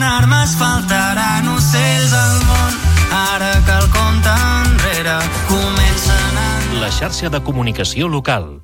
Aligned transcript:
faltaran 0.00 0.02
armes, 0.02 0.56
faltaran 0.56 1.48
ocells 1.48 2.12
al 2.12 2.40
món. 2.48 2.72
Ara 3.12 3.52
que 3.66 3.72
el 3.72 3.88
compte 3.90 4.34
enrere 4.64 5.18
comença 5.48 6.16
a. 6.36 6.80
La 6.80 6.90
xarxa 6.90 7.28
de 7.28 7.40
comunicació 7.42 8.08
local. 8.08 8.62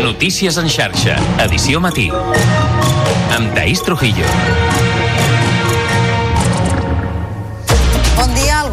Notícies 0.00 0.56
en 0.56 0.68
xarxa, 0.68 1.18
edició 1.44 1.80
matí. 1.80 2.08
Amb 3.36 3.52
Taís 3.54 3.82
Trujillo. 3.82 4.87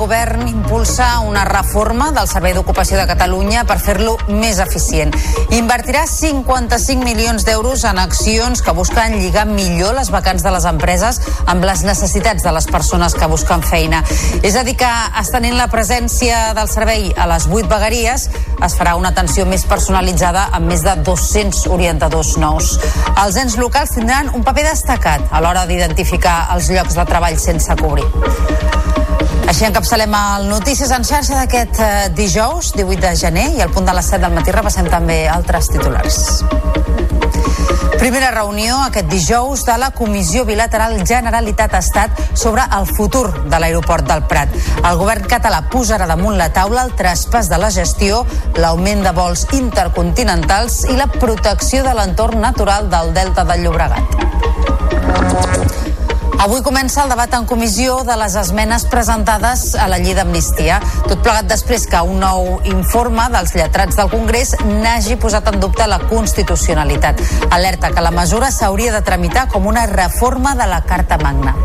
Govern 0.05 0.47
impulsa 0.47 1.19
una 1.25 1.43
reforma 1.45 2.11
del 2.13 2.27
Servei 2.29 2.53
d'Ocupació 2.53 2.99
de 2.99 3.07
Catalunya 3.09 3.63
per 3.65 3.79
fer-lo 3.81 4.11
més 4.29 4.59
eficient. 4.61 5.09
Invertirà 5.57 6.03
55 6.05 7.01
milions 7.01 7.41
d'euros 7.47 7.81
en 7.89 7.97
accions 7.97 8.61
que 8.61 8.75
busquen 8.77 9.15
lligar 9.17 9.47
millor 9.49 9.95
les 9.97 10.11
vacants 10.13 10.45
de 10.45 10.51
les 10.53 10.67
empreses 10.69 11.17
amb 11.49 11.65
les 11.65 11.81
necessitats 11.87 12.45
de 12.45 12.53
les 12.53 12.67
persones 12.69 13.15
que 13.17 13.29
busquen 13.31 13.65
feina. 13.65 14.03
És 14.45 14.53
a 14.53 14.61
dir, 14.67 14.75
que 14.77 14.91
estenent 15.23 15.57
la 15.57 15.71
presència 15.73 16.53
del 16.53 16.69
servei 16.69 17.09
a 17.17 17.25
les 17.31 17.49
8 17.49 17.65
vegueries 17.71 18.27
es 18.67 18.77
farà 18.77 18.93
una 18.99 19.09
atenció 19.09 19.47
més 19.49 19.65
personalitzada 19.65 20.51
amb 20.53 20.69
més 20.69 20.85
de 20.85 20.93
200 21.01 21.65
orientadors 21.73 22.35
nous. 22.37 22.75
Els 23.23 23.41
ens 23.41 23.57
locals 23.57 23.97
tindran 23.97 24.29
un 24.37 24.45
paper 24.45 24.67
destacat 24.69 25.25
a 25.31 25.41
l'hora 25.41 25.65
d'identificar 25.65 26.43
els 26.53 26.69
llocs 26.69 26.93
de 26.93 27.09
treball 27.09 27.41
sense 27.41 27.81
cobrir. 27.81 28.05
Així 29.55 29.69
encapçalem 29.69 30.11
el 30.11 30.49
Notícies 30.51 30.89
en 30.91 31.05
xarxa 31.07 31.37
d'aquest 31.37 31.77
eh, 31.79 32.09
dijous, 32.11 32.73
18 32.75 32.99
de 32.99 33.11
gener, 33.15 33.45
i 33.55 33.61
al 33.63 33.69
punt 33.71 33.85
de 33.87 33.93
les 33.95 34.09
7 34.11 34.19
del 34.25 34.35
matí 34.35 34.51
repassem 34.51 34.89
també 34.91 35.29
altres 35.31 35.69
titulars. 35.71 36.17
Primera 37.95 38.33
reunió 38.35 38.81
aquest 38.83 39.07
dijous 39.07 39.63
de 39.63 39.77
la 39.79 39.93
Comissió 39.95 40.43
Bilateral 40.43 40.99
Generalitat-Estat 41.07 42.35
sobre 42.35 42.67
el 42.75 42.83
futur 42.99 43.31
de 43.47 43.63
l'aeroport 43.63 44.03
del 44.11 44.27
Prat. 44.27 44.51
El 44.83 44.99
govern 44.99 45.23
català 45.23 45.63
posarà 45.71 46.03
damunt 46.11 46.35
la 46.35 46.51
taula 46.51 46.83
el 46.83 46.91
traspàs 46.99 47.47
de 47.47 47.63
la 47.63 47.71
gestió, 47.71 48.25
l'augment 48.59 49.07
de 49.07 49.15
vols 49.15 49.47
intercontinentals 49.55 50.83
i 50.91 50.99
la 50.99 51.07
protecció 51.07 51.87
de 51.87 51.95
l'entorn 51.95 52.43
natural 52.43 52.91
del 52.91 53.15
Delta 53.15 53.47
del 53.47 53.63
Llobregat. 53.63 56.03
Avui 56.39 56.61
comença 56.61 57.03
el 57.03 57.09
debat 57.09 57.33
en 57.37 57.45
comissió 57.47 58.01
de 58.07 58.15
les 58.19 58.35
esmenes 58.35 58.85
presentades 58.91 59.63
a 59.79 59.87
la 59.87 59.97
llei 60.01 60.13
d'amnistia. 60.17 60.79
Tot 61.07 61.21
plegat 61.23 61.47
després 61.49 61.87
que 61.89 62.01
un 62.03 62.19
nou 62.23 62.59
informe 62.71 63.27
dels 63.33 63.55
lletrats 63.55 63.97
del 63.99 64.11
Congrés 64.11 64.55
n'hagi 64.61 65.17
posat 65.21 65.47
en 65.53 65.59
dubte 65.63 65.87
la 65.87 66.01
constitucionalitat. 66.09 67.23
Alerta 67.49 67.91
que 67.95 68.03
la 68.03 68.13
mesura 68.13 68.51
s'hauria 68.51 68.93
de 68.93 69.01
tramitar 69.01 69.47
com 69.49 69.67
una 69.71 69.87
reforma 69.91 70.55
de 70.55 70.67
la 70.69 70.83
Carta 70.83 71.17
Magna. 71.17 71.55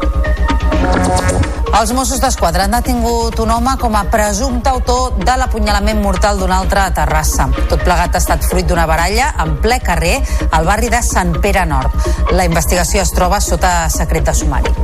Els 1.71 1.93
Mossos 1.95 2.19
d'Esquadra 2.19 2.65
han 2.67 2.75
detingut 2.75 3.39
un 3.41 3.53
home 3.55 3.77
com 3.79 3.95
a 3.95 4.03
presumpte 4.11 4.73
autor 4.73 5.15
de 5.23 5.37
l'apunyalament 5.39 6.03
mortal 6.03 6.41
d'un 6.43 6.51
altre 6.53 6.83
a 6.83 6.91
Terrassa. 6.97 7.47
Tot 7.71 7.85
plegat 7.87 8.19
ha 8.19 8.23
estat 8.23 8.45
fruit 8.45 8.67
d'una 8.67 8.89
baralla 8.91 9.31
en 9.45 9.55
ple 9.63 9.79
carrer 9.87 10.17
al 10.51 10.67
barri 10.67 10.91
de 10.91 11.03
Sant 11.07 11.37
Pere 11.41 11.65
Nord. 11.71 11.95
La 12.35 12.49
investigació 12.51 13.07
es 13.07 13.15
troba 13.15 13.41
sota 13.41 13.75
secret 13.89 14.27
de 14.27 14.35
sumari. 14.35 14.75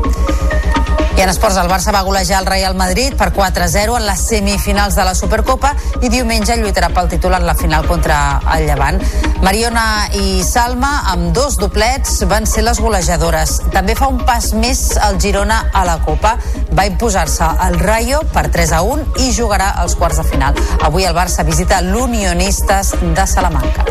I 1.16 1.22
en 1.22 1.30
esports, 1.32 1.56
el 1.56 1.70
Barça 1.70 1.94
va 1.94 2.02
golejar 2.04 2.42
el 2.42 2.46
Real 2.46 2.74
Madrid 2.76 3.14
per 3.16 3.30
4-0 3.32 3.94
en 3.96 4.04
les 4.04 4.20
semifinals 4.20 4.98
de 4.98 5.04
la 5.06 5.14
Supercopa 5.16 5.70
i 6.04 6.10
diumenge 6.12 6.58
lluitarà 6.60 6.90
pel 6.92 7.08
títol 7.08 7.32
en 7.38 7.46
la 7.48 7.54
final 7.56 7.86
contra 7.88 8.18
el 8.52 8.66
Llevant. 8.68 9.00
Mariona 9.40 10.10
i 10.20 10.44
Salma, 10.44 11.06
amb 11.14 11.30
dos 11.32 11.56
doblets, 11.56 12.18
van 12.28 12.44
ser 12.44 12.66
les 12.66 12.82
golejadores. 12.84 13.62
També 13.72 13.96
fa 13.96 14.10
un 14.12 14.20
pas 14.28 14.50
més 14.60 14.82
el 15.08 15.16
Girona 15.22 15.62
a 15.72 15.86
la 15.88 15.96
Copa. 16.04 16.34
Va 16.76 16.84
imposar-se 16.84 17.46
el 17.66 17.78
Rayo 17.80 18.20
per 18.34 18.50
3-1 18.52 19.22
i 19.24 19.30
jugarà 19.32 19.72
als 19.80 19.96
quarts 19.96 20.20
de 20.20 20.26
final. 20.28 20.58
Avui 20.84 21.08
el 21.08 21.16
Barça 21.16 21.44
visita 21.44 21.80
l'Unionistes 21.80 22.92
de 23.00 23.26
Salamanca. 23.26 23.86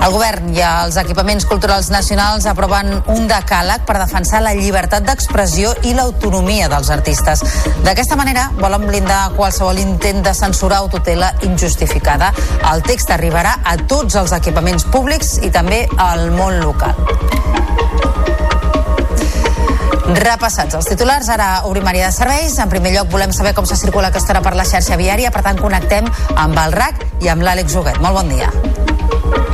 El 0.00 0.14
govern 0.14 0.46
i 0.54 0.62
els 0.64 0.96
equipaments 0.96 1.44
culturals 1.44 1.90
nacionals 1.92 2.46
aproven 2.48 2.94
un 3.12 3.26
decàleg 3.28 3.82
per 3.88 3.98
defensar 4.00 4.40
la 4.40 4.54
llibertat 4.56 5.04
d'expressió 5.04 5.74
i 5.84 5.92
l'autonomia 5.98 6.70
dels 6.72 6.88
artistes. 6.94 7.44
D'aquesta 7.84 8.16
manera 8.16 8.46
volen 8.56 8.86
blindar 8.88 9.34
qualsevol 9.36 9.82
intent 9.82 10.24
de 10.24 10.32
censurar 10.34 10.80
o 10.86 10.88
tutela 10.94 11.34
injustificada. 11.44 12.32
El 12.72 12.86
text 12.86 13.12
arribarà 13.12 13.58
a 13.64 13.76
tots 13.92 14.16
els 14.16 14.32
equipaments 14.38 14.88
públics 14.88 15.36
i 15.44 15.52
també 15.52 15.84
al 15.98 16.30
món 16.32 16.62
local. 16.64 16.96
Repassats 20.10 20.74
els 20.74 20.88
titulars, 20.90 21.28
ara 21.30 21.62
obrim 21.68 21.86
àrea 21.86 22.08
de 22.10 22.14
serveis. 22.16 22.56
En 22.58 22.70
primer 22.72 22.94
lloc 22.96 23.12
volem 23.12 23.34
saber 23.36 23.54
com 23.54 23.66
se 23.68 23.78
circula 23.78 24.10
aquesta 24.10 24.34
hora 24.34 24.42
per 24.42 24.56
la 24.58 24.66
xarxa 24.66 24.98
viària, 24.98 25.30
per 25.30 25.44
tant 25.46 25.60
connectem 25.60 26.08
amb 26.34 26.58
el 26.66 26.74
RAC 26.74 27.06
i 27.22 27.30
amb 27.30 27.46
l'Àlex 27.46 27.78
Huguet. 27.78 28.02
Molt 28.02 28.18
bon 28.18 28.34
dia. 28.34 28.50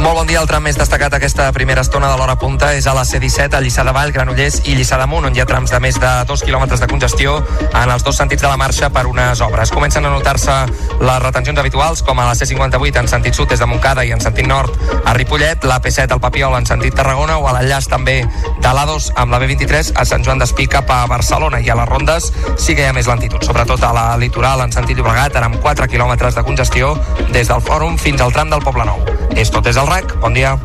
Molt 0.06 0.20
bon 0.20 0.28
dia. 0.30 0.38
El 0.38 0.46
tram 0.46 0.62
més 0.62 0.76
destacat 0.78 1.16
aquesta 1.16 1.48
primera 1.50 1.82
estona 1.82 2.06
de 2.06 2.14
l'hora 2.14 2.36
punta 2.38 2.68
és 2.78 2.84
a 2.86 2.92
la 2.94 3.02
C-17, 3.02 3.56
a 3.58 3.60
Lliçà 3.64 3.82
de 3.82 3.90
Vall, 3.90 4.12
Granollers 4.14 4.60
i 4.70 4.76
Lliçà 4.78 5.00
d'Amunt, 5.00 5.24
on 5.26 5.34
hi 5.34 5.40
ha 5.42 5.46
trams 5.50 5.72
de 5.74 5.80
més 5.82 5.96
de 5.98 6.10
2 6.28 6.44
quilòmetres 6.46 6.78
de 6.78 6.86
congestió 6.86 7.32
en 7.66 7.90
els 7.90 8.04
dos 8.06 8.14
sentits 8.14 8.44
de 8.44 8.46
la 8.46 8.54
marxa 8.60 8.86
per 8.94 9.02
unes 9.10 9.42
obres. 9.42 9.72
Comencen 9.74 10.06
a 10.06 10.12
notar-se 10.12 10.54
les 11.00 11.18
retencions 11.24 11.58
habituals, 11.58 12.04
com 12.06 12.22
a 12.22 12.28
la 12.28 12.36
C-58 12.38 13.02
en 13.02 13.10
sentit 13.10 13.34
sud 13.34 13.50
des 13.50 13.58
de 13.58 13.66
Montcada 13.66 14.04
i 14.06 14.12
en 14.14 14.22
sentit 14.22 14.46
nord 14.46 14.78
a 15.02 15.16
Ripollet, 15.18 15.66
la 15.66 15.80
P7 15.82 16.14
al 16.14 16.22
Papiol 16.22 16.54
en 16.54 16.70
sentit 16.70 16.94
Tarragona 16.94 17.40
o 17.42 17.50
a 17.50 17.56
l'enllaç 17.58 17.90
també 17.90 18.20
de 18.62 18.76
l'A2 18.78 19.10
amb 19.18 19.34
la 19.34 19.42
B23 19.42 19.90
a 19.98 20.06
Sant 20.06 20.22
Joan 20.22 20.38
d'Espí 20.38 20.68
cap 20.70 20.86
a 20.86 21.00
Barcelona 21.10 21.58
i 21.58 21.66
a 21.66 21.80
les 21.80 21.90
rondes 21.90 22.30
sí 22.54 22.78
que 22.78 22.86
hi 22.86 22.92
ha 22.92 22.94
més 22.94 23.10
lentitud, 23.10 23.42
sobretot 23.42 23.82
a 23.82 23.90
la 23.96 24.06
litoral 24.22 24.62
en 24.62 24.70
sentit 24.70 25.02
Llobregat, 25.02 25.34
ara 25.34 25.50
amb 25.50 25.58
4 25.66 25.90
quilòmetres 25.90 26.38
de 26.38 26.46
congestió 26.46 26.94
des 27.34 27.50
del 27.50 27.58
Fòrum 27.58 27.98
fins 27.98 28.22
al 28.22 28.30
tram 28.30 28.54
del 28.54 28.62
Poble 28.62 28.86
Nou. 28.86 29.02
És 29.36 29.50
tot 29.52 29.66
des 29.66 29.74
del 29.76 29.95
RAC. 29.96 30.12
Bon 30.20 30.28
dia. 30.28 30.60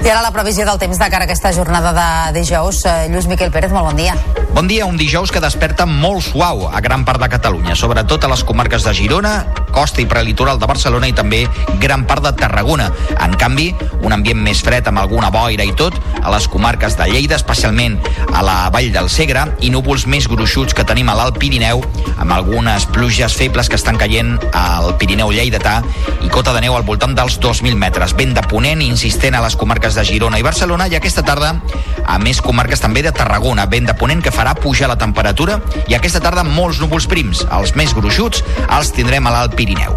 I 0.00 0.08
ara 0.08 0.22
la 0.24 0.32
previsió 0.32 0.64
del 0.64 0.78
temps 0.80 0.98
de 0.98 1.08
cara 1.12 1.26
a 1.26 1.28
aquesta 1.28 1.52
jornada 1.52 1.92
de 1.92 2.40
dijous. 2.40 2.84
Eh, 2.84 3.08
Lluís 3.12 3.26
Miquel 3.28 3.52
Pérez, 3.52 3.72
molt 3.72 3.90
bon 3.90 3.96
dia. 3.96 4.16
Bon 4.50 4.66
dia, 4.66 4.84
un 4.84 4.96
dijous 4.98 5.30
que 5.30 5.40
desperta 5.40 5.84
molt 5.86 6.24
suau 6.26 6.64
a 6.68 6.80
gran 6.82 7.04
part 7.06 7.20
de 7.22 7.28
Catalunya, 7.30 7.76
sobretot 7.78 8.24
a 8.24 8.30
les 8.32 8.42
comarques 8.44 8.82
de 8.82 8.94
Girona, 8.96 9.44
costa 9.70 10.02
i 10.02 10.06
prelitoral 10.10 10.58
de 10.58 10.66
Barcelona 10.66 11.06
i 11.06 11.14
també 11.14 11.44
gran 11.78 12.02
part 12.08 12.24
de 12.24 12.32
Tarragona. 12.36 12.88
En 13.22 13.36
canvi, 13.38 13.68
un 14.02 14.12
ambient 14.12 14.40
més 14.42 14.62
fred 14.66 14.88
amb 14.90 14.98
alguna 14.98 15.30
boira 15.30 15.64
i 15.64 15.70
tot 15.78 15.94
a 16.20 16.32
les 16.34 16.48
comarques 16.50 16.96
de 16.98 17.06
Lleida, 17.12 17.38
especialment 17.38 18.00
a 18.34 18.42
la 18.42 18.56
Vall 18.74 18.90
del 18.92 19.08
Segre, 19.08 19.46
i 19.62 19.70
núvols 19.70 20.08
més 20.10 20.26
gruixuts 20.28 20.74
que 20.74 20.84
tenim 20.84 21.08
a 21.08 21.16
l'Alt 21.16 21.38
Pirineu, 21.38 21.84
amb 22.18 22.34
algunes 22.34 22.88
pluges 22.90 23.36
febles 23.38 23.70
que 23.70 23.78
estan 23.78 24.00
caient 24.00 24.34
al 24.50 24.96
Pirineu 24.98 25.30
lleidatà 25.30 25.78
i 26.20 26.28
cota 26.28 26.52
de 26.56 26.64
neu 26.66 26.74
al 26.76 26.84
voltant 26.88 27.14
dels 27.14 27.38
2.000 27.38 27.78
metres. 27.78 28.16
Vent 28.18 28.34
de 28.34 28.44
ponent 28.50 28.82
insistent 28.82 29.38
a 29.38 29.44
les 29.46 29.49
comarques 29.56 29.94
de 29.96 30.04
Girona 30.04 30.38
i 30.40 30.44
Barcelona 30.46 30.86
i 30.90 30.96
aquesta 30.98 31.22
tarda 31.26 31.54
a 32.04 32.18
més 32.22 32.40
comarques 32.42 32.82
també 32.82 33.02
de 33.06 33.12
Tarragona, 33.14 33.66
vent 33.70 33.88
de 33.88 33.94
ponent 33.98 34.22
que 34.22 34.32
farà 34.34 34.54
pujar 34.58 34.90
la 34.90 34.98
temperatura 34.98 35.60
i 35.88 35.96
aquesta 35.96 36.22
tarda 36.22 36.44
molts 36.46 36.80
núvols 36.82 37.06
prims. 37.10 37.44
Els 37.50 37.74
més 37.78 37.94
gruixuts 37.96 38.44
els 38.66 38.92
tindrem 38.96 39.26
a 39.26 39.34
l'Alt 39.34 39.56
Pirineu. 39.58 39.96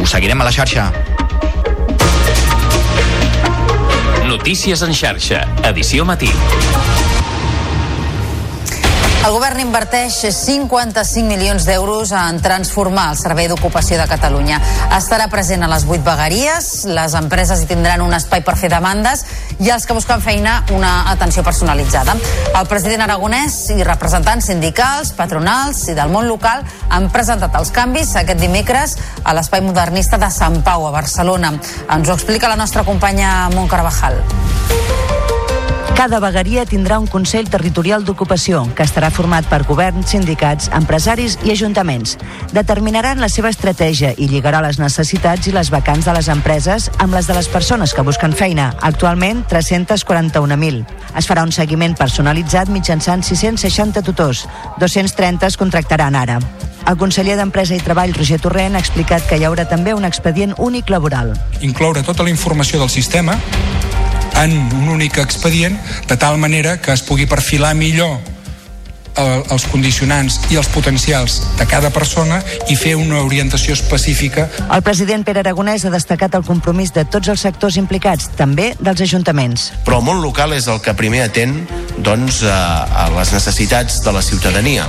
Us 0.00 0.14
seguirem 0.16 0.40
a 0.40 0.48
la 0.48 0.54
xarxa. 0.54 0.90
Notícies 4.28 4.82
en 4.82 4.94
xarxa, 4.96 5.44
edició 5.70 6.04
matí. 6.08 6.32
El 9.24 9.32
govern 9.32 9.56
inverteix 9.62 10.18
55 10.36 11.24
milions 11.24 11.64
d'euros 11.64 12.10
en 12.12 12.42
transformar 12.44 13.06
el 13.14 13.16
Servei 13.16 13.46
d'Ocupació 13.48 13.96
de 13.96 14.04
Catalunya. 14.04 14.58
Estarà 14.92 15.30
present 15.32 15.64
a 15.64 15.70
les 15.72 15.86
8 15.88 16.04
vegueries, 16.04 16.68
les 16.92 17.16
empreses 17.16 17.62
hi 17.62 17.70
tindran 17.70 18.04
un 18.04 18.12
espai 18.12 18.44
per 18.44 18.58
fer 18.60 18.68
demandes 18.68 19.24
i 19.64 19.72
els 19.72 19.88
que 19.88 19.96
busquen 19.96 20.20
feina 20.20 20.58
una 20.76 20.92
atenció 21.14 21.40
personalitzada. 21.46 22.18
El 22.52 22.68
president 22.68 23.06
aragonès 23.06 23.56
i 23.72 23.80
representants 23.80 24.52
sindicals, 24.52 25.14
patronals 25.16 25.86
i 25.88 25.96
del 25.96 26.12
món 26.12 26.28
local 26.28 26.60
han 26.92 27.08
presentat 27.08 27.56
els 27.56 27.72
canvis 27.72 28.12
aquest 28.20 28.44
dimecres 28.44 28.98
a 29.24 29.32
l'Espai 29.32 29.64
Modernista 29.64 30.20
de 30.20 30.28
Sant 30.28 30.60
Pau, 30.68 30.84
a 30.84 30.92
Barcelona. 31.00 31.56
Ens 31.88 32.12
ho 32.12 32.20
explica 32.20 32.52
la 32.52 32.60
nostra 32.60 32.84
companya 32.84 33.48
Mont 33.56 33.72
Carvajal. 33.72 34.20
Cada 35.94 36.18
vegueria 36.18 36.64
tindrà 36.66 36.96
un 36.98 37.06
Consell 37.06 37.46
Territorial 37.46 38.02
d'Ocupació 38.02 38.64
que 38.74 38.82
estarà 38.82 39.12
format 39.14 39.46
per 39.46 39.60
governs, 39.62 40.10
sindicats, 40.10 40.66
empresaris 40.74 41.36
i 41.46 41.52
ajuntaments. 41.54 42.16
Determinaran 42.50 43.22
la 43.22 43.28
seva 43.30 43.52
estratègia 43.54 44.10
i 44.18 44.26
lligarà 44.26 44.58
les 44.64 44.80
necessitats 44.82 45.46
i 45.46 45.54
les 45.54 45.70
vacants 45.70 46.08
de 46.08 46.16
les 46.16 46.28
empreses 46.34 46.88
amb 46.98 47.14
les 47.14 47.30
de 47.30 47.36
les 47.38 47.48
persones 47.48 47.94
que 47.94 48.02
busquen 48.02 48.34
feina, 48.34 48.72
actualment 48.82 49.44
341.000. 49.46 50.82
Es 51.14 51.30
farà 51.30 51.46
un 51.46 51.54
seguiment 51.54 51.94
personalitzat 51.94 52.74
mitjançant 52.74 53.22
660 53.22 54.02
tutors, 54.02 54.48
230 54.82 55.46
es 55.46 55.56
contractaran 55.56 56.18
ara. 56.18 56.40
El 56.90 56.98
conseller 56.98 57.38
d'Empresa 57.38 57.78
i 57.78 57.80
Treball, 57.80 58.12
Roger 58.18 58.42
Torrent, 58.42 58.74
ha 58.74 58.82
explicat 58.82 59.30
que 59.30 59.38
hi 59.38 59.46
haurà 59.46 59.64
també 59.70 59.94
un 59.94 60.04
expedient 60.04 60.58
únic 60.58 60.90
laboral. 60.90 61.32
Incloure 61.62 62.02
tota 62.02 62.26
la 62.26 62.34
informació 62.34 62.82
del 62.82 62.90
sistema 62.90 63.38
en 64.42 64.56
un 64.74 64.88
únic 64.88 65.18
expedient, 65.18 65.78
de 66.08 66.16
tal 66.16 66.38
manera 66.38 66.80
que 66.80 66.92
es 66.92 67.02
pugui 67.02 67.26
perfilar 67.26 67.74
millor 67.74 68.33
els 69.20 69.66
condicionants 69.70 70.40
i 70.50 70.58
els 70.58 70.68
potencials 70.74 71.40
de 71.58 71.66
cada 71.70 71.90
persona 71.94 72.40
i 72.70 72.76
fer 72.76 72.94
una 72.98 73.22
orientació 73.22 73.74
específica. 73.76 74.48
El 74.72 74.82
president 74.86 75.24
Pere 75.26 75.44
Aragonès 75.44 75.84
ha 75.86 75.92
destacat 75.94 76.34
el 76.34 76.46
compromís 76.46 76.92
de 76.94 77.04
tots 77.04 77.30
els 77.32 77.44
sectors 77.46 77.78
implicats, 77.80 78.28
també 78.36 78.72
dels 78.80 79.04
ajuntaments. 79.06 79.70
Però 79.86 80.00
el 80.00 80.06
món 80.06 80.22
local 80.24 80.54
és 80.56 80.68
el 80.70 80.80
que 80.84 80.96
primer 80.98 81.24
atén 81.28 81.60
doncs, 82.04 82.42
a, 82.42 82.84
a 83.06 83.08
les 83.14 83.32
necessitats 83.34 84.00
de 84.04 84.12
la 84.14 84.22
ciutadania 84.22 84.86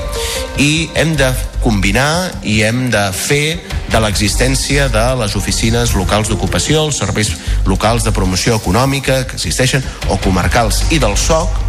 i 0.62 0.90
hem 0.98 1.16
de 1.20 1.30
combinar 1.64 2.32
i 2.44 2.62
hem 2.66 2.88
de 2.94 3.04
fer 3.16 3.60
de 3.92 4.02
l'existència 4.02 4.88
de 4.94 5.06
les 5.20 5.36
oficines 5.38 5.94
locals 5.98 6.30
d'ocupació, 6.30 6.86
els 6.86 7.00
serveis 7.02 7.32
locals 7.66 8.06
de 8.06 8.14
promoció 8.16 8.58
econòmica 8.58 9.24
que 9.26 9.38
existeixen, 9.38 9.86
o 10.10 10.18
comarcals, 10.22 10.84
i 10.92 11.00
del 11.02 11.18
SOC, 11.18 11.62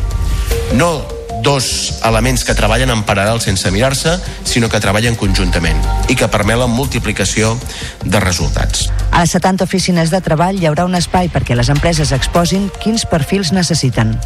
no 0.76 1.15
dos 1.42 2.00
elements 2.04 2.44
que 2.44 2.54
treballen 2.56 2.92
en 2.92 3.04
paral·lel 3.06 3.40
sense 3.44 3.70
mirar-se, 3.74 4.16
sinó 4.44 4.70
que 4.72 4.80
treballen 4.82 5.18
conjuntament 5.18 5.80
i 6.08 6.16
que 6.18 6.30
permet 6.32 6.60
la 6.60 6.70
multiplicació 6.70 7.54
de 8.04 8.20
resultats. 8.22 8.88
A 9.10 9.24
les 9.24 9.36
70 9.36 9.64
oficines 9.64 10.12
de 10.12 10.20
treball 10.20 10.60
hi 10.60 10.68
haurà 10.68 10.86
un 10.88 10.98
espai 10.98 11.30
perquè 11.32 11.56
les 11.58 11.70
empreses 11.72 12.12
exposin 12.16 12.70
quins 12.82 13.06
perfils 13.08 13.52
necessiten. 13.52 14.16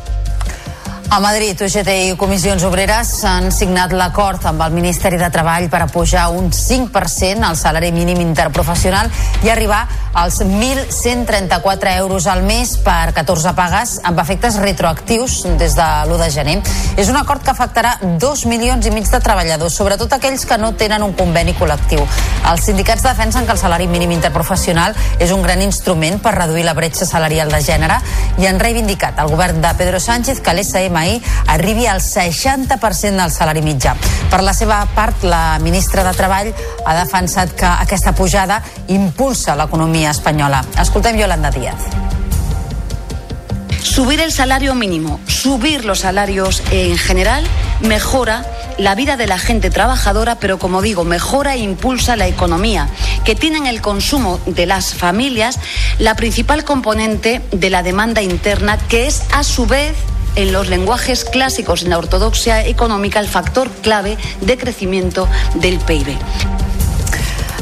A 1.12 1.18
Madrid, 1.18 1.58
UGT 1.58 1.88
i 1.90 2.10
Comissions 2.14 2.62
Obreres 2.62 3.08
han 3.26 3.48
signat 3.50 3.90
l'acord 3.98 4.44
amb 4.46 4.62
el 4.62 4.70
Ministeri 4.76 5.16
de 5.18 5.26
Treball 5.34 5.64
per 5.66 5.80
apujar 5.82 6.28
un 6.30 6.52
5% 6.54 7.42
al 7.42 7.56
salari 7.58 7.90
mínim 7.90 8.20
interprofessional 8.22 9.10
i 9.42 9.50
arribar 9.50 9.80
als 10.14 10.38
1.134 10.44 11.96
euros 11.98 12.28
al 12.30 12.44
mes 12.46 12.76
per 12.84 13.10
14 13.16 13.54
pagues 13.58 13.96
amb 14.06 14.22
efectes 14.22 14.60
retroactius 14.62 15.40
des 15.58 15.74
de 15.74 15.88
l'1 16.06 16.20
de 16.22 16.28
gener. 16.30 16.54
És 16.96 17.10
un 17.10 17.18
acord 17.18 17.42
que 17.42 17.50
afectarà 17.50 17.96
2 18.22 18.46
milions 18.46 18.86
i 18.86 18.94
mig 18.94 19.10
de 19.10 19.18
treballadors, 19.18 19.74
sobretot 19.74 20.14
aquells 20.14 20.46
que 20.46 20.60
no 20.62 20.76
tenen 20.78 21.02
un 21.02 21.16
conveni 21.18 21.56
col·lectiu. 21.58 22.06
Els 22.52 22.70
sindicats 22.70 23.02
defensen 23.02 23.50
que 23.50 23.56
el 23.58 23.58
salari 23.58 23.90
mínim 23.90 24.14
interprofessional 24.14 24.94
és 25.18 25.34
un 25.34 25.42
gran 25.42 25.62
instrument 25.66 26.22
per 26.22 26.36
reduir 26.38 26.68
la 26.70 26.78
bretxa 26.78 27.02
salarial 27.02 27.50
de 27.50 27.62
gènere 27.66 27.98
i 28.38 28.46
han 28.46 28.62
reivindicat 28.62 29.18
al 29.18 29.34
govern 29.34 29.58
de 29.58 29.74
Pedro 29.74 29.98
Sánchez 29.98 30.38
que 30.38 30.54
l'SM 30.54 30.99
PMI 31.00 31.22
arribi 31.46 31.86
al 31.86 32.00
60% 32.00 33.16
del 33.16 33.30
salari 33.30 33.62
mitjà. 33.62 33.96
Per 34.30 34.42
la 34.42 34.52
seva 34.54 34.84
part, 34.94 35.24
la 35.24 35.58
ministra 35.60 36.04
de 36.04 36.12
Treball 36.16 36.52
ha 36.84 36.94
defensat 36.98 37.54
que 37.56 37.66
aquesta 37.66 38.14
pujada 38.14 38.60
impulsa 38.88 39.56
l'economia 39.56 40.10
espanyola. 40.10 40.62
Escoltem 40.80 41.18
Yolanda 41.18 41.50
Díaz. 41.50 41.90
Subir 43.80 44.20
el 44.20 44.30
salario 44.30 44.74
mínimo, 44.74 45.20
subir 45.26 45.84
los 45.84 46.00
salarios 46.00 46.62
en 46.70 46.96
general, 46.96 47.44
mejora 47.80 48.44
la 48.78 48.94
vida 48.94 49.16
de 49.16 49.26
la 49.26 49.38
gente 49.38 49.68
trabajadora, 49.68 50.36
pero 50.36 50.58
como 50.58 50.80
digo, 50.80 51.04
mejora 51.04 51.54
e 51.54 51.58
impulsa 51.58 52.16
la 52.16 52.28
economía, 52.28 52.88
que 53.24 53.34
tiene 53.34 53.58
en 53.58 53.66
el 53.66 53.80
consumo 53.80 54.38
de 54.46 54.66
las 54.66 54.94
familias 54.94 55.58
la 55.98 56.14
principal 56.14 56.64
componente 56.64 57.42
de 57.50 57.70
la 57.70 57.82
demanda 57.82 58.22
interna, 58.22 58.78
que 58.78 59.06
es 59.06 59.22
a 59.32 59.42
su 59.42 59.66
vez 59.66 59.96
en 60.36 60.52
los 60.52 60.68
lenguajes 60.68 61.24
clásicos 61.24 61.82
en 61.82 61.90
la 61.90 61.98
ortodoxia 61.98 62.66
económica 62.66 63.20
el 63.20 63.28
factor 63.28 63.68
clave 63.82 64.16
de 64.40 64.56
crecimiento 64.58 65.28
del 65.54 65.78
PIB. 65.78 66.16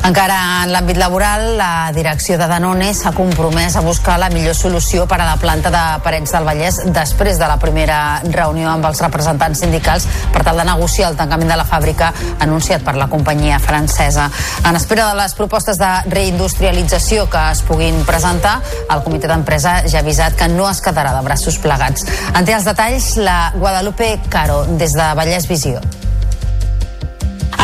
Encara 0.06 0.62
en 0.62 0.70
l'àmbit 0.72 0.96
laboral, 0.96 1.56
la 1.58 1.90
direcció 1.94 2.36
de 2.38 2.46
Danone 2.48 2.92
s'ha 2.94 3.10
compromès 3.16 3.74
a 3.76 3.82
buscar 3.82 4.18
la 4.20 4.28
millor 4.30 4.54
solució 4.54 5.06
per 5.10 5.18
a 5.20 5.26
la 5.26 5.36
planta 5.40 5.72
de 5.74 5.82
Parets 6.04 6.32
del 6.32 6.46
Vallès 6.46 6.78
després 6.94 7.38
de 7.40 7.48
la 7.50 7.58
primera 7.60 7.98
reunió 8.30 8.70
amb 8.70 8.86
els 8.88 9.02
representants 9.02 9.64
sindicals 9.64 10.06
per 10.32 10.44
tal 10.46 10.62
de 10.62 10.66
negociar 10.68 11.10
el 11.10 11.18
tancament 11.18 11.50
de 11.50 11.58
la 11.58 11.66
fàbrica 11.66 12.12
anunciat 12.38 12.86
per 12.86 12.94
la 12.96 13.08
companyia 13.10 13.58
francesa. 13.58 14.30
En 14.64 14.78
espera 14.78 15.10
de 15.10 15.18
les 15.18 15.34
propostes 15.34 15.80
de 15.82 15.92
reindustrialització 16.14 17.28
que 17.28 17.44
es 17.52 17.62
puguin 17.66 18.04
presentar, 18.08 18.58
el 18.88 19.04
comitè 19.04 19.28
d'empresa 19.30 19.80
ja 19.86 20.00
ha 20.00 20.06
avisat 20.06 20.38
que 20.38 20.48
no 20.52 20.70
es 20.70 20.82
quedarà 20.84 21.16
de 21.16 21.24
braços 21.26 21.58
plegats. 21.58 22.06
En 22.34 22.46
té 22.46 22.54
els 22.56 22.68
detalls 22.68 23.16
la 23.18 23.40
Guadalupe 23.58 24.14
Caro, 24.30 24.62
des 24.78 24.94
de 24.94 25.14
Vallès 25.18 25.50
Visió. 25.50 25.82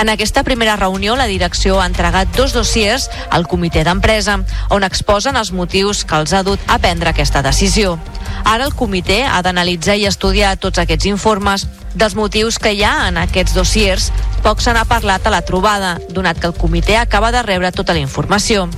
En 0.01 0.09
aquesta 0.09 0.43
primera 0.43 0.77
reunió, 0.77 1.15
la 1.17 1.27
direcció 1.27 1.81
ha 1.81 1.87
entregat 1.87 2.29
dos 2.37 2.53
dossiers 2.53 3.09
al 3.31 3.47
comitè 3.47 3.85
d'empresa, 3.87 4.41
on 4.75 4.85
exposen 4.85 5.37
els 5.37 5.53
motius 5.53 6.05
que 6.05 6.19
els 6.19 6.33
ha 6.33 6.43
dut 6.43 6.61
a 6.67 6.79
prendre 6.83 7.11
aquesta 7.11 7.43
decisió. 7.43 7.99
Ara 8.45 8.67
el 8.67 8.75
comitè 8.75 9.23
ha 9.25 9.41
d'analitzar 9.43 9.97
i 9.97 10.07
estudiar 10.11 10.57
tots 10.61 10.83
aquests 10.83 11.07
informes. 11.09 11.67
Dels 11.95 12.17
motius 12.19 12.59
que 12.59 12.75
hi 12.75 12.83
ha 12.83 13.09
en 13.09 13.21
aquests 13.23 13.55
dossiers, 13.55 14.11
poc 14.43 14.61
se 14.61 14.75
n'ha 14.75 14.85
parlat 14.85 15.27
a 15.27 15.33
la 15.33 15.45
trobada, 15.47 15.99
donat 16.11 16.41
que 16.41 16.51
el 16.51 16.59
comitè 16.59 16.99
acaba 16.99 17.31
de 17.33 17.43
rebre 17.43 17.73
tota 17.73 17.95
la 17.95 18.03
informació. 18.03 18.69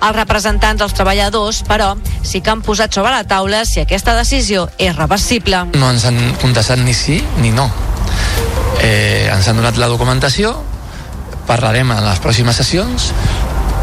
Els 0.00 0.16
representants 0.16 0.80
dels 0.80 0.96
treballadors, 0.96 1.60
però, 1.68 1.92
sí 2.22 2.40
que 2.40 2.54
han 2.54 2.62
posat 2.64 2.94
sobre 2.94 3.12
la 3.12 3.26
taula 3.28 3.66
si 3.68 3.82
aquesta 3.82 4.16
decisió 4.16 4.70
és 4.78 4.96
reversible. 4.96 5.66
No 5.76 5.92
ens 5.92 6.08
han 6.08 6.20
contestat 6.40 6.80
ni 6.80 6.96
sí 6.96 7.20
ni 7.42 7.52
no 7.52 7.68
eh, 8.82 9.30
ens 9.32 9.48
han 9.48 9.60
donat 9.60 9.78
la 9.80 9.90
documentació 9.90 10.54
parlarem 11.48 11.90
en 11.94 12.04
les 12.06 12.20
pròximes 12.22 12.60
sessions 12.62 13.10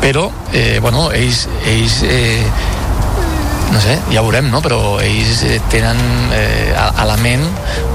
però 0.02 0.28
eh, 0.54 0.80
bueno, 0.82 1.10
ells, 1.12 1.48
ells 1.68 2.02
eh, 2.08 2.46
no 3.72 3.82
sé, 3.82 3.98
ja 4.12 4.22
veurem, 4.24 4.50
no? 4.52 4.62
però 4.64 4.98
ells 5.04 5.42
eh, 5.46 5.60
tenen 5.72 5.98
eh, 6.34 6.74
a, 6.78 7.06
la 7.08 7.18
ment 7.22 7.44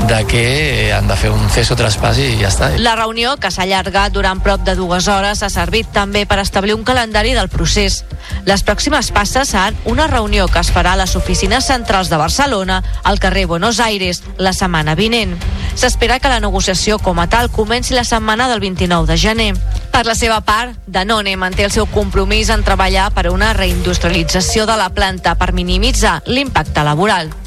de 0.09 0.21
que 0.29 0.43
eh, 0.43 0.93
han 0.93 1.09
de 1.09 1.17
fer 1.17 1.31
un 1.33 1.49
o 1.49 1.77
traspàs 1.79 2.19
i 2.21 2.29
ja 2.41 2.51
està. 2.51 2.71
La 2.83 2.95
reunió, 2.99 3.37
que 3.41 3.51
s'ha 3.51 3.65
allargat 3.65 4.13
durant 4.13 4.41
prop 4.43 4.63
de 4.67 4.75
dues 4.77 5.09
hores, 5.09 5.43
ha 5.43 5.51
servit 5.51 5.89
també 5.95 6.25
per 6.27 6.41
establir 6.43 6.75
un 6.75 6.85
calendari 6.85 7.33
del 7.37 7.49
procés. 7.49 8.03
Les 8.47 8.65
pròximes 8.67 9.13
passes 9.15 9.53
seran 9.55 9.77
una 9.89 10.07
reunió 10.07 10.49
que 10.49 10.61
es 10.61 10.73
farà 10.73 10.95
a 10.95 11.01
les 11.01 11.17
oficines 11.17 11.67
centrals 11.67 12.11
de 12.11 12.21
Barcelona, 12.21 12.83
al 13.03 13.21
carrer 13.21 13.47
Buenos 13.47 13.81
Aires, 13.81 14.23
la 14.39 14.53
setmana 14.53 14.95
vinent. 14.95 15.37
S'espera 15.75 16.19
que 16.21 16.29
la 16.29 16.41
negociació 16.41 16.99
com 16.99 17.19
a 17.19 17.29
tal 17.33 17.51
comenci 17.51 17.95
la 17.95 18.05
setmana 18.05 18.49
del 18.51 18.61
29 18.61 19.07
de 19.09 19.17
gener. 19.19 19.53
Per 19.93 20.05
la 20.07 20.15
seva 20.17 20.41
part, 20.41 20.77
Danone 20.87 21.35
manté 21.37 21.65
el 21.65 21.73
seu 21.73 21.87
compromís 21.87 22.51
en 22.53 22.65
treballar 22.65 23.11
per 23.13 23.31
una 23.31 23.53
reindustrialització 23.57 24.67
de 24.67 24.77
la 24.81 24.91
planta 24.93 25.35
per 25.41 25.53
minimitzar 25.65 26.23
l'impacte 26.27 26.83
laboral. 26.83 27.42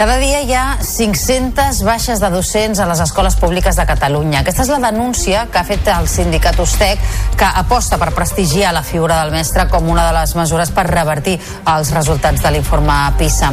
Cada 0.00 0.16
dia 0.16 0.38
hi 0.40 0.54
ha 0.56 0.78
500 0.80 1.82
baixes 1.84 2.22
de 2.24 2.28
docents 2.32 2.78
a 2.80 2.86
les 2.88 3.02
escoles 3.04 3.34
públiques 3.36 3.76
de 3.76 3.84
Catalunya. 3.84 4.38
Aquesta 4.40 4.62
és 4.64 4.70
la 4.72 4.78
denúncia 4.80 5.42
que 5.52 5.58
ha 5.60 5.64
fet 5.68 5.90
el 5.92 6.06
sindicat 6.08 6.56
USTEC, 6.56 7.02
que 7.36 7.50
aposta 7.60 7.98
per 8.00 8.08
prestigiar 8.16 8.70
la 8.72 8.80
figura 8.80 9.18
del 9.20 9.34
mestre 9.34 9.66
com 9.68 9.90
una 9.92 10.06
de 10.06 10.14
les 10.16 10.32
mesures 10.38 10.72
per 10.72 10.86
revertir 10.88 11.34
els 11.68 11.90
resultats 11.92 12.40
de 12.40 12.52
l'informe 12.54 12.96
PISA. 13.18 13.50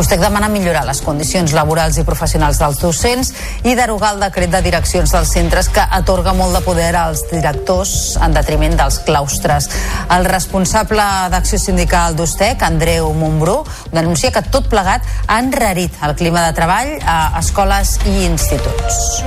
USTEC 0.00 0.24
demana 0.24 0.48
millorar 0.48 0.86
les 0.88 1.02
condicions 1.04 1.52
laborals 1.52 2.00
i 2.00 2.06
professionals 2.08 2.62
dels 2.64 2.80
docents 2.80 3.34
i 3.68 3.76
derogar 3.76 4.14
el 4.14 4.24
decret 4.24 4.56
de 4.56 4.64
direccions 4.64 5.12
dels 5.12 5.34
centres 5.36 5.68
que 5.68 5.84
atorga 5.84 6.32
molt 6.32 6.56
de 6.56 6.64
poder 6.64 6.94
als 6.96 7.26
directors 7.28 8.16
en 8.24 8.32
detriment 8.32 8.78
dels 8.80 9.02
claustres. 9.04 9.68
El 10.16 10.24
responsable 10.24 11.04
d'acció 11.28 11.60
sindical 11.60 12.16
d'USTEC, 12.16 12.64
Andreu 12.64 13.12
Montbrú, 13.12 13.60
denuncia 13.92 14.32
que 14.32 14.46
tot 14.48 14.72
plegat 14.72 15.04
ha 15.28 15.42
enrarit 15.44 15.89
el 16.06 16.14
clima 16.16 16.46
de 16.46 16.54
treball 16.56 16.96
a 17.04 17.18
escoles 17.40 17.98
i 18.06 18.24
instituts. 18.26 19.22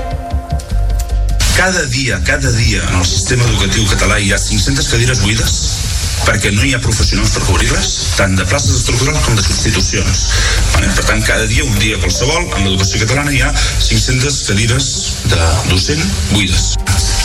Cada 1.53 1.85
dia, 1.85 2.19
cada 2.25 2.51
dia 2.51 2.81
en 2.89 2.99
el 2.99 3.05
sistema 3.05 3.45
educatiu 3.45 3.85
català 3.91 4.17
hi 4.19 4.33
ha 4.33 4.41
500 4.41 4.89
cadires 4.95 5.21
buides 5.21 5.57
perquè 6.27 6.51
no 6.55 6.63
hi 6.65 6.73
ha 6.75 6.81
professionals 6.83 7.33
per 7.35 7.43
cobrir-les, 7.47 7.89
tant 8.17 8.35
de 8.37 8.45
places 8.47 8.79
estructurals 8.79 9.23
com 9.25 9.35
de 9.37 9.43
substitucions. 9.45 10.23
Per 10.73 11.05
tant, 11.07 11.23
cada 11.27 11.45
dia, 11.49 11.65
un 11.65 11.77
dia 11.81 11.99
qualsevol, 12.01 12.47
en 12.57 12.65
l'educació 12.65 13.03
catalana 13.03 13.33
hi 13.33 13.41
ha 13.43 13.51
500 13.53 14.39
cadires 14.49 14.89
de 15.31 15.41
docent 15.71 16.03
buides. 16.31 16.73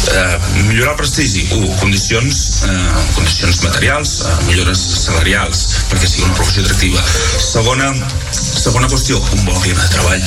Eh, 0.08 0.38
millorar 0.68 0.94
el 0.94 1.00
prestigi, 1.02 1.44
un, 1.58 1.66
condicions, 1.82 2.62
eh, 2.68 3.02
condicions 3.16 3.60
materials, 3.66 4.14
eh, 4.24 4.36
millores 4.46 4.84
salarials, 5.04 5.66
perquè 5.90 6.06
sigui 6.08 6.28
una 6.28 6.38
professió 6.38 6.64
atractiva. 6.64 7.02
Segona, 7.50 7.92
segona 8.32 8.88
qüestió, 8.88 9.20
un 9.36 9.44
bon 9.44 9.60
clima 9.60 9.82
de 9.82 9.88
treball. 9.98 10.24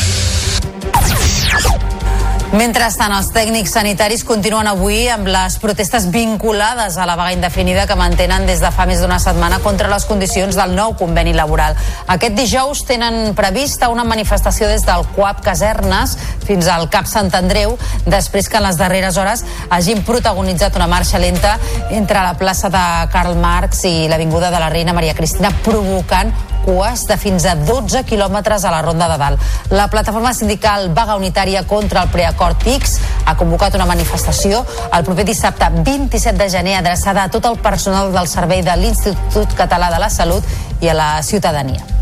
Mentrestant, 2.51 3.13
els 3.15 3.29
tècnics 3.31 3.71
sanitaris 3.71 4.25
continuen 4.27 4.67
avui 4.67 5.05
amb 5.07 5.29
les 5.31 5.53
protestes 5.63 6.09
vinculades 6.11 6.97
a 6.99 7.05
la 7.07 7.13
vaga 7.15 7.31
indefinida 7.31 7.85
que 7.87 7.95
mantenen 7.95 8.43
des 8.43 8.59
de 8.59 8.67
fa 8.75 8.83
més 8.89 8.99
d'una 8.99 9.21
setmana 9.23 9.61
contra 9.63 9.87
les 9.87 10.03
condicions 10.03 10.59
del 10.59 10.75
nou 10.75 10.91
conveni 10.99 11.31
laboral. 11.31 11.79
Aquest 12.11 12.35
dijous 12.35 12.83
tenen 12.89 13.31
prevista 13.39 13.87
una 13.87 14.03
manifestació 14.03 14.67
des 14.67 14.83
del 14.83 15.07
CUAP 15.15 15.39
Casernes 15.47 16.17
fins 16.43 16.67
al 16.67 16.89
CAP 16.91 17.07
Sant 17.07 17.31
Andreu, 17.39 17.77
després 18.03 18.51
que 18.51 18.59
en 18.59 18.67
les 18.67 18.75
darreres 18.75 19.15
hores 19.15 19.45
hagin 19.69 20.03
protagonitzat 20.03 20.75
una 20.75 20.91
marxa 20.91 21.23
lenta 21.23 21.55
entre 21.87 22.19
la 22.19 22.35
plaça 22.35 22.67
de 22.67 22.85
Karl 23.15 23.39
Marx 23.39 23.85
i 23.87 24.09
l'Avinguda 24.11 24.51
de 24.51 24.59
la 24.59 24.73
Reina 24.75 24.91
Maria 24.91 25.15
Cristina, 25.15 25.55
provocant 25.63 26.35
cues 26.65 27.05
de 27.07 27.17
fins 27.17 27.45
a 27.45 27.55
12 27.59 28.03
quilòmetres 28.09 28.65
a 28.65 28.73
la 28.73 28.81
Ronda 28.81 29.07
de 29.11 29.17
Dalt. 29.21 29.45
La 29.71 29.87
plataforma 29.91 30.33
sindical 30.33 30.89
Vaga 30.95 31.15
Unitària 31.19 31.63
contra 31.67 32.03
el 32.03 32.11
Preacord 32.13 32.67
X 32.75 32.99
ha 33.25 33.37
convocat 33.37 33.75
una 33.77 33.89
manifestació 33.89 34.65
el 34.91 35.07
proper 35.07 35.25
dissabte 35.27 35.69
27 35.83 36.37
de 36.37 36.49
gener 36.49 36.77
adreçada 36.81 37.23
a 37.23 37.31
tot 37.31 37.47
el 37.49 37.57
personal 37.61 38.13
del 38.13 38.29
servei 38.31 38.65
de 38.65 38.77
l'Institut 38.77 39.57
Català 39.57 39.91
de 39.93 40.03
la 40.03 40.09
Salut 40.09 40.45
i 40.81 40.89
a 40.89 40.97
la 40.97 41.09
ciutadania. 41.23 42.00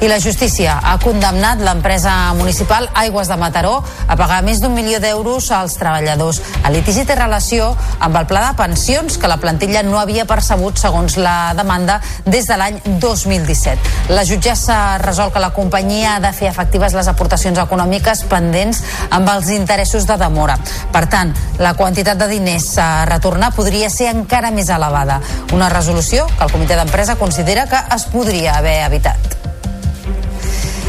I 0.00 0.06
la 0.06 0.20
justícia 0.22 0.76
ha 0.78 0.92
condemnat 1.02 1.58
l'empresa 1.58 2.12
municipal 2.38 2.84
Aigües 2.94 3.26
de 3.26 3.34
Mataró 3.34 3.80
a 4.06 4.14
pagar 4.14 4.44
més 4.46 4.60
d'un 4.62 4.70
milió 4.70 5.00
d'euros 5.02 5.48
als 5.50 5.74
treballadors. 5.74 6.38
El 6.68 6.76
litigi 6.76 7.02
té 7.02 7.16
relació 7.18 7.72
amb 7.98 8.14
el 8.20 8.28
pla 8.30 8.44
de 8.44 8.52
pensions 8.60 9.16
que 9.18 9.26
la 9.26 9.40
plantilla 9.42 9.82
no 9.82 9.98
havia 9.98 10.22
percebut 10.30 10.78
segons 10.78 11.16
la 11.18 11.50
demanda 11.58 11.96
des 12.24 12.46
de 12.46 12.58
l'any 12.60 12.78
2017. 13.02 14.14
La 14.14 14.22
jutgessa 14.22 15.00
resol 15.02 15.32
que 15.34 15.42
la 15.42 15.50
companyia 15.56 16.14
ha 16.14 16.22
de 16.22 16.30
fer 16.32 16.46
efectives 16.52 16.94
les 16.94 17.10
aportacions 17.10 17.58
econòmiques 17.58 18.22
pendents 18.30 18.84
amb 19.10 19.34
els 19.34 19.50
interessos 19.50 20.06
de 20.06 20.14
demora. 20.22 20.60
Per 20.94 21.08
tant, 21.10 21.34
la 21.58 21.74
quantitat 21.74 22.22
de 22.22 22.30
diners 22.30 22.70
a 22.78 23.04
retornar 23.10 23.50
podria 23.58 23.90
ser 23.90 24.12
encara 24.14 24.54
més 24.54 24.70
elevada. 24.70 25.18
Una 25.58 25.74
resolució 25.74 26.30
que 26.36 26.46
el 26.46 26.54
comitè 26.54 26.78
d'empresa 26.78 27.18
considera 27.18 27.66
que 27.66 27.82
es 27.98 28.06
podria 28.14 28.60
haver 28.62 28.78
evitat. 28.86 29.57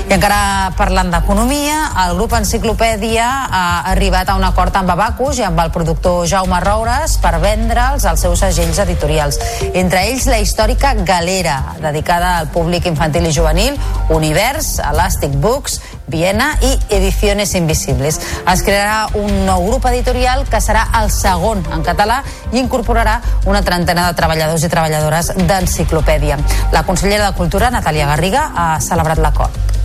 I 0.07 0.13
encara 0.15 0.71
parlant 0.77 1.11
d'economia, 1.11 1.75
el 2.05 2.15
grup 2.15 2.31
Enciclopèdia 2.37 3.25
ha 3.51 3.63
arribat 3.91 4.29
a 4.31 4.37
un 4.39 4.45
acord 4.47 4.75
amb 4.79 4.89
Abacus 4.93 5.41
i 5.41 5.43
amb 5.45 5.59
el 5.61 5.69
productor 5.75 6.23
Jaume 6.29 6.61
Roures 6.63 7.17
per 7.21 7.35
vendre'ls 7.43 8.07
els 8.09 8.23
seus 8.23 8.41
segells 8.41 8.79
editorials. 8.85 9.37
Entre 9.73 10.05
ells 10.07 10.25
la 10.29 10.39
històrica 10.41 10.95
Galera, 11.05 11.75
dedicada 11.83 12.37
al 12.39 12.49
públic 12.53 12.87
infantil 12.89 13.27
i 13.29 13.33
juvenil, 13.35 13.77
Univers, 14.15 14.77
Elastic 14.79 15.35
Books, 15.43 15.79
Viena 16.09 16.55
i 16.65 16.71
Ediciones 16.95 17.53
Invisibles. 17.59 18.21
Es 18.49 18.63
crearà 18.65 19.09
un 19.19 19.45
nou 19.45 19.67
grup 19.67 19.85
editorial 19.91 20.45
que 20.49 20.61
serà 20.63 20.87
el 21.01 21.11
segon 21.13 21.61
en 21.73 21.85
català 21.85 22.23
i 22.51 22.57
incorporarà 22.63 23.19
una 23.45 23.61
trentena 23.61 24.07
de 24.07 24.17
treballadors 24.17 24.65
i 24.65 24.71
treballadores 24.73 25.35
d'Enciclopèdia. 25.37 26.39
La 26.73 26.85
consellera 26.87 27.29
de 27.29 27.37
Cultura, 27.37 27.69
Natàlia 27.69 28.09
Garriga, 28.09 28.49
ha 28.55 28.71
celebrat 28.81 29.21
l'acord. 29.21 29.78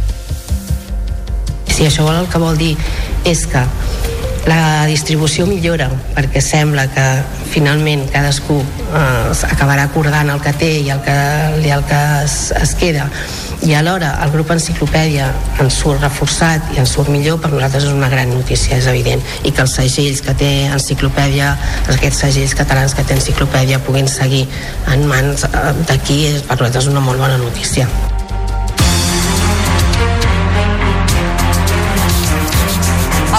Si 1.75 1.83
això 1.83 2.05
el 2.07 2.29
que 2.31 2.39
vol 2.39 2.55
dir 2.55 2.77
és 3.27 3.49
que 3.51 3.65
la 4.47 4.85
distribució 4.87 5.43
millora 5.49 5.89
perquè 6.15 6.39
sembla 6.45 6.85
que 6.95 7.07
finalment 7.51 8.05
cadascú 8.13 8.61
eh, 8.61 9.33
acabarà 9.49 9.89
acordant 9.89 10.31
el 10.31 10.39
que 10.45 10.53
té 10.61 10.71
i 10.85 10.93
el 10.95 11.03
que, 11.03 11.17
i 11.65 11.73
el 11.75 11.83
que 11.89 12.01
es, 12.23 12.39
es 12.61 12.77
queda. 12.79 13.09
I 13.67 13.75
alhora 13.75 14.13
el 14.23 14.31
grup 14.37 14.55
Enciclopèdia 14.55 15.33
ens 15.65 15.81
surt 15.83 16.05
reforçat 16.05 16.75
i 16.77 16.83
ens 16.85 16.95
surt 16.95 17.11
millor 17.11 17.43
per 17.43 17.51
nosaltres 17.51 17.89
és 17.89 17.99
una 17.99 18.13
gran 18.13 18.31
notícia, 18.31 18.79
és 18.79 18.87
evident. 18.95 19.27
I 19.43 19.51
que 19.51 19.67
els 19.67 19.75
segells 19.75 20.23
que 20.23 20.39
té 20.39 20.55
Enciclopèdia 20.71 21.57
aquests 21.97 22.27
segells 22.29 22.55
catalans 22.63 22.95
que 22.95 23.03
té 23.03 23.19
Enciclopèdia 23.19 23.83
puguin 23.83 24.07
seguir 24.07 24.45
en 24.95 25.09
mans 25.11 25.49
eh, 25.51 25.71
d'aquí 25.89 26.27
és 26.37 26.45
per 26.47 26.61
nosaltres 26.61 26.93
una 26.95 27.03
molt 27.03 27.19
bona 27.25 27.41
notícia 27.43 27.91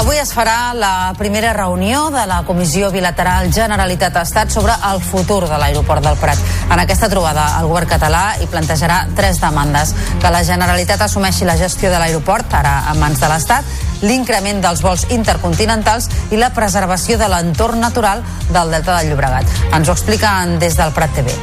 Avui 0.06 0.20
es 0.22 0.36
farà 0.38 0.76
la 0.78 1.16
primera 1.18 1.50
reunió 1.58 2.12
de 2.14 2.28
la 2.30 2.44
Comissió 2.46 2.92
Bilateral 2.94 3.48
Generalitat-Estat 3.50 4.52
sobre 4.54 4.76
el 4.92 5.00
futur 5.02 5.48
de 5.50 5.58
l'aeroport 5.58 6.04
del 6.06 6.20
Prat. 6.22 6.38
En 6.70 6.78
aquesta 6.78 7.08
trobada, 7.10 7.48
el 7.58 7.66
govern 7.66 7.90
català 7.90 8.36
hi 8.38 8.46
plantejarà 8.46 9.00
tres 9.18 9.40
demandes. 9.42 9.96
Que 10.22 10.30
la 10.30 10.44
Generalitat 10.46 11.02
assumeixi 11.02 11.48
la 11.50 11.56
gestió 11.58 11.90
de 11.90 11.98
l'aeroport, 11.98 12.54
ara 12.54 12.76
en 12.92 13.02
mans 13.02 13.18
de 13.18 13.32
l'Estat, 13.32 13.66
l'increment 14.06 14.62
dels 14.62 14.84
vols 14.86 15.08
intercontinentals 15.10 16.12
i 16.30 16.38
la 16.38 16.52
preservació 16.54 17.18
de 17.18 17.32
l'entorn 17.32 17.82
natural 17.82 18.22
del 18.52 18.76
Delta 18.78 19.00
del 19.00 19.10
Llobregat. 19.10 19.50
Ens 19.74 19.90
ho 19.90 19.98
expliquen 19.98 20.60
des 20.62 20.78
del 20.78 20.94
Prat 20.94 21.18
TV. 21.18 21.34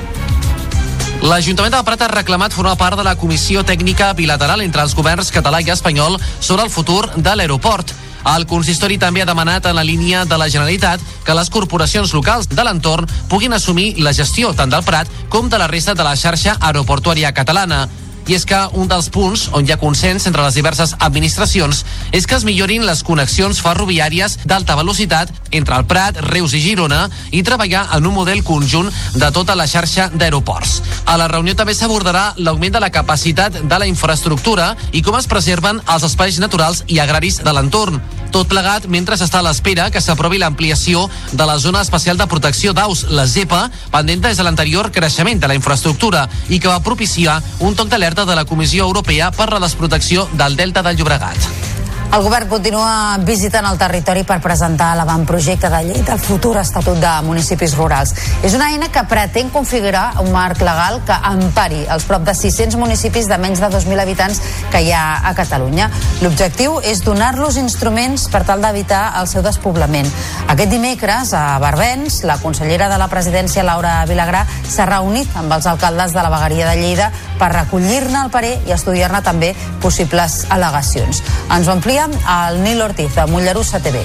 L'Ajuntament 1.26 1.75
del 1.75 1.83
Prat 1.90 2.07
ha 2.07 2.12
reclamat 2.14 2.54
formar 2.54 2.78
part 2.78 3.02
de 3.02 3.09
la 3.11 3.19
comissió 3.19 3.66
tècnica 3.66 4.12
bilateral 4.14 4.62
entre 4.62 4.87
els 4.87 4.95
governs 4.95 5.35
català 5.35 5.59
i 5.66 5.75
espanyol 5.75 6.21
sobre 6.38 6.62
el 6.62 6.71
futur 6.71 7.09
de 7.16 7.35
l'aeroport. 7.35 7.97
El 8.31 8.47
consistori 8.47 8.99
també 9.02 9.23
ha 9.23 9.26
demanat 9.26 9.67
en 9.67 9.75
la 9.76 9.85
línia 9.85 10.25
de 10.25 10.38
la 10.38 10.49
Generalitat 10.50 11.00
que 11.26 11.35
les 11.35 11.50
corporacions 11.50 12.14
locals 12.14 12.49
de 12.49 12.62
l'entorn 12.62 13.11
puguin 13.29 13.52
assumir 13.52 13.97
la 13.99 14.14
gestió 14.14 14.52
tant 14.55 14.71
del 14.71 14.87
Prat 14.87 15.11
com 15.29 15.50
de 15.50 15.59
la 15.59 15.67
resta 15.67 15.95
de 15.99 16.07
la 16.07 16.14
xarxa 16.17 16.57
aeroportuària 16.61 17.35
catalana. 17.35 17.88
I 18.29 18.37
és 18.37 18.45
que 18.47 18.59
un 18.79 18.88
dels 18.91 19.09
punts 19.12 19.49
on 19.57 19.67
hi 19.67 19.73
ha 19.75 19.81
consens 19.81 20.26
entre 20.31 20.45
les 20.45 20.55
diverses 20.59 20.95
administracions 20.99 21.83
és 22.14 22.26
que 22.26 22.37
es 22.38 22.47
millorin 22.47 22.87
les 22.87 23.02
connexions 23.07 23.61
ferroviàries 23.64 24.38
d'alta 24.45 24.76
velocitat 24.79 25.33
entre 25.50 25.76
el 25.79 25.87
Prat, 25.91 26.21
Reus 26.31 26.55
i 26.55 26.62
Girona 26.62 27.09
i 27.31 27.43
treballar 27.43 27.88
en 27.97 28.07
un 28.07 28.14
model 28.14 28.45
conjunt 28.47 28.91
de 29.14 29.31
tota 29.35 29.57
la 29.59 29.67
xarxa 29.67 30.09
d'aeroports. 30.14 30.81
A 31.07 31.19
la 31.19 31.29
reunió 31.29 31.57
també 31.59 31.75
s'abordarà 31.75 32.33
l'augment 32.38 32.79
de 32.79 32.85
la 32.85 32.93
capacitat 32.95 33.62
de 33.62 33.79
la 33.79 33.91
infraestructura 33.91 34.73
i 34.93 35.02
com 35.02 35.19
es 35.19 35.26
preserven 35.31 35.83
els 35.87 36.07
espais 36.07 36.38
naturals 36.38 36.85
i 36.87 37.02
agraris 37.02 37.43
de 37.43 37.52
l'entorn. 37.52 38.00
Tot 38.33 38.49
plegat 38.49 38.87
mentre 38.89 39.19
s'està 39.21 39.43
a 39.43 39.45
l'espera 39.45 39.91
que 39.93 40.01
s'aprovi 40.01 40.41
l'ampliació 40.41 41.05
de 41.33 41.47
la 41.47 41.59
zona 41.61 41.83
especial 41.85 42.17
de 42.17 42.27
protecció 42.27 42.73
d'aus, 42.73 43.05
la 43.11 43.27
ZEPA, 43.29 43.67
pendent 43.93 44.25
des 44.25 44.41
de 44.41 44.47
l'anterior 44.47 44.89
creixement 44.91 45.43
de 45.43 45.53
la 45.53 45.59
infraestructura 45.59 46.25
i 46.49 46.59
que 46.59 46.73
va 46.73 46.81
propiciar 46.81 47.43
un 47.61 47.77
toc 47.77 47.93
d'alerta 47.93 48.25
de 48.25 48.39
la 48.39 48.47
Comissió 48.49 48.89
Europea 48.89 49.31
per 49.37 49.53
la 49.53 49.61
desprotecció 49.61 50.29
del 50.33 50.57
Delta 50.57 50.83
del 50.83 50.97
Llobregat. 50.97 51.82
El 52.12 52.21
govern 52.21 52.45
continua 52.45 53.16
visitant 53.25 53.64
el 53.64 53.78
territori 53.81 54.21
per 54.28 54.37
presentar 54.45 54.90
l'avantprojecte 54.99 55.71
de 55.73 55.78
llei 55.87 56.02
del 56.04 56.19
futur 56.21 56.59
Estatut 56.61 56.99
de 57.00 57.12
Municipis 57.25 57.73
Rurals. 57.78 58.11
És 58.45 58.52
una 58.52 58.66
eina 58.69 58.90
que 58.92 59.00
pretén 59.09 59.49
configurar 59.49 60.21
un 60.21 60.28
marc 60.35 60.61
legal 60.61 60.99
que 61.09 61.16
empari 61.31 61.87
els 61.95 62.04
prop 62.04 62.26
de 62.26 62.35
600 62.37 62.76
municipis 62.76 63.31
de 63.31 63.38
menys 63.40 63.62
de 63.64 63.71
2.000 63.73 64.04
habitants 64.04 64.42
que 64.69 64.83
hi 64.85 64.90
ha 64.92 65.23
a 65.25 65.33
Catalunya. 65.38 65.87
L'objectiu 66.21 66.83
és 66.85 67.00
donar-los 67.00 67.57
instruments 67.57 68.26
per 68.28 68.45
tal 68.45 68.61
d'evitar 68.61 69.14
el 69.23 69.31
seu 69.33 69.40
despoblament. 69.40 70.12
Aquest 70.52 70.69
dimecres, 70.69 71.33
a 71.33 71.57
Barbens, 71.64 72.21
la 72.28 72.37
consellera 72.45 72.90
de 72.92 73.00
la 73.00 73.09
presidència, 73.09 73.64
Laura 73.64 73.95
Vilagrà, 74.04 74.45
s'ha 74.69 74.85
reunit 74.92 75.33
amb 75.40 75.57
els 75.57 75.71
alcaldes 75.73 76.12
de 76.12 76.21
la 76.21 76.35
vegueria 76.37 76.69
de 76.69 76.76
Lleida 76.76 77.09
per 77.40 77.54
recollir-ne 77.57 78.21
el 78.26 78.31
parer 78.37 78.59
i 78.69 78.76
estudiar-ne 78.76 79.25
també 79.25 79.54
possibles 79.81 80.42
al·legacions. 80.52 81.25
Ens 81.49 81.73
ho 81.73 81.73
amplia 81.73 82.01
el 82.04 82.62
Nil 82.62 82.82
Ortiz, 82.82 83.14
de 83.14 83.26
Mollerussa 83.26 83.80
TV. 83.80 84.04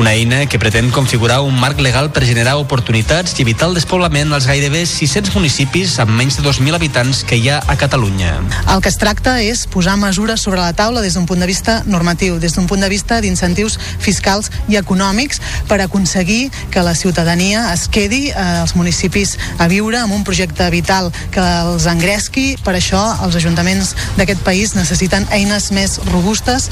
Una 0.00 0.14
eina 0.14 0.46
que 0.46 0.58
pretén 0.58 0.88
configurar 0.88 1.42
un 1.44 1.58
marc 1.60 1.78
legal 1.78 2.06
per 2.08 2.22
generar 2.24 2.54
oportunitats 2.56 3.34
i 3.36 3.42
evitar 3.44 3.66
el 3.68 3.74
despoblament 3.76 4.30
als 4.32 4.46
gairebé 4.48 4.86
600 4.88 5.34
municipis 5.36 5.98
amb 6.00 6.14
menys 6.16 6.38
de 6.38 6.44
2.000 6.46 6.72
habitants 6.78 7.18
que 7.28 7.36
hi 7.36 7.50
ha 7.52 7.58
a 7.68 7.76
Catalunya. 7.76 8.38
El 8.72 8.80
que 8.80 8.88
es 8.88 8.96
tracta 8.96 9.34
és 9.44 9.66
posar 9.68 9.98
mesures 10.00 10.40
sobre 10.40 10.62
la 10.62 10.72
taula 10.72 11.02
des 11.04 11.18
d'un 11.18 11.26
punt 11.28 11.44
de 11.44 11.48
vista 11.50 11.82
normatiu, 11.84 12.38
des 12.40 12.56
d'un 12.56 12.64
punt 12.64 12.80
de 12.80 12.88
vista 12.88 13.18
d'incentius 13.20 13.76
fiscals 14.00 14.48
i 14.72 14.78
econòmics 14.80 15.42
per 15.68 15.82
aconseguir 15.84 16.48
que 16.72 16.80
la 16.80 16.96
ciutadania 16.96 17.66
es 17.74 17.84
quedi 17.92 18.30
eh, 18.30 18.40
als 18.40 18.72
municipis 18.80 19.36
a 19.58 19.68
viure 19.68 20.00
amb 20.00 20.16
un 20.16 20.24
projecte 20.24 20.70
vital 20.72 21.12
que 21.28 21.44
els 21.44 21.84
engresqui. 21.92 22.56
Per 22.64 22.72
això 22.72 23.04
els 23.20 23.36
ajuntaments 23.36 23.92
d'aquest 24.16 24.40
país 24.48 24.72
necessiten 24.80 25.28
eines 25.28 25.68
més 25.76 26.00
robustes 26.08 26.70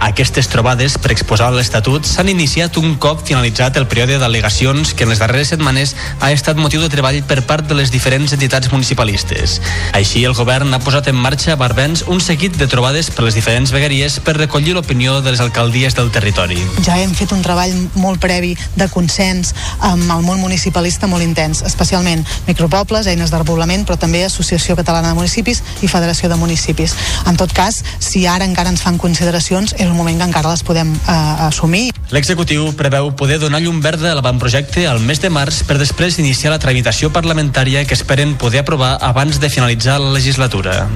Aquestes 0.00 0.48
trobades 0.48 0.94
per 0.96 1.10
exposar 1.12 1.50
l'Estatut 1.52 2.06
s'han 2.08 2.30
iniciat 2.32 2.78
un 2.80 2.94
cop 2.96 3.20
finalitzat 3.28 3.76
el 3.76 3.84
període 3.84 4.16
d'al·legacions 4.22 4.94
que 4.96 5.04
en 5.04 5.10
les 5.12 5.20
darreres 5.20 5.50
setmanes 5.52 5.92
ha 6.24 6.30
estat 6.32 6.56
motiu 6.56 6.80
de 6.80 6.88
treball 6.88 7.18
per 7.28 7.42
part 7.44 7.68
de 7.68 7.76
les 7.76 7.92
diferents 7.92 8.32
entitats 8.32 8.70
municipalistes. 8.72 9.58
Així, 9.92 10.24
el 10.24 10.32
govern 10.38 10.72
ha 10.72 10.80
posat 10.80 11.10
en 11.12 11.18
marxa 11.20 11.52
a 11.52 11.58
Barbens 11.60 12.06
un 12.08 12.22
seguit 12.24 12.56
de 12.56 12.68
trobades 12.70 13.10
per 13.12 13.26
les 13.26 13.36
diferents 13.36 13.74
vegueries 13.76 14.16
per 14.24 14.38
recollir 14.38 14.72
l'opinió 14.72 15.18
de 15.20 15.34
les 15.34 15.42
alcaldies 15.44 15.98
del 15.98 16.08
territori. 16.14 16.56
Ja 16.86 16.96
hem 16.96 17.12
fet 17.12 17.36
un 17.36 17.44
treball 17.44 17.76
molt 18.00 18.24
previ 18.24 18.54
de 18.80 18.88
consens 18.88 19.52
amb 19.84 20.08
el 20.16 20.24
món 20.24 20.40
municipalista 20.40 21.10
molt 21.12 21.28
intens, 21.28 21.60
especialment 21.68 22.24
micropobles, 22.48 23.04
eines 23.04 23.28
de 23.28 23.42
repoblament, 23.42 23.84
però 23.84 24.00
també 24.00 24.24
Associació 24.24 24.78
Catalana 24.80 25.12
de 25.12 25.20
Municipis 25.20 25.60
i 25.84 25.92
Federació 25.92 26.32
de 26.32 26.40
Municipis. 26.40 26.96
En 27.28 27.36
tot 27.36 27.52
cas, 27.52 27.82
si 28.00 28.24
ara 28.24 28.48
encara 28.48 28.72
ens 28.72 28.80
fan 28.80 28.96
consideracions, 28.96 29.76
és 29.90 29.92
un 29.92 29.98
moment 29.98 30.18
que 30.18 30.28
encara 30.28 30.52
les 30.52 30.62
podem 30.62 30.92
eh, 30.94 31.46
assumir. 31.48 31.90
L'executiu 32.14 32.70
preveu 32.78 33.10
poder 33.18 33.40
donar 33.42 33.60
llum 33.62 33.82
verda 33.82 34.12
a 34.12 34.16
l'avantprojecte 34.18 34.86
al 34.86 35.02
mes 35.02 35.20
de 35.22 35.30
març 35.34 35.64
per 35.66 35.78
després 35.82 36.20
iniciar 36.22 36.54
la 36.54 36.62
tramitació 36.62 37.10
parlamentària 37.10 37.84
que 37.84 37.98
esperen 37.98 38.36
poder 38.38 38.62
aprovar 38.62 38.96
abans 39.02 39.42
de 39.42 39.50
finalitzar 39.50 39.98
la 40.00 40.14
legislatura. 40.14 40.86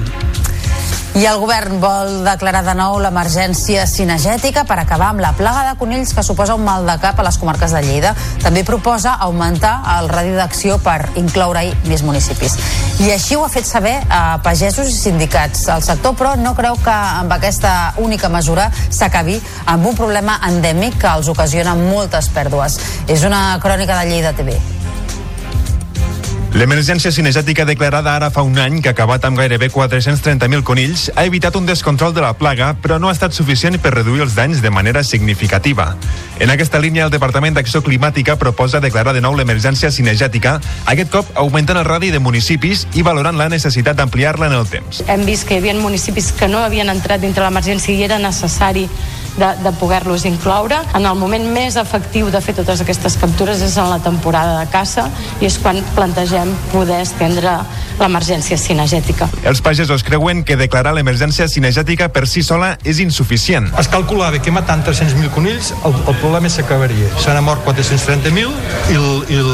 I 1.15 1.23
el 1.29 1.37
govern 1.39 1.77
vol 1.79 2.25
declarar 2.25 2.59
de 2.67 2.73
nou 2.75 2.97
l'emergència 2.99 3.85
cinegètica 3.87 4.65
per 4.67 4.75
acabar 4.81 5.13
amb 5.13 5.23
la 5.23 5.29
plaga 5.37 5.61
de 5.69 5.77
conills 5.79 6.11
que 6.11 6.25
suposa 6.27 6.57
un 6.59 6.65
mal 6.67 6.83
de 6.83 6.97
cap 6.99 7.21
a 7.21 7.23
les 7.23 7.37
comarques 7.39 7.71
de 7.71 7.79
Lleida. 7.85 8.11
També 8.43 8.65
proposa 8.67 9.13
augmentar 9.23 9.77
el 9.93 10.09
radi 10.11 10.35
d'acció 10.35 10.75
per 10.83 10.97
incloure-hi 11.15 11.71
més 11.87 12.03
municipis. 12.03 12.57
I 12.99 13.13
així 13.15 13.39
ho 13.39 13.45
ha 13.47 13.51
fet 13.53 13.63
saber 13.63 13.95
a 14.11 14.41
pagesos 14.43 14.91
i 14.91 14.97
sindicats. 14.97 15.69
El 15.71 15.87
sector, 15.87 16.19
però, 16.19 16.35
no 16.35 16.51
creu 16.57 16.75
que 16.83 16.91
amb 16.91 17.31
aquesta 17.31 17.93
única 18.03 18.27
mesura 18.27 18.67
s'acabi 18.89 19.39
amb 19.71 19.87
un 19.87 19.95
problema 19.95 20.41
endèmic 20.51 20.99
que 20.99 21.15
els 21.15 21.31
ocasiona 21.31 21.79
moltes 21.79 22.27
pèrdues. 22.35 22.81
És 23.07 23.23
una 23.23 23.53
crònica 23.63 24.01
de 24.01 24.11
Lleida 24.11 24.35
TV. 24.35 24.59
L'emergència 26.55 27.11
cinegètica 27.11 27.65
declarada 27.67 28.13
ara 28.15 28.29
fa 28.31 28.39
un 28.47 28.55
any, 28.63 28.77
que 28.79 28.87
ha 28.87 28.93
acabat 28.95 29.25
amb 29.27 29.35
gairebé 29.35 29.67
430.000 29.73 30.63
conills, 30.63 31.09
ha 31.11 31.25
evitat 31.27 31.57
un 31.59 31.65
descontrol 31.67 32.13
de 32.15 32.23
la 32.23 32.29
plaga, 32.39 32.69
però 32.79 32.95
no 32.95 33.09
ha 33.09 33.11
estat 33.11 33.35
suficient 33.35 33.75
per 33.83 33.91
reduir 33.91 34.23
els 34.23 34.37
danys 34.37 34.61
de 34.63 34.71
manera 34.71 35.03
significativa. 35.03 35.89
En 36.39 36.53
aquesta 36.53 36.79
línia, 36.79 37.09
el 37.09 37.11
Departament 37.11 37.59
d'Acció 37.59 37.83
Climàtica 37.83 38.37
proposa 38.39 38.79
declarar 38.79 39.11
de 39.11 39.25
nou 39.25 39.35
l'emergència 39.35 39.91
cinegètica, 39.91 40.61
aquest 40.87 41.11
cop 41.11 41.35
augmentant 41.43 41.81
el 41.81 41.89
radi 41.89 42.13
de 42.15 42.23
municipis 42.23 42.87
i 42.95 43.03
valorant 43.03 43.35
la 43.35 43.49
necessitat 43.51 43.99
d'ampliar-la 43.99 44.47
en 44.47 44.55
el 44.61 44.71
temps. 44.71 45.03
Hem 45.11 45.27
vist 45.27 45.43
que 45.49 45.57
hi 45.57 45.59
havia 45.59 45.75
municipis 45.75 46.31
que 46.39 46.47
no 46.47 46.63
havien 46.63 46.87
entrat 46.87 47.19
dintre 47.19 47.43
l'emergència 47.43 47.99
i 47.99 48.07
era 48.07 48.15
necessari 48.23 48.87
de, 49.37 49.49
de 49.63 49.71
poder-los 49.79 50.25
incloure. 50.25 50.77
En 50.95 51.05
el 51.05 51.15
moment 51.19 51.45
més 51.53 51.77
efectiu 51.79 52.29
de 52.31 52.41
fer 52.41 52.55
totes 52.57 52.81
aquestes 52.83 53.17
captures 53.21 53.61
és 53.65 53.77
en 53.81 53.89
la 53.91 53.99
temporada 54.03 54.59
de 54.59 54.67
caça 54.71 55.07
i 55.41 55.49
és 55.49 55.57
quan 55.61 55.81
plantegem 55.95 56.53
poder 56.71 57.01
estendre 57.03 57.57
l'emergència 57.99 58.57
cinegètica. 58.59 59.27
Els 59.47 59.61
pagesos 59.63 60.03
creuen 60.03 60.43
que 60.47 60.57
declarar 60.59 60.95
l'emergència 60.95 61.47
cinegètica 61.51 62.09
per 62.13 62.25
si 62.27 62.43
sola 62.43 62.75
és 62.83 62.99
insuficient. 63.03 63.71
Es 63.79 63.89
calculava 63.91 64.41
que 64.43 64.53
matant 64.55 64.83
300.000 64.87 65.31
conills 65.35 65.73
el, 65.83 65.95
el 65.95 66.19
problema 66.21 66.51
s'acabaria. 66.51 67.11
Se 67.21 67.33
n'ha 67.33 67.43
mort 67.45 67.63
430.000 67.67 68.35
i, 68.91 68.99
el, 68.99 69.09
i, 69.31 69.41
el, 69.41 69.51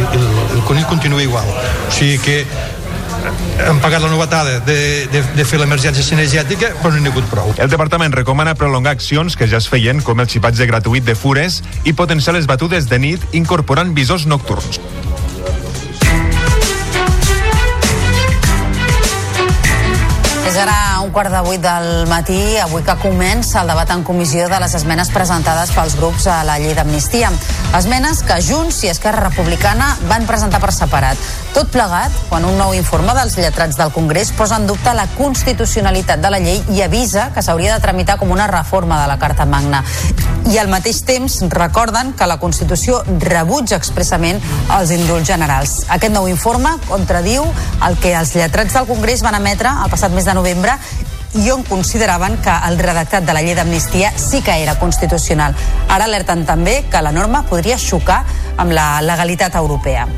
i 0.00 0.04
el, 0.10 0.28
el 0.56 0.62
conill 0.68 0.88
continua 0.90 1.22
igual. 1.22 1.48
O 1.88 1.92
sigui 1.94 2.18
que 2.24 2.44
hem 3.68 3.80
pagat 3.82 4.02
la 4.02 4.10
novetada 4.12 4.58
de, 4.66 4.78
de, 5.12 5.22
de 5.36 5.44
fer 5.46 5.60
l'emergència 5.60 6.04
cinegètica, 6.04 6.72
però 6.80 6.94
no 6.94 7.02
n'hi 7.02 7.10
ha 7.10 7.14
hagut 7.14 7.28
prou. 7.32 7.52
El 7.60 7.72
departament 7.72 8.14
recomana 8.16 8.56
prolongar 8.58 8.94
accions 8.96 9.36
que 9.36 9.48
ja 9.50 9.60
es 9.60 9.68
feien, 9.70 10.02
com 10.06 10.20
el 10.22 10.30
xipatge 10.30 10.68
gratuït 10.70 11.06
de 11.06 11.16
fures, 11.18 11.60
i 11.84 11.94
potenciar 11.96 12.36
les 12.38 12.48
batudes 12.50 12.88
de 12.90 13.00
nit 13.02 13.36
incorporant 13.36 13.94
visors 13.96 14.26
nocturns. 14.30 14.80
És 20.48 20.56
ara 20.56 21.00
un 21.04 21.10
quart 21.12 21.30
de 21.30 21.40
vuit 21.44 21.60
del 21.62 22.06
matí, 22.08 22.56
avui 22.58 22.82
que 22.82 22.94
comença 23.02 23.60
el 23.60 23.68
debat 23.70 23.90
en 23.92 24.02
comissió 24.04 24.48
de 24.48 24.58
les 24.62 24.74
esmenes 24.74 25.10
presentades 25.12 25.70
pels 25.76 25.96
grups 26.00 26.26
a 26.26 26.40
la 26.48 26.56
llei 26.58 26.72
d'amnistia. 26.74 27.30
Esmenes 27.76 28.24
que 28.26 28.40
Junts 28.42 28.80
i 28.84 28.90
Esquerra 28.90 29.28
Republicana 29.28 29.92
van 30.08 30.26
presentar 30.26 30.58
per 30.62 30.72
separat. 30.74 31.20
Tot 31.54 31.70
plegat 31.70 32.14
quan 32.30 32.46
un 32.46 32.56
nou 32.58 32.72
informe 32.74 33.14
dels 33.14 33.36
lletrats 33.38 33.78
del 33.78 33.92
Congrés 33.94 34.32
posa 34.34 34.58
en 34.58 34.66
dubte 34.66 34.94
la 34.94 35.06
constitucionalitat 35.16 36.22
de 36.22 36.30
la 36.32 36.40
llei 36.42 36.60
i 36.74 36.82
avisa 36.82 37.28
que 37.34 37.42
s'hauria 37.42 37.74
de 37.74 37.84
tramitar 37.84 38.16
com 38.18 38.30
una 38.30 38.48
reforma 38.50 39.00
de 39.02 39.06
la 39.10 39.18
Carta 39.18 39.46
Magna. 39.46 39.84
I 40.50 40.58
al 40.58 40.70
mateix 40.72 41.02
temps 41.06 41.40
recorden 41.52 42.14
que 42.18 42.26
la 42.26 42.40
Constitució 42.42 43.02
rebutja 43.20 43.78
expressament 43.78 44.40
els 44.78 44.90
indults 44.94 45.28
generals. 45.28 45.76
Aquest 45.88 46.14
nou 46.14 46.26
informe 46.30 46.74
contradiu 46.88 47.46
el 47.86 47.98
que 48.02 48.16
els 48.16 48.34
lletrats 48.34 48.74
del 48.74 48.88
Congrés 48.88 49.22
van 49.26 49.38
emetre 49.38 49.70
el 49.84 49.90
passat 49.92 50.14
mes 50.14 50.26
de 50.26 50.29
novembre 50.34 50.76
i 51.34 51.50
on 51.50 51.62
consideraven 51.62 52.38
que 52.42 52.54
el 52.68 52.78
redactat 52.78 53.24
de 53.26 53.34
la 53.36 53.42
llei 53.42 53.54
d'amnistia 53.54 54.10
sí 54.18 54.42
que 54.42 54.56
era 54.62 54.78
constitucional. 54.80 55.54
Ara 55.88 56.08
alerten 56.08 56.44
també 56.46 56.80
que 56.90 57.02
la 57.02 57.12
norma 57.14 57.44
podria 57.46 57.78
xocar 57.78 58.24
amb 58.56 58.74
la 58.74 59.00
legalitat 59.02 59.54
europea. 59.54 60.08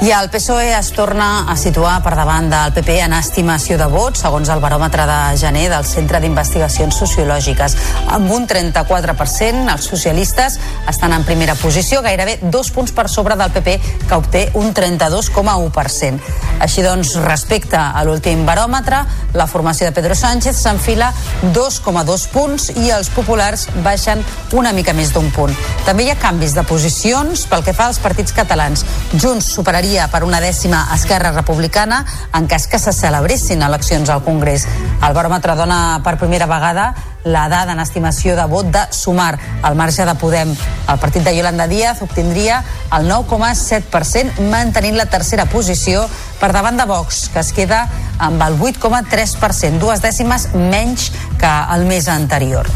I 0.00 0.12
el 0.12 0.28
PSOE 0.30 0.78
es 0.78 0.92
torna 0.94 1.50
a 1.50 1.56
situar 1.58 1.96
per 2.04 2.12
davant 2.14 2.46
del 2.46 2.70
PP 2.70 3.00
en 3.02 3.16
estimació 3.16 3.74
de 3.80 3.88
vots, 3.90 4.20
segons 4.22 4.46
el 4.54 4.60
baròmetre 4.62 5.02
de 5.10 5.16
gener 5.40 5.64
del 5.72 5.82
Centre 5.82 6.20
d'Investigacions 6.22 6.94
Sociològiques. 6.94 7.74
Amb 8.14 8.30
un 8.30 8.46
34%, 8.46 9.64
els 9.72 9.88
socialistes 9.90 10.60
estan 10.86 11.16
en 11.16 11.26
primera 11.26 11.56
posició, 11.58 11.98
gairebé 12.06 12.36
dos 12.44 12.70
punts 12.70 12.94
per 12.94 13.08
sobre 13.10 13.34
del 13.34 13.50
PP, 13.50 13.74
que 14.06 14.14
obté 14.14 14.44
un 14.54 14.70
32,1%. 14.70 16.30
Així 16.62 16.86
doncs, 16.86 17.16
respecte 17.26 17.78
a 17.78 18.04
l'últim 18.06 18.46
baròmetre, 18.46 19.02
la 19.34 19.48
formació 19.50 19.90
de 19.90 19.96
Pedro 19.98 20.14
Sánchez 20.14 20.62
s'enfila 20.62 21.10
2,2 21.50 22.28
punts 22.30 22.70
i 22.76 22.92
els 22.94 23.10
populars 23.10 23.66
baixen 23.82 24.22
una 24.54 24.72
mica 24.72 24.94
més 24.94 25.10
d'un 25.10 25.26
punt. 25.34 25.58
També 25.86 26.06
hi 26.06 26.14
ha 26.14 26.18
canvis 26.22 26.54
de 26.54 26.62
posicions 26.62 27.48
pel 27.50 27.66
que 27.66 27.74
fa 27.74 27.90
als 27.90 27.98
partits 28.02 28.34
catalans. 28.36 28.86
Junts 29.18 29.50
superaria 29.58 29.87
per 30.12 30.20
una 30.24 30.40
dècima 30.40 30.82
Esquerra 30.92 31.30
Republicana 31.32 32.02
en 32.36 32.46
cas 32.46 32.66
que 32.68 32.78
se 32.78 32.92
celebressin 32.92 33.62
eleccions 33.64 34.10
al 34.12 34.20
Congrés. 34.26 34.66
El 35.00 35.14
baròmetre 35.16 35.54
dona 35.56 36.00
per 36.04 36.18
primera 36.20 36.46
vegada 36.50 36.90
la 37.24 37.48
dada 37.48 37.72
en 37.72 37.80
estimació 37.80 38.36
de 38.36 38.44
vot 38.50 38.68
de 38.74 38.82
Sumar. 38.92 39.38
Al 39.62 39.76
marge 39.80 40.04
de 40.04 40.14
Podem, 40.20 40.52
el 40.52 41.00
partit 41.00 41.24
de 41.24 41.34
Yolanda 41.36 41.66
Díaz 41.66 42.02
obtindria 42.04 42.60
el 42.98 43.08
9,7%, 43.08 44.44
mantenint 44.52 45.00
la 45.00 45.08
tercera 45.08 45.48
posició 45.48 46.04
per 46.38 46.52
davant 46.52 46.76
de 46.76 46.86
Vox, 46.88 47.28
que 47.32 47.40
es 47.40 47.54
queda 47.56 47.86
amb 48.18 48.44
el 48.44 48.60
8,3%, 48.60 49.80
dues 49.80 50.04
dècimes 50.04 50.50
menys 50.54 51.10
que 51.40 51.56
el 51.74 51.88
mes 51.88 52.12
anterior. 52.12 52.68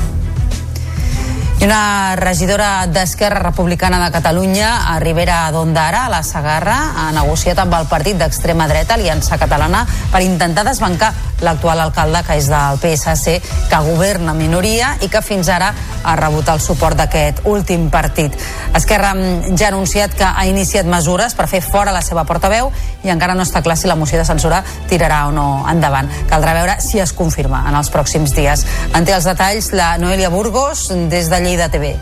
I 1.63 1.65
una 1.65 2.17
regidora 2.17 2.89
d'Esquerra 2.91 3.39
Republicana 3.39 4.05
de 4.05 4.11
Catalunya, 4.11 4.91
a 4.91 4.99
Ribera 4.99 5.49
d'Ondara, 5.55 6.07
a 6.07 6.11
la 6.11 6.25
Sagarra, 6.27 6.79
ha 6.99 7.13
negociat 7.15 7.61
amb 7.63 7.77
el 7.79 7.87
partit 7.87 8.19
d'extrema 8.19 8.67
dreta, 8.67 8.97
Aliança 8.99 9.39
Catalana, 9.39 9.85
per 10.11 10.25
intentar 10.27 10.65
desbancar 10.67 11.13
l'actual 11.43 11.79
alcalde, 11.85 12.25
que 12.27 12.35
és 12.39 12.49
del 12.51 12.81
PSC, 12.83 13.37
que 13.71 13.81
governa 13.87 14.35
minoria 14.35 14.97
i 15.03 15.09
que 15.11 15.23
fins 15.23 15.51
ara 15.55 15.71
ha 16.03 16.17
rebut 16.19 16.51
el 16.51 16.59
suport 16.63 16.99
d'aquest 16.99 17.45
últim 17.47 17.89
partit. 17.95 18.35
Esquerra 18.75 19.13
ja 19.55 19.69
ha 19.69 19.71
anunciat 19.71 20.15
que 20.19 20.27
ha 20.27 20.47
iniciat 20.51 20.87
mesures 20.87 21.35
per 21.39 21.47
fer 21.51 21.63
fora 21.63 21.95
la 21.95 22.03
seva 22.03 22.25
portaveu 22.27 22.73
i 23.03 23.11
encara 23.15 23.35
no 23.39 23.47
està 23.47 23.63
clar 23.63 23.77
si 23.79 23.91
la 23.91 23.99
moció 23.99 24.19
de 24.19 24.27
censura 24.27 24.63
tirarà 24.91 25.27
o 25.29 25.33
no 25.35 25.47
endavant. 25.71 26.11
Caldrà 26.31 26.55
veure 26.59 26.79
si 26.83 26.99
es 27.03 27.15
confirma 27.15 27.65
en 27.69 27.79
els 27.79 27.91
pròxims 27.95 28.35
dies. 28.35 28.67
En 28.95 29.07
té 29.07 29.15
els 29.15 29.27
detalls 29.31 29.73
la 29.77 29.97
Noelia 29.99 30.31
Burgos, 30.31 30.89
des 31.11 31.31
de 31.31 31.41
Lleida 31.43 31.52
TV. 31.57 31.97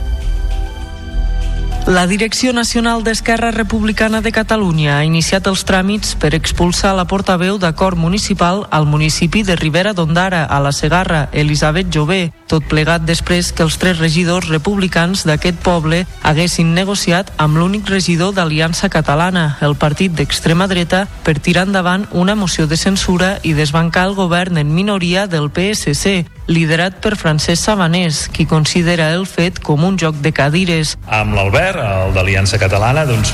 La 1.87 2.07
Direcció 2.07 2.53
Nacional 2.53 3.03
d'Esquerra 3.03 3.51
Republicana 3.51 4.21
de 4.21 4.31
Catalunya 4.31 4.99
ha 4.99 5.05
iniciat 5.05 5.49
els 5.51 5.65
tràmits 5.67 6.13
per 6.21 6.35
expulsar 6.37 6.93
la 6.95 7.07
portaveu 7.09 7.57
d'acord 7.59 7.99
municipal 7.99 8.67
al 8.71 8.87
municipi 8.87 9.43
de 9.43 9.57
Ribera 9.57 9.95
d'Ondara, 9.97 10.45
a 10.45 10.61
la 10.61 10.71
Segarra, 10.71 11.29
Elisabet 11.33 11.91
Jové, 11.91 12.33
tot 12.47 12.69
plegat 12.69 13.03
després 13.09 13.51
que 13.51 13.65
els 13.67 13.79
tres 13.81 13.99
regidors 13.99 14.47
republicans 14.53 15.25
d'aquest 15.27 15.59
poble 15.65 16.05
haguessin 16.23 16.75
negociat 16.77 17.33
amb 17.39 17.57
l'únic 17.59 17.89
regidor 17.91 18.37
d'Aliança 18.37 18.93
Catalana, 18.93 19.57
el 19.61 19.75
partit 19.75 20.13
d'extrema 20.13 20.69
dreta, 20.69 21.09
per 21.25 21.41
tirar 21.41 21.65
endavant 21.67 22.07
una 22.13 22.37
moció 22.37 22.69
de 22.69 22.77
censura 22.77 23.39
i 23.43 23.57
desbancar 23.57 24.07
el 24.07 24.15
govern 24.15 24.61
en 24.61 24.75
minoria 24.75 25.27
del 25.27 25.51
PSC, 25.51 26.29
liderat 26.51 26.99
per 27.01 27.15
Francesc 27.17 27.63
Sabanés, 27.63 28.27
qui 28.35 28.47
considera 28.51 29.13
el 29.15 29.25
fet 29.31 29.63
com 29.63 29.87
un 29.87 29.97
joc 30.01 30.19
de 30.25 30.35
cadires. 30.35 30.97
Amb 31.07 31.39
l'Albert, 31.39 31.79
el 31.79 32.15
d'Aliança 32.17 32.59
Catalana, 32.59 33.07
doncs 33.09 33.33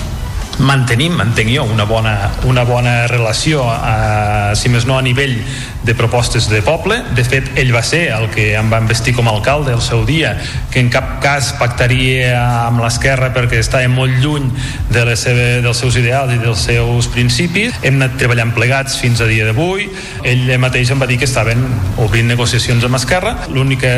mantenim, 0.58 1.18
entenc 1.20 1.50
jo, 1.52 1.64
una 1.68 1.84
bona, 1.84 2.14
una 2.48 2.64
bona 2.64 3.06
relació, 3.10 3.64
eh, 3.72 4.54
si 4.56 4.70
més 4.72 4.86
no 4.88 4.96
a 4.98 5.02
nivell 5.04 5.36
de 5.84 5.94
propostes 5.94 6.48
de 6.50 6.62
poble. 6.64 6.98
De 7.16 7.24
fet, 7.24 7.50
ell 7.60 7.72
va 7.74 7.82
ser 7.86 8.06
el 8.16 8.28
que 8.34 8.48
em 8.58 8.70
va 8.72 8.80
investir 8.82 9.14
com 9.16 9.28
a 9.28 9.34
alcalde 9.36 9.74
el 9.74 9.82
seu 9.84 10.04
dia, 10.08 10.34
que 10.72 10.80
en 10.80 10.90
cap 10.92 11.18
cas 11.22 11.52
pactaria 11.60 12.40
amb 12.66 12.80
l'esquerra 12.82 13.32
perquè 13.34 13.60
estava 13.62 13.88
molt 13.92 14.18
lluny 14.22 14.48
de 14.92 15.04
les 15.10 15.26
seva, 15.26 15.48
dels 15.64 15.82
seus 15.82 15.98
ideals 16.00 16.34
i 16.34 16.40
dels 16.42 16.66
seus 16.70 17.10
principis. 17.12 17.76
Hem 17.82 18.00
anat 18.00 18.16
treballant 18.20 18.54
plegats 18.56 18.96
fins 19.00 19.20
a 19.20 19.28
dia 19.30 19.48
d'avui. 19.48 19.90
Ell 20.24 20.48
mateix 20.62 20.90
em 20.90 21.02
va 21.02 21.10
dir 21.10 21.20
que 21.20 21.28
estaven 21.28 21.62
obrint 22.02 22.28
negociacions 22.32 22.84
amb 22.86 22.98
Esquerra. 22.98 23.36
L'única 23.52 23.92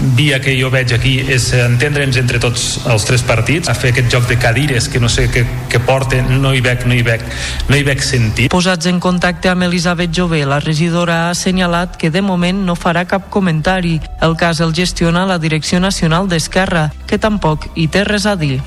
via 0.00 0.40
que 0.40 0.54
jo 0.58 0.70
veig 0.70 0.92
aquí 0.94 1.18
és 1.26 1.50
entendre'ns 1.56 2.18
entre 2.20 2.40
tots 2.42 2.66
els 2.86 3.06
tres 3.08 3.24
partits, 3.26 3.68
a 3.68 3.74
fer 3.74 3.92
aquest 3.92 4.10
joc 4.12 4.28
de 4.30 4.38
cadires 4.40 4.88
que 4.88 5.00
no 5.02 5.10
sé 5.10 5.28
què, 5.32 5.44
què 5.70 5.80
porten, 5.84 6.30
no 6.42 6.54
hi 6.54 6.62
veig, 6.64 6.86
no 6.86 6.94
hi 6.94 7.02
veig, 7.06 7.24
no 7.68 7.76
hi 7.76 7.84
veig 7.86 8.02
sentit. 8.04 8.50
Posats 8.54 8.90
en 8.90 9.00
contacte 9.02 9.50
amb 9.50 9.66
Elisabet 9.68 10.14
Jové, 10.14 10.44
la 10.46 10.60
regidora 10.64 11.24
ha 11.26 11.30
assenyalat 11.34 11.98
que 11.98 12.12
de 12.14 12.22
moment 12.22 12.64
no 12.66 12.78
farà 12.78 13.04
cap 13.08 13.28
comentari. 13.30 13.98
El 14.22 14.36
cas 14.38 14.62
el 14.64 14.74
gestiona 14.74 15.26
la 15.26 15.38
Direcció 15.38 15.80
Nacional 15.80 16.28
d'Esquerra, 16.28 16.88
que 17.06 17.18
tampoc 17.18 17.70
hi 17.74 17.88
té 17.90 18.04
res 18.06 18.26
a 18.26 18.36
dir. 18.38 18.60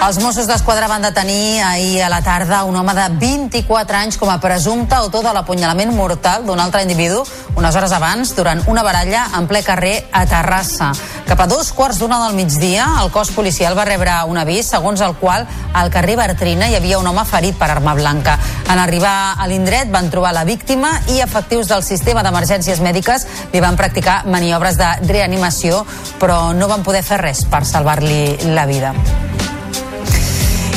Els 0.00 0.16
Mossos 0.16 0.46
d'Esquadra 0.48 0.86
van 0.88 1.02
detenir 1.04 1.60
ahir 1.60 2.00
a 2.00 2.08
la 2.08 2.22
tarda 2.24 2.62
un 2.64 2.74
home 2.74 2.94
de 2.96 3.04
24 3.20 3.98
anys 3.98 4.16
com 4.16 4.30
a 4.32 4.38
presumpte 4.40 4.96
autor 4.96 5.26
de 5.26 5.34
l'apunyalament 5.36 5.92
mortal 5.92 6.46
d'un 6.46 6.58
altre 6.62 6.80
individu 6.86 7.20
unes 7.60 7.76
hores 7.76 7.92
abans 7.92 8.32
durant 8.34 8.62
una 8.72 8.82
baralla 8.82 9.26
en 9.36 9.44
ple 9.46 9.60
carrer 9.62 10.06
a 10.10 10.24
Terrassa. 10.24 10.88
Cap 11.28 11.44
a 11.44 11.46
dos 11.46 11.68
quarts 11.76 12.00
d'una 12.00 12.16
del 12.24 12.38
migdia, 12.38 12.86
el 13.02 13.12
cos 13.12 13.28
policial 13.36 13.76
va 13.76 13.84
rebre 13.84 14.16
un 14.26 14.40
avís 14.40 14.72
segons 14.72 15.04
el 15.04 15.18
qual 15.20 15.44
al 15.76 15.92
carrer 15.92 16.16
Bertrina 16.16 16.70
hi 16.70 16.80
havia 16.80 16.98
un 16.98 17.06
home 17.06 17.26
ferit 17.28 17.60
per 17.60 17.68
arma 17.68 17.92
blanca. 17.94 18.38
En 18.72 18.80
arribar 18.80 19.36
a 19.36 19.46
l'indret 19.52 19.92
van 19.92 20.08
trobar 20.10 20.32
la 20.32 20.46
víctima 20.48 20.96
i 21.12 21.20
efectius 21.20 21.68
del 21.68 21.84
sistema 21.84 22.24
d'emergències 22.24 22.80
mèdiques 22.80 23.28
li 23.52 23.60
van 23.60 23.76
practicar 23.76 24.22
maniobres 24.24 24.80
de 24.80 24.94
reanimació, 25.12 25.84
però 26.18 26.54
no 26.56 26.72
van 26.72 26.82
poder 26.82 27.04
fer 27.04 27.20
res 27.20 27.44
per 27.44 27.66
salvar-li 27.68 28.54
la 28.56 28.64
vida. 28.64 28.96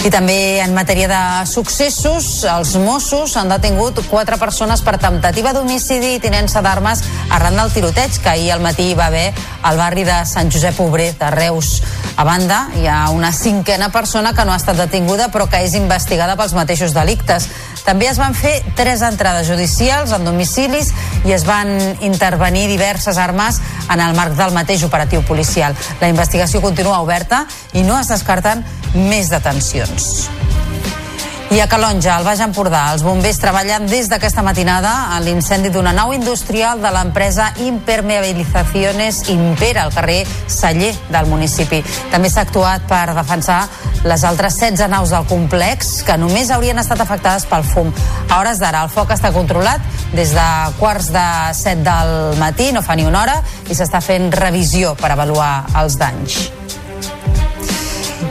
I 0.03 0.09
també 0.11 0.59
en 0.59 0.73
matèria 0.75 1.07
de 1.07 1.47
successos, 1.47 2.25
els 2.43 2.73
Mossos 2.75 3.37
han 3.39 3.47
detingut 3.47 4.01
quatre 4.09 4.35
persones 4.35 4.81
per 4.83 4.97
temptativa 4.99 5.53
d'homicidi 5.55 6.17
i 6.17 6.19
tinença 6.19 6.59
d'armes 6.59 7.05
arran 7.31 7.55
del 7.55 7.71
tiroteig 7.71 8.17
que 8.19 8.33
ahir 8.33 8.51
al 8.51 8.59
matí 8.59 8.89
va 8.99 9.05
haver 9.07 9.29
al 9.63 9.79
barri 9.79 10.03
de 10.03 10.17
Sant 10.27 10.51
Josep 10.51 10.81
Obrer 10.83 11.13
de 11.21 11.29
Reus. 11.31 11.77
A 12.19 12.25
banda, 12.27 12.65
hi 12.75 12.83
ha 12.85 13.07
una 13.15 13.31
cinquena 13.31 13.93
persona 13.95 14.33
que 14.35 14.43
no 14.43 14.51
ha 14.51 14.59
estat 14.59 14.75
detinguda 14.77 15.29
però 15.31 15.47
que 15.47 15.63
és 15.63 15.73
investigada 15.79 16.35
pels 16.35 16.51
mateixos 16.53 16.91
delictes. 16.91 17.47
També 17.83 18.07
es 18.07 18.19
van 18.19 18.35
fer 18.35 18.55
tres 18.77 19.03
entrades 19.03 19.47
judicials 19.47 20.13
en 20.15 20.23
domicilis 20.25 20.93
i 21.27 21.35
es 21.35 21.45
van 21.47 21.73
intervenir 22.01 22.67
diverses 22.71 23.19
armes 23.19 23.59
en 23.89 23.99
el 23.99 24.15
marc 24.15 24.37
del 24.39 24.55
mateix 24.55 24.85
operatiu 24.87 25.23
policial. 25.27 25.75
La 26.01 26.11
investigació 26.11 26.63
continua 26.63 27.01
oberta 27.03 27.45
i 27.73 27.83
no 27.83 27.99
es 27.99 28.11
descarten 28.11 28.63
més 28.95 29.29
detencions. 29.33 30.29
I 31.53 31.59
a 31.59 31.67
Calonja, 31.69 32.15
al 32.15 32.23
Baix 32.25 32.39
Empordà, 32.41 32.79
els 32.95 33.03
bombers 33.05 33.37
treballen 33.37 33.83
des 33.85 34.07
d'aquesta 34.09 34.41
matinada 34.41 34.89
en 35.13 35.21
l'incendi 35.21 35.69
d'una 35.69 35.91
nau 35.93 36.09
industrial 36.15 36.79
de 36.81 36.89
l'empresa 36.89 37.51
Impermeabilizaciones 37.61 39.19
Impera, 39.29 39.83
al 39.83 39.93
carrer 39.93 40.23
Celler 40.49 40.89
del 41.13 41.29
municipi. 41.29 41.83
També 42.09 42.31
s'ha 42.33 42.47
actuat 42.47 42.87
per 42.89 43.13
defensar 43.13 43.59
les 44.01 44.25
altres 44.25 44.57
16 44.57 44.89
naus 44.89 45.13
del 45.13 45.29
complex 45.29 45.99
que 46.07 46.17
només 46.17 46.49
haurien 46.49 46.81
estat 46.81 47.05
afectades 47.05 47.45
pel 47.45 47.61
fum. 47.69 47.93
A 48.31 48.39
hores 48.39 48.57
d'ara 48.57 48.81
el 48.87 48.89
foc 48.89 49.13
està 49.13 49.29
controlat 49.35 49.85
des 50.17 50.33
de 50.33 50.49
quarts 50.81 51.13
de 51.13 51.27
7 51.61 51.85
del 51.85 52.41
matí, 52.41 52.71
no 52.73 52.81
fa 52.81 52.97
ni 52.97 53.05
una 53.05 53.21
hora, 53.21 53.37
i 53.69 53.77
s'està 53.77 54.01
fent 54.01 54.31
revisió 54.33 54.97
per 54.97 55.13
avaluar 55.13 55.53
els 55.85 56.01
danys. 56.01 56.41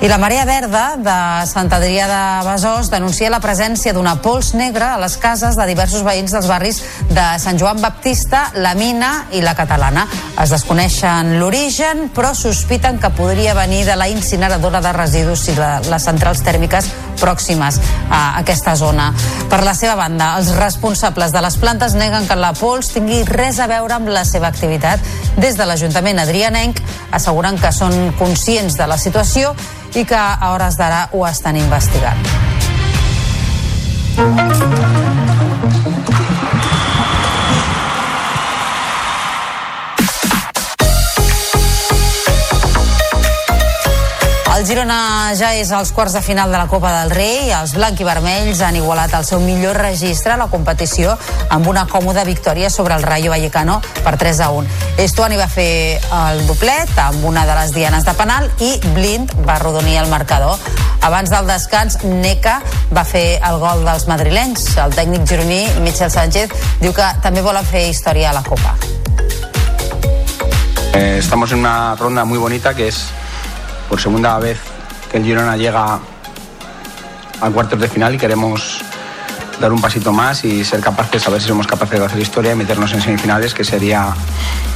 I 0.02 0.08
la 0.08 0.18
Marea 0.18 0.42
Verda 0.42 0.96
de 0.98 1.16
Sant 1.46 1.68
Adrià 1.70 2.08
de 2.10 2.22
Besòs 2.42 2.88
denuncia 2.90 3.28
la 3.30 3.38
presència 3.38 3.92
d'una 3.94 4.16
pols 4.18 4.48
negra 4.58 4.88
a 4.96 4.98
les 4.98 5.14
cases 5.22 5.54
de 5.54 5.66
diversos 5.68 6.02
veïns 6.02 6.32
dels 6.34 6.48
barris 6.50 6.80
de 7.06 7.26
Sant 7.38 7.60
Joan 7.60 7.78
Baptista, 7.78 8.48
la 8.58 8.72
Mina 8.74 9.28
i 9.30 9.44
la 9.46 9.54
Catalana. 9.54 10.08
Es 10.42 10.50
desconeixen 10.50 11.36
l'origen, 11.38 12.08
però 12.10 12.32
sospiten 12.34 12.98
que 12.98 13.12
podria 13.14 13.54
venir 13.54 13.84
de 13.86 13.94
la 13.94 14.08
incineradora 14.10 14.80
de 14.82 14.90
residus 14.96 15.44
i 15.52 15.54
la, 15.54 15.76
les 15.86 16.02
centrals 16.10 16.42
tèrmiques 16.42 16.88
pròximes 17.22 17.78
a 18.10 18.40
aquesta 18.40 18.74
zona. 18.74 19.12
Per 19.52 19.60
la 19.62 19.76
seva 19.78 19.94
banda, 20.00 20.32
els 20.40 20.50
responsables 20.56 21.30
de 21.30 21.44
les 21.46 21.58
plantes 21.62 21.94
neguen 21.94 22.26
que 22.26 22.40
la 22.40 22.50
pols 22.58 22.90
tingui 22.96 23.20
res 23.30 23.62
a 23.62 23.70
veure 23.70 24.00
amb 24.00 24.10
la 24.10 24.24
seva 24.26 24.50
activitat. 24.50 24.98
Des 25.38 25.54
de 25.54 25.68
l'Ajuntament 25.68 26.18
adrianenc 26.24 26.82
asseguren 27.14 27.60
que 27.62 27.70
són 27.70 28.16
conscients 28.18 28.74
de 28.80 28.90
la 28.90 28.98
situació 28.98 29.54
i 29.94 30.04
que 30.08 30.16
a 30.16 30.52
hores 30.52 30.78
d'ara 30.80 31.08
ho 31.12 31.26
estan 31.28 31.56
investigant. 31.60 32.20
Girona 44.72 45.34
ja 45.36 45.50
és 45.52 45.68
als 45.76 45.90
quarts 45.92 46.14
de 46.16 46.22
final 46.24 46.48
de 46.48 46.56
la 46.56 46.64
Copa 46.64 46.88
del 46.94 47.10
Rei. 47.12 47.50
Els 47.52 47.74
blanc 47.76 47.98
i 48.00 48.06
vermells 48.08 48.62
han 48.64 48.78
igualat 48.78 49.12
el 49.18 49.26
seu 49.28 49.42
millor 49.44 49.76
registre 49.76 50.32
a 50.32 50.38
la 50.40 50.46
competició 50.48 51.12
amb 51.52 51.68
una 51.68 51.82
còmoda 51.90 52.24
victòria 52.24 52.70
sobre 52.72 52.96
el 52.96 53.04
Rayo 53.04 53.34
Vallecano 53.34 53.82
per 54.00 54.14
3 54.16 54.40
a 54.40 54.48
1. 54.48 54.72
Estuani 55.04 55.36
va 55.36 55.50
fer 55.52 56.00
el 56.22 56.40
doblet 56.48 56.96
amb 57.04 57.28
una 57.28 57.44
de 57.44 57.58
les 57.60 57.76
dianes 57.76 58.08
de 58.08 58.16
penal 58.16 58.48
i 58.64 58.72
Blind 58.96 59.36
va 59.44 59.58
arrodonir 59.58 59.98
el 60.00 60.08
marcador. 60.08 60.56
Abans 61.04 61.28
del 61.28 61.52
descans, 61.52 62.00
Neca 62.08 62.62
va 62.96 63.04
fer 63.04 63.42
el 63.44 63.60
gol 63.60 63.84
dels 63.84 64.08
madrilenys. 64.08 64.70
El 64.80 64.96
tècnic 64.96 65.28
gironí, 65.28 65.66
Michel 65.84 66.08
Sánchez, 66.16 66.60
diu 66.80 66.96
que 66.96 67.12
també 67.20 67.44
volen 67.44 67.68
fer 67.68 67.90
història 67.90 68.32
a 68.32 68.38
la 68.40 68.48
Copa. 68.48 68.78
Eh, 70.94 71.18
estamos 71.18 71.52
en 71.52 71.58
una 71.58 71.94
ronda 71.94 72.24
muy 72.24 72.38
bonita 72.38 72.72
que 72.72 72.88
es 72.88 73.10
por 73.92 74.00
segunda 74.00 74.38
vez 74.38 74.58
que 75.10 75.18
el 75.18 75.24
Girona 75.24 75.54
llega 75.54 75.98
a 77.42 77.50
cuartos 77.50 77.78
de 77.78 77.88
final 77.88 78.14
y 78.14 78.18
queremos 78.18 78.80
dar 79.60 79.70
un 79.70 79.82
pasito 79.82 80.14
más 80.14 80.46
y 80.46 80.64
ser 80.64 80.80
capaces, 80.80 81.26
a 81.26 81.30
ver 81.30 81.42
si 81.42 81.48
somos 81.48 81.66
capaces 81.66 82.00
de 82.00 82.06
hacer 82.06 82.18
historia 82.18 82.52
y 82.52 82.54
meternos 82.54 82.90
en 82.94 83.02
semifinales, 83.02 83.52
que 83.52 83.64
sería, 83.64 84.14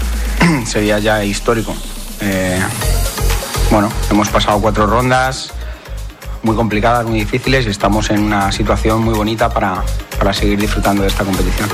sería 0.66 0.98
ya 0.98 1.24
histórico. 1.24 1.74
Eh, 2.20 2.60
bueno, 3.70 3.88
hemos 4.10 4.28
pasado 4.28 4.60
cuatro 4.60 4.86
rondas 4.86 5.50
muy 6.42 6.54
complicadas, 6.54 7.06
muy 7.06 7.20
difíciles 7.20 7.64
y 7.64 7.70
estamos 7.70 8.10
en 8.10 8.20
una 8.20 8.52
situación 8.52 9.02
muy 9.02 9.14
bonita 9.14 9.48
para, 9.48 9.82
para 10.18 10.34
seguir 10.34 10.60
disfrutando 10.60 11.00
de 11.00 11.08
esta 11.08 11.24
competición. 11.24 11.70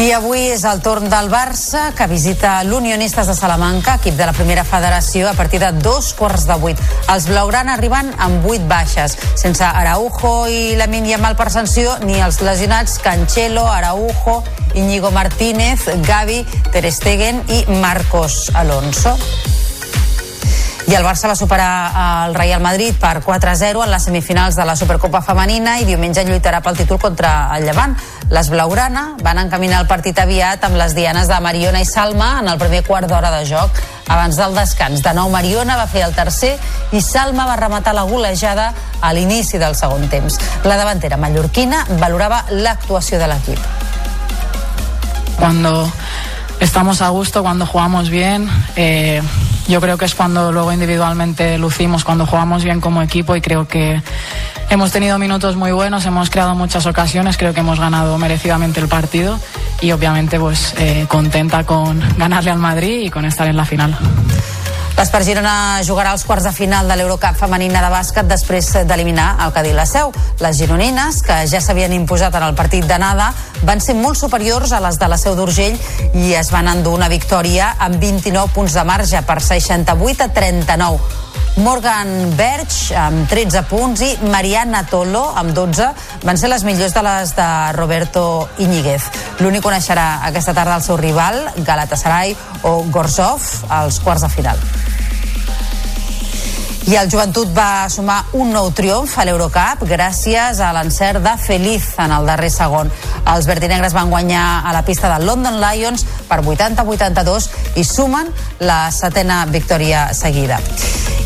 I 0.00 0.10
avui 0.16 0.40
és 0.48 0.62
el 0.64 0.80
torn 0.80 1.10
del 1.12 1.28
Barça, 1.30 1.90
que 1.96 2.06
visita 2.08 2.54
l'Unionistes 2.64 3.28
de 3.28 3.34
Salamanca, 3.36 3.98
equip 4.00 4.16
de 4.16 4.26
la 4.26 4.32
primera 4.32 4.64
federació, 4.64 5.28
a 5.28 5.34
partir 5.36 5.60
de 5.60 5.70
dos 5.84 6.12
quarts 6.16 6.46
de 6.48 6.56
vuit. 6.62 6.80
Els 7.12 7.28
blaugrana 7.28 7.76
arriben 7.76 8.08
amb 8.18 8.42
vuit 8.46 8.64
baixes, 8.68 9.18
sense 9.36 9.64
Araujo 9.64 10.48
i 10.48 10.76
la 10.80 10.86
Yamal 10.86 11.36
per 11.36 11.50
sanció, 11.50 11.98
ni 12.00 12.20
els 12.20 12.40
lesionats 12.40 12.98
Cancelo, 12.98 13.66
Araujo, 13.66 14.42
Íñigo 14.74 15.10
Martínez, 15.10 15.84
Gavi, 16.06 16.46
Ter 16.72 16.90
Stegen 16.90 17.42
i 17.48 17.64
Marcos 17.80 18.50
Alonso. 18.54 19.18
I 20.88 20.96
el 20.98 21.04
Barça 21.06 21.28
va 21.30 21.36
superar 21.38 22.26
el 22.26 22.34
Real 22.34 22.60
Madrid 22.60 22.96
per 22.98 23.22
4-0 23.22 23.84
en 23.84 23.90
les 23.92 24.02
semifinals 24.02 24.56
de 24.58 24.64
la 24.66 24.74
Supercopa 24.76 25.20
Femenina 25.22 25.76
i 25.78 25.86
diumenge 25.86 26.24
lluitarà 26.26 26.58
pel 26.60 26.76
títol 26.76 26.98
contra 26.98 27.30
el 27.54 27.68
Llevant. 27.68 27.94
Les 28.34 28.50
Blaugrana 28.50 29.12
van 29.22 29.38
encaminar 29.38 29.82
el 29.84 29.86
partit 29.86 30.18
aviat 30.18 30.64
amb 30.66 30.80
les 30.80 30.96
dianes 30.98 31.30
de 31.30 31.38
Mariona 31.44 31.80
i 31.80 31.86
Salma 31.86 32.32
en 32.40 32.50
el 32.50 32.58
primer 32.58 32.82
quart 32.82 33.06
d'hora 33.06 33.30
de 33.30 33.44
joc. 33.46 33.78
Abans 34.10 34.36
del 34.36 34.58
descans, 34.58 35.04
de 35.06 35.12
nou 35.14 35.30
Mariona 35.30 35.78
va 35.78 35.86
fer 35.86 36.02
el 36.08 36.16
tercer 36.18 36.56
i 36.90 37.00
Salma 37.00 37.46
va 37.46 37.56
rematar 37.60 37.94
la 37.94 38.02
golejada 38.02 38.72
a 39.00 39.12
l'inici 39.14 39.62
del 39.62 39.78
segon 39.78 40.08
temps. 40.10 40.40
La 40.66 40.80
davantera 40.80 41.16
mallorquina 41.16 41.86
valorava 42.02 42.42
l'actuació 42.50 43.22
de 43.22 43.30
l'equip. 43.30 43.62
Cuando 45.38 45.90
estamos 46.58 47.00
a 47.02 47.08
gusto, 47.08 47.42
cuando 47.42 47.66
jugamos 47.66 48.10
bien, 48.10 48.50
eh, 48.76 49.22
yo 49.68 49.80
creo 49.80 49.96
que 49.96 50.04
es 50.04 50.14
cuando 50.14 50.52
luego 50.52 50.72
individualmente 50.72 51.58
lucimos, 51.58 52.04
cuando 52.04 52.26
jugamos 52.26 52.64
bien 52.64 52.80
como 52.80 53.02
equipo 53.02 53.36
y 53.36 53.40
creo 53.40 53.66
que 53.66 54.02
Hemos 54.72 54.90
tenido 54.90 55.18
minutos 55.18 55.54
muy 55.54 55.70
buenos, 55.70 56.06
hemos 56.06 56.30
creado 56.30 56.54
muchas 56.54 56.86
ocasiones, 56.86 57.36
creo 57.36 57.52
que 57.52 57.60
hemos 57.60 57.78
ganado 57.78 58.16
merecidamente 58.16 58.80
el 58.80 58.88
partido 58.88 59.38
y 59.82 59.92
obviamente 59.92 60.40
pues 60.40 60.74
eh, 60.78 61.04
contenta 61.08 61.64
con 61.64 62.02
ganarle 62.16 62.52
al 62.52 62.58
Madrid 62.58 63.02
y 63.02 63.10
con 63.10 63.26
estar 63.26 63.46
en 63.48 63.58
la 63.58 63.66
final. 63.66 63.94
L'Espart 64.92 65.24
Girona 65.24 65.80
jugarà 65.86 66.10
als 66.12 66.22
quarts 66.28 66.44
de 66.44 66.52
final 66.52 66.88
de 66.88 66.96
l'Eurocup 66.98 67.38
femenina 67.40 67.80
de 67.80 67.88
bàsquet 67.94 68.28
després 68.28 68.68
d'eliminar 68.84 69.38
el 69.44 69.54
Cadí 69.54 69.72
la 69.72 69.86
Seu. 69.88 70.12
Les 70.44 70.58
gironines, 70.60 71.22
que 71.24 71.38
ja 71.48 71.62
s'havien 71.64 71.94
imposat 71.96 72.36
en 72.36 72.44
el 72.44 72.54
partit 72.54 72.84
d'anada, 72.86 73.30
van 73.64 73.80
ser 73.80 73.96
molt 73.96 74.20
superiors 74.20 74.72
a 74.72 74.82
les 74.84 75.00
de 75.00 75.08
la 75.08 75.18
Seu 75.18 75.34
d'Urgell 75.38 75.80
i 76.12 76.36
es 76.36 76.52
van 76.52 76.68
endur 76.68 76.92
una 76.98 77.08
victòria 77.08 77.72
amb 77.80 77.96
29 77.96 78.52
punts 78.52 78.76
de 78.76 78.84
marge 78.84 79.24
per 79.24 79.40
68 79.40 80.28
a 80.28 80.32
39. 80.36 81.22
Morgan 81.56 82.32
Berg 82.36 82.72
amb 82.96 83.28
13 83.28 83.64
punts 83.68 84.00
i 84.00 84.14
Mariana 84.32 84.86
Tolo 84.88 85.26
amb 85.36 85.52
12 85.52 85.88
van 86.24 86.40
ser 86.40 86.48
les 86.48 86.64
millors 86.64 86.94
de 86.96 87.02
les 87.04 87.34
de 87.36 87.48
Roberto 87.76 88.24
Iñiguez. 88.58 89.10
L'únic 89.44 89.64
coneixerà 89.64 90.22
aquesta 90.28 90.56
tarda 90.56 90.78
el 90.80 90.86
seu 90.86 90.96
rival, 90.96 91.44
Galatasaray 91.66 92.32
o 92.62 92.78
Gorzov, 92.88 93.44
als 93.68 94.00
quarts 94.00 94.24
de 94.24 94.32
final. 94.32 94.66
I 96.82 96.96
el 96.98 97.10
Joventut 97.10 97.52
va 97.54 97.86
sumar 97.92 98.16
un 98.34 98.48
nou 98.50 98.72
triomf 98.74 99.12
a 99.14 99.22
l'Eurocup 99.28 99.84
gràcies 99.86 100.58
a 100.58 100.72
l'encert 100.74 101.22
de 101.22 101.34
Feliz 101.38 101.92
en 102.02 102.10
el 102.10 102.26
darrer 102.26 102.50
segon. 102.50 102.90
Els 103.30 103.46
verdinegres 103.46 103.94
van 103.94 104.10
guanyar 104.10 104.46
a 104.66 104.72
la 104.74 104.82
pista 104.82 105.12
del 105.12 105.28
London 105.30 105.60
Lions 105.62 106.02
per 106.26 106.40
80-82 106.42 107.48
i 107.78 107.86
sumen 107.86 108.34
la 108.66 108.88
setena 108.90 109.44
victòria 109.46 110.08
seguida. 110.12 110.58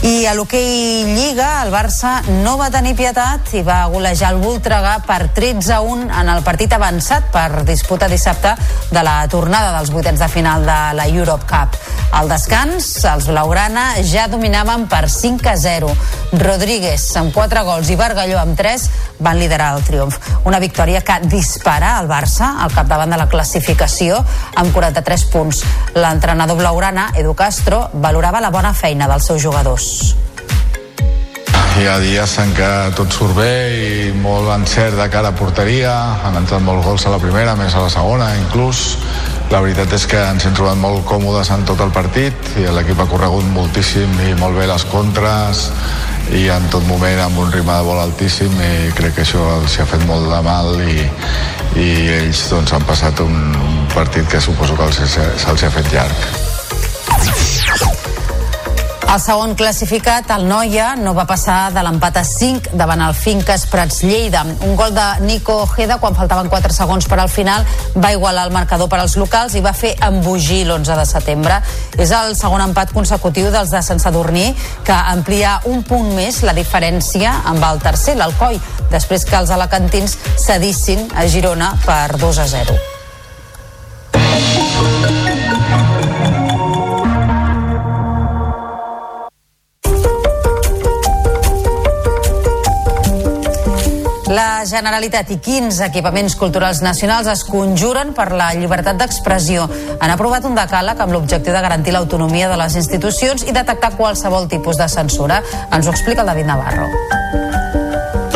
I 0.07 0.27
a 0.29 0.35
l'hoquei 0.37 1.07
Lliga, 1.17 1.63
el 1.65 1.73
Barça 1.73 2.21
no 2.45 2.59
va 2.61 2.69
tenir 2.71 2.93
pietat 2.99 3.49
i 3.57 3.63
va 3.65 3.81
golejar 3.91 4.35
el 4.35 4.43
Voltregà 4.43 4.99
per 5.09 5.33
13-1 5.35 6.11
en 6.21 6.31
el 6.31 6.45
partit 6.47 6.77
avançat 6.77 7.33
per 7.33 7.65
disputa 7.67 8.07
dissabte 8.13 8.53
de 8.93 9.03
la 9.03 9.23
tornada 9.33 9.73
dels 9.79 9.91
vuitens 9.91 10.21
de 10.21 10.29
final 10.29 10.69
de 10.69 10.79
la 11.01 11.09
Europe 11.09 11.49
Cup. 11.49 11.81
Al 12.15 12.31
descans, 12.31 12.87
els 13.09 13.27
blaugrana 13.33 13.89
ja 14.07 14.29
dominaven 14.31 14.87
per 14.89 15.09
5 15.11 15.46
a 15.49 15.57
0. 15.57 15.89
Rodríguez 16.33 17.05
amb 17.17 17.33
4 17.35 17.63
gols 17.65 17.91
i 17.91 17.97
Bargalló 17.97 18.39
amb 18.41 18.57
3 18.59 18.87
van 19.23 19.39
liderar 19.39 19.73
el 19.77 19.85
triomf. 19.87 20.19
Una 20.45 20.61
victòria 20.63 21.03
que 21.07 21.21
dispara 21.27 21.97
el 22.01 22.11
Barça 22.11 22.57
al 22.63 22.75
capdavant 22.75 23.13
de 23.13 23.21
la 23.21 23.29
classificació 23.31 24.23
amb 24.55 24.73
43 24.75 25.27
punts. 25.33 25.65
L'entrenador 25.95 26.59
blaugrana, 26.59 27.11
Edu 27.15 27.35
Castro, 27.35 27.87
valorava 27.95 28.41
la 28.41 28.51
bona 28.51 28.75
feina 28.75 29.09
dels 29.11 29.27
seus 29.31 29.43
jugadors. 29.43 30.17
Hi 31.77 31.85
ha 31.85 31.99
dies 32.01 32.39
en 32.41 32.55
què 32.57 32.69
tot 32.97 33.13
surt 33.13 33.37
bé 33.37 33.53
i 33.77 34.13
molt 34.17 34.49
encert 34.55 34.97
de 34.97 35.11
cara 35.13 35.35
a 35.35 35.37
porteria, 35.37 35.93
han 36.25 36.39
entrat 36.41 36.65
molts 36.65 36.87
gols 36.87 37.05
a 37.05 37.13
la 37.13 37.19
primera, 37.21 37.53
més 37.59 37.75
a 37.77 37.83
la 37.85 37.91
segona, 37.93 38.31
inclús. 38.41 38.97
La 39.51 39.61
veritat 39.63 39.93
és 39.95 40.05
que 40.11 40.19
ens 40.19 40.43
hem 40.43 40.55
trobat 40.59 40.75
molt 40.81 41.05
còmodes 41.07 41.53
en 41.55 41.61
tot 41.69 41.79
el 41.85 41.93
partit 41.95 42.49
i 42.59 42.65
l'equip 42.75 42.99
ha 42.99 43.07
corregut 43.07 43.47
moltíssim 43.55 44.11
i 44.27 44.33
molt 44.41 44.59
bé 44.59 44.67
les 44.67 44.83
contres 44.91 45.69
i 46.35 46.49
en 46.51 46.67
tot 46.73 46.83
moment 46.89 47.21
amb 47.23 47.39
un 47.45 47.53
ritme 47.55 47.77
de 47.77 47.85
vol 47.87 48.01
altíssim 48.03 48.51
i 48.59 48.91
crec 48.99 49.15
que 49.15 49.23
això 49.23 49.45
els 49.61 49.79
ha 49.79 49.87
fet 49.87 50.03
molt 50.11 50.27
de 50.33 50.41
mal 50.49 50.73
i, 50.83 51.07
i 51.79 51.87
ells 52.17 52.43
doncs, 52.51 52.75
han 52.75 52.83
passat 52.91 53.23
un, 53.23 53.55
un 53.55 53.87
partit 53.95 54.27
que 54.33 54.43
suposo 54.43 54.75
que 54.81 54.91
se'ls 54.99 55.47
ha 55.47 55.73
fet 55.79 55.95
llarg. 55.95 56.19
El 59.07 59.21
segon 59.23 59.55
classificat, 59.55 60.27
el 60.35 60.49
Noia, 60.51 60.89
no 60.99 61.13
va 61.15 61.25
passar 61.31 61.71
de 61.71 61.83
l'empat 61.87 62.17
a 62.19 62.25
5 62.27 62.73
davant 62.77 63.05
el 63.05 63.15
Finques 63.15 63.63
Prats 63.71 64.01
Lleida. 64.03 64.43
Un 64.67 64.75
gol 64.77 64.91
de 64.97 65.05
Nico 65.23 65.55
Ojeda, 65.63 66.01
quan 66.03 66.17
faltaven 66.19 66.51
4 66.51 66.75
segons 66.75 67.07
per 67.07 67.21
al 67.23 67.31
final, 67.31 67.63
va 67.95 68.11
igualar 68.13 68.49
el 68.49 68.53
marcador 68.53 68.91
per 68.91 68.99
als 68.99 69.15
locals 69.17 69.55
i 69.55 69.63
va 69.63 69.73
fer 69.79 69.95
embogir 70.09 70.65
l'11 70.67 70.99
de 70.99 71.07
setembre. 71.07 71.61
És 72.03 72.11
el 72.11 72.35
segon 72.35 72.67
empat 72.67 72.91
consecutiu 72.97 73.53
dels 73.55 73.71
de 73.71 73.85
Sant 73.87 74.03
Sadurní, 74.03 74.51
que 74.85 74.99
amplia 75.15 75.61
un 75.71 75.87
punt 75.87 76.11
més 76.19 76.43
la 76.43 76.57
diferència 76.59 77.39
amb 77.47 77.63
el 77.71 77.81
tercer, 77.87 78.19
l'Alcoi, 78.19 78.59
després 78.91 79.25
que 79.25 79.39
els 79.39 79.55
alacantins 79.55 80.19
cedissin 80.35 81.07
a 81.15 81.31
Girona 81.31 81.77
per 81.87 82.19
2 82.19 82.43
a 82.43 82.51
0. 82.59 82.96
La 94.27 94.65
Generalitat 94.67 95.29
i 95.31 95.37
15 95.39 95.85
equipaments 95.87 96.35
culturals 96.35 96.81
nacionals 96.83 97.29
es 97.31 97.45
conjuren 97.47 98.11
per 98.17 98.33
la 98.35 98.49
llibertat 98.59 98.99
d'expressió. 98.99 99.69
Han 100.01 100.15
aprovat 100.15 100.49
un 100.49 100.59
decàleg 100.59 100.99
amb 100.99 101.15
l'objectiu 101.15 101.55
de 101.55 101.63
garantir 101.63 101.95
l'autonomia 101.95 102.51
de 102.51 102.59
les 102.59 102.75
institucions 102.83 103.47
i 103.47 103.55
detectar 103.55 103.95
qualsevol 103.95 104.51
tipus 104.51 104.83
de 104.83 104.91
censura. 104.91 105.43
Ens 105.71 105.87
ho 105.87 105.95
explica 105.95 106.27
el 106.27 106.35
David 106.35 106.51
Navarro. 106.51 106.91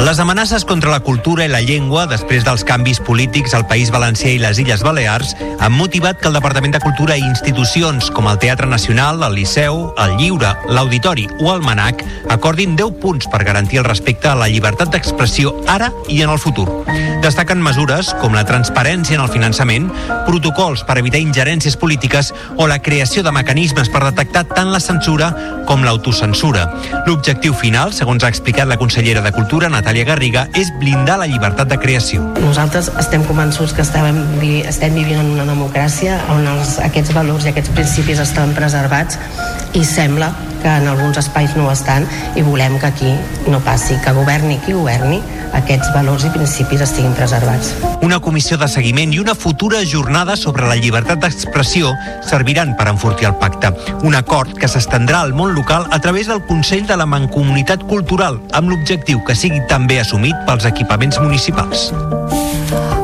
Les 0.00 0.18
amenaces 0.18 0.64
contra 0.64 0.90
la 0.90 1.00
cultura 1.00 1.44
i 1.44 1.50
la 1.52 1.60
llengua 1.60 2.06
després 2.08 2.40
dels 2.46 2.62
canvis 2.64 2.98
polítics 3.04 3.52
al 3.52 3.66
País 3.68 3.90
Valencià 3.92 4.30
i 4.32 4.38
les 4.40 4.56
Illes 4.58 4.80
Balears 4.80 5.34
han 5.60 5.74
motivat 5.76 6.16
que 6.18 6.30
el 6.30 6.38
Departament 6.38 6.72
de 6.72 6.80
Cultura 6.80 7.18
i 7.20 7.26
institucions 7.26 8.08
com 8.10 8.24
el 8.30 8.38
Teatre 8.40 8.66
Nacional, 8.66 9.20
el 9.26 9.36
Liceu, 9.36 9.90
el 10.00 10.16
Lliure, 10.16 10.54
l'Auditori 10.72 11.26
o 11.44 11.52
el 11.52 11.60
Manac 11.60 12.00
acordin 12.32 12.78
10 12.80 12.96
punts 13.02 13.28
per 13.28 13.42
garantir 13.44 13.82
el 13.82 13.84
respecte 13.84 14.30
a 14.30 14.34
la 14.40 14.48
llibertat 14.48 14.88
d'expressió 14.88 15.52
ara 15.68 15.92
i 16.08 16.22
en 16.24 16.32
el 16.32 16.40
futur. 16.40 16.66
Destaquen 17.20 17.60
mesures 17.60 18.14
com 18.22 18.32
la 18.32 18.46
transparència 18.48 19.18
en 19.18 19.26
el 19.26 19.28
finançament, 19.28 19.90
protocols 20.24 20.86
per 20.88 20.96
evitar 20.96 21.20
ingerències 21.20 21.76
polítiques 21.76 22.32
o 22.56 22.66
la 22.66 22.80
creació 22.80 23.22
de 23.22 23.36
mecanismes 23.36 23.92
per 23.92 24.06
detectar 24.08 24.46
tant 24.48 24.72
la 24.72 24.80
censura 24.80 25.34
com 25.68 25.84
l'autocensura. 25.84 26.64
L'objectiu 27.04 27.52
final, 27.52 27.92
segons 27.92 28.24
ha 28.24 28.32
explicat 28.32 28.66
la 28.66 28.80
consellera 28.80 29.20
de 29.20 29.36
Cultura, 29.36 29.68
Natàlia 29.68 29.89
Garriga, 30.06 30.46
és 30.54 30.70
blindar 30.78 31.16
la 31.18 31.26
llibertat 31.26 31.68
de 31.70 31.78
creació. 31.82 32.22
Nosaltres 32.38 32.90
estem 33.00 33.24
convençuts 33.26 33.74
que 33.74 33.82
estem, 33.82 34.20
estem 34.68 34.94
vivint 34.94 35.18
en 35.18 35.32
una 35.34 35.46
democràcia 35.48 36.20
on 36.30 36.46
els, 36.46 36.76
aquests 36.86 37.12
valors 37.16 37.48
i 37.48 37.50
aquests 37.50 37.74
principis 37.74 38.22
estan 38.22 38.54
preservats 38.54 39.18
i 39.74 39.82
sembla 39.84 40.30
que 40.62 40.68
en 40.68 40.88
alguns 40.88 41.18
espais 41.18 41.56
no 41.56 41.66
ho 41.66 41.72
estan 41.72 42.06
i 42.36 42.42
volem 42.46 42.78
que 42.78 42.86
aquí 42.86 43.12
no 43.48 43.60
passi, 43.64 43.96
que 44.04 44.12
governi 44.16 44.58
qui 44.64 44.72
governi, 44.76 45.20
aquests 45.56 45.90
valors 45.94 46.24
i 46.28 46.30
principis 46.34 46.84
estiguin 46.84 47.14
preservats. 47.16 47.72
Una 48.06 48.20
comissió 48.22 48.58
de 48.60 48.68
seguiment 48.70 49.12
i 49.14 49.20
una 49.22 49.34
futura 49.34 49.82
jornada 49.86 50.36
sobre 50.36 50.68
la 50.68 50.78
llibertat 50.78 51.20
d'expressió 51.22 51.92
serviran 52.26 52.76
per 52.78 52.88
enfortir 52.92 53.30
el 53.30 53.36
pacte. 53.40 53.72
Un 54.06 54.14
acord 54.18 54.54
que 54.58 54.70
s'estendrà 54.70 55.24
al 55.24 55.34
món 55.34 55.54
local 55.56 55.88
a 55.90 56.00
través 56.00 56.30
del 56.30 56.44
Consell 56.46 56.86
de 56.86 56.96
la 56.96 57.08
Mancomunitat 57.08 57.84
Cultural, 57.90 58.40
amb 58.52 58.70
l'objectiu 58.70 59.24
que 59.26 59.38
sigui 59.38 59.62
també 59.68 60.00
assumit 60.00 60.38
pels 60.46 60.68
equipaments 60.70 61.20
municipals. 61.20 61.90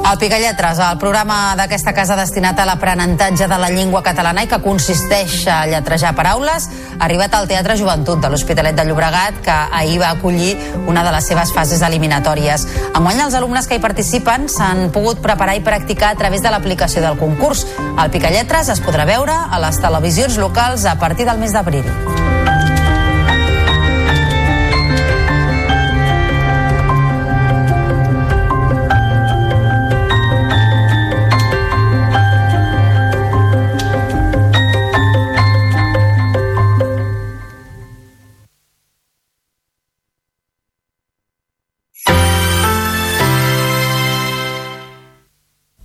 El 0.06 0.18
Picalletres, 0.18 0.78
el 0.78 0.98
programa 1.02 1.56
d'aquesta 1.58 1.90
casa 1.90 2.14
destinat 2.14 2.60
a 2.62 2.66
l'aprenentatge 2.68 3.48
de 3.50 3.56
la 3.58 3.72
llengua 3.74 4.04
catalana 4.06 4.44
i 4.46 4.46
que 4.46 4.60
consisteix 4.62 5.40
a 5.50 5.64
lletrejar 5.66 6.12
paraules, 6.14 6.68
ha 6.94 7.08
arribat 7.08 7.34
al 7.34 7.45
Teatre 7.46 7.76
Joventut 7.78 8.20
de 8.22 8.30
l'Hospitalet 8.30 8.76
de 8.76 8.84
Llobregat, 8.88 9.40
que 9.44 9.56
ahir 9.80 10.00
va 10.02 10.10
acollir 10.10 10.56
una 10.86 11.04
de 11.06 11.14
les 11.14 11.26
seves 11.30 11.52
fases 11.54 11.82
eliminatòries. 11.86 12.66
Enguany, 12.92 13.22
els 13.24 13.38
alumnes 13.38 13.66
que 13.66 13.78
hi 13.78 13.82
participen 13.82 14.50
s'han 14.52 14.90
pogut 14.94 15.22
preparar 15.24 15.56
i 15.56 15.64
practicar 15.64 16.12
a 16.12 16.20
través 16.20 16.42
de 16.42 16.52
l'aplicació 16.52 17.02
del 17.04 17.18
concurs. 17.18 17.66
El 17.96 18.10
Picalletres 18.10 18.70
es 18.74 18.82
podrà 18.84 19.08
veure 19.08 19.34
a 19.34 19.62
les 19.62 19.80
televisions 19.80 20.38
locals 20.42 20.84
a 20.84 20.98
partir 20.98 21.26
del 21.30 21.38
mes 21.42 21.54
d'abril. 21.56 22.25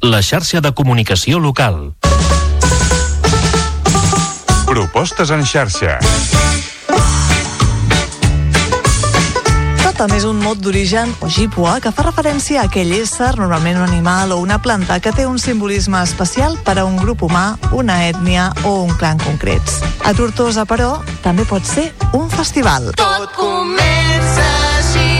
La 0.02 0.24
xarxa 0.26 0.62
de 0.66 0.72
comunicació 0.74 1.38
local. 1.38 1.94
Propostes 4.66 5.30
en 5.30 5.44
xarxa. 5.46 6.00
Totem 9.84 10.16
és 10.18 10.26
un 10.26 10.42
mot 10.42 10.58
d'origen 10.58 11.14
ojibwa 11.22 11.76
que 11.84 11.94
fa 11.94 12.08
referència 12.08 12.64
a 12.64 12.66
aquell 12.66 12.96
ésser, 12.98 13.36
normalment 13.38 13.78
un 13.78 13.86
animal 13.92 14.34
o 14.34 14.40
una 14.42 14.58
planta, 14.58 14.98
que 14.98 15.14
té 15.14 15.28
un 15.30 15.38
simbolisme 15.38 16.02
especial 16.02 16.58
per 16.66 16.80
a 16.82 16.88
un 16.90 16.98
grup 16.98 17.22
humà, 17.30 17.60
una 17.70 18.02
ètnia 18.08 18.50
o 18.66 18.80
un 18.82 18.98
clan 18.98 19.22
concrets. 19.22 19.84
A 20.02 20.16
Tortosa, 20.18 20.66
però, 20.66 20.96
també 21.22 21.46
pot 21.46 21.62
ser 21.62 21.92
un 22.18 22.26
festival. 22.34 22.90
Tot 22.98 23.38
comença 23.38 24.50
així, 24.80 25.11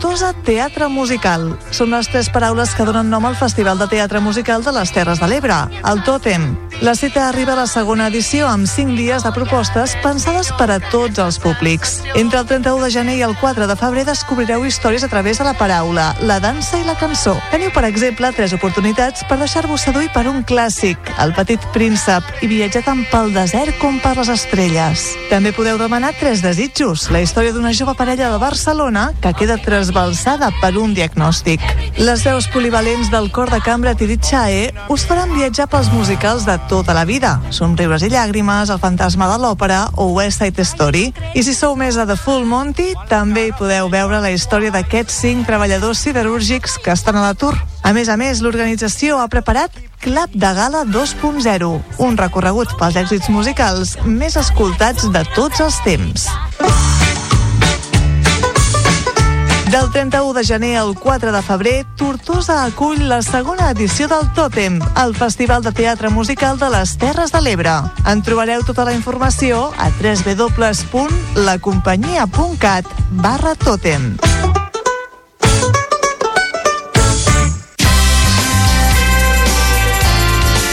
Tortosa 0.00 0.30
Teatre 0.32 0.86
Musical. 0.88 1.42
Són 1.76 1.92
les 1.92 2.06
tres 2.08 2.30
paraules 2.32 2.72
que 2.72 2.86
donen 2.88 3.10
nom 3.12 3.26
al 3.28 3.36
Festival 3.36 3.76
de 3.76 3.84
Teatre 3.92 4.22
Musical 4.24 4.64
de 4.64 4.72
les 4.72 4.92
Terres 4.96 5.20
de 5.20 5.28
l'Ebre, 5.28 5.58
el 5.92 6.00
Tòtem. 6.06 6.46
La 6.80 6.94
cita 6.96 7.26
arriba 7.28 7.52
a 7.52 7.58
la 7.58 7.66
segona 7.68 8.06
edició 8.08 8.46
amb 8.48 8.64
5 8.64 8.96
dies 8.96 9.26
de 9.26 9.32
propostes 9.36 9.92
pensades 10.00 10.48
per 10.56 10.70
a 10.72 10.78
tots 10.80 11.20
els 11.20 11.36
públics. 11.36 11.98
Entre 12.16 12.40
el 12.40 12.46
31 12.48 12.86
de 12.86 12.90
gener 12.94 13.16
i 13.18 13.24
el 13.26 13.34
4 13.36 13.66
de 13.68 13.76
febrer 13.76 14.06
descobrireu 14.08 14.64
històries 14.64 15.04
a 15.04 15.10
través 15.12 15.36
de 15.36 15.44
la 15.44 15.52
paraula, 15.58 16.14
la 16.24 16.38
dansa 16.40 16.80
i 16.80 16.86
la 16.88 16.96
cançó. 16.96 17.36
Teniu, 17.52 17.68
per 17.74 17.84
exemple, 17.84 18.32
tres 18.32 18.56
oportunitats 18.56 19.26
per 19.28 19.36
deixar-vos 19.42 19.84
seduir 19.84 20.08
per 20.16 20.24
un 20.32 20.40
clàssic, 20.48 20.96
El 21.20 21.34
petit 21.36 21.60
príncep, 21.74 22.24
i 22.40 22.48
viatjar 22.48 22.86
tant 22.88 23.04
pel 23.12 23.34
desert 23.36 23.76
com 23.76 24.00
per 24.00 24.16
les 24.16 24.32
estrelles. 24.32 25.10
També 25.28 25.52
podeu 25.52 25.76
demanar 25.76 26.14
tres 26.16 26.40
desitjos, 26.40 27.10
la 27.12 27.20
història 27.20 27.52
d'una 27.52 27.76
jove 27.76 27.92
parella 28.00 28.32
de 28.32 28.40
Barcelona 28.40 29.10
que 29.20 29.36
queda 29.36 29.60
trasbalsada 29.90 30.50
per 30.60 30.76
un 30.78 30.94
diagnòstic. 30.94 31.60
Les 31.98 32.22
veus 32.22 32.46
polivalents 32.52 33.10
del 33.10 33.30
cor 33.34 33.50
de 33.50 33.58
cambra 33.64 33.94
Tirit 33.98 34.22
Chae 34.22 34.70
us 34.88 35.04
faran 35.06 35.32
viatjar 35.34 35.66
pels 35.70 35.90
musicals 35.90 36.46
de 36.46 36.56
tota 36.70 36.94
la 36.94 37.04
vida. 37.04 37.40
Somriures 37.50 38.04
i 38.06 38.10
llàgrimes, 38.12 38.70
El 38.70 38.78
fantasma 38.78 39.26
de 39.32 39.40
l'òpera 39.42 39.88
o 39.96 40.12
West 40.14 40.40
Side 40.40 40.64
Story. 40.64 41.12
I 41.34 41.42
si 41.42 41.54
sou 41.54 41.74
més 41.76 41.98
a 41.98 42.06
The 42.06 42.16
Full 42.16 42.46
Monty, 42.46 42.92
també 43.10 43.48
hi 43.48 43.56
podeu 43.56 43.90
veure 43.90 44.22
la 44.22 44.30
història 44.30 44.70
d'aquests 44.70 45.20
cinc 45.26 45.46
treballadors 45.46 45.98
siderúrgics 45.98 46.78
que 46.78 46.94
estan 46.94 47.18
a 47.18 47.26
l'atur. 47.26 47.56
A 47.82 47.92
més 47.96 48.08
a 48.08 48.16
més, 48.20 48.44
l'organització 48.44 49.18
ha 49.18 49.28
preparat 49.28 49.74
Club 50.00 50.30
de 50.32 50.54
Gala 50.54 50.84
2.0, 50.86 51.74
un 51.98 52.16
recorregut 52.16 52.78
pels 52.78 52.96
èxits 52.96 53.28
musicals 53.28 53.98
més 54.04 54.38
escoltats 54.38 55.10
de 55.10 55.26
tots 55.34 55.60
els 55.60 55.82
temps. 55.84 56.30
Del 59.70 59.90
31 59.92 60.32
de 60.32 60.44
gener 60.44 60.78
al 60.78 60.98
4 60.98 61.30
de 61.30 61.42
febrer, 61.42 61.86
Tortosa 61.94 62.64
acull 62.64 63.08
la 63.08 63.22
segona 63.22 63.70
edició 63.70 64.08
del 64.10 64.32
Tòtem, 64.34 64.80
el 64.98 65.14
Festival 65.14 65.62
de 65.62 65.70
Teatre 65.70 66.10
Musical 66.10 66.58
de 66.58 66.66
les 66.74 66.98
Terres 66.98 67.30
de 67.30 67.38
l'Ebre. 67.40 67.70
En 68.10 68.22
trobareu 68.26 68.66
tota 68.66 68.82
la 68.88 68.94
informació 68.98 69.70
a 69.78 69.86
www.lacompanyia.cat 69.94 72.84
barra 73.22 73.54
Tòtem. 73.54 74.18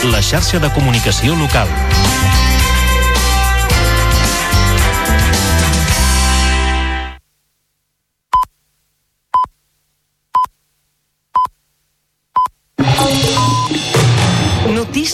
La 0.10 0.26
xarxa 0.26 0.58
de 0.58 0.74
comunicació 0.74 1.38
local. 1.38 1.70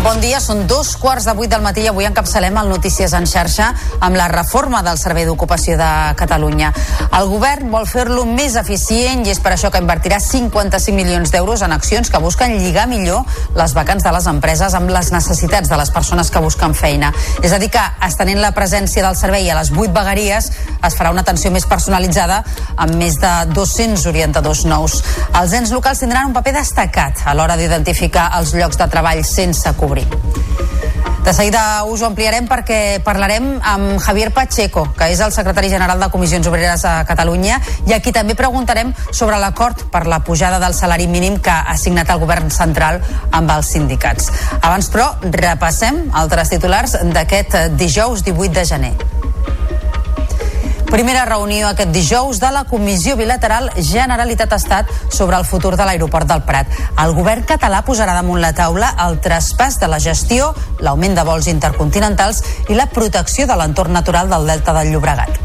Bon 0.00 0.16
dia, 0.16 0.38
són 0.40 0.62
dos 0.64 0.94
quarts 0.96 1.26
de 1.28 1.34
vuit 1.36 1.50
del 1.52 1.60
matí 1.60 1.82
i 1.84 1.88
avui 1.90 2.06
encapçalem 2.08 2.56
el 2.56 2.70
Notícies 2.72 3.12
en 3.12 3.26
xarxa 3.28 3.66
amb 4.00 4.16
la 4.16 4.30
reforma 4.32 4.78
del 4.80 4.96
Servei 4.96 5.26
d'Ocupació 5.28 5.74
de 5.76 5.88
Catalunya. 6.16 6.70
El 7.18 7.26
govern 7.28 7.68
vol 7.68 7.84
fer-lo 7.84 8.22
més 8.24 8.56
eficient 8.56 9.26
i 9.26 9.34
és 9.34 9.42
per 9.44 9.52
això 9.52 9.68
que 9.68 9.82
invertirà 9.82 10.16
55 10.24 10.96
milions 10.96 11.34
d'euros 11.34 11.60
en 11.66 11.74
accions 11.76 12.08
que 12.08 12.20
busquen 12.24 12.56
lligar 12.62 12.86
millor 12.88 13.28
les 13.58 13.74
vacants 13.76 14.06
de 14.06 14.14
les 14.16 14.28
empreses 14.32 14.76
amb 14.78 14.88
les 14.88 15.10
necessitats 15.12 15.68
de 15.68 15.76
les 15.76 15.92
persones 15.92 16.32
que 16.32 16.40
busquen 16.40 16.72
feina. 16.72 17.12
És 17.44 17.52
a 17.52 17.60
dir, 17.60 17.68
que 17.68 17.84
estenent 18.08 18.40
la 18.40 18.54
presència 18.56 19.04
del 19.04 19.20
servei 19.20 19.52
a 19.52 19.58
les 19.60 19.68
vuit 19.68 19.92
vegueries 19.92 20.48
es 20.80 20.96
farà 20.96 21.12
una 21.12 21.26
atenció 21.26 21.52
més 21.52 21.68
personalitzada 21.68 22.40
amb 22.80 22.96
més 22.96 23.20
de 23.20 23.34
200 23.52 24.08
orientadors 24.08 24.64
nous. 24.64 24.96
Els 25.42 25.60
ens 25.60 25.76
locals 25.76 26.00
tindran 26.00 26.32
un 26.32 26.40
paper 26.40 26.56
destacat 26.56 27.20
a 27.26 27.36
l'hora 27.36 27.60
d'identificar 27.60 28.30
els 28.40 28.56
llocs 28.56 28.80
de 28.80 28.88
treball 28.88 29.20
sense 29.28 29.76
cobrir. 29.90 30.06
De 31.24 31.34
seguida 31.34 31.84
us 31.84 32.00
ho 32.00 32.06
ampliarem 32.08 32.46
perquè 32.48 33.02
parlarem 33.04 33.58
amb 33.66 33.98
Javier 34.00 34.30
Pacheco, 34.32 34.86
que 34.96 35.10
és 35.12 35.20
el 35.20 35.34
secretari 35.34 35.68
general 35.68 36.00
de 36.00 36.08
Comissions 36.14 36.46
Obreres 36.48 36.84
a 36.88 36.94
Catalunya, 37.08 37.58
i 37.90 37.94
aquí 37.94 38.14
també 38.14 38.36
preguntarem 38.38 38.94
sobre 39.10 39.38
l'acord 39.42 39.84
per 39.92 40.06
la 40.08 40.22
pujada 40.24 40.62
del 40.62 40.74
salari 40.78 41.10
mínim 41.10 41.36
que 41.42 41.52
ha 41.52 41.76
signat 41.76 42.10
el 42.14 42.22
govern 42.22 42.50
central 42.54 43.02
amb 43.30 43.50
els 43.52 43.74
sindicats. 43.76 44.30
Abans, 44.62 44.90
però, 44.94 45.10
repassem 45.42 46.06
altres 46.14 46.54
titulars 46.54 46.96
d'aquest 47.12 47.58
dijous 47.76 48.24
18 48.24 48.54
de 48.56 48.68
gener. 48.74 48.94
Primera 50.90 51.24
reunió 51.24 51.68
aquest 51.68 51.92
dijous 51.94 52.40
de 52.42 52.48
la 52.50 52.64
Comissió 52.66 53.14
Bilateral 53.14 53.68
Generalitat-Estat 53.76 54.88
sobre 55.14 55.36
el 55.38 55.44
futur 55.46 55.76
de 55.78 55.86
l'aeroport 55.86 56.26
del 56.26 56.42
Prat. 56.48 56.66
El 57.04 57.14
govern 57.14 57.46
català 57.46 57.84
posarà 57.86 58.16
damunt 58.18 58.42
la 58.42 58.50
taula 58.58 58.90
el 59.06 59.20
traspàs 59.22 59.78
de 59.78 59.86
la 59.86 60.00
gestió, 60.02 60.50
l'augment 60.82 61.14
de 61.14 61.26
vols 61.30 61.46
intercontinentals 61.46 62.42
i 62.66 62.74
la 62.74 62.90
protecció 62.90 63.46
de 63.46 63.54
l'entorn 63.60 63.94
natural 63.94 64.34
del 64.34 64.50
Delta 64.50 64.74
del 64.80 64.90
Llobregat. 64.90 65.38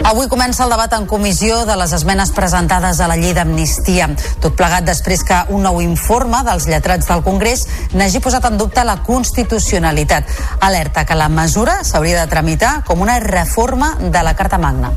Avui 0.00 0.28
comença 0.32 0.64
el 0.64 0.70
debat 0.72 0.94
en 0.96 1.04
comissió 1.06 1.64
de 1.68 1.74
les 1.76 1.92
esmenes 1.92 2.30
presentades 2.32 3.00
a 3.00 3.08
la 3.10 3.18
llei 3.20 3.34
d'amnistia. 3.36 4.08
Tot 4.40 4.56
plegat 4.56 4.86
després 4.88 5.22
que 5.28 5.42
un 5.52 5.60
nou 5.66 5.82
informe 5.84 6.40
dels 6.46 6.66
lletrats 6.70 7.10
del 7.10 7.20
Congrés 7.26 7.66
n'hagi 7.92 8.22
posat 8.24 8.48
en 8.48 8.56
dubte 8.58 8.84
la 8.88 9.02
constitucionalitat. 9.04 10.24
Alerta 10.64 11.04
que 11.04 11.18
la 11.18 11.28
mesura 11.28 11.82
s'hauria 11.84 12.24
de 12.24 12.32
tramitar 12.32 12.78
com 12.88 13.04
una 13.04 13.20
reforma 13.20 13.94
de 14.00 14.24
la 14.24 14.34
Carta 14.34 14.58
Magna. 14.58 14.94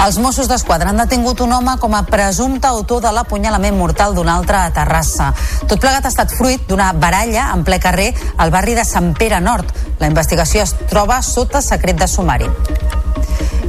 Els 0.00 0.16
Mossos 0.16 0.48
d'Esquadra 0.48 0.88
han 0.88 1.00
detingut 1.02 1.42
un 1.44 1.52
home 1.52 1.74
com 1.80 1.92
a 1.92 2.00
presumpte 2.08 2.68
autor 2.70 3.02
de 3.04 3.10
l'apunyalament 3.12 3.76
mortal 3.76 4.14
d'un 4.16 4.30
altre 4.32 4.56
a 4.56 4.70
Terrassa. 4.72 5.28
Tot 5.68 5.76
plegat 5.76 6.08
ha 6.08 6.12
estat 6.12 6.32
fruit 6.32 6.64
d'una 6.70 6.92
baralla 6.96 7.50
en 7.52 7.66
ple 7.68 7.76
carrer 7.84 8.08
al 8.38 8.52
barri 8.54 8.78
de 8.78 8.86
Sant 8.88 9.12
Pere 9.18 9.42
Nord. 9.44 9.74
La 10.00 10.08
investigació 10.08 10.64
es 10.64 10.72
troba 10.88 11.20
sota 11.22 11.60
secret 11.60 12.00
de 12.00 12.08
sumari. 12.08 12.48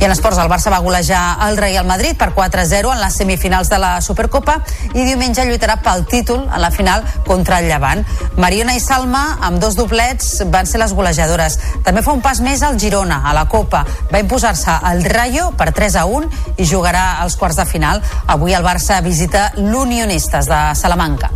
I 0.01 0.05
en 0.05 0.11
esports, 0.15 0.39
el 0.41 0.49
Barça 0.49 0.71
va 0.73 0.79
golejar 0.81 1.37
el 1.45 1.59
Real 1.61 1.85
Madrid 1.85 2.17
per 2.17 2.31
4-0 2.33 2.89
en 2.89 3.01
les 3.03 3.17
semifinals 3.19 3.69
de 3.69 3.77
la 3.77 3.91
Supercopa 4.01 4.55
i 4.95 5.03
diumenge 5.05 5.45
lluitarà 5.45 5.75
pel 5.85 6.07
títol 6.09 6.47
a 6.49 6.57
la 6.57 6.71
final 6.73 7.05
contra 7.27 7.59
el 7.61 7.67
Llevant. 7.69 8.01
Mariona 8.41 8.73
i 8.73 8.81
Salma, 8.81 9.37
amb 9.45 9.61
dos 9.61 9.77
doblets, 9.77 10.31
van 10.49 10.65
ser 10.65 10.81
les 10.81 10.95
golejadores. 10.97 11.59
També 11.85 12.01
fa 12.01 12.17
un 12.17 12.25
pas 12.25 12.41
més 12.41 12.65
al 12.65 12.81
Girona, 12.81 13.21
a 13.29 13.35
la 13.37 13.45
Copa. 13.45 13.83
Va 14.09 14.25
imposar-se 14.25 14.79
el 14.89 15.05
Rayo 15.05 15.51
per 15.53 15.69
3-1 15.69 16.57
i 16.57 16.65
jugarà 16.65 17.21
als 17.21 17.37
quarts 17.37 17.61
de 17.61 17.69
final. 17.69 18.01
Avui 18.25 18.57
el 18.57 18.65
Barça 18.65 19.03
visita 19.05 19.51
l'Unionistes 19.61 20.49
de 20.49 20.63
Salamanca. 20.81 21.29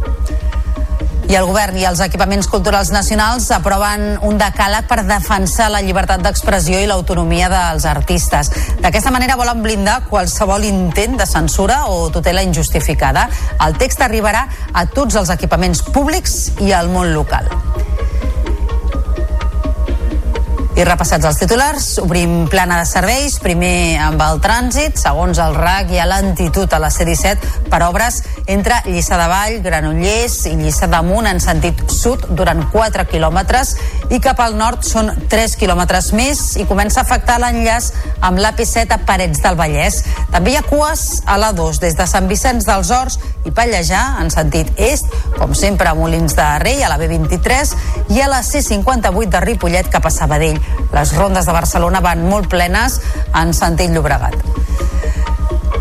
I 1.26 1.34
el 1.34 1.48
govern 1.50 1.78
i 1.82 1.86
els 1.90 2.02
equipaments 2.06 2.46
culturals 2.52 2.92
nacionals 2.94 3.48
aproven 3.56 4.20
un 4.28 4.38
decàleg 4.38 4.86
per 4.86 5.00
defensar 5.08 5.72
la 5.74 5.82
llibertat 5.82 6.22
d'expressió 6.22 6.78
i 6.78 6.86
l'autonomia 6.86 7.50
dels 7.50 7.88
artistes. 7.90 8.52
D'aquesta 8.84 9.14
manera 9.16 9.38
volen 9.40 9.64
blindar 9.66 10.04
qualsevol 10.10 10.68
intent 10.70 11.18
de 11.18 11.26
censura 11.26 11.86
o 11.90 12.12
tutela 12.14 12.46
injustificada. 12.46 13.26
El 13.66 13.74
text 13.82 14.06
arribarà 14.06 14.46
a 14.74 14.86
tots 14.86 15.18
els 15.18 15.34
equipaments 15.34 15.82
públics 15.90 16.54
i 16.62 16.76
al 16.78 16.94
món 16.94 17.16
local. 17.18 17.50
I 20.76 20.84
repassats 20.84 21.24
els 21.24 21.38
titulars, 21.40 21.86
obrim 22.04 22.50
plana 22.52 22.82
de 22.82 22.88
serveis, 22.90 23.38
primer 23.40 23.96
amb 24.04 24.20
el 24.26 24.42
trànsit, 24.44 24.98
segons 25.00 25.40
el 25.40 25.54
RAC 25.56 25.94
hi 25.94 26.02
ha 26.04 26.08
lentitud 26.10 26.74
a 26.76 26.82
la 26.84 26.90
C-17 26.92 27.70
per 27.72 27.80
obres 27.86 28.18
entre 28.52 28.82
Lliçà 28.84 29.16
de 29.16 29.28
Vall, 29.32 29.56
Granollers 29.64 30.36
i 30.52 30.58
Lliçà 30.60 30.90
d'Amunt 30.92 31.30
en 31.32 31.40
sentit 31.40 31.80
sud 31.96 32.26
durant 32.36 32.60
4 32.74 33.06
quilòmetres 33.08 33.72
i 34.12 34.20
cap 34.20 34.42
al 34.44 34.58
nord 34.60 34.84
són 34.84 35.14
3 35.32 35.56
quilòmetres 35.62 36.12
més 36.18 36.44
i 36.60 36.68
comença 36.68 37.00
a 37.00 37.08
afectar 37.08 37.40
l'enllaç 37.40 37.94
amb 38.20 38.44
l'AP7 38.44 38.98
a 38.98 39.00
Parets 39.08 39.46
del 39.48 39.56
Vallès. 39.56 40.02
També 40.36 40.52
hi 40.52 40.60
ha 40.60 40.66
cues 40.68 41.22
a 41.24 41.40
l'A2 41.40 41.80
des 41.86 41.96
de 41.96 42.10
Sant 42.12 42.28
Vicenç 42.28 42.68
dels 42.68 42.92
Horts 42.92 43.16
i 43.48 43.56
Pallejà 43.56 44.04
en 44.20 44.28
sentit 44.34 44.76
est, 44.76 45.08
com 45.40 45.56
sempre 45.56 45.88
a 45.88 45.96
Molins 45.96 46.36
de 46.36 46.52
Rei 46.66 46.84
a 46.84 46.92
la 46.92 47.00
B23 47.00 48.12
i 48.12 48.20
a 48.20 48.28
la 48.28 48.44
C58 48.44 49.32
de 49.32 49.46
Ripollet 49.48 49.88
cap 49.94 50.04
a 50.04 50.12
Sabadell. 50.12 50.65
Les 50.94 51.16
rondes 51.18 51.46
de 51.46 51.56
Barcelona 51.56 52.02
van 52.02 52.24
molt 52.30 52.50
plenes 52.52 53.02
en 53.36 53.54
sentit 53.54 53.92
Llobregat. 53.92 54.38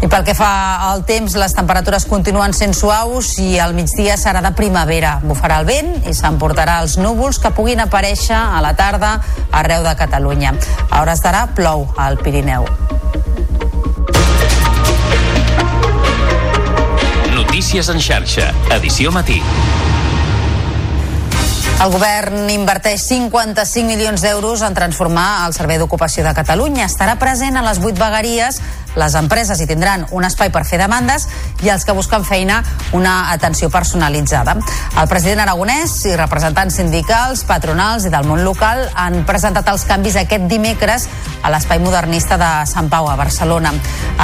I 0.04 0.08
pel 0.12 0.24
que 0.26 0.34
fa 0.36 0.50
al 0.90 1.06
temps, 1.08 1.32
les 1.40 1.54
temperatures 1.56 2.04
continuen 2.04 2.52
sent 2.52 2.74
suaus 2.76 3.30
i 3.40 3.54
al 3.62 3.72
migdia 3.72 4.18
serà 4.20 4.42
de 4.44 4.50
primavera. 4.52 5.14
Bufarà 5.24 5.62
el 5.62 5.68
vent 5.70 5.94
i 6.04 6.12
s'emportarà 6.12 6.80
els 6.84 6.98
núvols 7.00 7.40
que 7.40 7.54
puguin 7.56 7.80
aparèixer 7.80 8.36
a 8.36 8.60
la 8.60 8.74
tarda 8.76 9.14
arreu 9.48 9.86
de 9.86 9.96
Catalunya. 9.96 10.52
A 10.90 11.00
hores 11.00 11.24
d'ara 11.24 11.46
plou 11.56 11.86
al 11.96 12.20
Pirineu. 12.20 12.68
Notícies 17.32 17.88
en 17.88 18.02
xarxa, 18.02 18.52
edició 18.76 19.14
matí. 19.14 19.40
El 21.82 21.90
govern 21.92 22.48
inverteix 22.48 23.02
55 23.08 23.84
milions 23.88 24.22
d'euros 24.22 24.62
en 24.62 24.76
transformar 24.76 25.46
el 25.46 25.54
Servei 25.56 25.80
d'Ocupació 25.80 26.24
de 26.24 26.32
Catalunya. 26.36 26.86
Estarà 26.86 27.18
present 27.20 27.58
a 27.58 27.64
les 27.66 27.80
vuit 27.82 27.98
vegueries 27.98 28.60
les 28.96 29.14
empreses 29.18 29.58
hi 29.60 29.66
tindran 29.66 30.06
un 30.14 30.24
espai 30.26 30.52
per 30.54 30.62
fer 30.66 30.78
demandes 30.78 31.26
i 31.66 31.70
els 31.72 31.84
que 31.84 31.94
busquen 31.96 32.24
feina 32.26 32.60
una 32.94 33.32
atenció 33.32 33.70
personalitzada. 33.70 34.56
El 35.00 35.10
president 35.10 35.42
aragonès 35.44 35.96
i 36.06 36.14
representants 36.16 36.78
sindicals, 36.78 37.44
patronals 37.48 38.06
i 38.06 38.14
del 38.14 38.28
món 38.28 38.44
local 38.46 38.86
han 38.94 39.24
presentat 39.26 39.68
els 39.72 39.86
canvis 39.88 40.20
aquest 40.22 40.46
dimecres 40.50 41.08
a 41.42 41.50
l'espai 41.50 41.82
modernista 41.82 42.38
de 42.38 42.52
Sant 42.70 42.90
Pau 42.92 43.10
a 43.10 43.18
Barcelona. 43.18 43.74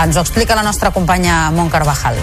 Ens 0.05 0.17
ho 0.17 0.25
explica 0.25 0.59
la 0.59 0.67
nostra 0.67 0.95
companya 0.95 1.49
Mont 1.51 1.71
Carvajal. 1.73 2.23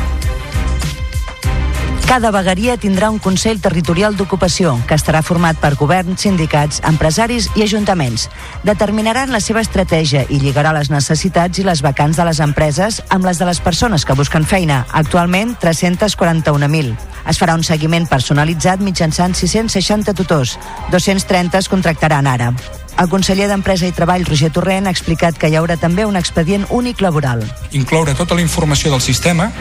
Cada 2.07 2.29
vegueria 2.31 2.77
tindrà 2.79 3.09
un 3.11 3.17
Consell 3.19 3.59
Territorial 3.59 4.13
d'Ocupació 4.15 4.77
que 4.87 4.95
estarà 4.95 5.19
format 5.27 5.57
per 5.59 5.73
governs, 5.75 6.21
sindicats, 6.23 6.79
empresaris 6.87 7.49
i 7.59 7.65
ajuntaments. 7.65 8.29
Determinaran 8.63 9.33
la 9.35 9.41
seva 9.43 9.59
estratègia 9.59 10.21
i 10.31 10.39
lligarà 10.39 10.71
les 10.71 10.87
necessitats 10.87 11.59
i 11.59 11.65
les 11.67 11.81
vacants 11.83 12.15
de 12.15 12.23
les 12.23 12.39
empreses 12.39 13.01
amb 13.11 13.27
les 13.27 13.41
de 13.41 13.49
les 13.49 13.59
persones 13.59 14.07
que 14.07 14.15
busquen 14.15 14.47
feina, 14.47 14.85
actualment 14.95 15.57
341.000. 15.59 16.93
Es 17.27 17.41
farà 17.43 17.57
un 17.59 17.67
seguiment 17.67 18.07
personalitzat 18.07 18.79
mitjançant 18.79 19.35
660 19.35 20.15
tutors, 20.15 20.55
230 20.95 21.59
es 21.59 21.67
contractaran 21.67 22.31
ara. 22.31 22.53
El 22.97 23.11
conseller 23.11 23.49
d'Empresa 23.51 23.85
i 23.85 23.91
Treball, 23.91 24.23
Roger 24.25 24.53
Torrent, 24.55 24.87
ha 24.87 24.95
explicat 24.95 25.35
que 25.37 25.51
hi 25.51 25.59
haurà 25.59 25.75
també 25.77 26.07
un 26.07 26.15
expedient 26.15 26.63
únic 26.71 27.03
laboral. 27.03 27.43
Incloure 27.75 28.15
tota 28.15 28.39
la 28.39 28.47
informació 28.47 28.95
del 28.95 29.03
sistema 29.03 29.51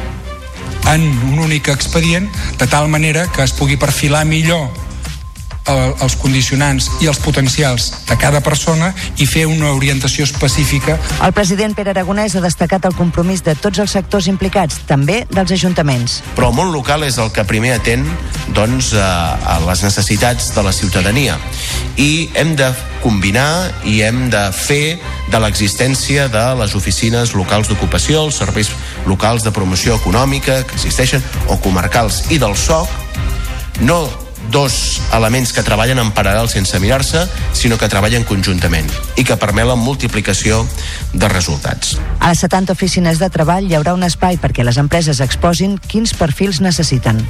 en 0.94 1.06
un 1.32 1.38
únic 1.38 1.68
expedient 1.68 2.30
de 2.58 2.66
tal 2.66 2.88
manera 2.88 3.26
que 3.32 3.42
es 3.42 3.52
pugui 3.52 3.76
perfilar 3.76 4.24
millor 4.24 4.85
el, 5.72 5.94
els 6.04 6.16
condicionants 6.20 6.88
i 7.02 7.10
els 7.10 7.20
potencials 7.22 7.90
de 8.08 8.16
cada 8.20 8.40
persona 8.44 8.92
i 9.18 9.26
fer 9.28 9.46
una 9.50 9.72
orientació 9.76 10.26
específica. 10.26 10.98
El 11.24 11.34
president 11.36 11.76
Pere 11.76 11.92
Aragonès 11.94 12.36
ha 12.36 12.44
destacat 12.44 12.86
el 12.88 12.96
compromís 12.96 13.42
de 13.46 13.56
tots 13.58 13.82
els 13.82 13.96
sectors 13.98 14.28
implicats, 14.30 14.80
també 14.88 15.24
dels 15.32 15.54
ajuntaments. 15.56 16.20
Però 16.36 16.50
el 16.50 16.58
món 16.58 16.72
local 16.74 17.06
és 17.06 17.18
el 17.22 17.32
que 17.34 17.46
primer 17.48 17.76
atén 17.76 18.04
doncs, 18.56 18.92
a, 18.94 19.36
a 19.36 19.58
les 19.66 19.82
necessitats 19.84 20.52
de 20.54 20.64
la 20.64 20.72
ciutadania 20.72 21.36
i 22.00 22.28
hem 22.36 22.54
de 22.56 22.68
combinar 23.02 23.70
i 23.88 24.00
hem 24.04 24.26
de 24.32 24.42
fer 24.52 24.98
de 25.30 25.40
l'existència 25.42 26.26
de 26.32 26.44
les 26.60 26.74
oficines 26.78 27.34
locals 27.38 27.70
d'ocupació, 27.70 28.26
els 28.26 28.38
serveis 28.42 28.70
locals 29.06 29.46
de 29.46 29.52
promoció 29.54 29.96
econòmica 29.96 30.62
que 30.66 30.78
existeixen, 30.78 31.24
o 31.48 31.58
comarcals, 31.62 32.24
i 32.34 32.38
del 32.42 32.56
SOC, 32.56 32.90
no 33.86 34.25
dos 34.50 35.00
elements 35.14 35.52
que 35.52 35.64
treballen 35.66 36.00
en 36.02 36.12
paral·lel 36.14 36.48
sense 36.50 36.78
mirar-se, 36.82 37.24
sinó 37.56 37.78
que 37.78 37.90
treballen 37.92 38.26
conjuntament 38.28 38.90
i 39.16 39.24
que 39.24 39.38
permet 39.40 39.68
la 39.68 39.78
multiplicació 39.78 40.64
de 41.12 41.28
resultats. 41.32 41.96
A 42.20 42.32
les 42.32 42.44
70 42.44 42.74
oficines 42.76 43.20
de 43.22 43.30
treball 43.32 43.68
hi 43.68 43.76
haurà 43.78 43.94
un 43.96 44.06
espai 44.06 44.40
perquè 44.42 44.64
les 44.66 44.78
empreses 44.82 45.20
exposin 45.24 45.78
quins 45.88 46.14
perfils 46.16 46.60
necessiten. 46.64 47.24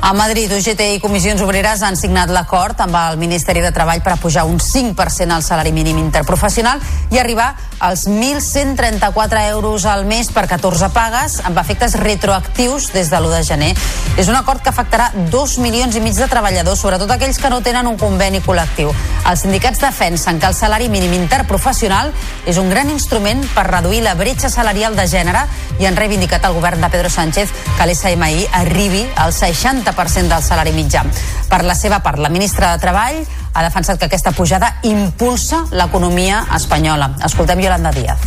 A 0.00 0.12
Madrid, 0.12 0.52
UGT 0.52 0.80
i 0.94 1.00
Comissions 1.02 1.42
Obreres 1.42 1.80
han 1.82 1.96
signat 1.98 2.30
l'acord 2.30 2.78
amb 2.80 2.94
el 2.94 3.16
Ministeri 3.18 3.58
de 3.60 3.72
Treball 3.74 3.98
per 4.00 4.12
apujar 4.14 4.44
un 4.46 4.60
5% 4.62 5.34
al 5.34 5.42
salari 5.42 5.72
mínim 5.74 5.98
interprofessional 5.98 6.78
i 7.10 7.18
arribar 7.18 7.48
als 7.80 8.06
1.134 8.06 9.42
euros 9.50 9.84
al 9.86 10.04
mes 10.06 10.30
per 10.34 10.46
14 10.50 10.88
pagues 10.94 11.40
amb 11.46 11.58
efectes 11.58 11.96
retroactius 11.98 12.92
des 12.94 13.10
de 13.10 13.18
l'1 13.18 13.34
de 13.34 13.42
gener. 13.42 13.72
És 14.16 14.30
un 14.30 14.38
acord 14.38 14.62
que 14.62 14.70
afectarà 14.70 15.10
2 15.30 15.58
milions 15.62 15.94
i 15.94 16.00
mig 16.00 16.14
de 16.14 16.30
treballadors, 16.30 16.78
sobretot 16.78 17.10
aquells 17.10 17.38
que 17.38 17.50
no 17.50 17.60
tenen 17.60 17.90
un 17.90 17.98
conveni 17.98 18.40
col·lectiu. 18.42 18.94
Els 19.28 19.42
sindicats 19.42 19.82
defensen 19.82 20.38
que 20.38 20.46
el 20.46 20.54
salari 20.54 20.88
mínim 20.88 21.12
interprofessional 21.18 22.14
és 22.46 22.58
un 22.58 22.70
gran 22.70 22.90
instrument 22.90 23.42
per 23.54 23.66
reduir 23.66 24.02
la 24.06 24.14
bretxa 24.14 24.48
salarial 24.50 24.96
de 24.96 25.06
gènere 25.10 25.44
i 25.78 25.86
han 25.86 25.98
reivindicat 25.98 26.46
al 26.46 26.54
govern 26.54 26.80
de 26.80 26.90
Pedro 26.90 27.10
Sánchez 27.10 27.50
que 27.76 27.86
l'SMI 27.86 28.46
arribi 28.62 29.04
al 29.16 29.34
60% 29.34 29.87
del 29.92 30.42
salari 30.42 30.72
mitjà. 30.72 31.04
Per 31.48 31.64
la 31.64 31.74
seva 31.74 32.00
part, 32.00 32.18
la 32.18 32.28
ministra 32.28 32.72
de 32.72 32.78
Treball 32.78 33.22
ha 33.52 33.62
defensat 33.62 33.98
que 33.98 34.06
aquesta 34.06 34.32
pujada 34.32 34.78
impulsa 34.82 35.64
l'economia 35.72 36.46
espanyola. 36.54 37.16
Escoltem 37.24 37.60
Yolanda 37.60 37.90
Díaz. 37.90 38.18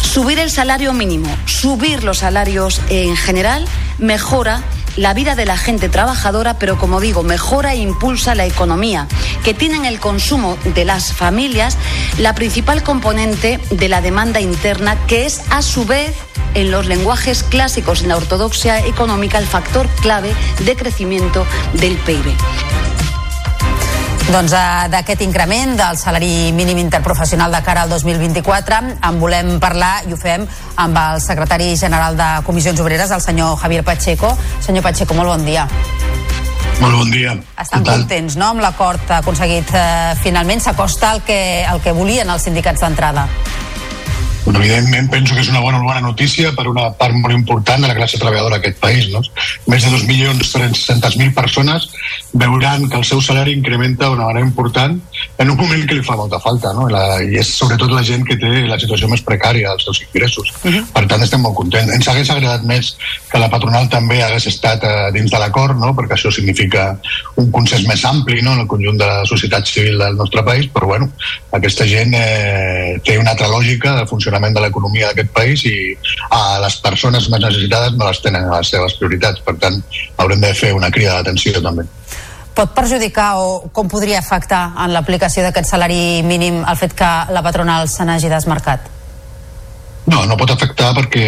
Subir 0.00 0.38
el 0.38 0.50
salario 0.50 0.92
mínimo, 0.92 1.28
subir 1.46 2.02
los 2.02 2.18
salarios 2.18 2.80
en 2.88 3.16
general, 3.16 3.66
mejora 3.98 4.62
la 4.96 5.14
vida 5.14 5.34
de 5.34 5.46
la 5.46 5.56
gente 5.56 5.88
trabajadora, 5.88 6.58
pero 6.58 6.78
como 6.78 7.00
digo, 7.00 7.22
mejora 7.22 7.74
e 7.74 7.76
impulsa 7.76 8.34
la 8.34 8.46
economía, 8.46 9.06
que 9.44 9.54
tiene 9.54 9.76
en 9.76 9.84
el 9.84 10.00
consumo 10.00 10.58
de 10.74 10.84
las 10.84 11.12
familias 11.12 11.76
la 12.18 12.34
principal 12.34 12.82
componente 12.82 13.60
de 13.70 13.88
la 13.88 14.00
demanda 14.00 14.40
interna, 14.40 14.96
que 15.06 15.26
es 15.26 15.42
a 15.50 15.62
su 15.62 15.84
vez 15.84 16.14
en 16.54 16.70
los 16.70 16.86
lenguajes 16.86 17.42
clásicos 17.42 18.02
en 18.02 18.08
la 18.08 18.16
ortodoxia 18.16 18.84
económica 18.86 19.38
el 19.38 19.46
factor 19.46 19.88
clave 20.00 20.32
de 20.64 20.76
crecimiento 20.76 21.46
del 21.74 21.96
PIB. 21.98 22.34
Doncs 24.28 24.52
eh, 24.52 24.88
d'aquest 24.92 25.22
increment 25.24 25.70
del 25.78 25.96
salari 25.96 26.50
mínim 26.52 26.76
interprofessional 26.82 27.52
de 27.54 27.62
cara 27.64 27.86
al 27.86 27.88
2024 27.88 28.80
en 29.08 29.20
volem 29.22 29.54
parlar 29.62 30.02
i 30.04 30.12
ho 30.12 30.18
fem 30.20 30.44
amb 30.76 31.00
el 31.00 31.22
secretari 31.24 31.70
general 31.80 32.18
de 32.18 32.26
Comissions 32.44 32.80
Obreres, 32.84 33.10
el 33.10 33.24
senyor 33.24 33.56
Javier 33.56 33.86
Pacheco. 33.86 34.34
Senyor 34.60 34.84
Pacheco, 34.84 35.16
molt 35.16 35.32
bon 35.32 35.46
dia. 35.48 35.64
Molt 36.78 36.94
bon 36.94 37.10
dia. 37.10 37.38
Estan 37.58 37.86
contents, 37.88 38.36
no?, 38.36 38.52
amb 38.52 38.60
l'acord 38.62 39.16
aconseguit 39.16 39.72
eh, 39.72 40.12
finalment. 40.20 40.60
S'acosta 40.60 41.14
al 41.16 41.24
que, 41.24 41.64
el 41.64 41.80
que 41.80 41.96
volien 41.96 42.28
els 42.28 42.44
sindicats 42.44 42.84
d'entrada. 42.84 43.24
Bueno, 44.48 44.64
evidentment 44.64 45.10
penso 45.10 45.34
que 45.34 45.42
és 45.42 45.48
una 45.52 45.60
bona, 45.60 45.76
bona 45.84 46.00
notícia 46.00 46.54
per 46.56 46.64
una 46.70 46.86
part 46.96 47.12
molt 47.12 47.34
important 47.36 47.82
de 47.84 47.88
la 47.90 47.94
classe 47.98 48.16
treballadora 48.16 48.56
d'aquest 48.56 48.78
país. 48.80 49.10
No? 49.12 49.20
Més 49.68 49.84
de 49.84 49.90
2.300.000 49.92 51.34
persones 51.36 51.90
veuran 52.32 52.86
que 52.88 52.96
el 52.96 53.04
seu 53.04 53.20
salari 53.20 53.52
incrementa 53.52 54.08
d'una 54.08 54.30
manera 54.30 54.46
important 54.46 54.94
en 55.36 55.50
un 55.52 55.58
moment 55.58 55.84
que 55.84 55.98
li 55.98 56.04
fa 56.06 56.16
molta 56.16 56.40
falta. 56.40 56.72
No? 56.72 56.86
La, 56.88 57.18
I 57.20 57.36
és 57.42 57.50
sobretot 57.58 57.92
la 57.92 58.00
gent 58.00 58.24
que 58.24 58.38
té 58.40 58.62
la 58.64 58.78
situació 58.80 59.10
més 59.12 59.20
precària 59.26 59.74
dels 59.74 59.84
seus 59.84 60.00
ingressos. 60.06 60.54
Uh 60.62 60.72
-huh. 60.72 60.86
Per 60.96 61.04
tant, 61.12 61.22
estem 61.22 61.44
molt 61.44 61.54
contents. 61.54 61.92
Ens 61.92 62.08
hagués 62.08 62.30
agradat 62.30 62.64
més 62.64 62.96
que 63.28 63.38
la 63.38 63.50
patronal 63.50 63.90
també 63.90 64.22
hagués 64.22 64.46
estat 64.46 64.80
eh, 64.82 65.12
dins 65.12 65.30
de 65.30 65.38
l'acord, 65.38 65.76
no? 65.76 65.92
perquè 65.92 66.16
això 66.16 66.32
significa 66.32 66.96
un 67.36 67.50
consens 67.50 67.86
més 67.86 68.02
ampli 68.04 68.40
no? 68.40 68.54
en 68.54 68.60
el 68.60 68.66
conjunt 68.66 68.96
de 68.96 69.04
la 69.04 69.26
societat 69.26 69.66
civil 69.66 69.98
del 69.98 70.16
nostre 70.16 70.42
país, 70.42 70.70
però 70.72 70.86
bueno, 70.86 71.12
aquesta 71.52 71.84
gent 71.84 72.14
eh, 72.14 72.98
té 73.04 73.18
una 73.18 73.32
altra 73.32 73.48
lògica 73.48 73.94
de 73.94 74.06
funcionament 74.06 74.37
funcionament 74.38 74.54
de 74.54 74.62
l'economia 74.62 75.10
d'aquest 75.10 75.32
país 75.34 75.64
i 75.66 75.96
a 76.30 76.60
les 76.62 76.76
persones 76.80 77.28
més 77.28 77.40
necessitades 77.40 77.96
no 77.96 78.06
les 78.06 78.20
tenen 78.22 78.46
a 78.46 78.58
les 78.58 78.70
seves 78.70 78.94
prioritats. 78.98 79.40
Per 79.44 79.56
tant, 79.58 79.82
haurem 80.18 80.40
de 80.40 80.54
fer 80.54 80.72
una 80.74 80.90
crida 80.90 81.16
d'atenció 81.18 81.60
també. 81.62 81.84
Pot 82.54 82.74
perjudicar 82.74 83.38
o 83.38 83.70
com 83.72 83.88
podria 83.88 84.18
afectar 84.18 84.74
en 84.84 84.92
l'aplicació 84.92 85.44
d'aquest 85.44 85.68
salari 85.68 86.22
mínim 86.22 86.64
el 86.64 86.76
fet 86.76 86.94
que 86.94 87.10
la 87.30 87.42
patronal 87.42 87.88
se 87.88 88.04
n'hagi 88.04 88.28
desmarcat? 88.28 88.97
No, 90.08 90.22
no 90.24 90.36
pot 90.40 90.48
afectar 90.54 90.94
perquè 90.96 91.24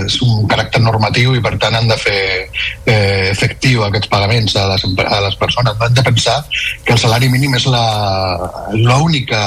és 0.00 0.16
un 0.26 0.46
caràcter 0.50 0.80
normatiu 0.82 1.36
i 1.36 1.42
per 1.44 1.52
tant 1.62 1.76
han 1.78 1.86
de 1.86 1.98
fer 2.00 2.22
eh, 2.90 3.28
efectiu 3.30 3.84
aquests 3.86 4.10
pagaments 4.10 4.56
a 4.58 4.64
les, 4.72 4.86
a 5.04 5.20
les 5.22 5.36
persones. 5.38 5.76
Hem 5.86 5.94
de 5.94 6.04
pensar 6.08 6.38
que 6.84 6.96
el 6.96 6.98
salari 6.98 7.28
mínim 7.30 7.54
és 7.54 7.68
l'única 8.74 9.42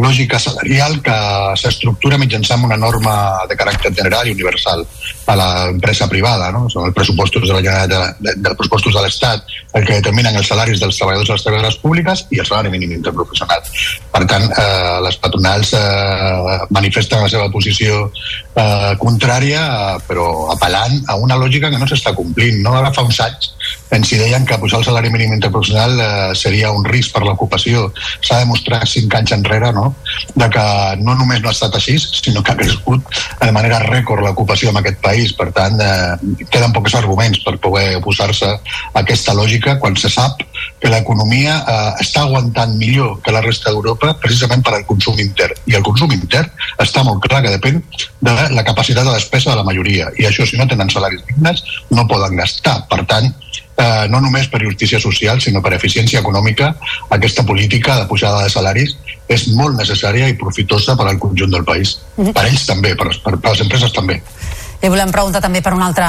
lògica 0.00 0.40
salarial 0.40 0.96
que 1.04 1.18
s'estructura 1.60 2.20
mitjançant 2.20 2.64
una 2.64 2.80
norma 2.80 3.16
de 3.50 3.58
caràcter 3.60 3.92
general 3.92 4.30
i 4.30 4.32
universal 4.32 4.86
a 5.26 5.36
l'empresa 5.40 6.08
privada. 6.08 6.48
No? 6.54 6.64
Són 6.72 6.88
els 6.88 6.96
pressupostos 6.96 7.44
de 7.44 7.58
la 7.58 7.84
de, 7.90 8.00
de, 8.24 8.36
dels 8.40 8.56
pressupostos 8.56 8.96
de 8.96 9.04
l'Estat 9.04 9.54
el 9.74 9.84
que 9.84 9.98
determinen 9.98 10.36
els 10.38 10.48
salaris 10.48 10.80
dels 10.80 10.96
treballadors 10.96 11.28
i 11.28 11.34
les 11.34 11.44
treballadores 11.44 11.78
públiques 11.82 12.24
i 12.30 12.40
el 12.40 12.48
salari 12.48 12.72
mínim 12.72 12.96
interprofessional. 12.96 13.64
Per 14.14 14.24
tant, 14.30 14.48
eh, 14.48 14.98
les 15.04 15.20
patronals 15.20 15.74
eh, 15.76 16.58
manifesten 16.72 17.24
la 17.24 17.32
seva 17.32 17.50
posició 17.52 18.06
eh, 18.54 18.92
contrària, 19.00 19.62
però 20.06 20.50
apel·lant 20.54 21.00
a 21.08 21.18
una 21.20 21.38
lògica 21.40 21.70
que 21.72 21.80
no 21.80 21.88
s'està 21.90 22.14
complint. 22.16 22.60
No? 22.64 22.76
Ara 22.78 22.92
fa 22.94 23.06
uns 23.06 23.20
anys 23.24 23.52
ens 23.94 24.10
hi 24.12 24.18
deien 24.18 24.46
que 24.46 24.58
posar 24.58 24.80
el 24.80 24.86
salari 24.86 25.10
mínim 25.12 25.34
interprofessional 25.36 26.00
eh, 26.00 26.34
seria 26.38 26.72
un 26.74 26.84
risc 26.84 27.14
per 27.14 27.22
l'ocupació. 27.24 27.86
S'ha 28.24 28.40
demostrat 28.42 28.88
cinc 28.90 29.14
anys 29.14 29.34
enrere 29.36 29.70
no? 29.76 29.92
de 30.34 30.48
que 30.50 30.64
no 31.02 31.14
només 31.18 31.42
no 31.42 31.50
ha 31.50 31.54
estat 31.54 31.76
així, 31.78 31.96
sinó 31.98 32.42
que 32.42 32.52
ha 32.52 32.58
crescut 32.58 33.04
de 33.40 33.52
manera 33.54 33.82
rècord 33.84 34.24
l'ocupació 34.24 34.72
en 34.72 34.80
aquest 34.80 35.00
país. 35.04 35.34
Per 35.38 35.50
tant, 35.56 35.78
eh, 35.80 36.44
queden 36.50 36.74
pocs 36.74 36.96
arguments 36.98 37.42
per 37.44 37.56
poder 37.62 37.94
oposar-se 38.00 38.50
a 38.50 39.04
aquesta 39.04 39.36
lògica 39.36 39.78
quan 39.82 39.96
se 40.00 40.10
sap 40.12 40.42
que 40.80 40.90
l'economia 40.90 41.60
eh, 41.60 42.02
està 42.04 42.24
aguantant 42.24 42.74
millor 42.80 43.18
que 43.24 43.34
la 43.34 43.44
resta 43.44 43.70
d'Europa 43.70 44.14
precisament 44.22 44.64
per 44.64 44.74
al 44.76 44.86
consum 44.88 45.20
intern. 45.22 45.56
I 45.70 45.78
el 45.78 45.86
consum 45.86 46.12
intern 46.16 46.50
està 46.82 47.04
molt 47.06 47.22
clar 47.24 47.42
que 47.44 47.54
depèn 47.54 47.80
de 48.24 48.34
la 48.56 48.66
capacitat 48.66 49.06
de 49.06 49.14
despesa 49.14 49.52
de 49.52 49.60
la 49.60 49.66
majoria. 49.66 50.10
I 50.18 50.28
això, 50.28 50.46
si 50.48 50.58
no 50.60 50.68
tenen 50.68 50.90
salaris 50.90 51.24
dignes, 51.28 51.62
no 51.90 52.08
poden 52.10 52.36
gastar. 52.40 52.80
Per 52.90 53.02
tant, 53.10 53.30
eh, 53.76 54.06
no 54.10 54.20
només 54.20 54.48
per 54.48 54.62
justícia 54.64 55.00
social, 55.00 55.40
sinó 55.40 55.62
per 55.62 55.74
eficiència 55.76 56.20
econòmica, 56.20 56.74
aquesta 57.10 57.44
política 57.46 57.98
de 58.00 58.08
pujada 58.10 58.42
de 58.44 58.50
salaris 58.50 58.96
és 59.28 59.46
molt 59.56 59.78
necessària 59.78 60.28
i 60.28 60.36
profitosa 60.40 60.96
per 60.96 61.08
al 61.08 61.18
conjunt 61.18 61.52
del 61.52 61.64
país. 61.64 61.98
Mhm. 62.16 62.32
Per 62.32 62.44
ells 62.46 62.66
també, 62.66 62.94
per, 62.94 63.10
per, 63.22 63.38
per 63.38 63.50
les 63.50 63.64
empreses 63.64 63.92
també. 63.92 64.20
Li 64.84 64.90
volem 64.92 65.08
preguntar 65.08 65.40
també 65.40 65.62
per 65.64 65.70
una 65.72 65.86
altra 65.88 66.06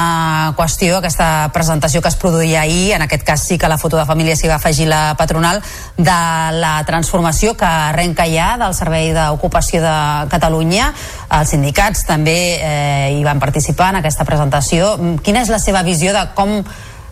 qüestió, 0.52 0.98
aquesta 0.98 1.48
presentació 1.54 2.02
que 2.04 2.10
es 2.12 2.16
produïa 2.20 2.60
ahir, 2.60 2.90
en 2.92 3.04
aquest 3.06 3.22
cas 3.24 3.40
sí 3.48 3.56
que 3.56 3.70
la 3.72 3.78
foto 3.80 3.96
de 3.96 4.04
família 4.04 4.34
s'hi 4.36 4.50
va 4.50 4.58
afegir 4.58 4.84
la 4.90 5.14
patronal, 5.16 5.62
de 5.96 6.16
la 6.60 6.74
transformació 6.84 7.54
que 7.56 7.64
arrenca 7.64 8.26
ja 8.28 8.50
del 8.60 8.74
Servei 8.76 9.14
d'Ocupació 9.16 9.80
de 9.80 9.94
Catalunya. 10.28 10.90
Els 11.38 11.54
sindicats 11.56 12.04
també 12.04 12.36
eh, 12.58 13.16
hi 13.16 13.24
van 13.24 13.40
participar 13.40 13.94
en 13.94 14.02
aquesta 14.02 14.28
presentació. 14.28 14.92
Quina 15.24 15.40
és 15.40 15.48
la 15.48 15.62
seva 15.62 15.80
visió 15.86 16.12
de 16.12 16.26
com 16.36 16.58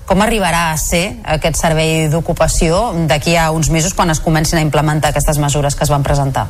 com 0.06 0.20
arribarà 0.22 0.70
a 0.72 0.76
ser 0.80 1.04
aquest 1.36 1.56
servei 1.60 2.08
d'ocupació 2.12 2.90
d'aquí 3.08 3.38
a 3.40 3.50
uns 3.54 3.70
mesos 3.72 3.94
quan 3.94 4.12
es 4.12 4.20
comencin 4.20 4.60
a 4.60 4.66
implementar 4.66 5.14
aquestes 5.14 5.40
mesures 5.40 5.74
que 5.74 5.84
es 5.84 5.92
van 5.92 6.04
presentar? 6.04 6.46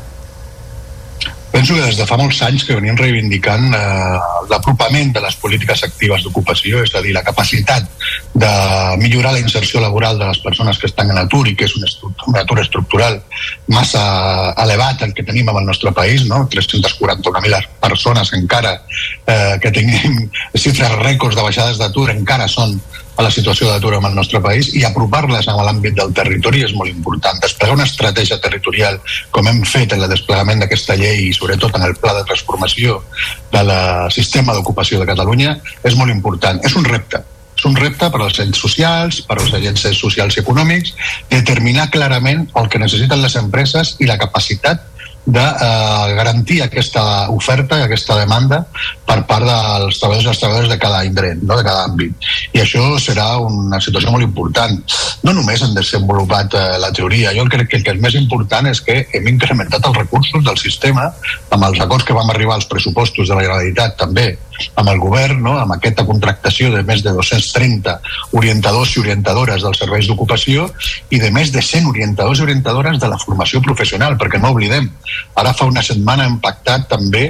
Penso 1.55 1.77
que 1.77 1.85
des 1.87 1.95
de 1.95 2.03
fa 2.03 2.17
molts 2.19 2.41
anys 2.43 2.65
que 2.67 2.75
venim 2.75 2.97
reivindicant 2.99 3.69
eh, 3.79 4.15
l'apropament 4.51 5.13
de 5.15 5.21
les 5.23 5.37
polítiques 5.39 5.85
actives 5.87 6.25
d'ocupació, 6.25 6.81
és 6.83 6.91
a 6.99 7.03
dir, 7.05 7.13
la 7.15 7.23
capacitat 7.23 7.87
de 8.35 8.51
millorar 8.99 9.37
la 9.37 9.43
inserció 9.45 9.79
laboral 9.79 10.19
de 10.19 10.27
les 10.27 10.41
persones 10.43 10.81
que 10.83 10.91
estan 10.91 11.13
en 11.15 11.21
atur 11.23 11.45
i 11.47 11.55
que 11.55 11.69
és 11.69 11.77
un, 11.79 11.87
un 12.27 12.41
atur 12.41 12.59
estructural 12.59 13.21
massa 13.71 14.03
elevat 14.65 15.07
el 15.07 15.15
que 15.15 15.23
tenim 15.23 15.53
en 15.53 15.61
el 15.63 15.71
nostre 15.71 15.95
país, 15.95 16.27
no? 16.27 16.43
341.000 16.51 17.71
persones 17.87 18.35
encara 18.35 18.75
eh, 19.23 19.55
que 19.63 19.71
tenim 19.71 20.25
xifres 20.67 20.99
rècords 21.07 21.39
de 21.39 21.47
baixades 21.47 21.79
d'atur 21.79 22.11
encara 22.17 22.51
són 22.51 22.81
a 23.17 23.23
la 23.23 23.31
situació 23.31 23.69
d'atur 23.71 23.95
en 23.99 24.07
el 24.09 24.15
nostre 24.17 24.41
país 24.43 24.71
i 24.75 24.85
apropar-les 24.87 25.47
a 25.49 25.57
l'àmbit 25.57 25.95
del 25.99 26.13
territori 26.17 26.65
és 26.67 26.75
molt 26.75 26.91
important. 26.91 27.39
Desplegar 27.43 27.77
una 27.77 27.87
estratègia 27.87 28.41
territorial 28.43 28.99
com 29.31 29.47
hem 29.49 29.63
fet 29.69 29.95
en 29.95 30.03
el 30.03 30.11
desplegament 30.11 30.65
d'aquesta 30.65 30.97
llei 30.99 31.29
i 31.29 31.37
sobretot 31.37 31.77
en 31.79 31.87
el 31.87 31.95
pla 32.01 32.17
de 32.19 32.25
transformació 32.31 33.03
del 33.53 33.71
sistema 34.11 34.55
d'ocupació 34.55 35.01
de 35.01 35.07
Catalunya 35.13 35.59
és 35.83 35.95
molt 35.95 36.11
important. 36.11 36.59
És 36.67 36.75
un 36.75 36.85
repte, 36.85 37.23
és 37.55 37.65
un 37.69 37.77
repte 37.79 38.11
per 38.11 38.21
als 38.21 38.41
agents 38.41 38.59
socials, 38.67 39.21
per 39.29 39.39
als 39.39 39.55
agents 39.55 39.87
socials 39.99 40.37
i 40.37 40.43
econòmics, 40.43 40.95
determinar 41.31 41.91
clarament 41.95 42.49
el 42.59 42.69
que 42.69 42.83
necessiten 42.83 43.23
les 43.23 43.39
empreses 43.41 43.95
i 44.01 44.11
la 44.11 44.19
capacitat 44.19 44.91
de 45.25 45.41
eh, 45.41 46.15
garantir 46.15 46.61
aquesta 46.63 47.31
oferta 47.33 47.79
i 47.79 47.85
aquesta 47.87 48.17
demanda 48.19 48.61
per 49.07 49.23
part 49.29 49.47
dels 49.49 49.99
treballadors 50.01 50.27
i 50.27 50.29
les 50.29 50.41
treballadores 50.41 50.73
de 50.73 50.79
cada 50.83 51.03
indret, 51.09 51.43
no? 51.43 51.57
de 51.57 51.65
cada 51.65 51.87
àmbit. 51.89 52.29
I 52.53 52.61
això 52.65 52.85
serà 53.01 53.29
una 53.41 53.81
situació 53.81 54.13
molt 54.13 54.27
important. 54.27 54.77
No 55.25 55.33
només 55.37 55.65
hem 55.65 55.75
desenvolupat 55.77 56.57
eh, 56.59 56.65
la 56.83 56.93
teoria, 56.93 57.35
jo 57.37 57.47
crec 57.49 57.71
que 57.71 57.81
el 57.81 57.87
que 57.87 57.97
és 57.97 58.03
més 58.05 58.19
important 58.21 58.69
és 58.69 58.83
que 58.85 59.01
hem 59.17 59.29
incrementat 59.33 59.87
els 59.89 60.01
recursos 60.03 60.45
del 60.45 60.61
sistema 60.61 61.11
amb 61.55 61.71
els 61.71 61.81
acords 61.81 62.05
que 62.05 62.17
vam 62.17 62.31
arribar 62.31 62.59
als 62.59 62.69
pressupostos 62.69 63.29
de 63.29 63.35
la 63.35 63.47
Generalitat 63.47 63.97
també 64.01 64.35
amb 64.79 64.89
el 64.89 65.01
govern, 65.03 65.41
no? 65.43 65.57
amb 65.59 65.75
aquesta 65.75 66.05
contractació 66.07 66.71
de 66.73 66.83
més 66.87 67.03
de 67.03 67.13
230 67.17 67.97
orientadors 68.39 68.95
i 68.95 69.03
orientadores 69.03 69.65
dels 69.65 69.81
serveis 69.83 70.09
d'ocupació 70.09 70.69
i 71.11 71.21
de 71.23 71.31
més 71.35 71.53
de 71.55 71.63
100 71.63 71.91
orientadors 71.91 72.41
i 72.41 72.47
orientadores 72.47 73.01
de 73.03 73.11
la 73.11 73.19
formació 73.19 73.63
professional, 73.65 74.19
perquè 74.21 74.41
no 74.41 74.53
oblidem, 74.55 74.91
ara 75.41 75.55
fa 75.55 75.69
una 75.71 75.83
setmana 75.83 76.27
hem 76.29 76.39
pactat 76.43 76.89
també 76.91 77.25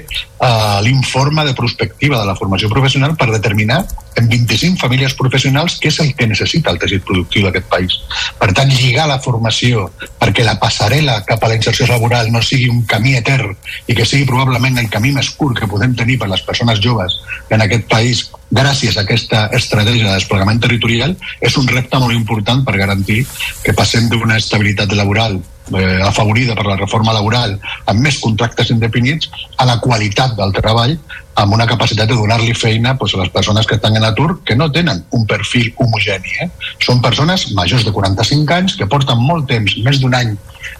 eh, 0.44 0.78
l'informe 0.86 1.44
de 1.44 1.54
prospectiva 1.54 2.20
de 2.20 2.26
la 2.28 2.36
formació 2.36 2.70
professional 2.72 3.16
per 3.16 3.30
determinar 3.32 3.84
en 4.16 4.28
25 4.28 4.78
famílies 4.78 5.14
professionals 5.18 5.78
què 5.82 5.90
és 5.90 5.98
el 6.04 6.12
que 6.14 6.28
necessita 6.30 6.70
el 6.70 6.78
teixit 6.78 7.02
productiu 7.06 7.46
d'aquest 7.46 7.66
país. 7.70 7.96
Per 8.38 8.50
tant, 8.54 8.70
lligar 8.70 9.08
la 9.10 9.18
formació 9.24 9.88
perquè 10.20 10.44
la 10.46 10.56
passarel·la 10.60 11.20
cap 11.26 11.42
a 11.42 11.50
la 11.50 11.58
inserció 11.58 11.88
laboral 11.90 12.30
no 12.32 12.42
sigui 12.42 12.70
un 12.70 12.84
camí 12.90 13.16
etern 13.18 13.56
i 13.86 13.96
que 13.96 14.06
sigui 14.06 14.28
probablement 14.28 14.78
el 14.78 14.90
camí 14.92 15.12
més 15.16 15.32
curt 15.38 15.58
que 15.58 15.70
podem 15.70 15.96
tenir 15.98 16.18
per 16.20 16.30
les 16.30 16.44
persones 16.46 16.80
joves 16.84 17.18
en 17.50 17.64
aquest 17.64 17.88
país 17.90 18.24
gràcies 18.54 18.96
a 18.96 19.02
aquesta 19.02 19.48
estratègia 19.56 20.06
de 20.06 20.14
desplegament 20.14 20.60
territorial 20.62 21.16
és 21.40 21.56
un 21.60 21.66
repte 21.68 21.98
molt 21.98 22.14
important 22.14 22.62
per 22.64 22.78
garantir 22.78 23.24
que 23.64 23.74
passem 23.76 24.08
d'una 24.08 24.38
estabilitat 24.40 24.94
laboral 24.94 25.40
eh, 25.72 26.00
afavorida 26.02 26.54
per 26.54 26.66
la 26.66 26.76
reforma 26.76 27.14
laboral 27.16 27.56
amb 27.90 28.00
més 28.04 28.18
contractes 28.20 28.70
indefinits 28.74 29.30
a 29.56 29.66
la 29.68 29.78
qualitat 29.80 30.34
del 30.38 30.52
treball 30.56 30.96
amb 31.40 31.54
una 31.56 31.66
capacitat 31.66 32.08
de 32.08 32.16
donar-li 32.18 32.54
feina 32.54 32.94
pues, 32.98 33.14
a 33.14 33.22
les 33.22 33.30
persones 33.34 33.66
que 33.66 33.76
estan 33.78 33.96
en 33.96 34.04
atur 34.04 34.42
que 34.44 34.56
no 34.56 34.70
tenen 34.70 35.02
un 35.10 35.26
perfil 35.26 35.72
homogeni. 35.76 36.36
Eh? 36.44 36.48
Són 36.84 37.02
persones 37.02 37.48
majors 37.58 37.84
de 37.86 37.92
45 37.92 38.54
anys 38.54 38.76
que 38.78 38.86
porten 38.90 39.18
molt 39.18 39.48
temps, 39.50 39.76
més 39.82 39.98
d'un 40.02 40.14
any 40.14 40.36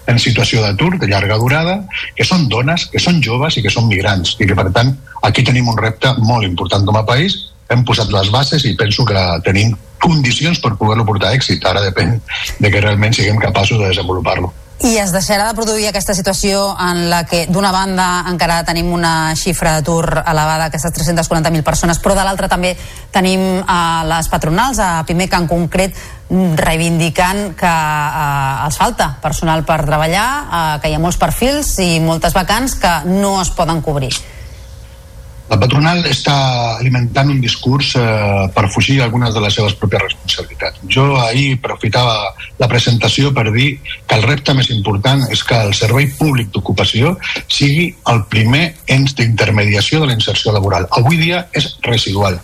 en 0.07 0.21
situació 0.21 0.63
d'atur 0.63 0.99
de 1.01 1.09
llarga 1.09 1.39
durada, 1.41 1.81
que 2.15 2.27
són 2.29 2.47
dones, 2.49 2.87
que 2.93 3.03
són 3.03 3.23
joves 3.25 3.57
i 3.59 3.65
que 3.65 3.73
són 3.73 3.89
migrants 3.89 4.37
i 4.39 4.47
que 4.47 4.57
per 4.57 4.71
tant 4.77 4.95
aquí 5.27 5.43
tenim 5.43 5.69
un 5.73 5.81
repte 5.81 6.13
molt 6.21 6.47
important 6.47 6.87
com 6.87 7.01
a 7.01 7.07
país 7.09 7.41
hem 7.73 7.85
posat 7.89 8.11
les 8.13 8.29
bases 8.31 8.65
i 8.69 8.75
penso 8.77 9.07
que 9.09 9.21
tenim 9.45 9.73
condicions 10.05 10.61
per 10.61 10.75
poder-lo 10.77 11.07
portar 11.09 11.33
a 11.33 11.39
èxit. 11.39 11.65
Ara 11.65 11.83
depèn 11.85 12.19
de 12.61 12.71
que 12.71 12.83
realment 12.85 13.17
siguem 13.17 13.41
capaços 13.41 13.81
de 13.81 13.89
desenvolupar-lo. 13.89 14.53
I 14.83 14.97
es 14.99 15.13
deixarà 15.15 15.47
de 15.47 15.55
produir 15.55 15.87
aquesta 15.87 16.17
situació 16.19 16.65
en 16.83 17.05
la 17.09 17.23
que, 17.31 17.45
d'una 17.47 17.71
banda, 17.73 18.25
encara 18.29 18.59
tenim 18.67 18.91
una 18.93 19.33
xifra 19.39 19.77
d'atur 19.77 20.03
elevada, 20.19 20.67
aquestes 20.67 20.93
340.000 20.99 21.63
persones, 21.63 22.01
però 22.03 22.17
de 22.19 22.25
l'altra 22.27 22.51
també 22.51 22.75
tenim 23.15 23.63
a 23.71 24.03
les 24.11 24.29
patronals, 24.29 24.83
a 24.83 25.07
Pimec 25.07 25.39
en 25.39 25.47
concret, 25.49 25.95
reivindicant 26.59 27.55
que 27.55 27.71
eh, 27.71 28.67
els 28.67 28.79
falta 28.81 29.13
personal 29.23 29.63
per 29.65 29.85
treballar, 29.87 30.29
eh, 30.43 30.63
que 30.83 30.91
hi 30.91 30.99
ha 30.99 31.03
molts 31.03 31.23
perfils 31.23 31.77
i 31.79 32.01
moltes 32.03 32.35
vacants 32.35 32.75
que 32.75 32.97
no 33.07 33.39
es 33.41 33.55
poden 33.55 33.81
cobrir. 33.81 34.11
La 35.51 35.59
patronal 35.61 36.01
està 36.09 36.35
alimentant 36.79 37.29
un 37.29 37.41
discurs 37.43 37.91
eh, 38.01 38.05
per 38.55 38.65
fugir 38.73 38.97
algunes 39.05 39.35
de 39.35 39.43
les 39.45 39.53
seves 39.59 39.75
pròpies 39.77 40.03
responsabilitats. 40.07 40.81
Jo 40.89 41.05
ahir 41.21 41.59
aprofitava 41.59 42.15
la 42.61 42.69
presentació 42.71 43.33
per 43.37 43.51
dir 43.53 43.69
que 43.85 44.17
el 44.17 44.25
repte 44.25 44.55
més 44.57 44.71
important 44.73 45.27
és 45.35 45.45
que 45.45 45.59
el 45.67 45.75
servei 45.77 46.09
públic 46.17 46.49
d'ocupació 46.55 47.13
sigui 47.45 47.91
el 48.13 48.25
primer 48.33 48.65
ens 48.97 49.13
d'intermediació 49.19 50.01
de 50.01 50.09
la 50.11 50.17
inserció 50.17 50.57
laboral. 50.57 50.89
Avui 50.97 51.21
dia 51.21 51.45
és 51.53 51.75
residual. 51.85 52.41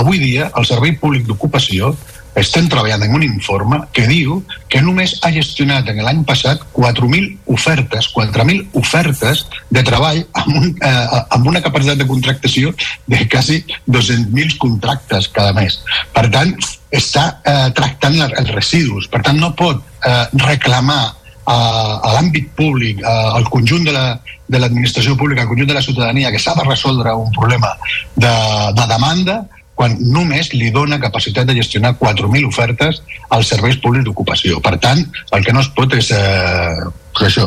Avui 0.00 0.18
dia 0.18 0.48
el 0.56 0.64
servei 0.64 0.96
públic 0.96 1.28
d'ocupació 1.28 1.92
estem 2.38 2.68
treballant 2.70 3.02
en 3.02 3.14
un 3.16 3.24
informe 3.26 3.80
que 3.96 4.06
diu 4.08 4.40
que 4.70 4.80
només 4.84 5.16
ha 5.24 5.32
gestionat 5.34 5.88
en 5.90 6.00
l'any 6.04 6.22
passat 6.28 6.62
4.000 6.76 7.30
ofertes, 7.50 8.10
4.000 8.14 8.68
ofertes 8.78 9.46
de 9.70 9.82
treball 9.86 10.22
amb, 10.38 10.52
un, 10.56 10.68
eh, 10.86 11.22
amb 11.36 11.48
una 11.50 11.62
capacitat 11.64 11.98
de 11.98 12.06
contractació 12.06 12.74
de 13.10 13.22
quasi 13.28 13.62
200.000 13.88 14.58
contractes 14.62 15.30
cada 15.34 15.54
mes. 15.56 15.80
Per 16.14 16.28
tant, 16.30 16.54
està 16.90 17.26
eh, 17.44 17.70
tractant 17.74 18.18
els 18.26 18.52
residus. 18.54 19.08
Per 19.10 19.22
tant, 19.26 19.38
no 19.38 19.54
pot 19.58 19.82
eh, 20.06 20.26
reclamar 20.46 21.02
a, 21.50 21.56
a 21.56 22.12
l'àmbit 22.16 22.50
públic, 22.58 23.02
a, 23.04 23.36
al 23.38 23.48
conjunt 23.50 23.86
de 23.86 23.94
la, 23.94 24.20
de 24.50 24.58
l'administració 24.58 25.16
pública, 25.18 25.44
al 25.44 25.50
conjunt 25.50 25.70
de 25.70 25.78
la 25.78 25.84
ciutadania, 25.84 26.30
que 26.30 26.42
s'ha 26.42 26.54
de 26.58 26.66
resoldre 26.66 27.14
un 27.14 27.30
problema 27.36 27.72
de, 28.14 28.34
de 28.76 28.86
demanda, 28.90 29.42
quan 29.80 29.96
només 30.12 30.50
li 30.52 30.68
dona 30.74 31.00
capacitat 31.00 31.48
de 31.48 31.56
gestionar 31.56 31.94
4.000 31.96 32.44
ofertes 32.50 33.00
als 33.32 33.48
serveis 33.48 33.78
públics 33.80 34.04
d'ocupació. 34.04 34.60
Per 34.60 34.76
tant, 34.76 35.00
el 35.32 35.46
que 35.46 35.54
no 35.56 35.64
es 35.64 35.70
pot 35.72 35.96
és 35.96 36.10
eh, 36.12 36.88
això, 37.24 37.46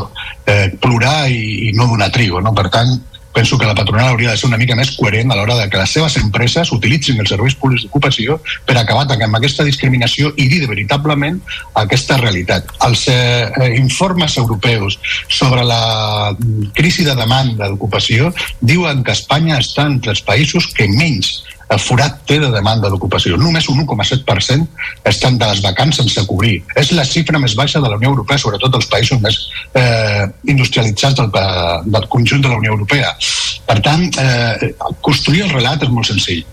eh, 0.50 0.72
plorar 0.82 1.28
i, 1.30 1.68
i 1.68 1.74
no 1.78 1.86
donar 1.92 2.10
trigo. 2.10 2.42
No? 2.42 2.50
Per 2.58 2.66
tant, 2.74 2.90
penso 3.34 3.58
que 3.58 3.66
la 3.66 3.74
patronal 3.78 4.08
hauria 4.08 4.32
de 4.32 4.38
ser 4.38 4.48
una 4.48 4.58
mica 4.58 4.74
més 4.78 4.92
coherent 4.96 5.30
a 5.30 5.38
l'hora 5.38 5.56
de 5.60 5.68
que 5.70 5.78
les 5.78 5.94
seves 5.94 6.16
empreses 6.18 6.70
utilitzin 6.74 7.22
els 7.22 7.30
serveis 7.34 7.54
públics 7.58 7.86
d'ocupació 7.86 8.40
per 8.66 8.78
acabar 8.78 9.06
amb 9.14 9.38
aquesta 9.38 9.66
discriminació 9.66 10.30
i 10.34 10.46
dir 10.50 10.64
veritablement 10.70 11.40
aquesta 11.82 12.18
realitat. 12.18 12.70
Els 12.86 13.06
eh, 13.14 13.70
informes 13.78 14.38
europeus 14.42 14.98
sobre 15.28 15.62
la 15.66 16.34
crisi 16.74 17.06
de 17.06 17.14
demanda 17.18 17.70
d'ocupació 17.70 18.34
diuen 18.60 19.02
que 19.06 19.14
Espanya 19.14 19.58
està 19.62 19.86
entre 19.90 20.14
els 20.14 20.22
països 20.22 20.70
que 20.74 20.90
menys 20.90 21.42
el 21.72 21.80
forat 21.80 22.20
té 22.28 22.38
de 22.42 22.50
demanda 22.52 22.90
d'ocupació. 22.92 23.38
Només 23.40 23.68
un 23.72 23.80
1,7% 23.84 24.66
estan 25.10 25.38
de 25.38 25.48
les 25.50 25.62
vacants 25.64 26.00
sense 26.00 26.26
cobrir. 26.28 26.58
És 26.76 26.92
la 26.92 27.06
xifra 27.08 27.40
més 27.42 27.56
baixa 27.58 27.80
de 27.80 27.88
la 27.88 27.98
Unió 28.00 28.12
Europea, 28.12 28.38
sobretot 28.38 28.76
els 28.80 28.88
països 28.92 29.20
més 29.24 29.38
eh, 29.74 30.24
industrialitzats 30.50 31.20
del, 31.20 31.30
del 31.86 32.08
conjunt 32.12 32.44
de 32.44 32.52
la 32.52 32.58
Unió 32.60 32.74
Europea. 32.76 33.14
Per 33.66 33.78
tant, 33.84 34.08
eh, 34.20 34.74
construir 35.00 35.46
el 35.46 35.54
relat 35.56 35.86
és 35.86 35.94
molt 35.94 36.12
senzill 36.12 36.44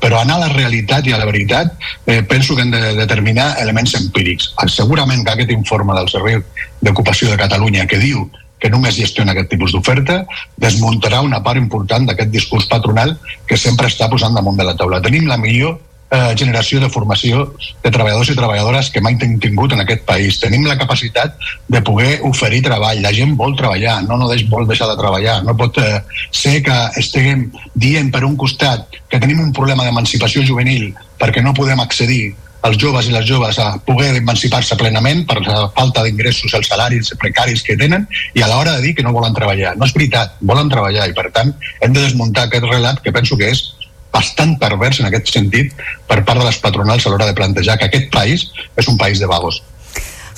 però 0.00 0.22
anar 0.22 0.38
a 0.38 0.46
la 0.46 0.52
realitat 0.54 1.06
i 1.06 1.12
a 1.12 1.18
la 1.20 1.26
veritat 1.28 1.74
eh, 2.06 2.22
penso 2.24 2.56
que 2.56 2.62
hem 2.64 2.70
de 2.72 2.94
determinar 2.96 3.52
elements 3.60 3.92
empírics. 3.98 4.54
Segurament 4.72 5.26
que 5.26 5.34
aquest 5.34 5.52
informe 5.52 5.92
del 5.98 6.08
Servei 6.08 6.40
d'Ocupació 6.80 7.28
de 7.28 7.36
Catalunya 7.36 7.84
que 7.86 8.00
diu 8.00 8.24
que 8.60 8.70
només 8.72 8.98
gestiona 8.98 9.34
aquest 9.34 9.50
tipus 9.54 9.74
d'oferta, 9.74 10.22
desmuntarà 10.60 11.22
una 11.26 11.42
part 11.42 11.60
important 11.60 12.06
d'aquest 12.08 12.32
discurs 12.32 12.68
patronal 12.70 13.16
que 13.48 13.56
sempre 13.56 13.88
està 13.88 14.10
posant 14.12 14.36
damunt 14.36 14.58
de 14.60 14.68
la 14.68 14.76
taula. 14.76 15.00
Tenim 15.04 15.28
la 15.28 15.40
millor 15.40 15.78
eh, 16.10 16.34
generació 16.36 16.80
de 16.80 16.90
formació 16.90 17.46
de 17.82 17.90
treballadors 17.90 18.30
i 18.32 18.36
treballadores 18.36 18.90
que 18.90 19.02
mai 19.04 19.16
hem 19.22 19.38
tingut 19.42 19.72
en 19.72 19.82
aquest 19.84 20.04
país. 20.08 20.38
Tenim 20.42 20.66
la 20.66 20.76
capacitat 20.78 21.38
de 21.68 21.82
poder 21.86 22.18
oferir 22.26 22.62
treball. 22.66 23.02
La 23.02 23.14
gent 23.16 23.36
vol 23.38 23.56
treballar, 23.58 24.00
no, 24.06 24.18
no 24.20 24.28
deix, 24.30 24.44
vol 24.50 24.68
deixar 24.68 24.90
de 24.90 24.98
treballar. 25.00 25.40
No 25.46 25.56
pot 25.56 25.78
eh, 25.80 26.02
ser 26.30 26.60
que 26.66 26.78
estiguem 27.00 27.48
dient 27.74 28.12
per 28.12 28.24
un 28.28 28.36
costat 28.36 29.00
que 29.08 29.22
tenim 29.22 29.40
un 29.40 29.54
problema 29.56 29.86
d'emancipació 29.86 30.44
juvenil 30.46 30.90
perquè 31.20 31.42
no 31.44 31.56
podem 31.56 31.80
accedir 31.80 32.34
els 32.66 32.76
joves 32.80 33.08
i 33.08 33.14
les 33.14 33.26
joves 33.26 33.58
a 33.58 33.72
poder 33.86 34.12
emancipar-se 34.18 34.76
plenament 34.80 35.24
per 35.28 35.40
la 35.46 35.66
falta 35.76 36.04
d'ingressos, 36.04 36.52
els 36.54 36.68
salaris 36.68 37.12
precaris 37.20 37.64
que 37.66 37.76
tenen 37.80 38.06
i 38.34 38.42
a 38.42 38.50
l'hora 38.50 38.76
de 38.76 38.84
dir 38.84 38.94
que 38.96 39.04
no 39.06 39.14
volen 39.16 39.34
treballar. 39.36 39.76
No 39.78 39.88
és 39.88 39.94
veritat, 39.96 40.36
volen 40.40 40.70
treballar 40.72 41.08
i 41.08 41.16
per 41.16 41.30
tant 41.34 41.54
hem 41.80 41.96
de 41.96 42.04
desmuntar 42.04 42.48
aquest 42.48 42.68
relat 42.68 43.00
que 43.04 43.14
penso 43.16 43.38
que 43.40 43.50
és 43.54 43.64
bastant 44.12 44.56
pervers 44.60 45.00
en 45.00 45.08
aquest 45.08 45.30
sentit 45.32 45.74
per 46.08 46.22
part 46.26 46.40
de 46.40 46.46
les 46.46 46.58
patronals 46.62 47.06
a 47.06 47.12
l'hora 47.12 47.28
de 47.30 47.36
plantejar 47.38 47.78
que 47.78 47.88
aquest 47.88 48.10
país 48.12 48.48
és 48.76 48.88
un 48.90 48.98
país 48.98 49.22
de 49.22 49.30
vagos. 49.30 49.62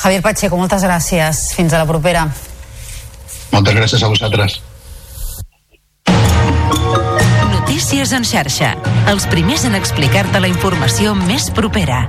Javier 0.02 0.22
Pacheco, 0.22 0.58
moltes 0.58 0.82
gràcies. 0.82 1.46
Fins 1.56 1.72
a 1.72 1.82
la 1.82 1.86
propera. 1.88 2.26
Moltes 3.52 3.74
gràcies 3.74 4.02
a 4.02 4.10
vosaltres. 4.10 4.60
Notícies 7.82 8.12
en 8.14 8.22
xarxa. 8.22 8.68
Els 9.10 9.24
primers 9.26 9.64
en 9.66 9.74
explicar-te 9.74 10.38
la 10.38 10.46
informació 10.46 11.16
més 11.18 11.50
propera. 11.50 12.04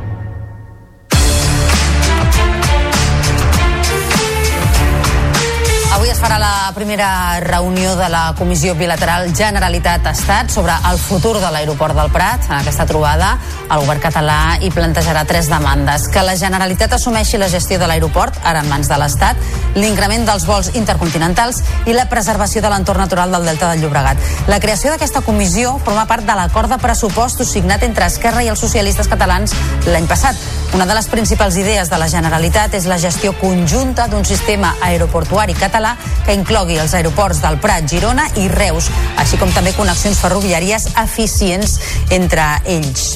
Avui 5.94 6.10
es 6.10 6.18
farà 6.18 6.40
la 6.42 6.72
primera 6.74 7.40
reunió 7.40 7.92
de 7.96 8.08
la 8.10 8.34
Comissió 8.34 8.74
Bilateral 8.74 9.28
Generalitat-Estat 9.38 10.50
sobre 10.50 10.74
el 10.90 10.98
futur 10.98 11.36
de 11.38 11.52
l'aeroport 11.54 11.94
del 11.94 12.10
Prat. 12.10 12.48
En 12.50 12.56
aquesta 12.56 12.88
trobada, 12.90 13.36
el 13.70 13.84
govern 13.84 14.02
català 14.02 14.58
hi 14.58 14.72
plantejarà 14.74 15.22
tres 15.30 15.52
demandes. 15.52 16.08
Que 16.10 16.24
la 16.26 16.34
Generalitat 16.36 16.96
assumeixi 16.98 17.38
la 17.38 17.50
gestió 17.52 17.78
de 17.78 17.86
l'aeroport, 17.86 18.40
ara 18.42 18.64
en 18.66 18.72
mans 18.74 18.90
de 18.90 18.98
l'Estat, 18.98 19.38
l'increment 19.78 20.26
dels 20.26 20.48
vols 20.50 20.72
intercontinentals 20.74 21.62
i 21.86 21.94
la 21.94 22.08
preservació 22.10 22.66
de 22.66 22.74
l'entorn 22.74 23.06
natural 23.06 23.30
del 23.38 23.46
Delta 23.52 23.70
del 23.70 23.86
Llobregat. 23.86 24.18
La 24.50 24.60
creació 24.60 24.96
d'aquesta 24.96 25.22
comissió 25.22 25.78
forma 25.86 26.08
part 26.10 26.26
de 26.26 26.40
l'acord 26.42 26.74
de 26.74 26.82
pressupostos 26.82 27.54
signat 27.54 27.86
entre 27.86 28.10
Esquerra 28.10 28.42
i 28.42 28.50
els 28.50 28.66
socialistes 28.66 29.12
catalans 29.14 29.54
l'any 29.86 30.10
passat. 30.10 30.42
Una 30.74 30.90
de 30.90 30.98
les 30.98 31.06
principals 31.06 31.54
idees 31.62 31.94
de 31.94 32.02
la 32.02 32.10
Generalitat 32.10 32.74
és 32.74 32.90
la 32.90 32.98
gestió 32.98 33.38
conjunta 33.38 34.08
d'un 34.10 34.26
sistema 34.26 34.74
aeroportuari 34.82 35.54
català 35.54 35.83
que 36.26 36.38
inclogui 36.38 36.80
els 36.80 36.96
aeroports 36.96 37.42
del 37.44 37.60
Prat, 37.64 37.90
Girona 37.90 38.30
i 38.40 38.48
Reus, 38.52 38.90
així 39.22 39.40
com 39.42 39.52
també 39.52 39.76
connexions 39.76 40.22
ferroviàries 40.24 40.92
eficients 41.04 41.80
entre 42.16 42.48
ells. 42.66 43.14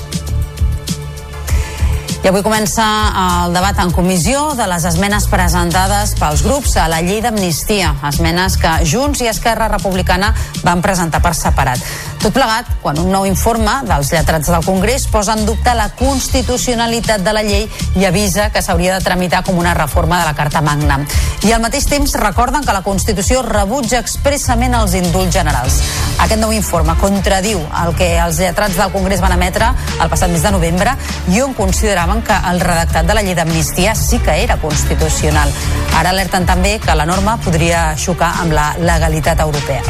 I 2.28 2.30
avui 2.30 2.42
comença 2.44 2.84
el 3.22 3.54
debat 3.56 3.78
en 3.80 3.92
comissió 3.96 4.50
de 4.58 4.66
les 4.68 4.84
esmenes 4.90 5.30
presentades 5.32 6.12
pels 6.20 6.42
grups 6.44 6.74
a 6.82 6.90
la 6.92 6.98
llei 7.06 7.22
d'amnistia, 7.24 7.94
esmenes 8.10 8.58
que 8.60 8.74
Junts 8.90 9.22
i 9.24 9.30
Esquerra 9.32 9.70
Republicana 9.72 10.34
van 10.66 10.82
presentar 10.84 11.22
per 11.24 11.32
separat. 11.38 11.80
Tot 12.18 12.34
plegat, 12.34 12.70
quan 12.82 12.98
un 12.98 13.12
nou 13.14 13.28
informe 13.30 13.72
dels 13.86 14.10
lletrats 14.10 14.50
del 14.50 14.64
Congrés 14.66 15.06
posa 15.12 15.36
en 15.38 15.46
dubte 15.46 15.74
la 15.78 15.92
constitucionalitat 15.94 17.22
de 17.22 17.34
la 17.36 17.44
llei 17.46 17.68
i 17.96 18.08
avisa 18.10 18.50
que 18.50 18.64
s'hauria 18.66 18.96
de 18.96 19.06
tramitar 19.06 19.44
com 19.46 19.60
una 19.62 19.76
reforma 19.78 20.18
de 20.20 20.26
la 20.26 20.34
Carta 20.34 20.64
Magna. 20.66 20.98
I 21.46 21.54
al 21.54 21.62
mateix 21.62 21.86
temps 21.86 22.16
recorden 22.18 22.66
que 22.66 22.74
la 22.74 22.82
Constitució 22.82 23.44
rebutja 23.46 24.02
expressament 24.02 24.74
els 24.74 24.98
indults 24.98 25.38
generals. 25.38 25.78
Aquest 26.18 26.42
nou 26.42 26.56
informe 26.58 26.98
contradiu 26.98 27.62
el 27.84 27.94
que 27.96 28.10
els 28.18 28.42
lletrats 28.42 28.80
del 28.82 28.92
Congrés 28.96 29.22
van 29.22 29.38
emetre 29.38 29.70
el 30.02 30.10
passat 30.10 30.34
mes 30.34 30.42
de 30.42 30.52
novembre 30.58 30.98
i 31.30 31.44
on 31.46 31.54
consideraven 31.54 32.26
que 32.26 32.42
el 32.50 32.64
redactat 32.66 33.06
de 33.06 33.14
la 33.14 33.22
llei 33.22 33.38
d'amnistia 33.38 33.94
sí 33.96 34.18
que 34.18 34.42
era 34.42 34.58
constitucional. 34.58 35.54
Ara 35.94 36.10
alerten 36.10 36.50
també 36.50 36.80
que 36.82 36.98
la 36.98 37.06
norma 37.06 37.38
podria 37.46 37.92
xocar 37.96 38.34
amb 38.42 38.58
la 38.58 38.72
legalitat 38.82 39.46
europea. 39.46 39.86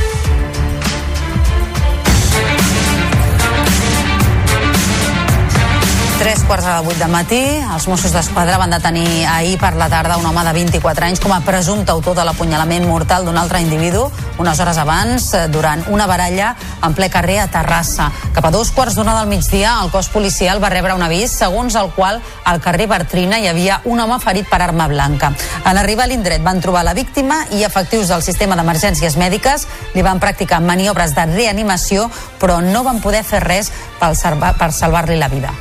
Tres 6.18 6.40
quarts 6.48 6.66
de 6.66 6.80
vuit 6.82 6.98
de 6.98 7.06
matí, 7.14 7.40
els 7.62 7.84
Mossos 7.86 8.10
d'Esquadra 8.10 8.56
van 8.58 8.72
detenir 8.74 9.28
ahir 9.30 9.60
per 9.62 9.76
la 9.78 9.86
tarda 9.86 10.16
un 10.18 10.26
home 10.26 10.42
de 10.48 10.54
24 10.56 11.06
anys 11.06 11.20
com 11.22 11.30
a 11.36 11.44
presumpte 11.46 11.94
autor 11.94 12.16
de 12.18 12.24
l'apunyalament 12.26 12.88
mortal 12.90 13.28
d'un 13.28 13.38
altre 13.38 13.62
individu 13.62 14.08
unes 14.42 14.58
hores 14.60 14.80
abans, 14.82 15.28
eh, 15.38 15.44
durant 15.54 15.84
una 15.94 16.08
baralla 16.10 16.56
en 16.82 16.96
ple 16.98 17.12
carrer 17.14 17.38
a 17.44 17.46
Terrassa. 17.54 18.10
Cap 18.34 18.50
a 18.50 18.52
dos 18.52 18.72
quarts 18.72 18.98
d'una 18.98 19.14
del 19.20 19.30
migdia, 19.30 19.76
el 19.84 19.92
cos 19.94 20.10
policial 20.10 20.64
va 20.64 20.74
rebre 20.74 20.96
un 20.98 21.06
avís 21.06 21.38
segons 21.38 21.78
el 21.78 21.92
qual 21.94 22.20
al 22.46 22.62
carrer 22.66 22.90
Bertrina 22.90 23.38
hi 23.38 23.48
havia 23.54 23.82
un 23.86 24.00
home 24.00 24.18
ferit 24.20 24.50
per 24.50 24.64
arma 24.64 24.88
blanca. 24.88 25.32
En 25.70 25.78
arribar 25.78 26.06
a 26.06 26.08
l'indret 26.08 26.42
van 26.42 26.62
trobar 26.66 26.84
la 26.84 26.98
víctima 26.98 27.44
i 27.52 27.62
efectius 27.64 28.10
del 28.10 28.26
sistema 28.26 28.58
d'emergències 28.58 29.22
mèdiques 29.22 29.68
li 29.94 30.02
van 30.02 30.20
practicar 30.20 30.66
maniobres 30.66 31.14
de 31.14 31.30
reanimació 31.30 32.10
però 32.42 32.58
no 32.66 32.84
van 32.84 33.06
poder 33.06 33.22
fer 33.24 33.46
res 33.46 33.72
per 34.00 34.16
salvar-li 34.18 35.22
la 35.22 35.30
vida. 35.30 35.54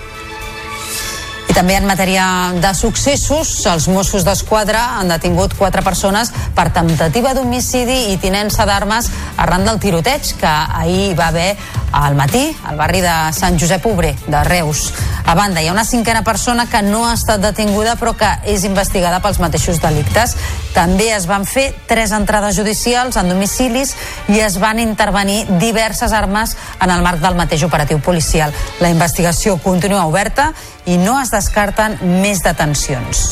També 1.57 1.73
en 1.73 1.87
matèria 1.89 2.53
de 2.61 2.71
successos, 2.77 3.49
els 3.65 3.87
Mossos 3.89 4.27
d'Esquadra 4.27 4.99
han 4.99 5.09
detingut 5.09 5.55
quatre 5.57 5.81
persones 5.81 6.29
per 6.53 6.67
temptativa 6.77 7.33
d'homicidi 7.33 8.13
i 8.13 8.19
tinença 8.21 8.67
d'armes 8.69 9.09
arran 9.41 9.65
del 9.65 9.81
tiroteig 9.81 10.35
que 10.37 10.53
ahir 10.53 11.15
va 11.17 11.31
haver 11.33 11.55
al 11.97 12.15
matí 12.15 12.45
al 12.69 12.77
barri 12.77 13.01
de 13.01 13.15
Sant 13.33 13.57
Josep 13.57 13.87
Obre, 13.89 14.13
de 14.27 14.45
Reus. 14.45 14.93
A 15.25 15.35
banda, 15.35 15.63
hi 15.63 15.69
ha 15.69 15.73
una 15.73 15.85
cinquena 15.85 16.23
persona 16.23 16.67
que 16.69 16.83
no 16.83 17.07
ha 17.07 17.15
estat 17.17 17.41
detinguda 17.41 17.97
però 17.97 18.13
que 18.21 18.29
és 18.53 18.69
investigada 18.69 19.23
pels 19.25 19.41
mateixos 19.41 19.81
delictes. 19.81 20.37
També 20.77 21.09
es 21.17 21.25
van 21.27 21.49
fer 21.49 21.71
tres 21.89 22.13
entrades 22.13 22.55
judicials 22.55 23.17
en 23.17 23.33
domicilis 23.33 23.97
i 24.29 24.43
es 24.45 24.61
van 24.61 24.79
intervenir 24.79 25.47
diverses 25.59 26.13
armes 26.13 26.53
en 26.79 26.93
el 26.93 27.03
marc 27.03 27.25
del 27.25 27.41
mateix 27.41 27.65
operatiu 27.65 27.99
policial. 28.05 28.53
La 28.81 28.93
investigació 28.93 29.57
continua 29.57 30.05
oberta 30.07 30.53
i 30.87 31.01
no 31.01 31.17
es 31.19 31.33
descarten 31.47 31.99
més 32.23 32.43
detencions. 32.43 33.27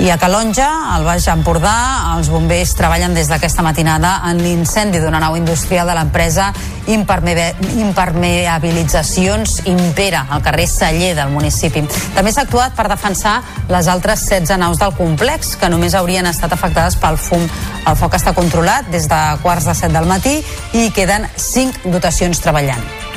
I 0.00 0.08
a 0.08 0.16
Calonja, 0.16 0.94
al 0.94 1.02
Baix 1.04 1.26
Empordà, 1.28 2.14
els 2.14 2.30
bombers 2.32 2.70
treballen 2.78 3.12
des 3.12 3.28
d'aquesta 3.28 3.60
matinada 3.62 4.22
en 4.30 4.38
l'incendi 4.40 4.98
d'una 5.00 5.20
nau 5.20 5.36
industrial 5.36 5.86
de 5.90 5.94
l'empresa 5.98 6.52
Impermeabilitzacions 6.88 9.66
Impera, 9.68 10.26
al 10.30 10.42
carrer 10.42 10.66
Celler 10.70 11.14
del 11.18 11.30
municipi. 11.34 11.82
També 12.16 12.32
s'ha 12.32 12.42
actuat 12.46 12.72
per 12.78 12.88
defensar 12.88 13.42
les 13.68 13.88
altres 13.92 14.20
16 14.30 14.58
naus 14.62 14.78
del 14.80 14.96
complex, 14.96 15.56
que 15.60 15.68
només 15.68 15.94
haurien 15.94 16.26
estat 16.32 16.52
afectades 16.56 16.96
pel 16.96 17.16
fum. 17.20 17.44
El 17.84 17.96
foc 18.00 18.16
està 18.16 18.32
controlat 18.32 18.88
des 18.94 19.04
de 19.10 19.20
quarts 19.44 19.68
de 19.68 19.74
set 19.76 19.92
del 19.92 20.08
matí 20.08 20.40
i 20.72 20.90
queden 20.96 21.28
5 21.36 21.92
dotacions 21.92 22.40
treballant. 22.40 23.09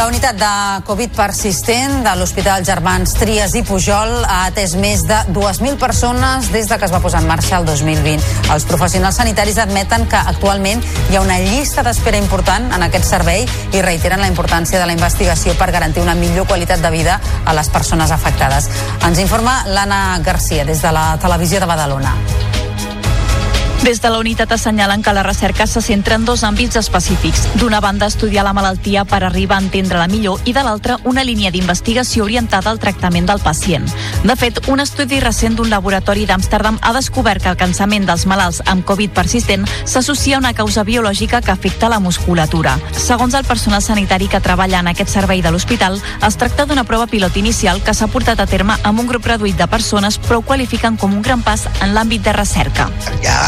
La 0.00 0.06
unitat 0.08 0.38
de 0.40 0.50
Covid 0.88 1.10
persistent 1.12 1.98
de 2.06 2.12
l'Hospital 2.16 2.62
Germans 2.64 3.10
Trias 3.18 3.52
i 3.52 3.60
Pujol 3.68 4.22
ha 4.24 4.46
atès 4.46 4.72
més 4.80 5.02
de 5.04 5.18
2.000 5.36 5.76
persones 5.76 6.48
des 6.54 6.70
de 6.70 6.78
que 6.80 6.88
es 6.88 6.94
va 6.94 7.02
posar 7.04 7.20
en 7.20 7.28
marxa 7.28 7.58
el 7.58 7.66
2020. 7.68 8.24
Els 8.54 8.64
professionals 8.64 9.18
sanitaris 9.20 9.60
admeten 9.60 10.06
que 10.08 10.16
actualment 10.16 10.80
hi 11.10 11.18
ha 11.18 11.20
una 11.20 11.36
llista 11.44 11.84
d'espera 11.84 12.16
important 12.16 12.72
en 12.72 12.86
aquest 12.88 13.10
servei 13.10 13.44
i 13.76 13.84
reiteren 13.84 14.24
la 14.24 14.32
importància 14.32 14.80
de 14.80 14.88
la 14.88 14.96
investigació 14.96 15.52
per 15.60 15.68
garantir 15.68 16.00
una 16.00 16.16
millor 16.16 16.48
qualitat 16.48 16.80
de 16.80 16.94
vida 16.96 17.20
a 17.44 17.52
les 17.52 17.68
persones 17.68 18.08
afectades. 18.10 18.72
Ens 19.04 19.20
informa 19.20 19.66
l'Anna 19.68 20.16
Garcia 20.24 20.64
des 20.64 20.80
de 20.80 20.96
la 20.96 21.10
televisió 21.20 21.60
de 21.60 21.68
Badalona. 21.68 22.16
Des 23.82 24.02
de 24.02 24.10
la 24.10 24.18
unitat 24.18 24.50
assenyalen 24.52 25.00
que 25.02 25.12
la 25.14 25.22
recerca 25.22 25.66
se 25.66 25.80
centra 25.80 26.14
en 26.14 26.26
dos 26.26 26.42
àmbits 26.44 26.76
específics. 26.76 27.46
D'una 27.56 27.80
banda, 27.80 28.06
estudiar 28.06 28.44
la 28.44 28.52
malaltia 28.52 29.06
per 29.08 29.22
arribar 29.24 29.56
a 29.56 29.62
entendre-la 29.62 30.06
millor 30.06 30.42
i 30.44 30.52
de 30.52 30.60
l'altra, 30.62 30.98
una 31.08 31.24
línia 31.24 31.50
d'investigació 31.50 32.24
orientada 32.24 32.68
al 32.70 32.78
tractament 32.78 33.24
del 33.26 33.40
pacient. 33.40 33.88
De 34.22 34.36
fet, 34.36 34.60
un 34.68 34.84
estudi 34.84 35.18
recent 35.24 35.56
d'un 35.56 35.70
laboratori 35.72 36.26
d'Amsterdam 36.28 36.76
ha 36.82 36.92
descobert 36.92 37.42
que 37.42 37.48
el 37.48 37.56
cansament 37.56 38.04
dels 38.04 38.26
malalts 38.28 38.60
amb 38.66 38.84
Covid 38.84 39.14
persistent 39.16 39.64
s'associa 39.86 40.36
a 40.36 40.42
una 40.44 40.52
causa 40.52 40.84
biològica 40.84 41.40
que 41.40 41.50
afecta 41.50 41.88
la 41.88 42.00
musculatura. 42.04 42.76
Segons 42.92 43.32
el 43.32 43.48
personal 43.48 43.80
sanitari 43.80 44.28
que 44.28 44.42
treballa 44.44 44.84
en 44.84 44.92
aquest 44.92 45.08
servei 45.08 45.40
de 45.40 45.54
l'hospital, 45.54 45.96
es 46.26 46.36
tracta 46.36 46.66
d'una 46.66 46.84
prova 46.84 47.08
pilot 47.08 47.40
inicial 47.40 47.80
que 47.82 47.96
s'ha 47.96 48.12
portat 48.12 48.44
a 48.44 48.46
terme 48.46 48.76
amb 48.84 49.00
un 49.00 49.08
grup 49.08 49.24
reduït 49.24 49.56
de 49.56 49.66
persones, 49.72 50.20
ho 50.28 50.42
qualifiquen 50.42 51.00
com 51.00 51.16
un 51.16 51.22
gran 51.22 51.40
pas 51.40 51.64
en 51.80 51.94
l'àmbit 51.94 52.20
de 52.22 52.36
recerca. 52.36 52.90
Ja 53.24 53.40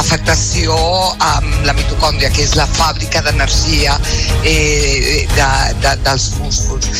afectació 0.00 0.76
amb 1.20 1.66
la 1.66 1.74
mitocòndria, 1.76 2.30
que 2.34 2.44
és 2.44 2.54
la 2.58 2.66
fàbrica 2.70 3.22
d'energia 3.26 3.96
eh, 4.44 5.26
de, 5.34 5.50
de, 5.82 5.96
dels 6.04 6.30
músculs. 6.40 6.90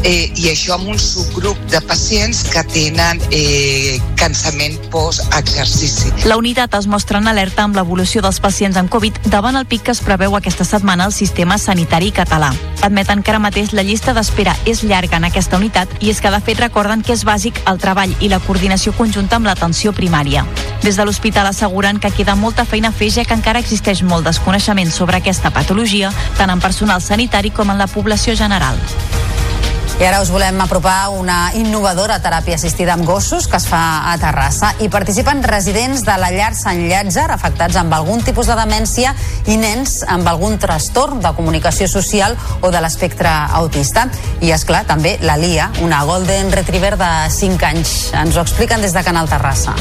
Eh, 0.00 0.30
I 0.32 0.48
això 0.54 0.78
amb 0.78 0.88
un 0.88 0.98
subgrup 0.98 1.58
de 1.68 1.80
pacients 1.84 2.42
que 2.48 2.62
tenen 2.72 3.20
eh, 3.30 3.98
cansament 4.16 4.78
post-exercici. 4.92 6.12
La 6.24 6.38
unitat 6.40 6.74
es 6.78 6.88
mostra 6.88 7.20
en 7.20 7.28
alerta 7.28 7.66
amb 7.66 7.76
l'evolució 7.76 8.22
dels 8.24 8.40
pacients 8.40 8.78
amb 8.80 8.88
Covid 8.92 9.20
davant 9.28 9.58
el 9.60 9.68
pic 9.68 9.84
que 9.88 9.92
es 9.92 10.00
preveu 10.04 10.36
aquesta 10.36 10.64
setmana 10.64 11.04
al 11.04 11.12
sistema 11.12 11.58
sanitari 11.58 12.14
català. 12.16 12.52
Admeten 12.80 13.22
que 13.22 13.34
ara 13.34 13.42
mateix 13.44 13.74
la 13.76 13.84
llista 13.84 14.14
d'espera 14.16 14.54
és 14.64 14.80
llarga 14.82 15.18
en 15.20 15.28
aquesta 15.28 15.60
unitat 15.60 15.92
i 16.00 16.08
és 16.14 16.20
que 16.24 16.32
de 16.32 16.40
fet 16.40 16.62
recorden 16.64 17.04
que 17.04 17.12
és 17.12 17.26
bàsic 17.28 17.60
el 17.68 17.80
treball 17.82 18.14
i 18.20 18.32
la 18.32 18.40
coordinació 18.40 18.94
conjunta 18.96 19.36
amb 19.36 19.50
l'atenció 19.50 19.92
primària. 19.92 20.46
Des 20.80 20.96
de 20.96 21.04
l'hospital 21.04 21.50
asseguren 21.50 22.00
que 22.00 22.08
queda 22.20 22.34
molta 22.36 22.66
feina 22.68 22.90
a 22.90 22.92
fer 22.92 23.06
ja 23.08 23.22
que 23.24 23.32
encara 23.32 23.62
existeix 23.64 24.02
molt 24.04 24.26
desconeixement 24.28 24.90
sobre 24.92 25.16
aquesta 25.16 25.48
patologia, 25.56 26.10
tant 26.36 26.50
en 26.52 26.60
personal 26.60 27.00
sanitari 27.00 27.48
com 27.48 27.72
en 27.72 27.80
la 27.80 27.86
població 27.88 28.34
general. 28.36 28.76
I 30.00 30.04
ara 30.04 30.18
us 30.20 30.28
volem 30.28 30.60
apropar 30.60 31.08
una 31.16 31.54
innovadora 31.56 32.18
teràpia 32.20 32.58
assistida 32.60 32.92
amb 32.92 33.08
gossos 33.08 33.48
que 33.48 33.56
es 33.56 33.66
fa 33.68 34.12
a 34.12 34.18
Terrassa. 34.20 34.74
i 34.84 34.90
participen 34.92 35.42
residents 35.42 36.04
de 36.04 36.18
la 36.20 36.30
llar 36.30 36.52
Sant 36.54 36.84
Llàtzer 36.90 37.30
afectats 37.30 37.80
amb 37.80 37.96
algun 37.96 38.20
tipus 38.20 38.52
de 38.52 38.56
demència 38.60 39.14
i 39.46 39.56
nens 39.56 40.02
amb 40.04 40.28
algun 40.28 40.58
trastorn 40.58 41.24
de 41.24 41.32
comunicació 41.32 41.88
social 41.88 42.36
o 42.60 42.70
de 42.70 42.80
l'espectre 42.80 43.32
autista. 43.64 44.08
I, 44.40 44.52
és 44.52 44.64
clar 44.64 44.84
també 44.84 45.16
la 45.24 45.40
Lia, 45.40 45.72
una 45.80 46.04
Golden 46.04 46.52
Retriever 46.52 46.96
de 47.00 47.12
5 47.30 47.64
anys. 47.72 48.12
Ens 48.12 48.36
ho 48.36 48.44
expliquen 48.44 48.80
des 48.80 48.92
de 48.92 49.04
Canal 49.04 49.28
Terrassa. 49.28 49.76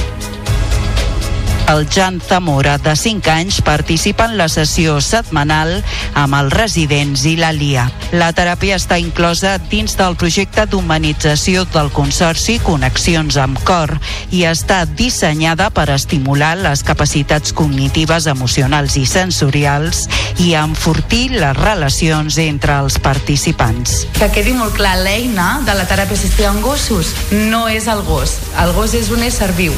El 1.69 1.87
Jan 1.87 2.19
Zamora, 2.19 2.79
de 2.79 2.95
5 2.95 3.29
anys, 3.29 3.61
participa 3.61 4.25
en 4.25 4.39
la 4.39 4.47
sessió 4.49 4.95
setmanal 5.05 5.75
amb 6.17 6.33
els 6.33 6.53
residents 6.55 7.27
i 7.29 7.35
la 7.37 7.51
LIA. 7.53 7.83
La 8.17 8.31
teràpia 8.33 8.79
està 8.79 8.97
inclosa 8.97 9.51
dins 9.69 9.93
del 9.99 10.17
projecte 10.17 10.65
d'humanització 10.65 11.67
del 11.69 11.91
Consorci 11.93 12.55
Connexions 12.65 13.37
amb 13.37 13.61
Cor 13.67 13.93
i 14.33 14.47
està 14.49 14.79
dissenyada 14.89 15.69
per 15.69 15.91
estimular 15.93 16.55
les 16.57 16.81
capacitats 16.87 17.53
cognitives, 17.53 18.25
emocionals 18.25 18.97
i 18.97 19.05
sensorials 19.05 20.07
i 20.41 20.55
enfortir 20.57 21.35
les 21.37 21.53
relacions 21.53 22.39
entre 22.41 22.79
els 22.81 22.97
participants. 22.97 24.07
Que 24.17 24.31
quedi 24.33 24.57
molt 24.57 24.73
clar, 24.73 24.97
l'eina 25.05 25.59
de 25.69 25.77
la 25.77 25.85
teràpia 25.85 26.17
assistida 26.17 26.49
amb 26.49 26.65
gossos 26.65 27.13
no 27.51 27.67
és 27.69 27.85
el 27.85 28.01
gos. 28.09 28.39
El 28.57 28.73
gos 28.73 28.97
és 28.97 29.13
un 29.13 29.21
ésser 29.29 29.53
viu. 29.53 29.77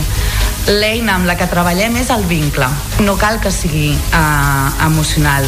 L'eina 0.69 1.15
amb 1.17 1.25
la 1.25 1.33
que 1.39 1.47
treballem 1.49 1.95
és 1.97 2.11
el 2.13 2.21
vincle. 2.29 2.67
No 3.01 3.15
cal 3.17 3.39
que 3.41 3.49
sigui 3.53 3.89
eh, 3.95 4.85
emocional. 4.85 5.47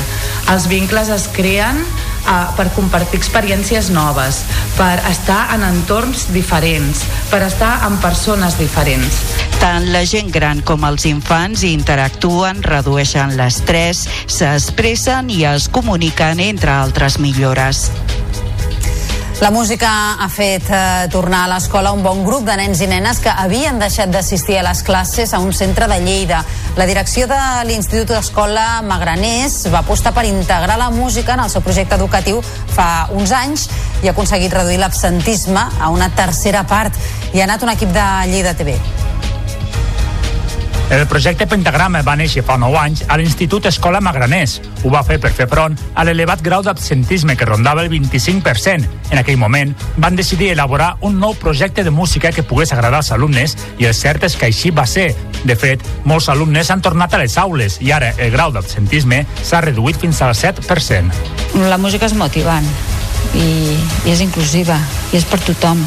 Els 0.49 0.65
vincles 0.71 1.11
es 1.13 1.27
creen 1.35 1.77
eh, 1.79 2.31
per 2.57 2.65
compartir 2.73 3.19
experiències 3.21 3.91
noves, 3.93 4.41
per 4.77 4.97
estar 5.11 5.45
en 5.53 5.65
entorns 5.67 6.25
diferents, 6.33 7.05
per 7.29 7.43
estar 7.45 7.75
amb 7.85 8.01
persones 8.01 8.57
diferents. 8.57 9.21
Tant 9.61 9.85
la 9.93 10.03
gent 10.09 10.33
gran 10.33 10.63
com 10.65 10.83
els 10.89 11.05
infants 11.07 11.63
interactuen, 11.67 12.63
redueixen 12.65 13.37
l'estrès, 13.37 14.07
s'expressen 14.25 15.29
i 15.31 15.43
es 15.53 15.69
comuniquen 15.71 16.41
entre 16.43 16.73
altres 16.73 17.19
millores. 17.21 17.91
La 19.41 19.49
música 19.51 20.13
ha 20.23 20.27
fet 20.29 20.69
eh, 20.69 21.07
tornar 21.11 21.43
a 21.43 21.49
l'escola 21.51 21.91
un 21.91 22.03
bon 22.05 22.21
grup 22.23 22.45
de 22.47 22.55
nens 22.55 22.79
i 22.85 22.87
nenes 22.87 23.19
que 23.19 23.31
havien 23.31 23.79
deixat 23.81 24.11
d'assistir 24.13 24.59
a 24.59 24.63
les 24.63 24.83
classes 24.85 25.33
a 25.33 25.39
un 25.43 25.51
centre 25.51 25.87
de 25.89 25.99
Lleida. 25.99 26.43
La 26.77 26.85
direcció 26.87 27.27
de 27.27 27.39
l'Institut 27.67 28.13
d'Escola 28.13 28.81
Magraners 28.87 29.65
va 29.73 29.81
apostar 29.81 30.13
per 30.15 30.25
integrar 30.29 30.77
la 30.79 30.91
música 30.93 31.33
en 31.33 31.43
el 31.43 31.51
seu 31.51 31.65
projecte 31.65 31.97
educatiu 31.99 32.43
fa 32.75 33.09
uns 33.11 33.33
anys 33.35 33.67
i 34.03 34.07
ha 34.07 34.13
aconseguit 34.13 34.53
reduir 34.53 34.79
l'absentisme 34.79 35.65
a 35.79 35.89
una 35.89 36.11
tercera 36.15 36.63
part. 36.63 36.93
Hi 37.33 37.41
ha 37.41 37.49
anat 37.49 37.65
un 37.65 37.73
equip 37.73 37.91
de 37.91 38.05
Lleida 38.29 38.53
TV. 38.53 38.77
El 40.93 41.07
projecte 41.09 41.47
Pentagrama 41.49 42.03
va 42.05 42.13
néixer 42.13 42.43
fa 42.45 42.53
9 42.61 42.77
anys 42.77 42.99
a 43.09 43.15
l'Institut 43.17 43.65
Escola 43.65 43.97
Magraners. 44.03 44.59
Ho 44.85 44.91
va 44.93 45.01
fer 45.07 45.15
per 45.17 45.31
fer 45.33 45.47
front 45.49 45.73
a 45.97 46.03
l'elevat 46.05 46.43
grau 46.45 46.61
d'absentisme 46.61 47.33
que 47.35 47.47
rondava 47.49 47.81
el 47.81 47.89
25%. 47.89 48.85
En 49.09 49.17
aquell 49.17 49.39
moment 49.41 49.73
van 49.97 50.19
decidir 50.19 50.51
elaborar 50.53 50.91
un 51.01 51.17
nou 51.17 51.33
projecte 51.33 51.83
de 51.83 51.89
música 51.89 52.31
que 52.31 52.45
pogués 52.45 52.75
agradar 52.77 53.01
als 53.01 53.09
alumnes 53.11 53.57
i 53.81 53.89
el 53.89 53.97
cert 53.97 54.27
és 54.29 54.37
que 54.37 54.51
així 54.51 54.69
va 54.69 54.85
ser. 54.85 55.09
De 55.49 55.57
fet, 55.57 55.81
molts 56.05 56.29
alumnes 56.29 56.69
han 56.69 56.85
tornat 56.85 57.17
a 57.17 57.23
les 57.23 57.39
aules 57.41 57.79
i 57.81 57.89
ara 57.91 58.13
el 58.19 58.29
grau 58.29 58.53
d'absentisme 58.53 59.23
s'ha 59.41 59.65
reduït 59.65 59.97
fins 59.97 60.21
al 60.21 60.37
7%. 60.37 61.09
La 61.73 61.81
música 61.81 62.05
és 62.05 62.13
motivant 62.13 62.69
i, 63.33 63.49
i 64.05 64.13
és 64.13 64.21
inclusiva 64.21 64.77
i 65.09 65.17
és 65.17 65.25
per 65.25 65.41
tothom 65.41 65.81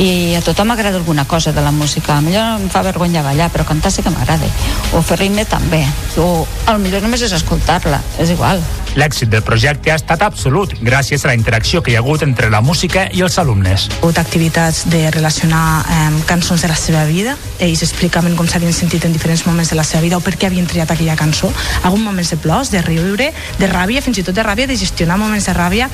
i 0.00 0.34
a 0.34 0.40
tothom 0.40 0.70
agrada 0.72 0.96
alguna 0.96 1.24
cosa 1.24 1.52
de 1.52 1.60
la 1.60 1.70
música. 1.70 2.20
Millor 2.20 2.60
em 2.60 2.68
fa 2.72 2.82
vergonya 2.82 3.22
ballar, 3.22 3.50
però 3.52 3.66
cantar 3.68 3.92
sí 3.92 4.02
que 4.02 4.10
m'agrada. 4.10 4.48
O 4.96 5.02
fer 5.02 5.18
ritme 5.20 5.44
també. 5.44 5.84
O 6.16 6.46
al 6.66 6.80
millor 6.80 7.02
només 7.04 7.22
és 7.22 7.34
escoltar-la, 7.36 8.00
és 8.18 8.32
igual. 8.32 8.62
L'èxit 8.94 9.30
del 9.32 9.40
projecte 9.40 9.88
ha 9.92 9.96
estat 9.96 10.20
absolut 10.26 10.74
gràcies 10.84 11.24
a 11.24 11.30
la 11.30 11.36
interacció 11.38 11.80
que 11.82 11.92
hi 11.92 11.96
ha 11.96 12.02
hagut 12.02 12.22
entre 12.26 12.50
la 12.52 12.60
música 12.60 13.06
i 13.12 13.22
els 13.24 13.38
alumnes. 13.40 13.86
Ha 13.88 14.00
hagut 14.02 14.18
activitats 14.20 14.82
de 14.92 15.06
relacionar 15.10 15.64
eh, 15.80 16.10
cançons 16.28 16.60
de 16.60 16.68
la 16.68 16.76
seva 16.76 17.06
vida. 17.08 17.36
Ells 17.58 17.84
explicaven 17.86 18.36
com 18.36 18.48
s'havien 18.48 18.74
sentit 18.76 19.06
en 19.08 19.14
diferents 19.16 19.46
moments 19.46 19.72
de 19.72 19.78
la 19.78 19.86
seva 19.88 20.02
vida 20.04 20.18
o 20.18 20.24
per 20.24 20.34
què 20.36 20.50
havien 20.50 20.68
triat 20.68 20.92
aquella 20.92 21.16
cançó. 21.16 21.48
Algun 21.82 22.04
moments 22.04 22.34
de 22.34 22.38
plors, 22.42 22.70
de 22.74 22.82
riure, 22.84 23.30
de 23.58 23.70
ràbia, 23.70 24.04
fins 24.04 24.20
i 24.20 24.26
tot 24.26 24.36
de 24.36 24.44
ràbia, 24.44 24.68
de 24.68 24.76
gestionar 24.76 25.16
moments 25.16 25.48
de 25.48 25.56
ràbia. 25.56 25.88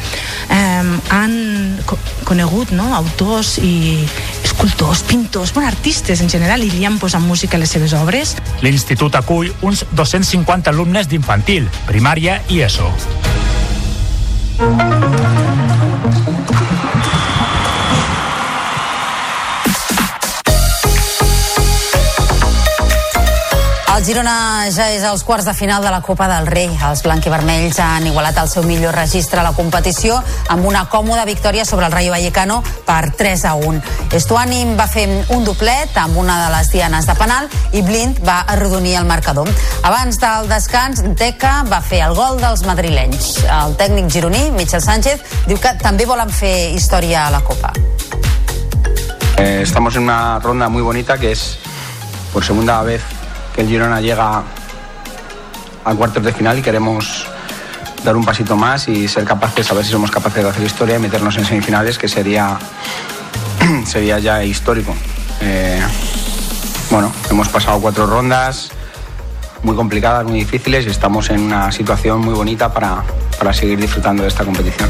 Eh, 0.51 0.99
han 1.15 1.39
co 1.87 1.99
conegut 2.29 2.75
no? 2.77 2.91
autors 2.97 3.57
i 3.63 4.05
escultors, 4.43 5.05
pintors, 5.07 5.55
bueno, 5.55 5.69
artistes 5.69 6.21
en 6.21 6.29
general 6.29 6.65
i 6.65 6.71
li 6.73 6.85
han 6.85 6.99
posat 6.99 7.23
música 7.23 7.57
a 7.57 7.63
les 7.63 7.71
seves 7.71 7.95
obres. 7.95 8.35
L'institut 8.61 9.15
acull 9.15 9.53
uns 9.63 9.85
250 9.95 10.75
alumnes 10.75 11.09
d'infantil, 11.09 11.71
primària 11.87 12.41
i 12.51 12.65
ESO. 12.67 12.88
El 14.61 15.18
Girona 24.09 24.71
ja 24.73 24.87
és 24.89 25.03
als 25.05 25.21
quarts 25.21 25.45
de 25.45 25.53
final 25.53 25.83
de 25.85 25.91
la 25.93 25.99
Copa 26.01 26.25
del 26.31 26.47
Rei. 26.49 26.71
Els 26.87 27.03
blanquivermells 27.05 27.77
han 27.85 28.07
igualat 28.09 28.39
el 28.41 28.47
seu 28.49 28.63
millor 28.65 28.97
registre 28.97 29.43
a 29.43 29.45
la 29.45 29.51
competició 29.53 30.17
amb 30.49 30.65
una 30.65 30.87
còmoda 30.89 31.27
victòria 31.29 31.67
sobre 31.69 31.85
el 31.85 31.93
Rayo 31.93 32.15
Vallecano 32.15 32.63
per 32.87 33.11
3 33.19 33.45
a 33.45 33.53
1. 33.61 33.83
Estuani 34.17 34.63
va 34.79 34.87
fer 34.89 35.05
un 35.37 35.45
doblet 35.45 35.93
amb 36.01 36.17
una 36.17 36.39
de 36.47 36.49
les 36.55 36.71
dianes 36.73 37.05
de 37.05 37.19
penal 37.21 37.51
i 37.77 37.83
Blind 37.85 38.23
va 38.25 38.39
arrodonir 38.55 38.97
el 38.97 39.05
marcador. 39.05 39.51
Abans 39.83 40.17
del 40.25 40.49
descans, 40.49 41.05
Teca 41.21 41.67
va 41.69 41.83
fer 41.85 42.01
el 42.07 42.17
gol 42.17 42.41
dels 42.41 42.65
madrilenys. 42.65 43.45
El 43.45 43.77
tècnic 43.77 44.09
gironí, 44.17 44.47
Michel 44.57 44.81
Sánchez, 44.81 45.21
diu 45.51 45.61
que 45.61 45.77
també 45.85 46.09
volen 46.09 46.33
fer 46.33 46.73
història 46.73 47.27
a 47.27 47.37
la 47.37 47.45
Copa. 47.45 47.77
Eh, 49.37 49.61
estamos 49.61 50.01
en 50.01 50.09
una 50.09 50.39
ronda 50.39 50.71
muy 50.71 50.81
bonita 50.81 51.19
que 51.19 51.33
es 51.33 51.59
por 52.33 52.43
segunda 52.43 52.83
vez 52.83 53.18
el 53.59 53.69
Girona 53.69 54.01
llega 54.01 54.43
a 55.85 55.95
cuartos 55.95 56.23
de 56.23 56.33
final 56.33 56.59
y 56.59 56.63
queremos 56.63 57.27
dar 58.05 58.17
un 58.17 58.25
pasito 58.25 58.57
más 58.57 58.89
y 58.89 59.09
ser 59.09 59.25
capaces, 59.25 59.69
a 59.71 59.75
ver 59.75 59.85
si 59.85 59.91
somos 59.91 60.11
capaces 60.13 60.45
de 60.45 60.49
hacer 60.49 60.65
historia 60.65 60.97
y 60.97 61.01
meternos 61.01 61.37
en 61.37 61.45
semifinales, 61.45 61.99
que 61.99 62.09
sería, 62.09 62.57
sería 63.85 64.21
ya 64.21 64.45
histórico. 64.45 64.95
Eh, 65.41 65.83
bueno, 66.91 67.13
hemos 67.31 67.49
pasado 67.49 67.81
cuatro 67.81 68.07
rondas 68.07 68.71
muy 69.65 69.75
complicadas, 69.75 70.25
muy 70.25 70.39
difíciles 70.39 70.87
y 70.87 70.91
estamos 70.91 71.29
en 71.31 71.41
una 71.41 71.73
situación 71.73 72.21
muy 72.21 72.35
bonita 72.35 72.73
para, 72.73 73.03
para 73.39 73.53
seguir 73.53 73.81
disfrutando 73.81 74.23
de 74.23 74.29
esta 74.29 74.45
competición. 74.45 74.89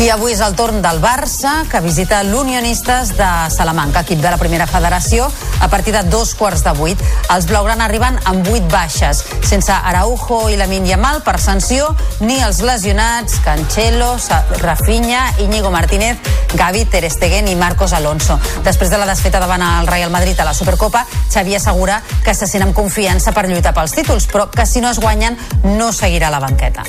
I 0.00 0.06
avui 0.08 0.32
és 0.32 0.40
el 0.40 0.54
torn 0.56 0.78
del 0.80 0.96
Barça, 0.96 1.66
que 1.68 1.82
visita 1.84 2.22
l'Unionistes 2.24 3.10
de 3.18 3.26
Salamanca, 3.52 4.00
equip 4.00 4.22
de 4.22 4.30
la 4.32 4.38
primera 4.40 4.64
federació, 4.64 5.26
a 5.60 5.66
partir 5.68 5.92
de 5.92 6.00
dos 6.08 6.30
quarts 6.34 6.62
de 6.64 6.72
vuit. 6.72 7.02
Els 7.28 7.44
blaugrana 7.44 7.84
arriben 7.84 8.16
amb 8.24 8.48
vuit 8.48 8.64
baixes, 8.72 9.20
sense 9.44 9.74
Araujo 9.76 10.38
i 10.48 10.56
Lamin 10.56 10.86
Yamal 10.88 11.20
per 11.26 11.34
sanció, 11.36 11.90
ni 12.24 12.38
els 12.40 12.62
lesionats 12.64 13.42
Cancelo, 13.44 14.14
Rafinha, 14.62 15.34
Íñigo 15.44 15.70
Martínez, 15.70 16.16
Gavi, 16.54 16.86
Ter 16.86 17.04
Stegen 17.12 17.52
i 17.52 17.58
Marcos 17.60 17.92
Alonso. 17.92 18.38
Després 18.64 18.88
de 18.88 19.02
la 19.02 19.10
desfeta 19.10 19.42
davant 19.42 19.66
el 19.66 19.90
Real 19.90 20.08
Madrid 20.08 20.40
a 20.40 20.48
la 20.48 20.56
Supercopa, 20.56 21.04
Xavi 21.28 21.58
assegura 21.60 22.00
que 22.24 22.32
se 22.32 22.48
sent 22.48 22.64
amb 22.64 22.72
confiança 22.72 23.36
per 23.36 23.44
lluitar 23.52 23.76
pels 23.76 23.92
títols, 24.00 24.30
però 24.32 24.48
que 24.48 24.64
si 24.64 24.80
no 24.80 24.88
es 24.88 25.02
guanyen 25.04 25.36
no 25.76 25.92
seguirà 25.92 26.32
la 26.32 26.40
banqueta. 26.40 26.88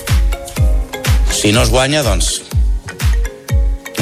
Si 1.28 1.52
no 1.52 1.68
es 1.68 1.76
guanya, 1.76 2.08
doncs 2.08 2.40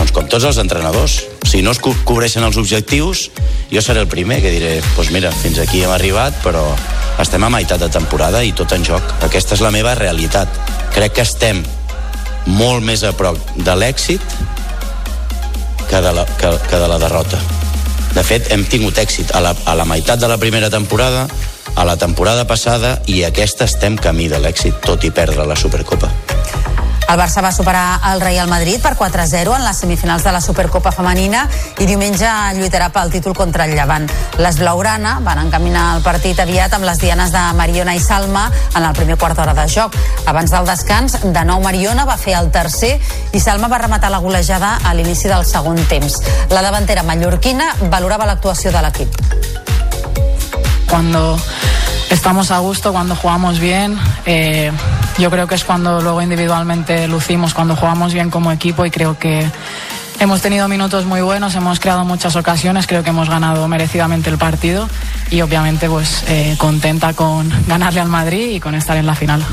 doncs 0.10 0.16
com 0.16 0.30
tots 0.30 0.45
els 0.49 0.57
entrenadors, 0.57 1.20
si 1.45 1.62
no 1.62 1.70
es 1.70 1.78
co 1.78 1.91
cobreixen 2.07 2.41
els 2.41 2.57
objectius, 2.57 3.28
jo 3.70 3.82
seré 3.86 4.01
el 4.01 4.07
primer 4.10 4.39
que 4.41 4.49
diré, 4.49 4.72
doncs 4.80 4.95
pues 4.95 5.12
mira, 5.14 5.30
fins 5.32 5.60
aquí 5.62 5.84
hem 5.84 5.91
arribat, 5.93 6.34
però 6.41 6.64
estem 7.22 7.43
a 7.45 7.49
meitat 7.53 7.84
de 7.84 7.91
temporada 7.93 8.41
i 8.41 8.49
tot 8.57 8.74
en 8.74 8.86
joc. 8.86 9.03
Aquesta 9.28 9.53
és 9.53 9.62
la 9.62 9.70
meva 9.70 9.93
realitat. 9.99 10.49
Crec 10.95 11.14
que 11.20 11.28
estem 11.28 11.62
molt 12.47 12.82
més 12.82 13.03
a 13.05 13.14
prop 13.14 13.38
de 13.53 13.76
l'èxit 13.78 14.24
que, 15.86 16.01
de 16.01 16.16
la, 16.16 16.26
que, 16.41 16.55
que 16.66 16.82
de 16.82 16.89
la 16.89 16.97
derrota. 16.97 17.38
De 18.16 18.26
fet, 18.26 18.49
hem 18.49 18.66
tingut 18.66 18.97
èxit 18.97 19.36
a 19.38 19.43
la, 19.45 19.53
a 19.53 19.78
la 19.78 19.86
meitat 19.86 20.18
de 20.18 20.32
la 20.32 20.41
primera 20.41 20.72
temporada, 20.74 21.28
a 21.76 21.86
la 21.86 21.99
temporada 22.01 22.49
passada 22.49 22.97
i 23.05 23.22
aquesta 23.30 23.70
estem 23.70 23.99
camí 23.99 24.26
de 24.32 24.41
l'èxit, 24.41 24.82
tot 24.82 25.05
i 25.05 25.14
perdre 25.14 25.45
la 25.45 25.60
Supercopa. 25.60 26.10
El 27.10 27.18
Barça 27.18 27.41
va 27.41 27.49
superar 27.51 27.99
el 28.12 28.22
Real 28.22 28.47
Madrid 28.47 28.78
per 28.84 28.91
4-0 28.93 29.55
en 29.55 29.64
les 29.66 29.78
semifinals 29.82 30.22
de 30.24 30.30
la 30.32 30.41
Supercopa 30.45 30.91
femenina 30.93 31.47
i 31.82 31.88
diumenge 31.89 32.30
lluitarà 32.53 32.91
pel 32.93 33.10
títol 33.10 33.34
contra 33.34 33.66
el 33.66 33.74
Llevant. 33.74 34.05
Les 34.38 34.60
Blaugrana 34.62 35.16
van 35.26 35.41
encaminar 35.41 35.88
el 35.95 36.03
partit 36.05 36.38
aviat 36.38 36.76
amb 36.78 36.86
les 36.86 37.01
dianes 37.01 37.34
de 37.34 37.41
Mariona 37.57 37.95
i 37.97 38.03
Salma 38.03 38.43
en 38.76 38.86
el 38.86 38.93
primer 38.93 39.18
quart 39.18 39.41
d'hora 39.41 39.57
de 39.57 39.66
joc. 39.66 39.97
Abans 40.30 40.53
del 40.53 40.70
descans, 40.70 41.18
de 41.24 41.45
nou 41.49 41.66
Mariona 41.66 42.05
va 42.05 42.20
fer 42.22 42.38
el 42.38 42.51
tercer 42.53 42.99
i 43.34 43.41
Salma 43.41 43.72
va 43.74 43.82
rematar 43.82 44.14
la 44.14 44.22
golejada 44.22 44.76
a 44.86 44.93
l'inici 44.93 45.34
del 45.34 45.47
segon 45.49 45.82
temps. 45.89 46.22
La 46.53 46.62
davantera 46.62 47.01
mallorquina 47.01 47.74
valorava 47.89 48.30
l'actuació 48.30 48.70
de 48.70 48.86
l'equip. 48.86 49.18
Cuando 50.86 51.39
estamos 52.12 52.51
a 52.51 52.60
gusto, 52.60 52.93
cuando 52.93 53.16
jugamos 53.16 53.60
bien, 53.60 53.99
eh, 54.28 54.72
yo 55.20 55.30
creo 55.30 55.48
que 55.48 55.56
es 55.56 55.66
cuando 55.66 56.02
luego 56.02 56.22
individualmente 56.22 57.08
lucimos, 57.08 57.54
cuando 57.54 57.76
jugamos 57.76 58.14
bien 58.14 58.30
como 58.30 58.52
equipo 58.54 58.86
y 58.86 58.92
creo 58.92 59.20
que 59.20 59.46
hemos 60.20 60.42
tenido 60.42 60.68
minutos 60.68 61.06
muy 61.06 61.22
buenos, 61.22 61.56
hemos 61.56 61.80
creado 61.80 62.04
muchas 62.06 62.36
ocasiones, 62.36 62.88
creo 62.88 63.04
que 63.04 63.10
hemos 63.10 63.30
ganado 63.30 63.68
merecidamente 63.68 64.30
el 64.30 64.38
partido 64.38 64.88
y 65.32 65.42
obviamente 65.42 65.90
pues 65.90 66.24
eh, 66.28 66.56
contenta 66.58 67.14
con 67.14 67.52
ganarle 67.68 68.02
al 68.02 68.10
Madrid 68.10 68.50
y 68.52 68.60
con 68.60 68.76
estar 68.76 68.98
en 68.98 69.06
la 69.06 69.16
final. 69.16 69.44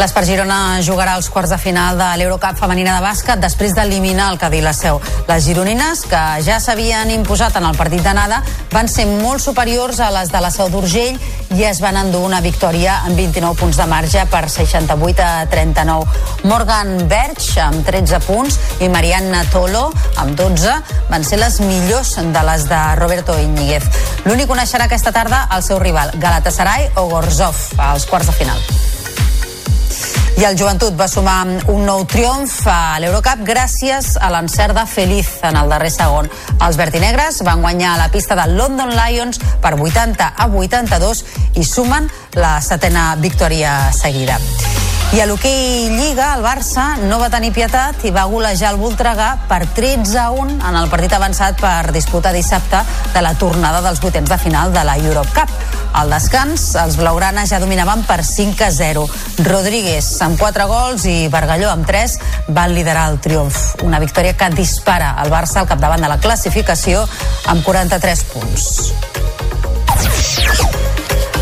L'Espar 0.00 0.22
Girona 0.24 0.78
jugarà 0.80 1.12
als 1.18 1.26
quarts 1.28 1.50
de 1.52 1.58
final 1.60 1.98
de 2.00 2.06
l'Eurocup 2.16 2.56
femenina 2.56 2.94
de 2.96 3.04
bàsquet 3.04 3.36
després 3.36 3.74
d'eliminar 3.76 4.30
el 4.32 4.38
Cadí 4.40 4.62
la 4.64 4.72
Seu. 4.72 4.96
Les 5.28 5.44
gironines, 5.44 6.06
que 6.08 6.20
ja 6.40 6.56
s'havien 6.56 7.10
imposat 7.12 7.58
en 7.60 7.66
el 7.68 7.76
partit 7.76 8.00
d'anada, 8.00 8.38
van 8.72 8.88
ser 8.88 9.04
molt 9.10 9.44
superiors 9.44 10.00
a 10.00 10.08
les 10.14 10.32
de 10.32 10.40
la 10.40 10.48
Seu 10.54 10.70
d'Urgell 10.72 11.18
i 11.52 11.66
es 11.68 11.82
van 11.84 12.00
endur 12.00 12.22
una 12.24 12.40
victòria 12.40 13.02
amb 13.04 13.20
29 13.20 13.60
punts 13.60 13.76
de 13.76 13.88
marge 13.92 14.24
per 14.32 14.46
68 14.48 15.20
a 15.26 15.44
39. 15.52 16.48
Morgan 16.48 16.96
Berch 17.04 17.58
amb 17.60 17.84
13 17.84 18.24
punts 18.24 18.56
i 18.80 18.88
Marianna 18.88 19.44
Tolo 19.52 19.89
amb 20.20 20.36
12 20.38 20.76
van 21.10 21.24
ser 21.24 21.40
les 21.40 21.60
millors 21.64 22.14
de 22.20 22.44
les 22.50 22.68
de 22.70 22.80
Roberto 23.00 23.38
Iñiguez. 23.38 23.86
L'únic 24.24 24.50
coneixerà 24.50 24.86
aquesta 24.90 25.12
tarda 25.12 25.46
el 25.56 25.64
seu 25.66 25.78
rival, 25.82 26.12
Galatasaray 26.20 26.90
o 26.96 27.08
Gorzov, 27.12 27.56
als 27.90 28.06
quarts 28.06 28.32
de 28.32 28.38
final. 28.38 28.62
I 30.40 30.44
el 30.48 30.56
Joventut 30.56 30.94
va 30.96 31.04
sumar 31.10 31.42
un 31.68 31.82
nou 31.84 32.06
triomf 32.08 32.54
a 32.70 32.96
l'Eurocup 33.02 33.42
gràcies 33.44 34.14
a 34.16 34.30
l'encert 34.32 34.72
de 34.72 34.86
Feliz 34.88 35.34
en 35.44 35.58
el 35.60 35.68
darrer 35.68 35.90
segon. 35.92 36.30
Els 36.64 36.78
vertinegres 36.80 37.42
van 37.44 37.60
guanyar 37.60 37.92
a 37.92 37.98
la 38.06 38.08
pista 38.14 38.38
del 38.38 38.56
London 38.56 38.94
Lions 38.96 39.42
per 39.60 39.74
80 39.76 40.30
a 40.32 40.46
82 40.48 41.24
i 41.60 41.66
sumen 41.66 42.08
la 42.40 42.56
setena 42.64 43.10
victòria 43.20 43.92
seguida. 43.92 44.40
I 45.10 45.18
a 45.18 45.24
l'hoquei 45.26 45.88
Lliga, 45.90 46.36
el 46.36 46.44
Barça 46.44 46.84
no 47.02 47.16
va 47.18 47.26
tenir 47.32 47.48
pietat 47.50 48.04
i 48.06 48.12
va 48.14 48.28
golejar 48.30 48.68
el 48.70 48.76
Voltregà 48.78 49.32
per 49.50 49.64
13 49.74 50.14
a 50.22 50.28
1 50.30 50.60
en 50.68 50.78
el 50.78 50.86
partit 50.92 51.16
avançat 51.16 51.58
per 51.58 51.90
disputar 51.90 52.30
dissabte 52.30 52.84
de 53.10 53.22
la 53.26 53.32
tornada 53.34 53.80
dels 53.82 53.98
vuitens 54.04 54.30
de 54.30 54.38
final 54.38 54.70
de 54.70 54.84
la 54.86 54.94
Europe 55.02 55.34
Cup. 55.34 55.50
Al 55.98 56.14
descans, 56.14 56.68
els 56.78 56.94
blaugranes 57.00 57.50
ja 57.50 57.58
dominaven 57.58 58.06
per 58.06 58.20
5 58.22 58.68
a 58.68 58.70
0. 58.70 59.02
Rodríguez 59.50 60.12
amb 60.22 60.38
4 60.38 60.70
gols 60.70 61.08
i 61.10 61.26
Bargalló 61.26 61.72
amb 61.74 61.90
3 61.90 62.18
van 62.54 62.70
liderar 62.78 63.08
el 63.10 63.18
triomf. 63.18 63.82
Una 63.82 63.98
victòria 63.98 64.38
que 64.38 64.54
dispara 64.54 65.16
el 65.24 65.34
Barça 65.34 65.58
al 65.58 65.66
capdavant 65.66 66.06
de 66.06 66.14
la 66.14 66.22
classificació 66.22 67.02
amb 67.50 67.66
43 67.66 68.26
punts. 68.30 68.70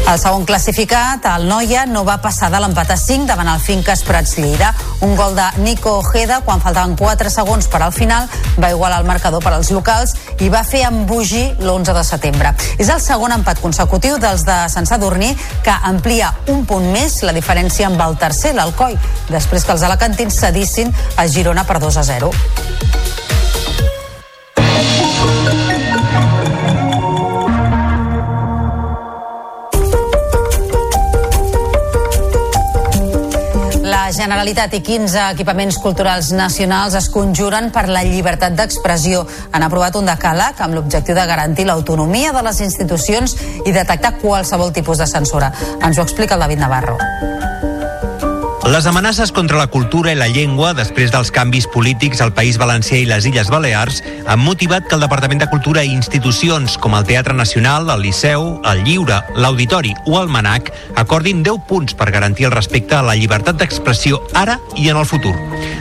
El 0.08 0.16
segon 0.16 0.46
classificat, 0.48 1.26
el 1.28 1.42
Noia, 1.50 1.82
no 1.84 2.00
va 2.00 2.14
passar 2.24 2.48
de 2.48 2.56
l'empat 2.62 2.94
a 2.94 2.96
5 2.96 3.26
davant 3.28 3.50
el 3.52 3.58
Finques 3.60 4.00
Prats 4.08 4.38
Lleida. 4.38 4.70
Un 5.04 5.12
gol 5.18 5.34
de 5.36 5.44
Nico 5.60 5.98
Ojeda, 5.98 6.38
quan 6.46 6.62
faltaven 6.64 6.94
4 6.96 7.28
segons 7.28 7.68
per 7.68 7.82
al 7.84 7.92
final, 7.92 8.24
va 8.56 8.70
igualar 8.72 9.02
el 9.02 9.10
marcador 9.10 9.44
per 9.44 9.52
als 9.52 9.68
locals 9.68 10.14
i 10.40 10.48
va 10.48 10.62
fer 10.64 10.86
embogir 10.88 11.44
l'11 11.58 11.92
de 11.98 12.06
setembre. 12.08 12.54
És 12.80 12.88
el 12.88 13.02
segon 13.04 13.36
empat 13.36 13.60
consecutiu 13.60 14.16
dels 14.16 14.46
de 14.48 14.56
Sant 14.72 14.88
Sadurní 14.88 15.34
que 15.66 15.76
amplia 15.92 16.32
un 16.48 16.64
punt 16.64 16.88
més 16.94 17.20
la 17.28 17.36
diferència 17.36 17.92
amb 17.92 18.00
el 18.00 18.16
tercer, 18.16 18.54
l'Alcoi, 18.56 18.96
després 19.28 19.68
que 19.68 19.76
els 19.76 19.84
alacantins 19.84 20.40
cedissin 20.40 20.94
a 21.16 21.28
Girona 21.28 21.68
per 21.68 21.82
2 21.84 22.00
a 22.00 22.08
0. 22.14 22.32
Generalitat 34.08 34.72
i 34.72 34.80
15 34.80 35.20
equipaments 35.34 35.76
culturals 35.82 36.30
nacionals 36.32 36.94
es 36.96 37.10
conjuren 37.12 37.68
per 37.74 37.84
la 37.92 38.00
llibertat 38.06 38.56
d'expressió. 38.56 39.24
Han 39.52 39.66
aprovat 39.66 39.98
un 40.00 40.08
decàleg 40.08 40.62
amb 40.64 40.78
l'objectiu 40.78 41.14
de 41.18 41.26
garantir 41.28 41.68
l'autonomia 41.68 42.32
de 42.32 42.42
les 42.46 42.62
institucions 42.64 43.36
i 43.66 43.72
detectar 43.72 44.16
qualsevol 44.22 44.72
tipus 44.72 45.04
de 45.04 45.06
censura. 45.06 45.52
Ens 45.82 45.98
ho 45.98 46.08
explica 46.08 46.38
el 46.38 46.46
David 46.46 46.64
Navarro. 46.64 46.96
Les 48.68 48.84
amenaces 48.84 49.32
contra 49.32 49.56
la 49.56 49.68
cultura 49.68 50.12
i 50.12 50.16
la 50.18 50.26
llengua 50.28 50.74
després 50.76 51.08
dels 51.08 51.30
canvis 51.32 51.64
polítics 51.72 52.20
al 52.20 52.34
País 52.36 52.58
Valencià 52.60 52.98
i 53.00 53.06
les 53.08 53.24
Illes 53.24 53.48
Balears 53.48 54.02
han 54.28 54.42
motivat 54.44 54.84
que 54.84 54.98
el 54.98 55.00
Departament 55.00 55.40
de 55.40 55.48
Cultura 55.48 55.86
i 55.86 55.94
institucions 55.94 56.76
com 56.76 56.92
el 56.92 57.06
Teatre 57.08 57.32
Nacional, 57.32 57.88
el 57.88 58.04
Liceu, 58.04 58.58
el 58.68 58.82
Lliure, 58.84 59.22
l'Auditori 59.40 59.94
o 60.04 60.18
el 60.20 60.28
Manac 60.28 60.68
acordin 61.00 61.40
10 61.46 61.64
punts 61.64 61.96
per 61.96 62.10
garantir 62.12 62.50
el 62.50 62.52
respecte 62.52 62.98
a 62.98 63.00
la 63.06 63.16
llibertat 63.16 63.56
d'expressió 63.56 64.20
ara 64.36 64.58
i 64.76 64.90
en 64.92 65.00
el 65.00 65.08
futur. 65.08 65.32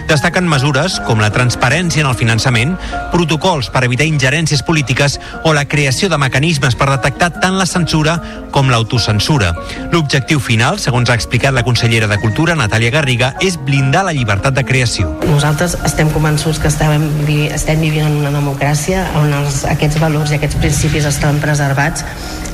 Destaquen 0.08 0.48
mesures 0.48 1.02
com 1.04 1.20
la 1.20 1.34
transparència 1.36 2.00
en 2.06 2.08
el 2.08 2.16
finançament, 2.16 2.78
protocols 3.12 3.68
per 3.74 3.84
evitar 3.84 4.08
ingerències 4.08 4.64
polítiques 4.64 5.20
o 5.44 5.52
la 5.52 5.66
creació 5.68 6.08
de 6.08 6.22
mecanismes 6.24 6.80
per 6.80 6.88
detectar 6.94 7.34
tant 7.42 7.60
la 7.60 7.68
censura 7.68 8.16
com 8.56 8.72
l'autocensura. 8.72 9.52
L'objectiu 9.92 10.40
final, 10.40 10.80
segons 10.80 11.12
ha 11.12 11.20
explicat 11.20 11.52
la 11.52 11.66
consellera 11.68 12.08
de 12.08 12.22
Cultura, 12.24 12.56
Natàlia 12.56 12.77
Garriga, 12.94 13.32
és 13.42 13.58
blindar 13.58 14.04
la 14.06 14.14
llibertat 14.14 14.54
de 14.54 14.64
creació. 14.64 15.10
Nosaltres 15.26 15.74
estem 15.88 16.12
convençuts 16.14 16.62
que 16.62 16.70
estem, 16.70 17.08
estem 17.50 17.82
vivint 17.82 18.06
en 18.06 18.20
una 18.22 18.32
democràcia 18.36 19.08
on 19.18 19.34
els, 19.34 19.64
aquests 19.66 19.98
valors 20.04 20.32
i 20.32 20.38
aquests 20.38 20.62
principis 20.62 21.10
estan 21.10 21.42
preservats 21.44 22.06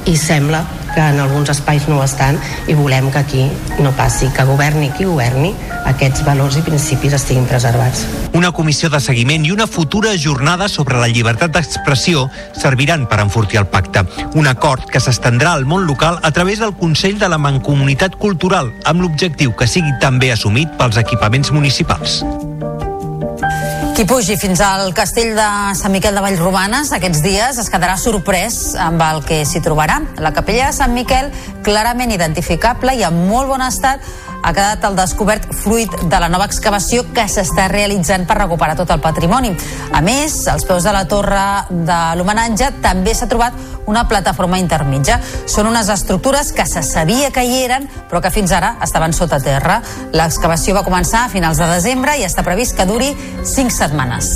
i 0.07 0.15
sembla 0.17 0.63
que 0.93 1.01
en 1.01 1.19
alguns 1.19 1.49
espais 1.49 1.87
no 1.87 1.99
ho 1.99 2.03
estan 2.03 2.39
i 2.67 2.75
volem 2.77 3.09
que 3.11 3.19
aquí 3.19 3.43
no 3.79 3.91
passi, 3.97 4.29
que 4.33 4.45
governi 4.47 4.91
qui 4.97 5.05
governi, 5.09 5.53
aquests 5.89 6.23
valors 6.25 6.57
i 6.57 6.63
principis 6.65 7.15
estiguin 7.17 7.47
preservats. 7.49 8.05
Una 8.33 8.51
comissió 8.51 8.89
de 8.89 9.01
seguiment 9.03 9.45
i 9.45 9.51
una 9.51 9.67
futura 9.67 10.13
jornada 10.17 10.69
sobre 10.69 10.99
la 11.01 11.09
llibertat 11.11 11.53
d'expressió 11.53 12.27
serviran 12.53 13.07
per 13.09 13.19
enfortir 13.23 13.59
el 13.61 13.67
pacte. 13.67 14.05
Un 14.33 14.47
acord 14.47 14.87
que 14.89 15.01
s'estendrà 15.03 15.53
al 15.53 15.65
món 15.65 15.87
local 15.89 16.19
a 16.23 16.31
través 16.31 16.59
del 16.63 16.75
Consell 16.77 17.19
de 17.19 17.29
la 17.29 17.41
Mancomunitat 17.41 18.15
Cultural, 18.15 18.71
amb 18.85 19.03
l'objectiu 19.03 19.55
que 19.57 19.67
sigui 19.67 19.93
també 20.01 20.31
assumit 20.31 20.71
pels 20.79 21.01
equipaments 21.01 21.51
municipals. 21.51 22.21
Qui 23.93 24.07
pugi 24.09 24.39
fins 24.41 24.57
al 24.65 24.89
castell 24.97 25.35
de 25.37 25.47
Sant 25.77 25.93
Miquel 25.93 26.15
de 26.17 26.21
Vallromanes 26.25 26.89
aquests 26.95 27.19
dies 27.21 27.59
es 27.61 27.67
quedarà 27.69 27.93
sorprès 28.01 28.73
amb 28.81 29.01
el 29.05 29.21
que 29.21 29.43
s'hi 29.45 29.61
trobarà. 29.61 29.99
La 30.17 30.31
capella 30.33 30.71
de 30.71 30.73
Sant 30.73 30.95
Miquel, 30.97 31.29
clarament 31.61 32.09
identificable 32.09 32.95
i 32.97 33.05
en 33.05 33.19
molt 33.29 33.51
bon 33.51 33.61
estat, 33.61 34.01
ha 34.43 34.51
quedat 34.53 34.83
al 34.83 34.97
descobert 34.99 35.47
fruit 35.55 35.89
de 36.03 36.19
la 36.19 36.29
nova 36.29 36.45
excavació 36.49 37.05
que 37.15 37.25
s'està 37.31 37.69
realitzant 37.71 38.27
per 38.27 38.37
recuperar 38.41 38.75
tot 38.75 38.91
el 38.91 39.01
patrimoni. 39.01 39.53
A 39.95 40.01
més, 40.03 40.35
als 40.51 40.67
peus 40.67 40.83
de 40.83 40.93
la 40.93 41.05
torre 41.07 41.43
de 41.71 41.99
l'homenatge 42.19 42.73
també 42.83 43.15
s'ha 43.15 43.29
trobat 43.31 43.55
una 43.87 44.05
plataforma 44.07 44.59
intermitja. 44.59 45.19
Són 45.47 45.67
unes 45.71 45.89
estructures 45.89 46.51
que 46.55 46.67
se 46.67 46.83
sabia 46.83 47.31
que 47.31 47.43
hi 47.47 47.63
eren, 47.63 47.87
però 48.11 48.21
que 48.23 48.33
fins 48.33 48.51
ara 48.51 48.75
estaven 48.83 49.15
sota 49.15 49.39
terra. 49.43 49.81
L'excavació 50.11 50.75
va 50.75 50.87
començar 50.87 51.23
a 51.25 51.31
finals 51.31 51.63
de 51.63 51.69
desembre 51.71 52.17
i 52.19 52.27
està 52.27 52.43
previst 52.43 52.75
que 52.77 52.89
duri 52.89 53.13
5 53.43 53.71
setmanes. 53.71 54.35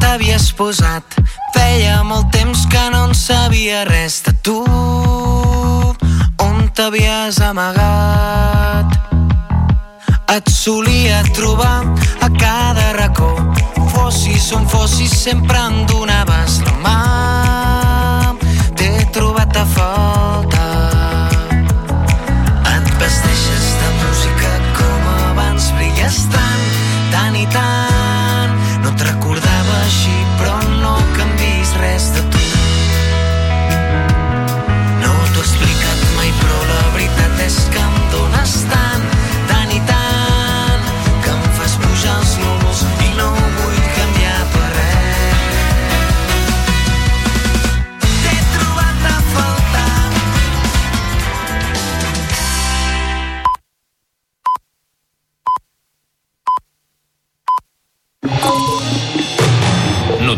T'havies 0.00 0.50
posat? 0.56 1.04
Feia 1.54 2.00
molt 2.04 2.30
temps 2.34 2.64
que 2.72 2.82
no 2.92 3.04
en 3.08 3.14
sabia 3.14 3.84
res 3.88 4.20
de 4.26 4.32
tu. 4.44 4.56
On 6.44 6.56
t'havies 6.74 7.40
amagat? 7.44 8.96
Et 10.34 10.50
solia 10.50 11.22
trobar 11.36 11.84
a 12.20 12.28
cada 12.38 12.92
racó. 12.98 13.32
Fossis 13.94 14.52
on 14.52 14.66
fossis, 14.68 15.10
sempre 15.10 15.58
em 15.58 15.84
donaves 15.86 16.60
la 16.66 16.76
mà. 16.84 17.00
T'he 18.78 18.92
trobat 19.12 19.56
a 19.56 19.66
faltar. 19.74 21.28
Et 22.76 22.94
vesteixes 23.02 23.68
de 23.82 23.92
música 24.00 24.54
com 24.78 25.12
abans, 25.30 25.70
brilles 25.76 26.24
tant 26.32 26.59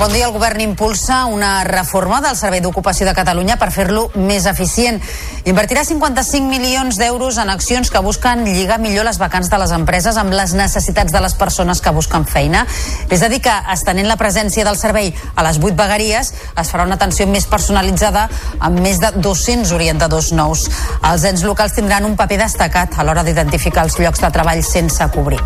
Bon 0.00 0.08
dia. 0.14 0.24
El 0.24 0.32
govern 0.32 0.62
impulsa 0.64 1.26
una 1.28 1.62
reforma 1.62 2.22
del 2.24 2.32
Servei 2.32 2.62
d'Ocupació 2.64 3.04
de 3.04 3.12
Catalunya 3.12 3.58
per 3.60 3.66
fer-lo 3.68 4.06
més 4.16 4.46
eficient. 4.48 4.96
Invertirà 5.44 5.82
55 5.84 6.48
milions 6.48 6.96
d'euros 6.96 7.36
en 7.36 7.52
accions 7.52 7.92
que 7.92 8.00
busquen 8.00 8.46
lligar 8.46 8.78
millor 8.80 9.04
les 9.04 9.18
vacants 9.20 9.50
de 9.52 9.58
les 9.60 9.74
empreses 9.76 10.16
amb 10.16 10.32
les 10.32 10.54
necessitats 10.56 11.12
de 11.12 11.20
les 11.20 11.36
persones 11.36 11.84
que 11.84 11.92
busquen 11.92 12.24
feina. 12.24 12.64
És 13.12 13.20
a 13.20 13.28
dir, 13.28 13.42
que 13.44 13.52
estenent 13.74 14.08
la 14.08 14.16
presència 14.16 14.64
del 14.64 14.80
servei 14.80 15.12
a 15.34 15.44
les 15.44 15.60
8 15.60 15.76
vegueries 15.76 16.32
es 16.32 16.72
farà 16.72 16.88
una 16.88 16.96
atenció 16.96 17.28
més 17.28 17.44
personalitzada 17.44 18.30
amb 18.56 18.80
més 18.80 19.04
de 19.04 19.12
200 19.20 19.76
orientadors 19.76 20.32
nous. 20.32 20.64
Els 21.12 21.28
ens 21.28 21.44
locals 21.44 21.76
tindran 21.76 22.08
un 22.08 22.16
paper 22.16 22.40
destacat 22.46 22.96
a 22.96 23.04
l'hora 23.04 23.26
d'identificar 23.28 23.84
els 23.84 24.00
llocs 24.00 24.24
de 24.24 24.32
treball 24.32 24.64
sense 24.64 25.12
cobrir. 25.12 25.44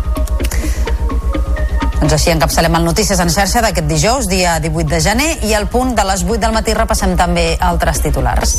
Doncs 2.05 2.19
així 2.21 2.29
encapçalem 2.35 2.75
el 2.77 2.83
Notícies 2.85 3.17
en 3.17 3.31
xarxa 3.33 3.63
d'aquest 3.65 3.87
dijous, 3.89 4.27
dia 4.29 4.59
18 4.61 4.91
de 4.91 4.99
gener, 5.01 5.29
i 5.47 5.55
al 5.57 5.63
punt 5.73 5.95
de 5.97 6.03
les 6.05 6.21
8 6.21 6.37
del 6.43 6.51
matí 6.53 6.75
repassem 6.77 7.15
també 7.17 7.45
altres 7.57 7.97
titulars. 8.03 8.51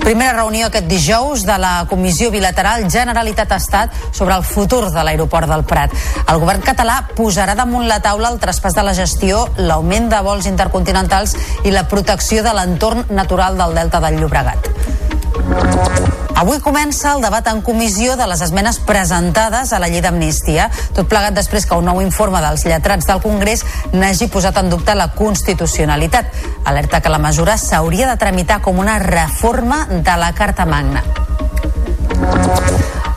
Primera 0.00 0.38
reunió 0.38 0.70
aquest 0.70 0.88
dijous 0.88 1.44
de 1.44 1.58
la 1.60 1.84
Comissió 1.90 2.30
Bilateral 2.32 2.88
Generalitat-Estat 2.88 3.92
sobre 4.08 4.32
el 4.38 4.46
futur 4.54 4.86
de 4.88 5.04
l'aeroport 5.04 5.52
del 5.52 5.66
Prat. 5.68 5.92
El 6.24 6.40
govern 6.40 6.64
català 6.64 7.02
posarà 7.12 7.52
damunt 7.58 7.84
la 7.90 8.00
taula 8.00 8.32
el 8.32 8.40
traspàs 8.40 8.72
de 8.72 8.86
la 8.86 8.96
gestió, 8.96 9.44
l'augment 9.58 10.08
de 10.08 10.22
vols 10.24 10.48
intercontinentals 10.48 11.36
i 11.68 11.76
la 11.76 11.84
protecció 11.92 12.40
de 12.40 12.56
l'entorn 12.56 13.04
natural 13.10 13.60
del 13.60 13.76
Delta 13.82 14.00
del 14.00 14.16
Llobregat. 14.22 14.72
Avui 16.36 16.58
comença 16.60 17.14
el 17.16 17.22
debat 17.24 17.46
en 17.48 17.62
comissió 17.64 18.12
de 18.20 18.26
les 18.28 18.42
esmenes 18.44 18.76
presentades 18.84 19.70
a 19.72 19.78
la 19.80 19.88
llei 19.88 20.02
d'amnistia, 20.04 20.66
tot 20.92 21.08
plegat 21.08 21.32
després 21.32 21.64
que 21.64 21.78
un 21.80 21.88
nou 21.88 22.02
informe 22.04 22.42
dels 22.44 22.66
lletrats 22.68 23.08
del 23.08 23.22
Congrés 23.24 23.64
n'hagi 23.94 24.28
posat 24.28 24.60
en 24.60 24.68
dubte 24.68 24.92
la 24.92 25.08
constitucionalitat. 25.16 26.28
Alerta 26.68 27.00
que 27.00 27.14
la 27.14 27.22
mesura 27.24 27.56
s'hauria 27.56 28.10
de 28.10 28.18
tramitar 28.20 28.60
com 28.60 28.84
una 28.84 28.98
reforma 29.00 29.86
de 29.88 30.18
la 30.20 30.34
Carta 30.36 30.68
Magna. 30.68 31.02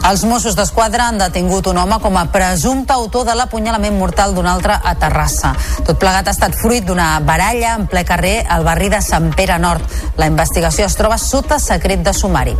Els 0.07 0.23
Mossos 0.23 0.55
d'Esquadra 0.55 1.09
han 1.09 1.19
detingut 1.19 1.67
un 1.67 1.77
home 1.77 1.97
com 1.99 2.15
a 2.17 2.23
presumpte 2.31 2.95
autor 2.95 3.25
de 3.27 3.35
l'apunyalament 3.35 3.97
mortal 3.99 4.33
d'un 4.35 4.47
altre 4.47 4.77
a 4.79 4.95
Terrassa. 4.95 5.51
Tot 5.83 5.99
plegat 5.99 6.31
ha 6.31 6.35
estat 6.35 6.55
fruit 6.55 6.87
d'una 6.87 7.11
baralla 7.27 7.75
en 7.75 7.85
ple 7.91 8.05
carrer 8.07 8.37
al 8.47 8.63
barri 8.63 8.89
de 8.89 9.03
Sant 9.03 9.33
Pere 9.35 9.59
Nord. 9.59 9.83
La 10.17 10.31
investigació 10.31 10.87
es 10.87 10.95
troba 10.95 11.19
sota 11.19 11.59
secret 11.59 12.05
de 12.05 12.15
sumari. 12.15 12.55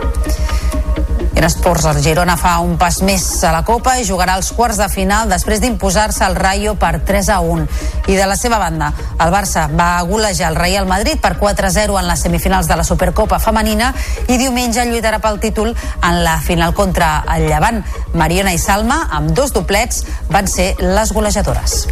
En 1.39 1.45
esports, 1.45 1.85
el 1.87 2.01
Girona 2.03 2.33
fa 2.35 2.57
un 2.59 2.73
pas 2.75 2.97
més 3.07 3.23
a 3.47 3.53
la 3.55 3.61
Copa 3.63 3.93
i 3.95 4.03
jugarà 4.03 4.33
els 4.35 4.49
quarts 4.51 4.75
de 4.75 4.89
final 4.91 5.29
després 5.31 5.61
d'imposar-se 5.63 6.25
al 6.25 6.35
Rayo 6.35 6.73
per 6.75 6.97
3 7.07 7.29
a 7.31 7.37
1. 7.39 7.63
I 8.11 8.17
de 8.17 8.25
la 8.27 8.35
seva 8.35 8.57
banda, 8.59 8.89
el 9.23 9.31
Barça 9.31 9.69
va 9.71 10.01
golejar 10.03 10.49
el 10.51 10.59
Real 10.59 10.89
Madrid 10.89 11.15
per 11.23 11.37
4 11.39 11.69
a 11.69 11.71
0 11.71 11.95
en 12.01 12.09
les 12.11 12.27
semifinals 12.27 12.67
de 12.67 12.75
la 12.75 12.83
Supercopa 12.83 13.39
femenina 13.39 13.93
i 14.27 14.35
diumenge 14.35 14.83
lluitarà 14.83 15.23
pel 15.23 15.39
títol 15.39 15.71
en 15.71 16.23
la 16.27 16.35
final 16.43 16.75
contra 16.75 17.21
el 17.37 17.47
Llevant. 17.47 17.85
Mariona 18.19 18.51
i 18.51 18.59
Salma, 18.59 19.05
amb 19.07 19.31
dos 19.31 19.55
doblets, 19.55 20.03
van 20.27 20.51
ser 20.51 20.73
les 20.83 21.15
golejadores. 21.15 21.85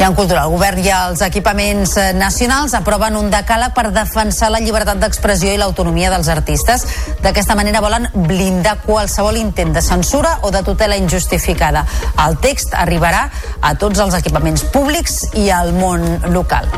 I 0.00 0.02
en 0.02 0.14
cultura, 0.16 0.46
el 0.46 0.54
govern 0.54 0.78
i 0.80 0.88
els 0.96 1.20
equipaments 1.20 1.90
eh, 2.00 2.06
nacionals 2.16 2.72
aproven 2.78 3.18
un 3.18 3.26
decàleg 3.28 3.74
per 3.76 3.90
defensar 3.92 4.48
la 4.48 4.62
llibertat 4.64 4.96
d'expressió 5.02 5.52
i 5.52 5.58
l'autonomia 5.60 6.08
dels 6.08 6.30
artistes. 6.32 6.86
D'aquesta 7.20 7.52
manera 7.58 7.82
volen 7.84 8.08
blindar 8.14 8.78
qualsevol 8.86 9.36
intent 9.36 9.76
de 9.76 9.84
censura 9.84 10.38
o 10.40 10.54
de 10.56 10.64
tutela 10.64 10.96
injustificada. 10.96 11.84
El 12.24 12.40
text 12.40 12.72
arribarà 12.72 13.26
a 13.60 13.74
tots 13.76 14.00
els 14.00 14.16
equipaments 14.16 14.64
públics 14.72 15.26
i 15.36 15.50
al 15.52 15.76
món 15.76 16.08
local. 16.32 16.72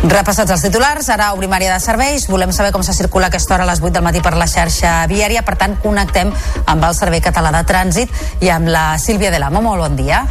Repassats 0.00 0.48
els 0.48 0.62
titulars, 0.64 1.10
ara 1.12 1.26
obrim 1.36 1.52
àrea 1.52 1.74
de 1.74 1.80
serveis. 1.84 2.22
Volem 2.32 2.54
saber 2.56 2.70
com 2.72 2.80
se 2.80 2.94
circula 2.96 3.28
aquesta 3.28 3.52
hora 3.52 3.66
a 3.66 3.68
les 3.68 3.82
8 3.84 3.92
del 3.92 4.04
matí 4.06 4.22
per 4.24 4.32
la 4.32 4.46
xarxa 4.48 4.94
viària. 5.10 5.42
Per 5.44 5.58
tant, 5.60 5.74
connectem 5.82 6.30
amb 6.72 6.86
el 6.88 6.94
Servei 6.96 7.20
Català 7.20 7.50
de 7.52 7.60
Trànsit 7.68 8.08
i 8.40 8.48
amb 8.48 8.70
la 8.72 8.96
Sílvia 8.96 9.28
de 9.30 9.36
l'Amo. 9.42 9.60
Molt 9.60 9.84
bon 9.84 9.98
dia. 9.98 10.22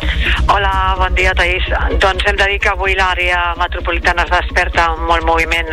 Hola, 0.49 0.95
bon 0.97 1.13
dia, 1.13 1.35
Taís. 1.37 1.67
Doncs 2.01 2.25
hem 2.25 2.39
de 2.39 2.47
dir 2.49 2.57
que 2.63 2.71
avui 2.71 2.95
l'àrea 2.97 3.53
metropolitana 3.59 4.25
es 4.25 4.33
desperta 4.33 4.87
amb 4.95 5.05
molt 5.11 5.27
moviment 5.29 5.69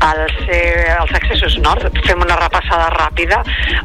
als, 0.00 0.34
eh, 0.50 0.90
als 0.98 1.14
accessos 1.14 1.60
nord. 1.62 1.86
Fem 2.02 2.26
una 2.26 2.40
repassada 2.42 2.90
ràpida 2.96 3.44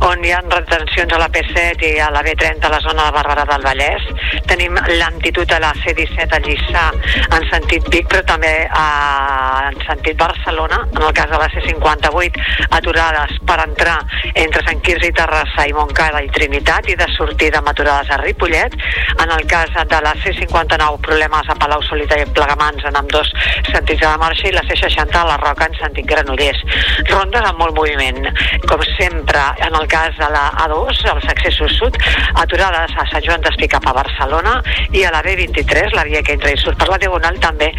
on 0.09 0.25
hi 0.25 0.33
ha 0.33 0.41
retencions 0.41 1.13
a 1.13 1.21
la 1.21 1.29
P7 1.29 1.85
i 1.85 1.99
a 1.99 2.09
la 2.09 2.25
B30 2.25 2.65
a 2.65 2.73
la 2.73 2.81
zona 2.81 3.05
de 3.05 3.13
Barberà 3.19 3.45
del 3.45 3.61
Vallès. 3.69 4.09
Tenim 4.49 4.73
lentitud 4.89 5.53
a 5.53 5.61
la 5.61 5.73
C-17 5.85 6.33
a 6.33 6.41
Lliçà 6.49 6.89
en 7.37 7.49
sentit 7.53 7.85
Vic, 7.93 8.09
però 8.09 8.25
també 8.25 8.55
a 8.65 9.50
en 9.67 9.77
sentit 9.85 10.17
Barcelona, 10.17 10.81
en 10.95 11.01
el 11.01 11.13
cas 11.13 11.29
de 11.29 11.37
la 11.37 11.49
C58, 11.51 12.43
aturades 12.77 13.37
per 13.47 13.59
entrar 13.63 13.97
entre 14.33 14.63
Sant 14.67 14.81
Quirze 14.85 15.09
i 15.09 15.15
Terrassa 15.15 15.65
i 15.67 15.75
Montcada 15.75 16.21
i 16.23 16.29
Trinitat 16.33 16.89
i 16.91 16.97
de 16.99 17.07
sortida 17.15 17.59
amb 17.59 17.71
aturades 17.71 18.11
a 18.11 18.19
Ripollet. 18.21 18.77
En 19.21 19.31
el 19.31 19.45
cas 19.51 19.73
de 19.75 20.01
la 20.05 20.13
C59, 20.23 21.01
problemes 21.05 21.49
a 21.49 21.57
Palau 21.59 21.83
Solita 21.87 22.19
i 22.19 22.27
Plegamans 22.31 22.85
en 22.87 22.99
amb 22.99 23.11
dos 23.11 23.29
sentits 23.71 24.01
de 24.01 24.07
la 24.07 24.19
marxa 24.21 24.47
i 24.49 24.53
la 24.55 24.63
C60 24.67 25.19
a 25.21 25.25
la 25.27 25.37
Roca 25.41 25.67
en 25.69 25.77
sentit 25.79 26.07
Granollers. 26.07 26.61
Rondes 27.09 27.47
amb 27.47 27.61
molt 27.61 27.75
moviment. 27.77 28.29
Com 28.69 28.83
sempre, 28.95 29.43
en 29.67 29.75
el 29.77 29.87
cas 29.91 30.15
de 30.19 30.29
la 30.33 30.47
A2, 30.65 31.03
els 31.13 31.29
accessos 31.33 31.75
sud, 31.79 31.97
aturades 32.41 32.95
a 32.97 33.07
Sant 33.11 33.25
Joan 33.25 33.43
d'Espí 33.45 33.69
cap 33.71 33.87
a 33.87 33.95
Barcelona 33.97 34.57
i 34.95 35.03
a 35.05 35.11
la 35.13 35.23
B23, 35.25 35.95
la 35.97 36.05
via 36.07 36.23
que 36.25 36.37
entra 36.37 36.53
i 36.53 36.59
surt 36.61 36.79
per 36.79 36.89
la 36.91 36.99
Diagonal, 37.01 37.39
també 37.43 37.71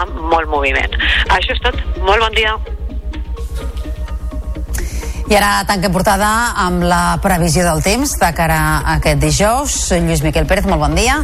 amb 0.00 0.18
molt 0.32 0.50
moviment. 0.50 0.94
Això 1.26 1.54
és 1.54 1.62
tot. 1.64 1.80
Molt 2.04 2.22
bon 2.22 2.36
dia. 2.36 2.54
I 5.28 5.36
ara 5.36 5.64
tanquem 5.68 5.92
portada 5.92 6.28
amb 6.56 6.86
la 6.88 7.18
previsió 7.20 7.66
del 7.66 7.82
temps 7.84 8.14
de 8.16 8.30
cara 8.32 8.58
a 8.78 8.96
aquest 8.96 9.20
dijous. 9.20 9.74
Lluís 9.92 10.22
Miquel 10.24 10.48
Pérez, 10.48 10.64
molt 10.70 10.80
bon 10.86 10.96
dia. 10.96 11.20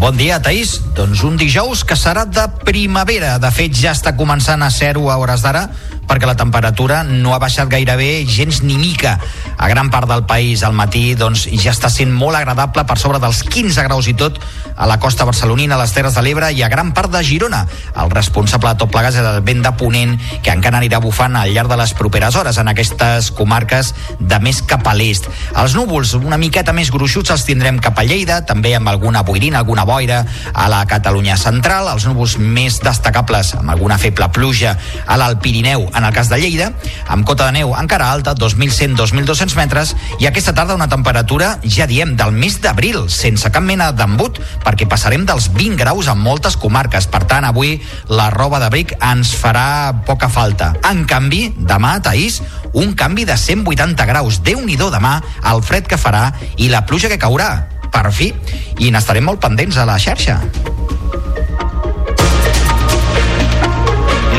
Bon 0.00 0.16
dia, 0.16 0.38
Taís. 0.40 0.78
Doncs 0.96 1.22
un 1.24 1.36
dijous 1.40 1.82
que 1.84 1.96
serà 1.96 2.24
de 2.24 2.46
primavera. 2.64 3.36
De 3.40 3.50
fet, 3.52 3.76
ja 3.76 3.92
està 3.96 4.14
començant 4.16 4.64
a 4.64 4.70
ser-ho 4.72 5.10
a 5.12 5.18
hores 5.20 5.44
d'ara 5.44 5.66
perquè 6.06 6.28
la 6.28 6.36
temperatura 6.38 7.02
no 7.04 7.34
ha 7.34 7.40
baixat 7.42 7.68
gairebé 7.70 8.24
gens 8.28 8.62
ni 8.62 8.78
mica. 8.78 9.18
A 9.56 9.68
gran 9.68 9.90
part 9.90 10.08
del 10.08 10.24
país 10.26 10.62
al 10.62 10.76
matí 10.76 11.14
doncs, 11.18 11.46
ja 11.62 11.72
està 11.74 11.90
sent 11.92 12.12
molt 12.14 12.38
agradable 12.38 12.84
per 12.86 12.98
sobre 13.00 13.20
dels 13.22 13.42
15 13.46 13.86
graus 13.86 14.08
i 14.08 14.14
tot 14.14 14.40
a 14.76 14.86
la 14.86 14.98
costa 15.00 15.24
barcelonina, 15.24 15.74
a 15.74 15.80
les 15.80 15.92
Terres 15.96 16.14
de 16.14 16.22
l'Ebre 16.22 16.50
i 16.52 16.62
a 16.62 16.68
gran 16.68 16.92
part 16.94 17.10
de 17.10 17.22
Girona. 17.24 17.64
El 17.96 18.10
responsable 18.12 18.72
de 18.72 18.80
tot 18.82 18.92
plegat 18.92 19.16
és 19.16 19.24
el 19.24 19.40
vent 19.46 19.62
de 19.64 19.72
Ponent 19.80 20.14
que 20.44 20.52
encara 20.52 20.78
anirà 20.80 21.00
bufant 21.00 21.36
al 21.36 21.52
llarg 21.54 21.72
de 21.72 21.78
les 21.80 21.94
properes 21.96 22.36
hores 22.36 22.60
en 22.60 22.68
aquestes 22.68 23.30
comarques 23.36 23.94
de 24.20 24.40
més 24.44 24.60
cap 24.68 24.86
a 24.86 24.94
l'est. 24.94 25.28
Els 25.56 25.76
núvols 25.78 26.14
una 26.18 26.38
miqueta 26.40 26.74
més 26.76 26.92
gruixuts 26.92 27.32
els 27.32 27.46
tindrem 27.48 27.80
cap 27.82 27.98
a 27.98 28.04
Lleida, 28.06 28.42
també 28.46 28.74
amb 28.76 28.92
alguna 28.92 29.24
boirina, 29.26 29.58
alguna 29.64 29.86
boira 29.88 30.22
a 30.52 30.68
la 30.72 30.84
Catalunya 30.86 31.38
central, 31.40 31.88
els 31.94 32.06
núvols 32.06 32.36
més 32.38 32.78
destacables 32.84 33.54
amb 33.56 33.72
alguna 33.72 33.98
feble 33.98 34.28
pluja 34.36 34.76
a 35.06 35.16
l'Alt 35.16 35.40
Pirineu 35.42 35.88
en 35.96 36.04
el 36.04 36.12
cas 36.12 36.28
de 36.28 36.38
Lleida, 36.38 36.70
amb 37.08 37.26
cota 37.26 37.48
de 37.48 37.56
neu 37.58 37.72
encara 37.78 38.10
alta, 38.12 38.34
2.100-2.200 38.36 39.56
metres, 39.58 39.94
i 40.20 40.28
aquesta 40.28 40.54
tarda 40.54 40.76
una 40.76 40.88
temperatura, 40.92 41.56
ja 41.64 41.88
diem, 41.88 42.14
del 42.16 42.34
mes 42.36 42.60
d'abril, 42.62 43.06
sense 43.12 43.50
cap 43.52 43.64
mena 43.64 43.90
d'embut, 43.96 44.40
perquè 44.64 44.88
passarem 44.88 45.26
dels 45.26 45.48
20 45.54 45.80
graus 45.80 46.10
en 46.12 46.20
moltes 46.20 46.58
comarques. 46.60 47.08
Per 47.10 47.22
tant, 47.28 47.46
avui 47.48 47.78
la 48.12 48.28
roba 48.34 48.60
d'abric 48.62 48.96
ens 49.00 49.32
farà 49.38 49.94
poca 50.06 50.28
falta. 50.32 50.74
En 50.88 51.04
canvi, 51.08 51.48
demà, 51.56 51.96
Taís, 52.04 52.42
un 52.76 52.94
canvi 52.94 53.24
de 53.24 53.36
180 53.36 54.06
graus. 54.06 54.42
déu 54.42 54.60
nhi 54.60 54.76
demà, 54.76 55.20
el 55.50 55.62
fred 55.62 55.86
que 55.88 55.96
farà 55.98 56.32
i 56.56 56.68
la 56.68 56.84
pluja 56.86 57.08
que 57.08 57.18
caurà. 57.18 57.66
Per 57.90 58.12
fi, 58.12 58.32
i 58.78 58.90
n'estarem 58.90 59.24
molt 59.24 59.40
pendents 59.40 59.76
a 59.76 59.86
la 59.88 59.98
xarxa. 59.98 60.40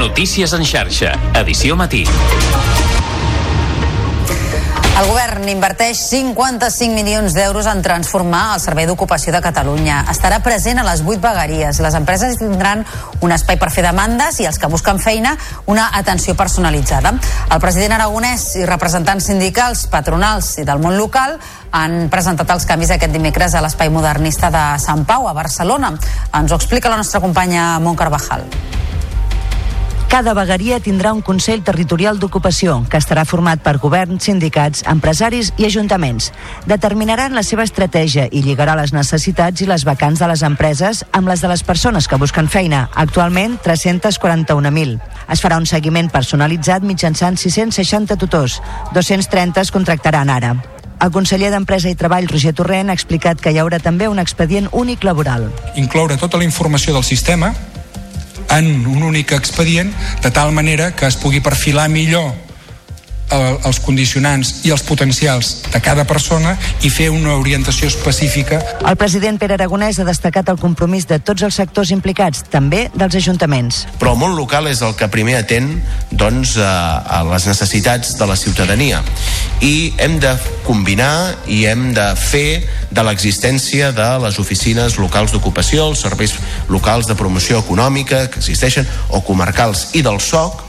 Notícies 0.08 0.54
en 0.54 0.64
xarxa, 0.64 1.10
edició 1.36 1.76
matí. 1.76 2.06
El 4.98 5.06
govern 5.10 5.44
inverteix 5.52 6.00
55 6.00 6.96
milions 6.96 7.36
d'euros 7.36 7.68
en 7.68 7.82
transformar 7.84 8.54
el 8.54 8.62
Servei 8.64 8.88
d'Ocupació 8.88 9.34
de 9.36 9.42
Catalunya. 9.44 9.98
Estarà 10.08 10.40
present 10.46 10.80
a 10.80 10.86
les 10.88 11.04
8 11.04 11.20
vegueries. 11.26 11.82
Les 11.84 11.98
empreses 12.00 12.40
tindran 12.40 12.86
un 13.20 13.36
espai 13.36 13.60
per 13.60 13.68
fer 13.76 13.84
demandes 13.84 14.40
i 14.40 14.48
els 14.48 14.58
que 14.58 14.72
busquen 14.72 15.04
feina 15.04 15.36
una 15.68 15.90
atenció 16.00 16.38
personalitzada. 16.40 17.12
El 17.52 17.60
president 17.60 17.98
aragonès 18.00 18.54
i 18.62 18.66
representants 18.66 19.28
sindicals, 19.28 19.90
patronals 19.92 20.54
i 20.64 20.66
del 20.66 20.80
món 20.80 20.96
local 20.96 21.36
han 21.76 22.08
presentat 22.08 22.56
els 22.56 22.66
canvis 22.66 22.96
aquest 22.96 23.12
dimecres 23.12 23.60
a 23.60 23.62
l'espai 23.62 23.92
modernista 23.92 24.56
de 24.56 24.66
Sant 24.80 25.04
Pau, 25.04 25.28
a 25.28 25.36
Barcelona. 25.36 25.98
Ens 26.32 26.56
ho 26.56 26.62
explica 26.64 26.90
la 26.90 27.04
nostra 27.04 27.20
companya 27.20 27.74
Mont 27.84 28.00
Carvajal. 28.00 28.48
Cada 30.08 30.32
vegueria 30.32 30.80
tindrà 30.80 31.12
un 31.12 31.20
Consell 31.22 31.66
Territorial 31.68 32.16
d'Ocupació 32.18 32.78
que 32.88 32.96
estarà 32.98 33.26
format 33.28 33.60
per 33.60 33.74
governs, 33.84 34.24
sindicats, 34.24 34.86
empresaris 34.88 35.52
i 35.60 35.68
ajuntaments. 35.68 36.30
Determinaran 36.66 37.36
la 37.36 37.44
seva 37.44 37.66
estratègia 37.68 38.30
i 38.32 38.42
lligarà 38.46 38.78
les 38.80 38.96
necessitats 38.96 39.62
i 39.62 39.68
les 39.68 39.84
vacants 39.84 40.24
de 40.24 40.32
les 40.32 40.46
empreses 40.48 41.04
amb 41.12 41.28
les 41.28 41.44
de 41.44 41.52
les 41.52 41.64
persones 41.68 42.08
que 42.08 42.22
busquen 42.24 42.48
feina, 42.48 42.88
actualment 42.96 43.60
341.000. 43.68 44.98
Es 45.28 45.44
farà 45.44 45.60
un 45.60 45.68
seguiment 45.68 46.08
personalitzat 46.10 46.88
mitjançant 46.88 47.36
660 47.36 48.16
tutors, 48.16 48.62
230 48.96 49.60
es 49.68 49.76
contractaran 49.76 50.32
ara. 50.32 50.56
El 51.04 51.12
conseller 51.12 51.52
d'Empresa 51.52 51.92
i 51.92 52.00
Treball, 52.00 52.32
Roger 52.32 52.56
Torrent, 52.58 52.90
ha 52.90 52.96
explicat 52.96 53.44
que 53.44 53.52
hi 53.52 53.60
haurà 53.60 53.84
també 53.84 54.08
un 54.08 54.24
expedient 54.24 54.72
únic 54.72 55.04
laboral. 55.04 55.52
Incloure 55.76 56.18
tota 56.18 56.40
la 56.40 56.48
informació 56.48 56.96
del 56.96 57.06
sistema 57.06 57.52
en 58.50 58.88
un 58.88 59.04
únic 59.04 59.32
expedient 59.32 59.94
de 60.24 60.32
tal 60.32 60.52
manera 60.52 60.94
que 60.96 61.08
es 61.08 61.18
pugui 61.20 61.40
perfilar 61.40 61.90
millor 61.90 62.47
el, 63.32 63.58
els 63.68 63.80
condicionants 63.84 64.54
i 64.68 64.72
els 64.72 64.84
potencials 64.88 65.54
de 65.72 65.82
cada 65.84 66.06
persona 66.08 66.56
i 66.86 66.92
fer 66.94 67.10
una 67.12 67.36
orientació 67.38 67.90
específica. 67.92 68.60
El 68.88 68.98
president 69.00 69.40
Pere 69.42 69.58
Aragonès 69.58 70.00
ha 70.00 70.08
destacat 70.08 70.50
el 70.54 70.60
compromís 70.62 71.08
de 71.10 71.20
tots 71.20 71.44
els 71.48 71.58
sectors 71.60 71.92
implicats, 71.96 72.44
també 72.52 72.88
dels 72.96 73.18
ajuntaments. 73.20 73.84
Però 74.00 74.14
el 74.16 74.22
món 74.22 74.38
local 74.38 74.70
és 74.72 74.82
el 74.86 74.96
que 74.98 75.10
primer 75.12 75.38
atén 75.42 75.70
doncs, 76.12 76.58
a, 76.62 77.04
a 77.04 77.24
les 77.28 77.48
necessitats 77.50 78.16
de 78.18 78.28
la 78.30 78.38
ciutadania 78.40 79.04
i 79.64 79.94
hem 80.04 80.20
de 80.22 80.36
combinar 80.66 81.36
i 81.50 81.64
hem 81.66 81.90
de 81.96 82.06
fer 82.20 82.64
de 82.94 83.04
l'existència 83.04 83.92
de 83.96 84.08
les 84.24 84.38
oficines 84.40 84.98
locals 85.02 85.34
d'ocupació, 85.34 85.90
els 85.92 86.04
serveis 86.06 86.36
locals 86.70 87.10
de 87.10 87.18
promoció 87.18 87.60
econòmica 87.64 88.28
que 88.32 88.42
existeixen, 88.42 88.88
o 89.10 89.24
comarcals, 89.26 89.90
i 89.98 90.04
del 90.06 90.22
SOC, 90.22 90.64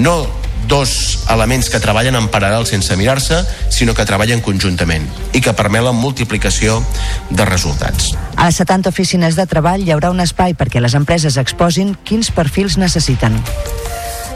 no 0.00 0.39
dos 0.68 1.24
elements 1.30 1.70
que 1.70 1.80
treballen 1.82 2.18
en 2.18 2.28
paral·lel 2.32 2.66
sense 2.68 2.96
mirar-se, 2.98 3.40
sinó 3.70 3.94
que 3.94 4.06
treballen 4.08 4.42
conjuntament 4.44 5.06
i 5.32 5.42
que 5.44 5.54
permet 5.56 5.84
la 5.86 5.94
multiplicació 5.96 6.80
de 7.30 7.46
resultats. 7.48 8.14
A 8.36 8.48
les 8.48 8.60
70 8.60 8.90
oficines 8.90 9.38
de 9.38 9.46
treball 9.46 9.84
hi 9.84 9.94
haurà 9.94 10.12
un 10.12 10.20
espai 10.24 10.56
perquè 10.58 10.82
les 10.82 10.96
empreses 10.98 11.38
exposin 11.40 11.96
quins 12.04 12.32
perfils 12.34 12.78
necessiten. 12.80 13.40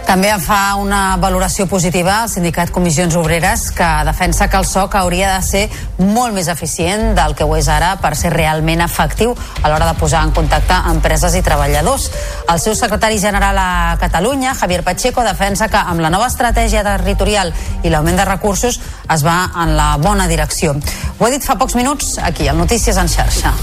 També 0.05 0.29
fa 0.37 0.75
una 0.77 1.17
valoració 1.17 1.65
positiva 1.67 2.19
el 2.23 2.29
sindicat 2.29 2.69
Comissions 2.75 3.15
Obreres 3.17 3.71
que 3.73 3.87
defensa 4.05 4.51
que 4.53 4.59
el 4.61 4.67
SOC 4.69 4.99
hauria 5.01 5.31
de 5.33 5.41
ser 5.43 5.63
molt 5.99 6.37
més 6.37 6.51
eficient 6.53 7.15
del 7.17 7.33
que 7.35 7.47
ho 7.49 7.55
és 7.57 7.71
ara 7.73 7.95
per 8.03 8.13
ser 8.21 8.35
realment 8.35 8.85
efectiu 8.85 9.33
a 9.35 9.71
l'hora 9.71 9.89
de 9.89 9.97
posar 9.99 10.21
en 10.29 10.35
contacte 10.37 10.77
empreses 10.93 11.35
i 11.39 11.43
treballadors. 11.47 12.11
El 12.53 12.61
seu 12.61 12.77
secretari 12.77 13.19
general 13.19 13.59
a 13.59 13.97
Catalunya, 14.01 14.53
Javier 14.55 14.83
Pacheco, 14.85 15.25
defensa 15.25 15.71
que 15.73 15.81
amb 15.81 16.05
la 16.05 16.13
nova 16.13 16.29
estratègia 16.29 16.85
territorial 16.85 17.55
i 17.83 17.89
l'augment 17.89 18.21
de 18.21 18.29
recursos 18.29 18.81
es 19.09 19.25
va 19.25 19.39
en 19.65 19.73
la 19.79 19.95
bona 20.05 20.29
direcció. 20.29 20.77
Ho 21.19 21.27
he 21.27 21.33
dit 21.33 21.49
fa 21.49 21.57
pocs 21.57 21.81
minuts 21.81 22.19
aquí, 22.21 22.47
al 22.49 22.61
Notícies 22.61 23.01
en 23.01 23.09
xarxa 23.09 23.57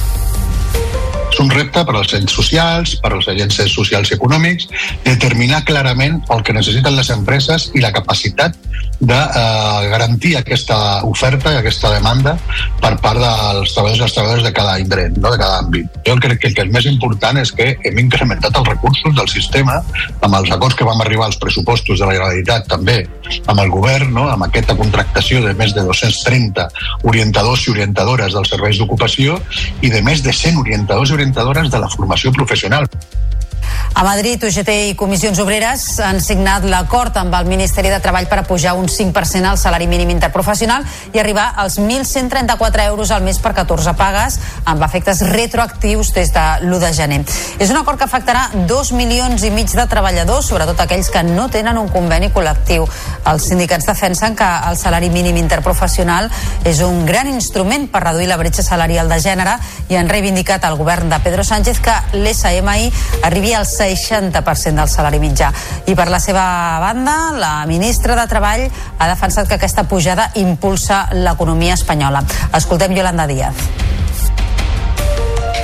és 1.32 1.40
un 1.40 1.50
repte 1.52 1.84
per 1.88 1.96
als 1.96 2.14
ens 2.18 2.34
socials, 2.36 2.96
per 3.02 3.14
als 3.16 3.30
agents 3.32 3.62
socials 3.72 4.12
i 4.12 4.18
econòmics, 4.18 4.68
determinar 5.06 5.64
clarament 5.68 6.20
el 6.34 6.44
que 6.44 6.56
necessiten 6.56 6.98
les 6.98 7.12
empreses 7.14 7.70
i 7.76 7.84
la 7.84 7.94
capacitat 7.96 8.58
de 9.02 9.18
eh, 9.18 9.90
garantir 9.90 10.36
aquesta 10.38 11.04
oferta 11.10 11.52
i 11.54 11.58
aquesta 11.58 11.90
demanda 11.90 12.36
per 12.82 12.94
part 13.02 13.18
dels 13.18 13.74
treballadors 13.74 13.98
i 13.98 14.04
les 14.04 14.14
treballadores 14.14 14.46
de 14.46 14.54
cada 14.54 14.76
indret, 14.80 15.18
no? 15.18 15.32
de 15.34 15.40
cada 15.42 15.58
àmbit. 15.64 15.90
Jo 16.06 16.18
crec 16.22 16.38
que 16.42 16.52
el 16.52 16.58
que 16.58 16.66
és 16.68 16.74
més 16.74 16.86
important 16.90 17.40
és 17.42 17.54
que 17.58 17.72
hem 17.82 17.98
incrementat 18.04 18.60
els 18.60 18.70
recursos 18.70 19.16
del 19.18 19.32
sistema 19.32 19.80
amb 20.22 20.38
els 20.38 20.52
acords 20.54 20.78
que 20.78 20.86
vam 20.86 21.02
arribar 21.02 21.32
als 21.32 21.40
pressupostos 21.42 21.98
de 21.98 22.06
la 22.06 22.14
Generalitat 22.14 22.70
també 22.70 23.00
amb 23.48 23.58
el 23.64 23.72
govern, 23.74 24.14
no? 24.14 24.28
amb 24.30 24.46
aquesta 24.46 24.78
contractació 24.78 25.42
de 25.48 25.56
més 25.58 25.74
de 25.74 25.82
230 25.88 26.68
orientadors 27.10 27.66
i 27.66 27.74
orientadores 27.74 28.38
dels 28.38 28.54
serveis 28.54 28.78
d'ocupació 28.78 29.40
i 29.82 29.90
de 29.90 30.04
més 30.06 30.22
de 30.22 30.36
100 30.36 30.62
orientadors 30.62 31.10
i 31.10 31.18
orientadores 31.22 31.70
de 31.70 31.80
la 31.80 31.88
formació 31.88 32.32
professional. 32.32 32.90
A 33.94 34.04
Madrid, 34.04 34.42
UGT 34.44 34.70
i 34.90 34.94
Comissions 34.96 35.38
Obreres 35.44 35.84
han 36.02 36.22
signat 36.24 36.64
l'acord 36.66 37.18
amb 37.20 37.36
el 37.38 37.46
Ministeri 37.46 37.92
de 37.92 38.00
Treball 38.02 38.26
per 38.32 38.46
pujar 38.48 38.72
un 38.80 38.88
5% 38.90 39.46
al 39.46 39.60
salari 39.60 39.86
mínim 39.86 40.10
interprofessional 40.10 40.86
i 41.14 41.20
arribar 41.20 41.52
als 41.60 41.78
1.134 41.78 42.86
euros 42.88 43.12
al 43.12 43.22
mes 43.22 43.38
per 43.44 43.52
14 43.54 43.94
pagues, 44.00 44.40
amb 44.66 44.82
efectes 44.88 45.22
retroactius 45.28 46.14
des 46.16 46.32
de 46.34 46.46
l'1 46.64 46.80
de 46.82 46.94
gener. 46.98 47.20
És 47.60 47.70
un 47.70 47.78
acord 47.78 48.00
que 48.00 48.08
afectarà 48.08 48.48
2 48.68 48.94
milions 48.98 49.44
i 49.44 49.52
mig 49.52 49.70
de 49.70 49.86
treballadors, 49.92 50.48
sobretot 50.50 50.80
aquells 50.82 51.12
que 51.12 51.22
no 51.28 51.50
tenen 51.52 51.78
un 51.78 51.92
conveni 51.92 52.32
col·lectiu. 52.34 52.88
Els 53.28 53.50
sindicats 53.52 53.86
defensen 53.86 54.36
que 54.40 54.50
el 54.72 54.80
salari 54.80 55.12
mínim 55.14 55.38
interprofessional 55.38 56.32
és 56.66 56.82
un 56.82 57.06
gran 57.06 57.30
instrument 57.30 57.90
per 57.92 58.06
reduir 58.08 58.32
la 58.32 58.40
bretxa 58.40 58.64
salarial 58.66 59.12
de 59.12 59.20
gènere 59.22 59.60
i 59.92 60.00
han 60.00 60.10
reivindicat 60.10 60.66
al 60.66 60.80
govern 60.80 61.12
de 61.12 61.20
Pedro 61.22 61.44
Sánchez 61.44 61.84
que 61.84 62.00
l'SMI 62.18 62.90
arribi 63.28 63.51
als 63.54 63.78
60% 63.80 64.76
del 64.80 64.90
salari 64.90 65.20
mitjà. 65.20 65.52
I 65.86 65.96
per 65.96 66.10
la 66.10 66.20
seva 66.20 66.80
banda, 66.80 67.32
la 67.38 67.54
ministra 67.66 68.16
de 68.16 68.28
Treball 68.28 68.68
ha 68.98 69.08
defensat 69.10 69.48
que 69.48 69.60
aquesta 69.60 69.88
pujada 69.88 70.32
impulsa 70.36 71.08
l'economia 71.14 71.74
espanyola. 71.74 72.24
Escoltem 72.54 72.96
Yolanda 72.96 73.28
Díaz. 73.28 73.56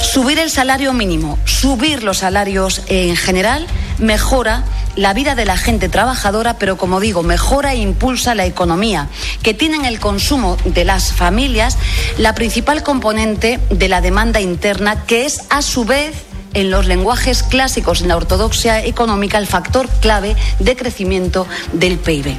Subir 0.02 0.40
el 0.40 0.50
salario 0.50 0.94
mínimo, 0.94 1.38
subir 1.46 2.04
los 2.04 2.20
salarios 2.20 2.82
en 2.88 3.16
general, 3.16 3.68
mejora 3.98 4.64
la 4.96 5.14
vida 5.14 5.36
de 5.36 5.46
la 5.46 5.58
gente 5.58 5.90
trabajadora, 5.90 6.58
pero 6.58 6.78
como 6.78 7.00
digo, 7.00 7.24
mejora 7.24 7.74
e 7.74 7.78
impulsa 7.78 8.36
la 8.36 8.46
economía, 8.46 9.08
que 9.44 9.54
tiene 9.54 9.78
en 9.78 9.86
el 9.86 10.00
consumo 10.00 10.58
de 10.66 10.86
las 10.86 11.14
familias 11.14 11.78
la 12.18 12.34
principal 12.34 12.84
componente 12.84 13.60
de 13.70 13.90
la 13.90 14.02
demanda 14.02 14.42
interna, 14.42 15.06
que 15.06 15.26
es 15.26 15.42
a 15.50 15.62
su 15.62 15.86
vez 15.86 16.27
en 16.58 16.72
los 16.72 16.88
lenguajes 16.88 17.44
clásicos 17.44 18.02
en 18.02 18.08
la 18.08 18.18
ortodoxia 18.18 18.84
económica 18.84 19.38
el 19.38 19.46
factor 19.46 19.88
clave 20.02 20.36
de 20.58 20.76
crecimiento 20.76 21.46
del 21.72 22.00
PIB. 22.00 22.36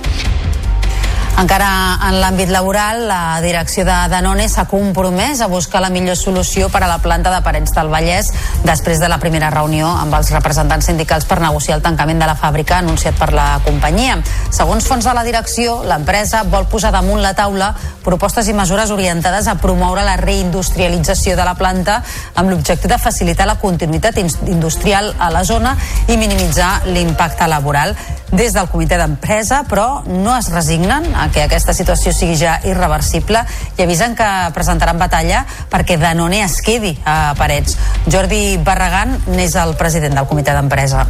Encara 1.38 2.00
en 2.02 2.16
l'àmbit 2.18 2.50
laboral, 2.50 3.04
la 3.06 3.38
direcció 3.38 3.84
de 3.86 3.94
Danone 4.10 4.48
s'ha 4.50 4.64
compromès 4.66 5.38
a 5.38 5.46
buscar 5.46 5.78
la 5.78 5.90
millor 5.94 6.16
solució 6.18 6.66
per 6.66 6.80
a 6.82 6.88
la 6.90 6.96
planta 6.98 7.30
de 7.30 7.38
Parets 7.46 7.76
del 7.76 7.92
Vallès 7.92 8.32
després 8.64 8.98
de 8.98 9.06
la 9.06 9.20
primera 9.22 9.52
reunió 9.54 9.86
amb 10.00 10.16
els 10.18 10.32
representants 10.34 10.88
sindicals 10.90 11.28
per 11.30 11.38
negociar 11.38 11.76
el 11.76 11.84
tancament 11.84 12.18
de 12.18 12.26
la 12.26 12.34
fàbrica 12.34 12.80
anunciat 12.82 13.14
per 13.20 13.30
la 13.38 13.60
companyia. 13.62 14.18
Segons 14.50 14.90
fons 14.90 15.06
de 15.06 15.14
la 15.14 15.22
direcció, 15.22 15.84
l'empresa 15.86 16.42
vol 16.42 16.66
posar 16.66 16.90
damunt 16.90 17.22
la 17.22 17.36
taula 17.38 17.70
propostes 18.02 18.50
i 18.50 18.56
mesures 18.58 18.90
orientades 18.90 19.46
a 19.46 19.60
promoure 19.62 20.02
la 20.02 20.18
reindustrialització 20.18 21.38
de 21.38 21.46
la 21.46 21.54
planta 21.54 22.00
amb 22.34 22.50
l'objectiu 22.50 22.90
de 22.90 22.98
facilitar 22.98 23.46
la 23.46 23.60
continuïtat 23.62 24.18
industrial 24.18 25.14
a 25.22 25.30
la 25.30 25.46
zona 25.46 25.76
i 26.08 26.18
minimitzar 26.18 26.88
l'impacte 26.90 27.46
laboral. 27.46 27.94
Des 28.28 28.52
del 28.52 28.66
comitè 28.68 28.98
d'empresa, 29.00 29.62
però, 29.68 30.02
no 30.04 30.34
es 30.36 30.50
resignen 30.52 31.06
a 31.16 31.27
que 31.32 31.42
aquesta 31.44 31.74
situació 31.76 32.12
sigui 32.14 32.36
ja 32.40 32.58
irreversible 32.68 33.44
i 33.76 33.84
avisen 33.84 34.16
que 34.18 34.28
presentaran 34.54 34.98
batalla 35.00 35.44
perquè 35.70 35.98
Danone 36.00 36.42
es 36.44 36.60
quedi 36.64 36.94
a 37.04 37.34
Parets. 37.38 37.78
Jordi 38.10 38.58
Barragan 38.64 39.16
n'és 39.32 39.56
el 39.58 39.76
president 39.80 40.16
del 40.18 40.28
comitè 40.30 40.56
d'empresa. 40.56 41.06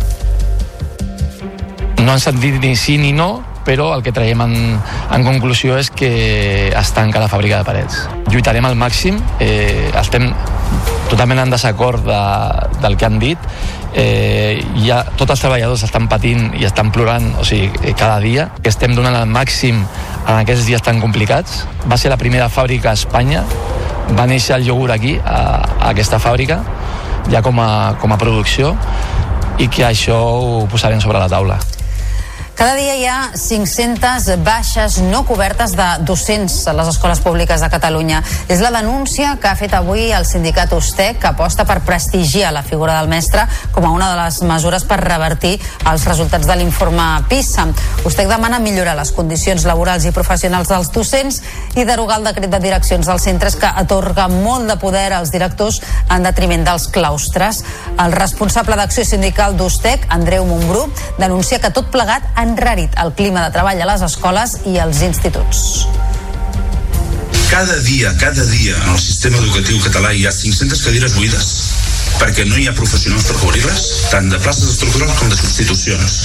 No 1.99 2.13
han 2.15 2.21
sentit 2.23 2.61
ni 2.63 2.77
sí 2.79 2.97
ni 2.99 3.13
no, 3.13 3.43
però 3.69 3.91
el 3.93 4.03
que 4.03 4.15
traiem 4.17 4.41
en, 4.47 4.55
en 5.13 5.27
conclusió 5.27 5.77
és 5.77 5.91
que 5.93 6.11
es 6.73 6.93
tanca 6.97 7.21
la 7.21 7.29
fàbrica 7.29 7.61
de 7.61 7.69
parets. 7.69 7.99
Lluitarem 8.33 8.65
al 8.65 8.79
màxim, 8.81 9.19
eh, 9.45 9.91
estem 9.93 10.31
totalment 11.11 11.43
en 11.43 11.53
desacord 11.53 12.07
de, 12.07 12.23
del 12.81 12.97
que 12.97 13.09
han 13.09 13.19
dit, 13.21 13.51
eh, 13.95 14.61
ja, 14.85 15.03
tots 15.17 15.33
els 15.35 15.43
treballadors 15.43 15.85
estan 15.87 16.09
patint 16.11 16.53
i 16.59 16.67
estan 16.69 16.93
plorant 16.95 17.31
o 17.41 17.47
sigui, 17.47 17.71
eh, 17.83 17.95
cada 17.97 18.19
dia, 18.25 18.49
que 18.63 18.73
estem 18.73 18.95
donant 18.97 19.17
el 19.17 19.31
màxim 19.31 19.81
en 19.81 20.35
aquests 20.37 20.67
dies 20.69 20.85
tan 20.85 21.01
complicats. 21.01 21.65
Va 21.89 21.97
ser 22.01 22.13
la 22.13 22.21
primera 22.21 22.51
fàbrica 22.53 22.93
a 22.93 22.99
Espanya, 22.99 23.45
va 24.19 24.29
néixer 24.29 24.57
el 24.57 24.69
iogurt 24.69 24.95
aquí, 24.97 25.17
a, 25.25 25.41
a 25.79 25.91
aquesta 25.93 26.21
fàbrica, 26.23 26.63
ja 27.33 27.43
com 27.45 27.61
a, 27.61 27.97
com 28.01 28.13
a 28.13 28.21
producció, 28.21 28.75
i 29.59 29.69
que 29.73 29.85
això 29.89 30.17
ho 30.17 30.65
posarem 30.71 31.01
sobre 31.03 31.19
la 31.19 31.29
taula. 31.29 31.59
Cada 32.59 32.75
dia 32.75 32.97
hi 32.99 33.05
ha 33.07 33.31
500 33.39 34.43
baixes 34.43 34.97
no 34.99 35.21
cobertes 35.23 35.77
de 35.79 35.85
docents 36.03 36.57
a 36.67 36.73
les 36.75 36.89
escoles 36.91 37.21
públiques 37.23 37.61
de 37.63 37.69
Catalunya. 37.71 38.19
És 38.51 38.59
la 38.59 38.73
denúncia 38.75 39.37
que 39.39 39.47
ha 39.47 39.55
fet 39.55 39.77
avui 39.79 40.09
el 40.11 40.25
sindicat 40.27 40.73
USTEC, 40.75 41.21
que 41.23 41.29
aposta 41.31 41.63
per 41.69 41.77
prestigiar 41.87 42.51
la 42.51 42.65
figura 42.67 42.97
del 42.99 43.07
mestre 43.13 43.45
com 43.71 43.87
a 43.87 43.93
una 43.95 44.09
de 44.11 44.17
les 44.19 44.41
mesures 44.43 44.83
per 44.91 44.99
revertir 44.99 45.53
els 45.87 46.07
resultats 46.11 46.49
de 46.51 46.57
l'informe 46.59 47.07
PISA. 47.31 47.69
USTEC 48.03 48.27
demana 48.27 48.59
millorar 48.59 48.97
les 48.99 49.15
condicions 49.15 49.63
laborals 49.63 50.09
i 50.11 50.13
professionals 50.19 50.75
dels 50.75 50.91
docents 50.91 51.39
i 51.79 51.87
derogar 51.87 52.19
el 52.19 52.27
decret 52.27 52.51
de 52.51 52.63
direccions 52.67 53.07
dels 53.07 53.23
centres 53.31 53.55
que 53.55 53.71
atorga 53.71 54.27
molt 54.27 54.67
de 54.67 54.81
poder 54.83 55.13
als 55.13 55.31
directors 55.31 55.79
en 56.11 56.27
detriment 56.27 56.67
dels 56.67 56.91
claustres. 56.91 57.63
El 58.03 58.19
responsable 58.19 58.75
d'acció 58.83 59.07
sindical 59.07 59.55
d'USTEC, 59.55 60.11
Andreu 60.11 60.43
Montbrú, 60.51 60.89
denuncia 61.23 61.63
que 61.63 61.71
tot 61.71 61.95
plegat 61.95 62.27
ha 62.35 62.48
enrarit 62.49 62.95
el 63.03 63.13
clima 63.19 63.45
de 63.45 63.55
treball 63.55 63.81
a 63.85 63.89
les 63.93 64.05
escoles 64.09 64.59
i 64.67 64.79
als 64.83 65.03
instituts. 65.07 65.65
Cada 67.49 67.77
dia, 67.85 68.13
cada 68.21 68.45
dia 68.45 68.77
en 68.77 68.95
el 68.95 69.01
sistema 69.01 69.41
educatiu 69.41 69.81
català 69.85 70.13
hi 70.15 70.27
ha 70.29 70.35
500 70.35 70.85
cadires 70.85 71.17
buides 71.17 71.53
perquè 72.19 72.45
no 72.49 72.59
hi 72.59 72.67
ha 72.69 72.75
professionals 72.77 73.27
per 73.29 73.37
cobrir-les, 73.39 73.85
tant 74.13 74.29
de 74.33 74.41
places 74.43 74.73
estructurals 74.73 75.15
com 75.21 75.31
de 75.31 75.39
substitucions. 75.39 76.17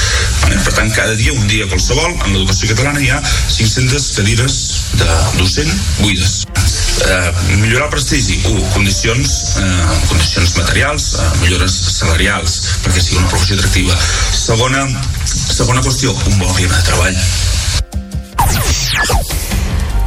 Per 0.49 0.73
tant, 0.73 0.89
cada 0.95 1.13
dia, 1.19 1.35
un 1.35 1.45
dia 1.51 1.69
qualsevol, 1.69 2.09
en 2.13 2.33
l'educació 2.33 2.71
catalana 2.73 3.03
hi 3.03 3.11
ha 3.13 3.21
500 3.23 4.09
cadires 4.17 4.57
de 4.97 5.11
docent 5.37 5.71
buides. 6.01 6.43
Eh, 7.03 7.31
millorar 7.59 7.87
el 7.87 7.91
prestigi, 7.91 8.39
un, 8.47 8.61
condicions, 8.71 9.57
eh, 9.59 9.85
condicions 10.07 10.55
materials, 10.57 11.13
eh, 11.19 11.29
millores 11.41 11.75
salarials, 11.99 12.59
perquè 12.85 13.01
sigui 13.03 13.19
una 13.19 13.29
professió 13.29 13.57
atractiva. 13.59 13.97
Segona, 14.31 14.87
segona 15.27 15.83
qüestió, 15.83 16.15
un 16.31 16.39
bon 16.39 16.53
clima 16.55 16.77
de 16.77 16.83
treball. 16.83 17.17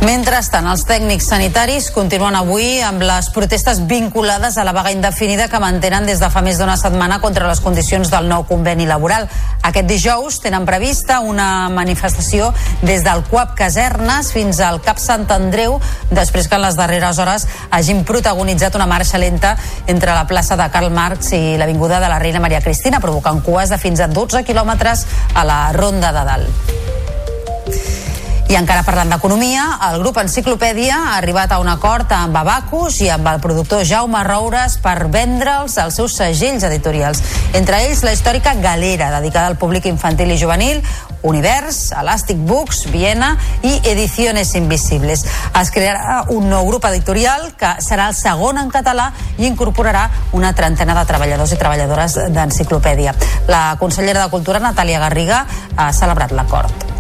Mentrestant, 0.04 0.66
els 0.68 0.82
tècnics 0.84 1.24
sanitaris 1.30 1.86
continuen 1.88 2.34
avui 2.36 2.82
amb 2.84 3.00
les 3.00 3.30
protestes 3.32 3.78
vinculades 3.88 4.58
a 4.60 4.64
la 4.68 4.74
vaga 4.76 4.90
indefinida 4.92 5.46
que 5.48 5.60
mantenen 5.62 6.04
des 6.04 6.20
de 6.20 6.28
fa 6.28 6.42
més 6.44 6.58
d'una 6.60 6.74
setmana 6.76 7.16
contra 7.22 7.48
les 7.48 7.62
condicions 7.64 8.10
del 8.12 8.28
nou 8.28 8.44
conveni 8.44 8.84
laboral. 8.84 9.24
Aquest 9.64 9.88
dijous 9.88 10.36
tenen 10.44 10.68
prevista 10.68 11.22
una 11.24 11.70
manifestació 11.72 12.52
des 12.82 13.06
del 13.08 13.24
CUAP 13.24 13.56
Casernes 13.56 14.34
fins 14.36 14.60
al 14.60 14.82
Cap 14.84 15.00
Sant 15.00 15.24
Andreu, 15.32 15.80
després 16.10 16.46
que 16.46 16.60
en 16.60 16.66
les 16.66 16.76
darreres 16.76 17.16
hores 17.18 17.48
hagin 17.70 18.04
protagonitzat 18.04 18.76
una 18.76 18.86
marxa 18.86 19.16
lenta 19.18 19.56
entre 19.86 20.12
la 20.12 20.26
plaça 20.28 20.60
de 20.60 20.68
Karl 20.76 20.92
Marx 20.92 21.32
i 21.32 21.56
l'Avinguda 21.56 22.02
de 22.04 22.12
la 22.12 22.20
Reina 22.20 22.44
Maria 22.44 22.60
Cristina, 22.60 23.00
provocant 23.00 23.40
cues 23.40 23.72
de 23.72 23.80
fins 23.80 24.04
a 24.04 24.12
12 24.12 24.44
quilòmetres 24.44 25.06
a 25.32 25.48
la 25.48 25.62
Ronda 25.72 26.12
de 26.12 26.26
Dalt. 26.28 28.05
I 28.46 28.54
encara 28.54 28.84
parlant 28.86 29.10
d'economia, 29.10 29.62
el 29.88 29.96
grup 30.04 30.20
Enciclopèdia 30.22 30.94
ha 30.94 31.14
arribat 31.16 31.50
a 31.50 31.56
un 31.58 31.66
acord 31.66 32.12
amb 32.14 32.36
Abacus 32.38 33.00
i 33.02 33.08
amb 33.10 33.26
el 33.26 33.40
productor 33.42 33.82
Jaume 33.82 34.20
Roures 34.22 34.76
per 34.84 35.08
vendre'ls 35.10 35.74
els 35.82 35.98
seus 35.98 36.14
segells 36.14 36.62
editorials. 36.68 37.24
Entre 37.58 37.80
ells, 37.82 38.04
la 38.06 38.12
històrica 38.14 38.54
Galera, 38.62 39.10
dedicada 39.16 39.50
al 39.50 39.58
públic 39.58 39.88
infantil 39.90 40.30
i 40.30 40.38
juvenil, 40.38 40.78
Univers, 41.26 41.90
Elastic 41.90 42.38
Books, 42.46 42.84
Viena 42.92 43.32
i 43.66 43.80
Ediciones 43.82 44.54
Invisibles. 44.54 45.24
Es 45.50 45.72
crearà 45.74 46.20
un 46.30 46.46
nou 46.46 46.68
grup 46.70 46.86
editorial 46.86 47.48
que 47.58 47.72
serà 47.82 48.06
el 48.12 48.14
segon 48.14 48.62
en 48.62 48.70
català 48.70 49.08
i 49.40 49.48
incorporarà 49.50 50.06
una 50.38 50.54
trentena 50.54 50.94
de 50.94 51.02
treballadors 51.08 51.56
i 51.56 51.58
treballadores 51.58 52.20
d'Enciclopèdia. 52.30 53.16
La 53.50 53.72
consellera 53.80 54.22
de 54.22 54.30
Cultura, 54.30 54.62
Natàlia 54.62 55.02
Garriga, 55.02 55.48
ha 55.74 55.90
celebrat 55.90 56.30
l'acord. 56.30 56.95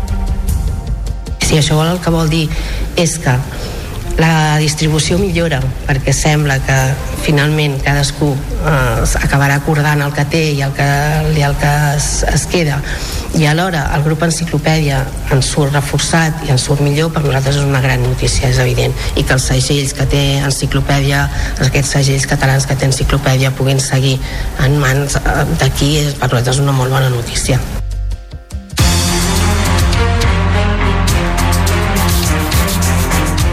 Si 1.46 1.54
això 1.54 1.78
el 1.86 2.00
que 2.02 2.10
vol 2.10 2.26
dir 2.26 2.48
és 2.98 3.20
que 3.22 3.32
la 4.18 4.56
distribució 4.58 5.18
millora 5.20 5.60
perquè 5.86 6.10
sembla 6.16 6.56
que 6.64 6.76
finalment 7.22 7.76
cadascú 7.84 8.32
eh, 8.32 9.04
acabarà 9.20 9.60
acordant 9.60 10.02
el 10.02 10.10
que 10.16 10.24
té 10.32 10.42
i 10.56 10.64
el 10.66 10.74
que, 10.74 10.88
i 11.36 11.44
el 11.46 11.54
que 11.60 11.70
es, 11.92 12.08
es 12.32 12.48
queda. 12.50 12.80
I 13.38 13.46
alhora 13.46 13.84
el 13.94 14.02
grup 14.08 14.26
Enciclopèdia 14.26 15.04
ens 15.36 15.52
surt 15.54 15.76
reforçat 15.76 16.42
i 16.48 16.52
ens 16.56 16.66
surt 16.66 16.82
millor 16.82 17.14
per 17.14 17.22
nosaltres 17.28 17.60
és 17.60 17.70
una 17.70 17.84
gran 17.84 18.02
notícia, 18.02 18.50
és 18.50 18.58
evident. 18.66 18.98
I 19.14 19.22
que 19.22 19.38
els 19.38 19.46
segells 19.52 19.94
que 19.94 20.10
té 20.10 20.26
Enciclopèdia 20.50 21.28
aquests 21.70 21.94
segells 22.00 22.26
catalans 22.26 22.66
que 22.66 22.74
té 22.74 22.90
Enciclopèdia 22.90 23.54
puguin 23.54 23.78
seguir 23.78 24.18
en 24.66 24.80
mans 24.82 25.20
eh, 25.22 25.42
d'aquí 25.60 25.98
és 26.02 26.14
per 26.18 26.32
nosaltres 26.32 26.64
una 26.66 26.74
molt 26.74 26.90
bona 26.90 27.12
notícia 27.12 27.62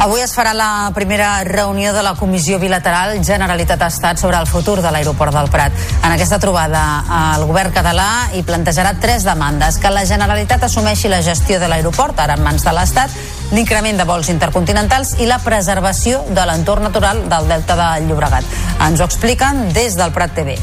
Avui 0.04 0.20
es 0.20 0.34
farà 0.36 0.52
la 0.52 0.92
primera 0.92 1.46
reunió 1.48 1.94
de 1.96 2.02
la 2.04 2.12
Comissió 2.20 2.58
Bilateral 2.60 3.22
Generalitat-Estat 3.24 4.20
sobre 4.20 4.36
el 4.36 4.50
futur 4.52 4.82
de 4.84 4.92
l'aeroport 4.92 5.32
del 5.32 5.48
Prat. 5.48 5.72
En 6.04 6.12
aquesta 6.12 6.42
trobada, 6.44 6.82
el 7.38 7.46
govern 7.48 7.72
català 7.72 8.10
hi 8.36 8.44
plantejarà 8.44 8.98
tres 9.00 9.24
demandes. 9.24 9.78
Que 9.80 9.94
la 9.96 10.04
Generalitat 10.04 10.68
assumeixi 10.68 11.08
la 11.08 11.22
gestió 11.24 11.56
de 11.62 11.72
l'aeroport, 11.72 12.20
ara 12.20 12.36
en 12.36 12.44
mans 12.44 12.68
de 12.68 12.76
l'Estat, 12.76 13.16
l'increment 13.56 13.96
de 13.96 14.04
vols 14.04 14.28
intercontinentals 14.28 15.16
i 15.24 15.30
la 15.30 15.40
preservació 15.40 16.20
de 16.36 16.50
l'entorn 16.52 16.84
natural 16.84 17.24
del 17.32 17.48
Delta 17.56 17.80
de 17.80 17.90
Llobregat. 18.10 18.44
Ens 18.84 19.00
ho 19.00 19.08
expliquen 19.08 19.70
des 19.72 19.96
del 19.96 20.12
Prat 20.12 20.36
TV. 20.36 20.60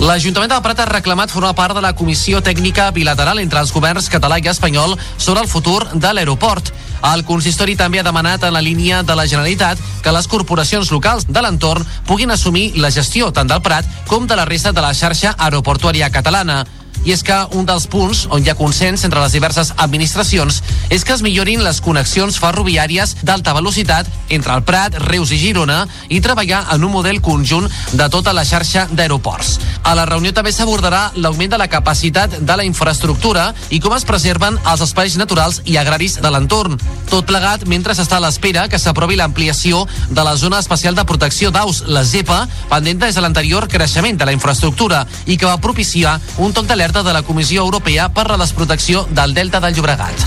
L'Ajuntament 0.00 0.48
de 0.48 0.62
Prat 0.64 0.78
ha 0.80 0.88
reclamat 0.88 1.28
formar 1.28 1.52
part 1.52 1.76
de 1.76 1.84
la 1.84 1.92
comissió 1.92 2.40
tècnica 2.40 2.88
bilateral 2.96 3.44
entre 3.44 3.60
els 3.60 3.76
governs 3.76 4.08
català 4.08 4.40
i 4.40 4.48
espanyol 4.48 4.96
sobre 5.18 5.44
el 5.44 5.52
futur 5.52 5.82
de 5.92 6.14
l'aeroport. 6.16 6.72
El 7.06 7.24
consistori 7.24 7.76
també 7.80 8.00
ha 8.00 8.04
demanat 8.04 8.44
en 8.44 8.52
la 8.52 8.60
línia 8.60 9.02
de 9.02 9.16
la 9.16 9.26
Generalitat 9.26 9.80
que 10.04 10.12
les 10.12 10.28
corporacions 10.28 10.90
locals 10.92 11.24
de 11.28 11.42
l'entorn 11.42 11.86
puguin 12.06 12.30
assumir 12.30 12.74
la 12.76 12.92
gestió 12.92 13.30
tant 13.32 13.48
del 13.48 13.62
Prat 13.64 13.88
com 14.08 14.26
de 14.28 14.36
la 14.36 14.44
resta 14.44 14.72
de 14.76 14.84
la 14.84 14.92
xarxa 14.94 15.34
aeroportuària 15.38 16.10
catalana 16.12 16.64
i 17.04 17.14
és 17.14 17.22
que 17.24 17.36
un 17.56 17.66
dels 17.68 17.86
punts 17.90 18.26
on 18.30 18.44
hi 18.44 18.50
ha 18.50 18.56
consens 18.58 19.04
entre 19.06 19.22
les 19.22 19.32
diverses 19.32 19.72
administracions 19.76 20.60
és 20.90 21.04
que 21.04 21.14
es 21.14 21.22
millorin 21.24 21.64
les 21.64 21.80
connexions 21.80 22.38
ferroviàries 22.40 23.16
d'alta 23.22 23.54
velocitat 23.56 24.08
entre 24.28 24.54
el 24.54 24.64
Prat, 24.66 24.96
Reus 25.06 25.32
i 25.32 25.38
Girona 25.40 25.84
i 26.08 26.20
treballar 26.20 26.64
en 26.74 26.84
un 26.84 26.92
model 26.92 27.20
conjunt 27.24 27.68
de 27.92 28.08
tota 28.12 28.34
la 28.36 28.44
xarxa 28.44 28.86
d'aeroports. 28.92 29.58
A 29.84 29.94
la 29.96 30.06
reunió 30.08 30.32
també 30.36 30.52
s'abordarà 30.52 31.10
l'augment 31.16 31.54
de 31.54 31.60
la 31.60 31.68
capacitat 31.72 32.38
de 32.40 32.56
la 32.56 32.66
infraestructura 32.66 33.50
i 33.70 33.80
com 33.80 33.94
es 33.96 34.04
preserven 34.04 34.58
els 34.70 34.84
espais 34.84 35.16
naturals 35.20 35.62
i 35.64 35.78
agraris 35.80 36.18
de 36.20 36.30
l'entorn. 36.30 36.76
Tot 37.10 37.26
plegat 37.26 37.64
mentre 37.70 37.94
s'està 37.96 38.18
a 38.20 38.24
l'espera 38.24 38.66
que 38.68 38.78
s'aprovi 38.78 39.16
l'ampliació 39.16 39.86
de 40.10 40.24
la 40.26 40.36
zona 40.36 40.60
especial 40.60 40.94
de 40.94 41.06
protecció 41.08 41.50
d'aus, 41.50 41.84
la 41.86 42.04
ZEPA, 42.04 42.42
pendent 42.68 43.06
des 43.06 43.14
de 43.14 43.24
l'anterior 43.24 43.68
creixement 43.68 44.18
de 44.18 44.28
la 44.28 44.36
infraestructura 44.36 45.06
i 45.26 45.36
que 45.36 45.48
va 45.48 45.60
propiciar 45.60 46.18
un 46.38 46.52
toc 46.52 46.66
d'alerta 46.66 46.89
de 46.90 47.12
la 47.12 47.22
Comissió 47.22 47.62
Europea 47.62 48.08
per 48.12 48.26
la 48.28 48.36
desprotecció 48.36 49.06
del 49.14 49.32
Delta 49.32 49.60
del 49.60 49.74
Llobregat. 49.74 50.26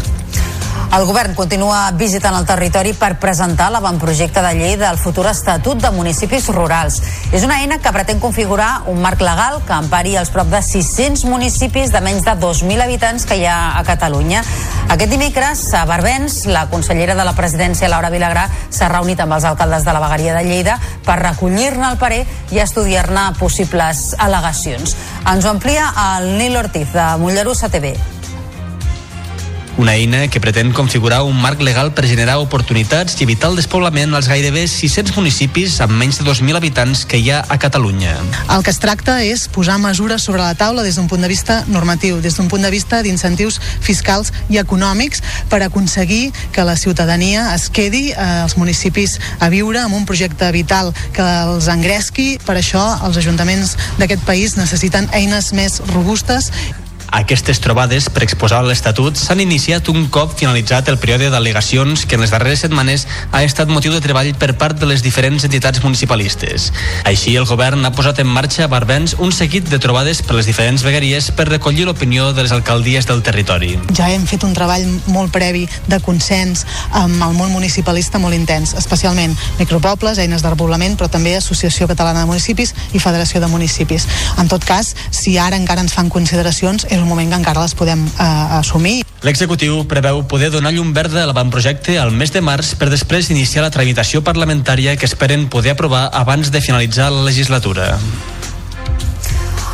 El 0.94 1.06
govern 1.10 1.34
continua 1.34 1.92
visitant 1.98 2.36
el 2.38 2.46
territori 2.46 2.92
per 2.94 3.16
presentar 3.22 3.70
l'avantprojecte 3.74 4.44
de 4.46 4.52
llei 4.58 4.76
del 4.78 5.00
futur 5.02 5.26
Estatut 5.32 5.80
de 5.82 5.90
Municipis 5.96 6.50
Rurals. 6.54 7.00
És 7.34 7.46
una 7.48 7.62
eina 7.64 7.80
que 7.82 7.94
pretén 7.96 8.22
configurar 8.22 8.84
un 8.92 9.02
marc 9.02 9.24
legal 9.26 9.62
que 9.66 9.74
empari 9.74 10.14
els 10.20 10.30
prop 10.34 10.52
de 10.52 10.62
600 10.62 11.26
municipis 11.26 11.94
de 11.94 12.02
menys 12.06 12.28
de 12.28 12.38
2.000 12.38 12.86
habitants 12.86 13.26
que 13.26 13.40
hi 13.42 13.46
ha 13.50 13.78
a 13.80 13.84
Catalunya. 13.88 14.44
Aquest 14.94 15.10
dimecres, 15.10 15.66
a 15.74 15.86
Barbens, 15.90 16.44
la 16.46 16.68
consellera 16.70 17.18
de 17.18 17.26
la 17.26 17.34
presidència, 17.34 17.90
Laura 17.90 18.14
Vilagrà, 18.14 18.48
s'ha 18.70 18.92
reunit 18.94 19.20
amb 19.24 19.34
els 19.34 19.50
alcaldes 19.50 19.86
de 19.88 19.94
la 19.98 20.04
vegueria 20.04 20.38
de 20.38 20.44
Lleida 20.46 20.80
per 21.06 21.22
recollir-ne 21.24 21.90
el 21.90 21.98
parer 21.98 22.26
i 22.54 22.62
estudiar-ne 22.62 23.32
possibles 23.40 24.12
al·legacions. 24.20 24.98
Ens 25.26 25.46
ho 25.46 25.56
amplia 25.56 25.90
el 26.12 26.36
Nil 26.38 26.60
Ortiz, 26.60 26.94
de 26.94 27.16
Mollerussa 27.18 27.74
TV. 27.74 27.96
Una 29.76 29.96
eina 29.98 30.28
que 30.28 30.40
pretén 30.40 30.70
configurar 30.72 31.24
un 31.26 31.34
marc 31.42 31.60
legal 31.60 31.96
per 31.98 32.06
generar 32.06 32.36
oportunitats 32.38 33.16
i 33.18 33.24
evitar 33.26 33.50
el 33.50 33.56
despoblament 33.58 34.14
als 34.14 34.28
gairebé 34.30 34.68
600 34.70 35.16
municipis 35.18 35.80
amb 35.82 35.98
menys 35.98 36.20
de 36.20 36.26
2.000 36.28 36.60
habitants 36.60 37.02
que 37.10 37.18
hi 37.18 37.32
ha 37.34 37.40
a 37.50 37.58
Catalunya. 37.58 38.14
El 38.54 38.62
que 38.62 38.70
es 38.70 38.78
tracta 38.78 39.16
és 39.26 39.48
posar 39.50 39.80
mesures 39.82 40.22
sobre 40.22 40.44
la 40.46 40.54
taula 40.54 40.86
des 40.86 41.00
d'un 41.00 41.10
punt 41.10 41.26
de 41.26 41.32
vista 41.32 41.64
normatiu, 41.66 42.22
des 42.22 42.38
d'un 42.38 42.52
punt 42.54 42.62
de 42.62 42.70
vista 42.70 43.02
d'incentius 43.02 43.58
fiscals 43.82 44.30
i 44.54 44.62
econòmics 44.62 45.26
per 45.50 45.64
aconseguir 45.66 46.30
que 46.54 46.68
la 46.70 46.78
ciutadania 46.78 47.50
es 47.56 47.72
quedi 47.74 48.12
eh, 48.12 48.22
als 48.46 48.60
municipis 48.62 49.18
a 49.40 49.50
viure 49.50 49.82
amb 49.82 49.98
un 49.98 50.06
projecte 50.06 50.52
vital 50.54 50.94
que 51.18 51.26
els 51.26 51.68
engresqui. 51.68 52.38
Per 52.46 52.60
això 52.62 52.86
els 53.10 53.18
ajuntaments 53.18 53.74
d'aquest 53.98 54.22
país 54.22 54.54
necessiten 54.62 55.10
eines 55.18 55.50
més 55.58 55.82
robustes 55.96 56.54
Aquestes 57.14 57.60
trobades 57.62 58.08
per 58.10 58.24
exposar 58.26 58.64
l'Estatut 58.66 59.20
s'han 59.22 59.44
iniciat 59.44 59.86
un 59.92 60.08
cop 60.10 60.32
finalitzat 60.34 60.88
el 60.90 60.98
període 60.98 61.28
d'al·legacions 61.30 62.08
que 62.10 62.18
en 62.18 62.24
les 62.24 62.32
darreres 62.34 62.64
setmanes 62.66 63.04
ha 63.30 63.44
estat 63.46 63.70
motiu 63.70 63.94
de 63.94 64.00
treball 64.02 64.32
per 64.42 64.56
part 64.58 64.80
de 64.82 64.90
les 64.90 65.04
diferents 65.06 65.46
entitats 65.46 65.84
municipalistes. 65.84 66.72
Així, 67.06 67.36
el 67.38 67.46
govern 67.46 67.86
ha 67.86 67.92
posat 67.94 68.24
en 68.24 68.32
marxa 68.34 68.64
a 68.66 68.72
Barbens 68.72 69.14
un 69.22 69.30
seguit 69.30 69.70
de 69.70 69.78
trobades 69.78 70.24
per 70.26 70.40
les 70.40 70.50
diferents 70.50 70.82
vegueries 70.82 71.30
per 71.38 71.46
recollir 71.52 71.86
l'opinió 71.86 72.32
de 72.34 72.48
les 72.48 72.56
alcaldies 72.56 73.06
del 73.06 73.22
territori. 73.22 73.76
Ja 73.94 74.10
hem 74.10 74.26
fet 74.26 74.48
un 74.50 74.58
treball 74.58 74.90
molt 75.14 75.30
previ 75.38 75.68
de 75.86 76.02
consens 76.02 76.66
amb 76.98 77.22
el 77.22 77.38
món 77.38 77.54
municipalista 77.54 78.18
molt 78.18 78.34
intens, 78.34 78.74
especialment 78.74 79.38
micropobles, 79.62 80.18
eines 80.18 80.42
d'arbolament, 80.42 80.98
però 80.98 81.12
també 81.14 81.38
Associació 81.38 81.86
Catalana 81.94 82.26
de 82.26 82.32
Municipis 82.34 82.74
i 82.98 83.06
Federació 83.06 83.38
de 83.38 83.54
Municipis. 83.54 84.10
En 84.42 84.50
tot 84.50 84.66
cas, 84.66 84.96
si 85.14 85.38
ara 85.38 85.62
encara 85.62 85.86
ens 85.86 85.94
fan 85.94 86.10
consideracions, 86.10 86.90
és 86.90 87.03
un 87.04 87.10
moment 87.12 87.30
que 87.30 87.40
encara 87.42 87.62
les 87.62 87.76
podem 87.78 88.02
eh, 88.08 88.60
assumir. 88.60 89.02
L'executiu 89.24 89.84
preveu 89.88 90.24
poder 90.28 90.50
donar 90.52 90.74
llum 90.76 90.92
verda 90.96 91.22
a 91.24 91.30
l'avantprojecte 91.30 92.00
al 92.00 92.12
mes 92.12 92.34
de 92.34 92.42
març 92.44 92.74
per 92.80 92.90
després 92.92 93.32
iniciar 93.32 93.64
la 93.64 93.72
tramitació 93.72 94.24
parlamentària 94.24 94.98
que 94.98 95.08
esperen 95.08 95.48
poder 95.54 95.78
aprovar 95.78 96.10
abans 96.12 96.52
de 96.52 96.64
finalitzar 96.64 97.12
la 97.12 97.28
legislatura. 97.30 97.94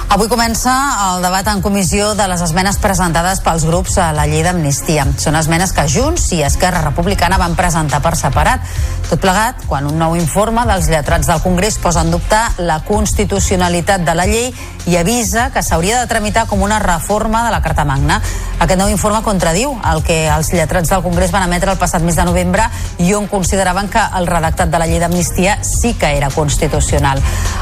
Avui 0.09 0.25
comença 0.25 0.71
el 1.05 1.21
debat 1.21 1.45
en 1.51 1.59
comissió 1.61 2.15
de 2.17 2.25
les 2.31 2.41
esmenes 2.41 2.79
presentades 2.81 3.43
pels 3.45 3.61
grups 3.69 3.99
a 4.01 4.07
la 4.09 4.23
llei 4.25 4.41
d'amnistia. 4.41 5.03
Són 5.21 5.37
esmenes 5.37 5.69
que 5.69 5.85
Junts 5.85 6.31
i 6.33 6.39
Esquerra 6.47 6.81
Republicana 6.81 7.37
van 7.37 7.53
presentar 7.53 7.99
per 8.01 8.15
separat. 8.17 8.65
Tot 9.09 9.17
plegat, 9.17 9.63
quan 9.65 9.87
un 9.89 9.95
nou 9.97 10.13
informe 10.13 10.61
dels 10.69 10.85
lletrats 10.91 11.25
del 11.25 11.39
Congrés 11.41 11.79
posa 11.81 12.03
en 12.05 12.11
dubte 12.13 12.37
la 12.61 12.75
constitucionalitat 12.85 14.03
de 14.05 14.13
la 14.13 14.27
llei 14.29 14.51
i 14.85 14.97
avisa 14.99 15.47
que 15.49 15.63
s'hauria 15.65 15.97
de 15.97 16.05
tramitar 16.05 16.45
com 16.45 16.61
una 16.61 16.77
reforma 16.77 17.41
de 17.47 17.49
la 17.49 17.63
Carta 17.65 17.87
Magna. 17.89 18.19
Aquest 18.59 18.77
nou 18.77 18.93
informe 18.93 19.23
contradiu 19.25 19.73
el 19.89 20.03
que 20.05 20.19
els 20.29 20.53
lletrats 20.53 20.93
del 20.93 21.01
Congrés 21.01 21.33
van 21.33 21.47
emetre 21.49 21.73
el 21.73 21.81
passat 21.81 22.05
mes 22.05 22.21
de 22.21 22.27
novembre 22.29 22.69
i 23.01 23.09
on 23.17 23.25
consideraven 23.25 23.89
que 23.89 24.05
el 24.21 24.29
redactat 24.29 24.69
de 24.69 24.77
la 24.77 24.85
llei 24.85 25.01
d'amnistia 25.01 25.57
sí 25.65 25.95
que 25.97 26.13
era 26.13 26.29
constitucional. 26.29 27.17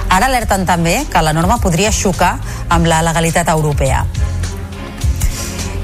Ara 0.09 0.27
alerten 0.27 0.67
també 0.67 1.05
que 1.07 1.23
la 1.23 1.31
norma 1.31 1.61
podria 1.63 1.95
xocar 1.95 2.35
amb 2.67 2.91
la 2.91 2.99
legalitat 3.07 3.55
europea. 3.55 4.03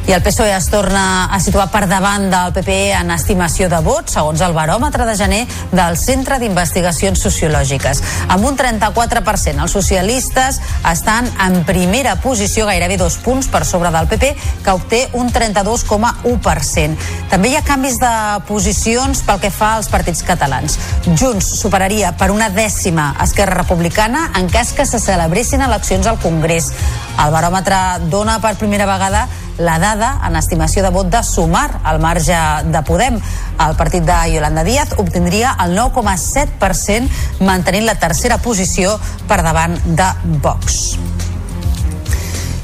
I 0.03 0.11
el 0.11 0.21
PSOE 0.21 0.51
es 0.51 0.65
torna 0.67 1.29
a 1.31 1.37
situar 1.39 1.69
per 1.71 1.85
davant 1.87 2.25
del 2.27 2.51
PP 2.51 2.73
en 2.91 3.11
estimació 3.15 3.69
de 3.71 3.77
vots, 3.85 4.11
segons 4.17 4.41
el 4.43 4.51
baròmetre 4.51 5.05
de 5.07 5.13
gener 5.15 5.39
del 5.71 5.95
Centre 5.95 6.41
d'Investigacions 6.41 7.21
Sociològiques. 7.23 8.01
Amb 8.27 8.43
un 8.43 8.57
34%, 8.59 9.63
els 9.63 9.71
socialistes 9.71 10.59
estan 10.91 11.29
en 11.45 11.61
primera 11.63 12.17
posició, 12.19 12.65
gairebé 12.67 12.97
dos 12.99 13.15
punts 13.23 13.47
per 13.47 13.63
sobre 13.63 13.93
del 13.95 14.09
PP, 14.11 14.33
que 14.65 14.73
obté 14.75 14.99
un 15.15 15.31
32,1%. 15.31 17.07
També 17.31 17.53
hi 17.53 17.55
ha 17.55 17.63
canvis 17.63 17.95
de 18.03 18.11
posicions 18.49 19.23
pel 19.23 19.39
que 19.39 19.53
fa 19.55 19.77
als 19.77 19.87
partits 19.87 20.25
catalans. 20.27 20.75
Junts 21.15 21.47
superaria 21.61 22.11
per 22.19 22.27
una 22.35 22.51
dècima 22.51 23.13
Esquerra 23.23 23.61
Republicana 23.61 24.33
en 24.35 24.51
cas 24.51 24.75
que 24.75 24.85
se 24.85 24.99
celebressin 24.99 25.63
eleccions 25.63 26.11
al 26.11 26.19
Congrés. 26.19 26.73
El 27.23 27.31
baròmetre 27.31 27.79
dona 28.11 28.39
per 28.43 28.57
primera 28.59 28.89
vegada 28.89 29.27
la 29.57 29.77
dada 29.79 30.19
en 30.27 30.35
estimació 30.35 30.83
de 30.83 30.91
vot 30.93 31.09
de 31.11 31.21
sumar 31.23 31.79
al 31.83 31.99
marge 31.99 32.37
de 32.65 32.81
Podem. 32.87 33.19
El 33.63 33.75
partit 33.77 34.03
de 34.05 34.17
Yolanda 34.33 34.63
Díaz 34.63 34.95
obtindria 34.97 35.55
el 35.63 35.77
9,7% 35.77 37.43
mantenint 37.45 37.85
la 37.85 37.99
tercera 37.99 38.37
posició 38.37 38.97
per 39.27 39.41
davant 39.43 39.77
de 39.85 40.09
Vox. 40.41 40.97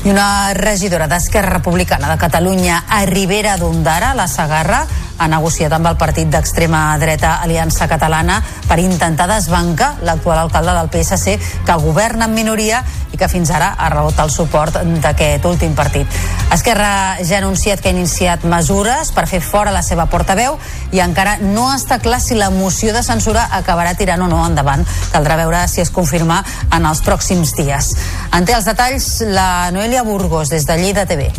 I 0.06 0.14
una 0.14 0.54
regidora 0.56 1.10
d'Esquerra 1.12 1.58
Republicana 1.58 2.10
de 2.10 2.18
Catalunya 2.18 2.86
a 2.88 3.04
Ribera 3.06 3.58
d'Ondara, 3.60 4.14
la 4.16 4.30
Sagarra, 4.32 4.86
ha 5.20 5.28
negociat 5.28 5.74
amb 5.76 5.90
el 5.92 5.98
partit 6.00 6.30
d'extrema 6.32 6.98
dreta 6.98 7.36
Aliança 7.44 7.88
Catalana 7.92 8.40
per 8.68 8.80
intentar 8.80 9.28
desbancar 9.28 9.98
l'actual 10.08 10.46
alcalde 10.46 10.74
del 10.78 10.90
PSC 10.90 11.36
que 11.68 11.78
governa 11.84 12.26
en 12.26 12.34
minoria 12.34 12.82
i 13.12 13.18
que 13.20 13.28
fins 13.28 13.52
ara 13.52 13.74
ha 13.78 13.90
rebut 13.92 14.20
el 14.24 14.32
suport 14.32 14.80
d'aquest 15.04 15.46
últim 15.46 15.76
partit. 15.76 16.08
Esquerra 16.54 17.20
ja 17.20 17.38
ha 17.38 17.42
anunciat 17.44 17.82
que 17.82 17.92
ha 17.92 17.96
iniciat 17.96 18.46
mesures 18.48 19.12
per 19.14 19.28
fer 19.28 19.42
fora 19.44 19.76
la 19.76 19.84
seva 19.84 20.08
portaveu 20.10 20.58
i 20.96 21.04
encara 21.04 21.38
no 21.42 21.68
està 21.74 22.00
clar 22.00 22.22
si 22.24 22.40
la 22.40 22.50
moció 22.50 22.94
de 22.96 23.04
censura 23.04 23.50
acabarà 23.60 23.96
tirant 24.00 24.24
o 24.26 24.32
no 24.32 24.42
endavant. 24.46 24.86
Caldrà 25.14 25.38
veure 25.42 25.68
si 25.68 25.84
es 25.84 25.92
confirma 25.92 26.44
en 26.72 26.86
els 26.86 27.04
pròxims 27.06 27.56
dies. 27.60 27.94
En 28.34 28.48
té 28.48 28.56
els 28.56 28.70
detalls 28.70 29.20
la 29.28 29.70
Noelia 29.76 30.04
Burgos 30.08 30.50
des 30.50 30.66
de 30.66 30.80
Lleida 30.80 31.06
TV. 31.10 31.32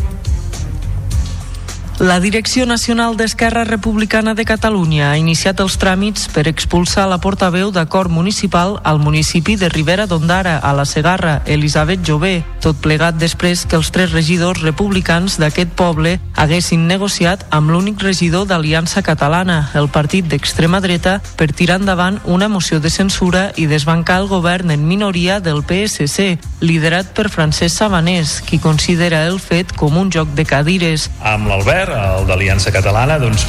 La 2.00 2.18
Direcció 2.18 2.64
Nacional 2.64 3.18
d'Esquerra 3.18 3.64
Republicana 3.64 4.32
de 4.32 4.46
Catalunya 4.48 5.10
ha 5.10 5.18
iniciat 5.20 5.58
els 5.60 5.74
tràmits 5.76 6.30
per 6.32 6.46
expulsar 6.48 7.02
la 7.10 7.18
portaveu 7.20 7.68
d'acord 7.76 8.08
municipal 8.08 8.78
al 8.88 8.96
municipi 9.04 9.58
de 9.60 9.68
Ribera 9.68 10.06
d'Ondara, 10.08 10.54
a 10.64 10.72
la 10.72 10.86
Segarra, 10.88 11.42
Elisabet 11.44 12.00
Jové, 12.00 12.38
tot 12.64 12.80
plegat 12.80 13.18
després 13.20 13.66
que 13.68 13.76
els 13.76 13.90
tres 13.92 14.14
regidors 14.14 14.62
republicans 14.64 15.36
d'aquest 15.36 15.74
poble 15.76 16.14
haguessin 16.40 16.86
negociat 16.88 17.44
amb 17.52 17.68
l'únic 17.68 18.00
regidor 18.00 18.48
d'Aliança 18.48 19.04
Catalana, 19.04 19.68
el 19.76 19.90
partit 19.92 20.24
d'extrema 20.24 20.80
dreta, 20.80 21.18
per 21.36 21.50
tirar 21.52 21.82
endavant 21.82 22.16
una 22.24 22.48
moció 22.48 22.80
de 22.80 22.88
censura 22.88 23.50
i 23.60 23.68
desbancar 23.68 24.22
el 24.22 24.30
govern 24.32 24.72
en 24.72 24.88
minoria 24.88 25.36
del 25.44 25.60
PSC, 25.60 26.38
liderat 26.64 27.12
per 27.12 27.28
Francesc 27.28 27.76
Sabanés, 27.76 28.40
qui 28.40 28.56
considera 28.56 29.26
el 29.28 29.36
fet 29.36 29.76
com 29.76 30.00
un 30.00 30.08
joc 30.08 30.32
de 30.32 30.48
cadires. 30.48 31.10
Amb 31.20 31.52
l'Albert, 31.52 31.89
el 31.94 32.26
d'Aliança 32.28 32.72
Catalana, 32.74 33.18
doncs 33.22 33.46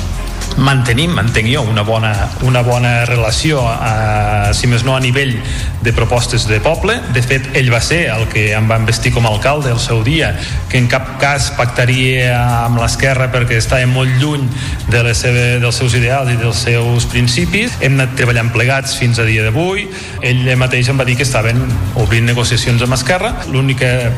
mantenim, 0.58 1.14
mantenc 1.16 1.48
jo, 1.48 1.62
una 1.64 1.84
bona, 1.84 2.12
una 2.44 2.62
bona 2.62 3.06
relació, 3.06 3.62
a, 3.68 4.52
si 4.54 4.68
més 4.68 4.84
no 4.84 4.96
a 4.96 5.00
nivell 5.00 5.34
de 5.82 5.94
propostes 5.96 6.48
de 6.50 6.60
poble. 6.64 6.98
De 7.16 7.24
fet, 7.24 7.48
ell 7.58 7.72
va 7.74 7.82
ser 7.84 8.04
el 8.14 8.28
que 8.32 8.50
em 8.58 8.68
va 8.70 8.80
investir 8.82 9.14
com 9.16 9.26
a 9.26 9.32
alcalde 9.32 9.72
el 9.72 9.80
seu 9.80 10.04
dia, 10.04 10.34
que 10.70 10.80
en 10.82 10.90
cap 10.92 11.16
cas 11.22 11.52
pactaria 11.58 12.36
amb 12.66 12.82
l'esquerra 12.82 13.30
perquè 13.34 13.60
estava 13.62 13.88
molt 13.90 14.12
lluny 14.22 14.48
de 14.92 15.04
les 15.08 15.24
seva, 15.24 15.48
dels 15.64 15.82
seus 15.82 15.96
ideals 15.98 16.34
i 16.34 16.40
dels 16.42 16.66
seus 16.68 17.08
principis. 17.12 17.78
Hem 17.82 17.98
anat 18.00 18.18
treballant 18.20 18.52
plegats 18.54 18.98
fins 19.00 19.20
a 19.20 19.28
dia 19.28 19.46
d'avui. 19.48 19.88
Ell 20.26 20.44
mateix 20.60 20.92
em 20.92 21.00
va 21.00 21.08
dir 21.08 21.18
que 21.20 21.28
estaven 21.28 21.64
obrint 22.02 22.28
negociacions 22.28 22.84
amb 22.84 22.98
Esquerra. 22.98 23.36
L'única 23.52 24.12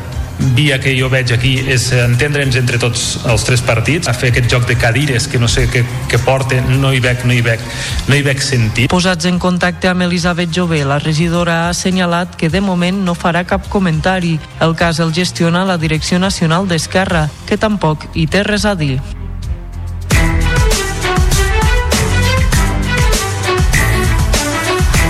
via 0.54 0.78
que 0.80 0.94
jo 0.98 1.08
veig 1.12 1.32
aquí 1.34 1.54
és 1.70 1.86
entendre'ns 1.96 2.56
entre 2.60 2.78
tots 2.82 3.20
els 3.30 3.44
tres 3.46 3.62
partits, 3.64 4.08
a 4.08 4.14
fer 4.16 4.32
aquest 4.32 4.50
joc 4.50 4.66
de 4.68 4.76
cadires 4.78 5.28
que 5.30 5.40
no 5.40 5.48
sé 5.48 5.66
què, 5.70 5.84
què 6.10 6.20
porten, 6.24 6.68
no 6.82 6.92
hi 6.92 7.00
veig, 7.04 7.24
no 7.24 7.34
hi 7.34 7.42
veig, 7.44 7.62
no 8.08 8.18
hi 8.18 8.22
veig 8.26 8.42
sentit. 8.44 8.90
Posats 8.92 9.28
en 9.30 9.40
contacte 9.42 9.90
amb 9.90 10.06
Elisabet 10.06 10.52
Jové, 10.54 10.84
la 10.84 11.00
regidora 11.02 11.64
ha 11.64 11.72
assenyalat 11.72 12.36
que 12.36 12.50
de 12.52 12.62
moment 12.64 13.04
no 13.04 13.16
farà 13.18 13.44
cap 13.48 13.68
comentari. 13.72 14.38
El 14.60 14.76
cas 14.78 15.00
el 15.00 15.14
gestiona 15.14 15.64
la 15.64 15.78
Direcció 15.78 16.18
Nacional 16.18 16.68
d'Esquerra, 16.68 17.28
que 17.48 17.60
tampoc 17.60 18.08
hi 18.14 18.26
té 18.30 18.42
res 18.46 18.66
a 18.68 18.74
dir. 18.78 18.98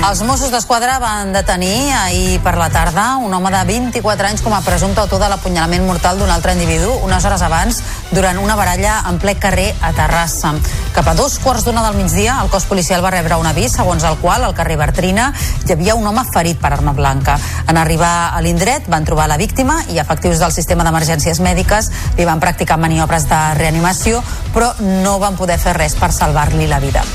Els 0.05 0.21
Mossos 0.21 0.51
d'Esquadra 0.53 0.99
van 1.01 1.31
detenir 1.33 1.89
ahir 1.97 2.37
per 2.45 2.59
la 2.61 2.67
tarda 2.69 3.17
un 3.17 3.33
home 3.33 3.49
de 3.49 3.63
24 3.71 4.29
anys 4.29 4.43
com 4.45 4.53
a 4.53 4.61
presumpte 4.61 5.01
autor 5.01 5.23
de 5.23 5.31
l'apunyalament 5.33 5.87
mortal 5.89 6.21
d'un 6.21 6.29
altre 6.29 6.53
individu 6.53 6.93
unes 7.07 7.25
hores 7.25 7.41
abans 7.47 7.79
durant 8.11 8.37
una 8.43 8.53
baralla 8.59 8.99
en 9.09 9.17
ple 9.23 9.33
carrer 9.41 9.71
a 9.81 9.95
Terrassa. 9.97 10.53
Cap 10.93 11.09
a 11.09 11.17
dos 11.17 11.39
quarts 11.41 11.65
d'una 11.65 11.87
del 11.87 11.97
migdia, 11.97 12.37
el 12.43 12.53
cos 12.53 12.69
policial 12.69 13.01
va 13.01 13.15
rebre 13.17 13.41
un 13.41 13.49
avís 13.49 13.79
segons 13.81 14.05
el 14.05 14.21
qual 14.21 14.45
al 14.45 14.53
carrer 14.53 14.77
Bertrina 14.77 15.33
hi 15.65 15.73
havia 15.73 15.97
un 15.97 16.05
home 16.07 16.29
ferit 16.35 16.61
per 16.61 16.75
arma 16.77 16.93
blanca. 16.93 17.41
En 17.65 17.81
arribar 17.81 18.37
a 18.37 18.45
l'indret 18.45 18.85
van 18.93 19.09
trobar 19.09 19.31
la 19.33 19.41
víctima 19.41 19.81
i 19.89 20.03
efectius 20.05 20.37
del 20.37 20.53
sistema 20.53 20.85
d'emergències 20.85 21.41
mèdiques 21.41 21.93
li 22.19 22.29
van 22.29 22.45
practicar 22.45 22.77
maniobres 22.77 23.25
de 23.33 23.45
reanimació 23.57 24.21
però 24.53 24.75
no 24.85 25.17
van 25.19 25.41
poder 25.41 25.57
fer 25.57 25.79
res 25.81 25.97
per 25.97 26.13
salvar-li 26.13 26.69
la 26.69 26.85
vida. 26.85 27.09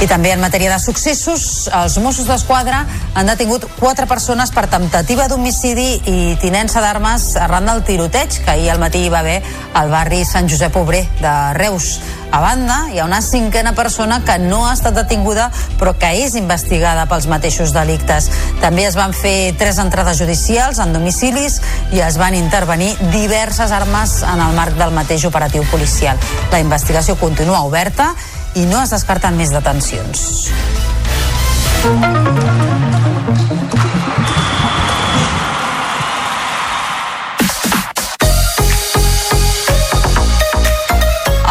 I 0.00 0.06
també 0.08 0.30
en 0.32 0.40
matèria 0.40 0.70
de 0.72 0.78
successos, 0.80 1.42
els 1.76 1.98
Mossos 2.00 2.24
d'Esquadra 2.24 2.78
han 3.12 3.28
detingut 3.28 3.66
quatre 3.76 4.06
persones 4.08 4.48
per 4.48 4.62
temptativa 4.72 5.26
d'homicidi 5.28 5.90
i 6.08 6.38
tinença 6.40 6.80
d'armes 6.80 7.34
arran 7.36 7.68
del 7.68 7.82
tiroteig 7.84 8.38
que 8.40 8.48
ahir 8.54 8.70
al 8.72 8.80
matí 8.80 9.02
hi 9.04 9.10
va 9.12 9.20
haver 9.20 9.42
al 9.76 9.92
barri 9.92 10.22
Sant 10.24 10.48
Josep 10.48 10.80
Obrer 10.80 11.02
de 11.20 11.34
Reus. 11.58 11.98
A 12.32 12.40
banda, 12.40 12.78
hi 12.94 13.00
ha 13.02 13.04
una 13.04 13.20
cinquena 13.20 13.74
persona 13.76 14.22
que 14.24 14.38
no 14.40 14.62
ha 14.70 14.72
estat 14.72 14.96
detinguda 14.96 15.50
però 15.76 15.92
que 15.92 16.14
és 16.24 16.32
investigada 16.38 17.04
pels 17.10 17.28
mateixos 17.28 17.76
delictes. 17.76 18.30
També 18.64 18.88
es 18.88 18.96
van 18.96 19.12
fer 19.12 19.52
tres 19.60 19.84
entrades 19.84 20.16
judicials 20.16 20.80
en 20.80 20.96
domicilis 20.96 21.60
i 21.92 22.00
es 22.00 22.16
van 22.16 22.40
intervenir 22.40 22.94
diverses 23.12 23.68
armes 23.68 24.22
en 24.24 24.40
el 24.48 24.56
marc 24.56 24.80
del 24.80 24.96
mateix 24.96 25.28
operatiu 25.28 25.68
policial. 25.68 26.16
La 26.56 26.64
investigació 26.64 27.20
continua 27.20 27.66
oberta 27.68 28.14
i 28.54 28.66
no 28.66 28.82
es 28.82 28.94
descarten 28.94 29.38
més 29.38 29.52
detencions. 29.54 30.50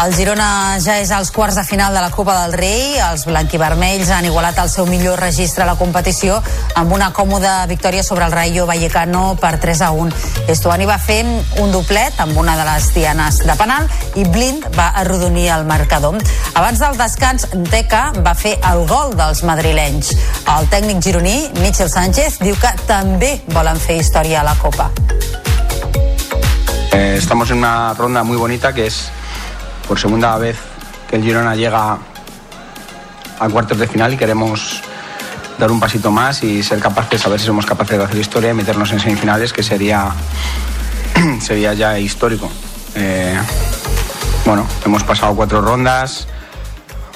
El 0.00 0.14
Girona 0.16 0.78
ja 0.80 0.94
és 0.96 1.10
als 1.12 1.28
quarts 1.28 1.58
de 1.58 1.62
final 1.68 1.92
de 1.92 2.00
la 2.00 2.08
Copa 2.08 2.32
del 2.38 2.54
Rei. 2.56 2.94
Els 3.04 3.26
blanquivermells 3.28 4.08
han 4.16 4.24
igualat 4.24 4.56
el 4.62 4.70
seu 4.72 4.86
millor 4.88 5.20
registre 5.20 5.60
a 5.60 5.66
la 5.68 5.74
competició 5.76 6.38
amb 6.80 6.94
una 6.96 7.10
còmoda 7.12 7.66
victòria 7.68 8.00
sobre 8.02 8.24
el 8.24 8.32
Rayo 8.32 8.64
Vallecano 8.64 9.34
per 9.36 9.58
3 9.60 9.82
a 9.84 9.90
1. 9.92 10.22
Estuani 10.54 10.88
va 10.88 10.96
fer 10.96 11.18
un 11.60 11.68
doblet 11.74 12.16
amb 12.24 12.40
una 12.40 12.56
de 12.56 12.64
les 12.70 12.88
dianes 12.96 13.42
de 13.44 13.58
penal 13.60 13.92
i 14.16 14.24
Blind 14.24 14.70
va 14.78 14.88
arrodonir 15.04 15.50
el 15.58 15.68
marcador. 15.68 16.16
Abans 16.54 16.80
del 16.80 16.96
descans, 16.96 17.44
Teca 17.68 18.06
va 18.24 18.32
fer 18.32 18.56
el 18.72 18.86
gol 18.88 19.12
dels 19.20 19.44
madrilenys. 19.44 20.14
El 20.56 20.72
tècnic 20.72 21.04
gironí, 21.04 21.36
Michel 21.60 21.92
Sánchez, 21.92 22.40
diu 22.40 22.56
que 22.56 22.72
també 22.88 23.36
volen 23.52 23.76
fer 23.76 24.00
història 24.00 24.40
a 24.40 24.48
la 24.48 24.56
Copa. 24.64 24.88
Eh, 26.90 27.16
estamos 27.18 27.50
en 27.50 27.58
una 27.58 27.92
ronda 27.92 28.24
muy 28.24 28.38
bonita 28.38 28.72
que 28.72 28.86
es 28.86 29.10
por 29.90 29.98
segunda 29.98 30.38
vez 30.38 30.56
que 31.08 31.16
el 31.16 31.24
Girona 31.24 31.56
llega 31.56 31.98
a 33.40 33.48
cuartos 33.48 33.76
de 33.76 33.88
final 33.88 34.14
y 34.14 34.16
queremos 34.16 34.80
dar 35.58 35.68
un 35.72 35.80
pasito 35.80 36.12
más 36.12 36.44
y 36.44 36.62
ser 36.62 36.78
capaces, 36.78 37.26
a 37.26 37.28
ver 37.28 37.40
si 37.40 37.46
somos 37.46 37.66
capaces 37.66 37.98
de 37.98 38.04
hacer 38.04 38.16
historia 38.18 38.50
y 38.50 38.54
meternos 38.54 38.92
en 38.92 39.00
semifinales, 39.00 39.52
que 39.52 39.64
sería, 39.64 40.12
sería 41.40 41.74
ya 41.74 41.98
histórico. 41.98 42.48
Eh, 42.94 43.36
bueno, 44.46 44.64
hemos 44.86 45.02
pasado 45.02 45.34
cuatro 45.34 45.60
rondas 45.60 46.28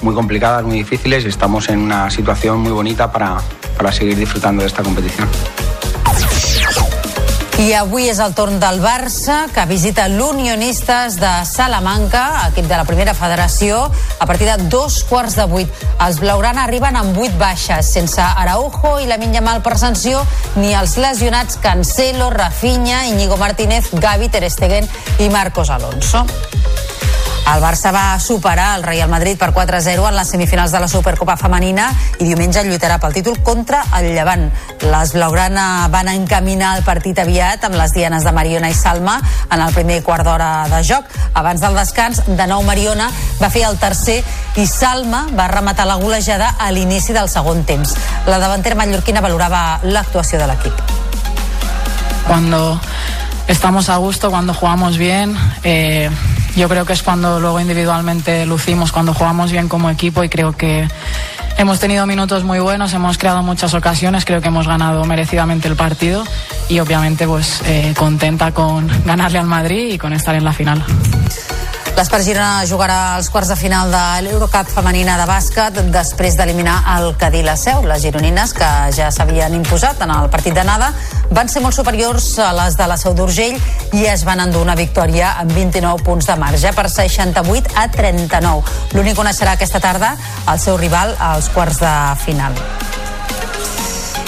muy 0.03 0.13
complicadas, 0.13 0.65
muy 0.65 0.79
difíciles 0.79 1.25
y 1.25 1.29
estamos 1.29 1.69
en 1.69 1.79
una 1.79 2.11
situación 2.11 2.59
muy 2.59 2.73
bonita 2.73 3.13
para, 3.13 3.37
para 3.77 3.93
seguir 3.93 4.17
disfrutando 4.17 4.63
de 4.63 4.67
esta 4.67 4.83
competición. 4.83 5.29
I 7.55 7.71
avui 7.79 8.09
és 8.11 8.19
el 8.19 8.33
torn 8.35 8.57
del 8.59 8.81
Barça, 8.83 9.45
que 9.55 9.63
visita 9.71 10.09
l'Unionistes 10.11 11.21
de 11.23 11.31
Salamanca, 11.47 12.49
equip 12.49 12.67
de 12.67 12.75
la 12.75 12.87
primera 12.89 13.15
federació, 13.15 13.85
a 14.19 14.27
partir 14.27 14.49
de 14.49 14.67
dos 14.73 15.05
quarts 15.07 15.37
de 15.39 15.47
vuit. 15.47 15.85
Els 16.03 16.19
blaugrana 16.19 16.65
arriben 16.67 16.99
amb 16.99 17.15
vuit 17.15 17.37
baixes, 17.39 17.93
sense 17.95 18.21
Araujo 18.21 18.97
i 18.99 19.07
la 19.07 19.21
Mal 19.41 19.63
per 19.63 19.79
sanció, 19.79 20.25
ni 20.57 20.75
els 20.75 20.97
lesionats 20.97 21.57
Cancelo, 21.63 22.31
Rafinha, 22.31 23.07
Íñigo 23.07 23.37
Martínez, 23.37 23.87
Gavi, 23.93 24.29
Ter 24.29 24.51
Stegen 24.51 24.89
i 25.21 25.31
Marcos 25.31 25.71
Alonso. 25.71 26.27
El 27.45 27.61
Barça 27.61 27.93
va 27.93 28.19
superar 28.21 28.75
el 28.79 28.83
Real 28.83 29.11
Madrid 29.13 29.37
per 29.39 29.51
4-0 29.53 30.09
en 30.09 30.17
les 30.17 30.31
semifinals 30.33 30.73
de 30.73 30.81
la 30.81 30.89
Supercopa 30.89 31.37
Femenina 31.37 31.91
i 32.19 32.25
diumenge 32.25 32.63
lluitarà 32.65 32.97
pel 33.03 33.13
títol 33.13 33.37
contra 33.45 33.83
el 33.99 34.09
Llevant. 34.15 34.47
Les 34.81 35.13
Blaugrana 35.13 35.87
van 35.93 36.09
encaminar 36.09 36.73
el 36.79 36.87
partit 36.87 37.21
aviat 37.21 37.67
amb 37.69 37.77
les 37.77 37.93
dianes 37.93 38.25
de 38.25 38.33
Mariona 38.33 38.73
i 38.73 38.75
Salma 38.79 39.19
en 39.53 39.61
el 39.61 39.77
primer 39.77 40.01
quart 40.03 40.25
d'hora 40.25 40.65
de 40.73 40.81
joc. 40.89 41.05
Abans 41.35 41.61
del 41.61 41.77
descans, 41.77 42.23
de 42.27 42.49
nou 42.49 42.65
Mariona 42.65 43.11
va 43.43 43.53
fer 43.53 43.67
el 43.69 43.77
tercer 43.79 44.23
i 44.57 44.67
Salma 44.67 45.27
va 45.37 45.51
rematar 45.53 45.87
la 45.87 46.01
golejada 46.01 46.55
a 46.59 46.73
l'inici 46.73 47.13
del 47.13 47.29
segon 47.29 47.63
temps. 47.69 47.93
La 48.27 48.41
davantera 48.41 48.81
mallorquina 48.81 49.21
valorava 49.21 49.83
l'actuació 49.85 50.41
de 50.41 50.49
l'equip. 50.49 50.85
Cuando 52.27 52.81
estamos 53.47 53.91
a 53.91 53.97
gusto, 53.97 54.31
cuando 54.31 54.55
jugamos 54.55 54.97
bien, 54.97 55.37
eh, 55.63 56.09
yo 56.57 56.69
creo 56.69 56.85
que 56.85 56.93
es 56.93 57.03
cuando 57.03 57.41
luego 57.41 57.61
individualmente 57.61 58.47
lucimos, 58.47 58.93
cuando 58.93 59.13
jugamos 59.15 59.51
bien 59.51 59.69
como 59.69 59.91
equipo 59.91 60.23
y 60.23 60.29
creo 60.29 60.53
que 60.53 60.89
hemos 61.59 61.81
tenido 61.81 62.07
minutos 62.07 62.45
muy 62.45 62.61
buenos, 62.61 62.93
hemos 62.93 63.19
creado 63.19 63.43
muchas 63.43 63.75
ocasiones, 63.75 64.25
creo 64.25 64.41
que 64.41 64.49
hemos 64.49 64.69
ganado 64.69 65.05
merecidamente 65.05 65.69
el 65.69 65.77
partido 65.77 66.25
y 66.69 66.79
obviamente 66.79 67.27
pues 67.27 67.61
eh, 67.67 67.95
contenta 67.97 68.53
con 68.53 68.89
ganarle 69.05 69.39
al 69.39 69.47
Madrid 69.47 69.95
y 69.95 69.99
con 69.99 70.13
estar 70.13 70.35
en 70.35 70.45
la 70.45 70.53
final. 70.53 70.85
L'Espart 71.95 72.25
Girona 72.27 72.65
jugarà 72.67 73.15
als 73.15 73.29
quarts 73.31 73.53
de 73.53 73.55
final 73.55 73.93
de 73.93 74.01
l'Eurocup 74.27 74.67
femenina 74.67 75.15
de 75.15 75.27
bàsquet 75.31 75.77
després 75.95 76.35
d'eliminar 76.35 76.81
el 76.97 77.13
Cadí 77.21 77.45
la 77.47 77.55
Seu. 77.55 77.85
Les 77.87 78.03
gironines, 78.03 78.51
que 78.51 78.71
ja 78.97 79.13
s'havien 79.15 79.55
imposat 79.55 80.03
en 80.03 80.11
el 80.11 80.27
partit 80.33 80.57
d'anada, 80.59 80.91
van 81.31 81.49
ser 81.49 81.63
molt 81.63 81.79
superiors 81.79 82.27
a 82.43 82.51
les 82.59 82.75
de 82.75 82.89
la 82.91 82.99
Seu 82.99 83.15
d'Urgell 83.15 83.61
i 83.95 84.09
es 84.11 84.27
van 84.27 84.43
endur 84.43 84.65
una 84.67 84.75
victòria 84.75 85.37
amb 85.39 85.55
29 85.55 86.03
punts 86.03 86.27
de 86.27 86.37
marge 86.43 86.75
per 86.75 86.89
68 86.91 87.79
a 87.79 87.87
39. 87.95 88.75
L'únic 88.99 89.23
serà 89.31 89.55
aquesta 89.55 89.79
tarda 89.79 90.17
el 90.51 90.59
seu 90.59 90.77
rival 90.77 91.15
als 91.21 91.49
quarts 91.55 91.79
de 91.79 91.95
final. 92.27 92.59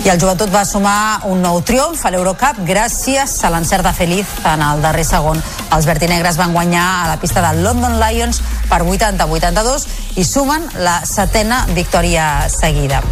I 0.06 0.10
el 0.12 0.20
Joventut 0.22 0.52
va 0.54 0.60
sumar 0.62 1.26
un 1.26 1.40
nou 1.42 1.56
triomf 1.66 2.04
a 2.06 2.12
l'Eurocup 2.14 2.60
gràcies 2.68 3.32
a 3.42 3.48
l'encert 3.50 3.82
de 3.82 3.90
Feliz 3.90 4.36
en 4.46 4.62
el 4.62 4.84
darrer 4.84 5.02
segon. 5.02 5.42
Els 5.74 5.88
vertinegres 5.90 6.38
van 6.38 6.54
guanyar 6.54 6.84
a 7.00 7.08
la 7.08 7.16
pista 7.18 7.42
del 7.42 7.64
London 7.64 7.98
Lions 7.98 8.38
per 8.70 8.84
80-82 8.86 9.88
i 10.22 10.24
sumen 10.24 10.70
la 10.78 11.00
setena 11.02 11.64
victòria 11.74 12.46
seguida. 12.46 13.02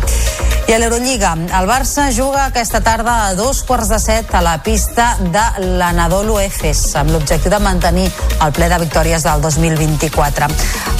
I 0.64 0.72
a 0.72 0.78
l'Eurolliga, 0.78 1.34
el 1.58 1.66
Barça 1.68 2.06
juga 2.14 2.46
aquesta 2.46 2.80
tarda 2.80 3.26
a 3.26 3.34
dos 3.36 3.64
quarts 3.66 3.90
de 3.90 3.98
set 4.00 4.30
a 4.32 4.40
la 4.40 4.54
pista 4.62 5.10
de 5.20 5.42
l'Anadolu 5.76 6.38
Efes 6.40 6.86
amb 6.96 7.10
l'objectiu 7.12 7.52
de 7.52 7.60
mantenir 7.60 8.06
el 8.38 8.54
ple 8.54 8.70
de 8.70 8.78
victòries 8.86 9.26
del 9.26 9.42
2024. 9.42 10.48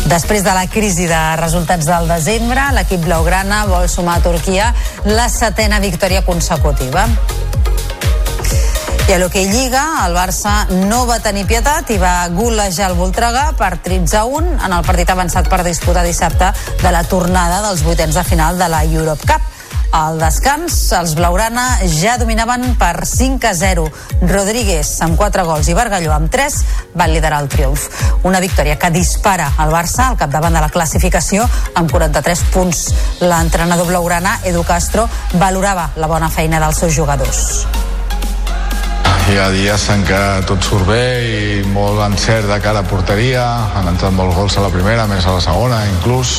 Després 0.04 0.44
de 0.44 0.52
la 0.52 0.66
crisi 0.68 1.06
de 1.08 1.22
resultats 1.40 1.88
del 1.88 2.10
desembre, 2.12 2.66
l'equip 2.76 3.06
blaugrana 3.06 3.62
vol 3.70 3.88
sumar 3.88 4.18
a 4.18 4.24
Turquia 4.26 4.66
la 5.08 5.30
setena 5.32 5.80
victòria 5.84 6.24
consecutiva. 6.24 7.06
I 9.04 9.12
a 9.12 9.18
l'Hockey 9.20 9.50
Lliga, 9.50 9.82
el 10.06 10.14
Barça 10.16 10.54
no 10.88 11.02
va 11.04 11.18
tenir 11.20 11.44
pietat 11.44 11.90
i 11.92 11.98
va 12.00 12.14
golejar 12.32 12.88
el 12.88 12.96
Voltregà 12.96 13.50
per 13.58 13.74
13 13.84 14.16
a 14.16 14.24
1 14.24 14.54
en 14.64 14.76
el 14.78 14.86
partit 14.86 15.12
avançat 15.12 15.50
per 15.52 15.60
disputar 15.66 16.06
dissabte 16.06 16.54
de 16.80 16.94
la 16.94 17.04
tornada 17.04 17.60
dels 17.68 17.84
vuitens 17.84 18.16
de 18.16 18.24
final 18.24 18.56
de 18.58 18.70
la 18.72 18.80
Europe 18.88 19.28
Cup. 19.28 19.53
Al 19.94 20.16
descans, 20.18 20.74
els 20.98 21.12
Blaurana 21.14 21.76
ja 21.86 22.16
dominaven 22.18 22.72
per 22.80 23.06
5 23.06 23.46
a 23.46 23.52
0. 23.54 23.84
Rodríguez 24.26 24.88
amb 25.06 25.14
4 25.14 25.44
gols 25.46 25.70
i 25.70 25.76
Bargalló 25.78 26.10
amb 26.16 26.32
3 26.34 26.56
van 26.98 27.12
liderar 27.14 27.38
el 27.44 27.48
triomf. 27.52 27.86
Una 28.26 28.40
victòria 28.42 28.74
que 28.74 28.90
dispara 28.90 29.52
el 29.62 29.70
Barça 29.70 30.08
al 30.08 30.18
capdavant 30.18 30.58
de 30.58 30.64
la 30.64 30.72
classificació 30.74 31.46
amb 31.78 31.94
43 31.94 32.42
punts. 32.50 32.88
L'entrenador 33.22 33.86
Blaurana, 33.86 34.40
Edu 34.42 34.66
Castro, 34.66 35.06
valorava 35.38 35.92
la 35.94 36.10
bona 36.10 36.26
feina 36.26 36.58
dels 36.58 36.82
seus 36.82 36.98
jugadors 36.98 37.62
hi 39.24 39.38
ha 39.40 39.46
dies 39.48 39.86
en 39.88 40.02
què 40.04 40.18
tot 40.44 40.60
surt 40.60 40.84
bé 40.84 41.04
i 41.24 41.62
molt 41.72 42.02
encert 42.04 42.44
de 42.50 42.58
cara 42.60 42.82
a 42.82 42.84
porteria 42.84 43.44
han 43.72 43.88
entrat 43.88 44.12
molts 44.12 44.36
gols 44.36 44.58
a 44.60 44.64
la 44.66 44.68
primera, 44.68 45.06
més 45.08 45.24
a 45.24 45.38
la 45.38 45.40
segona 45.40 45.78
inclús 45.88 46.34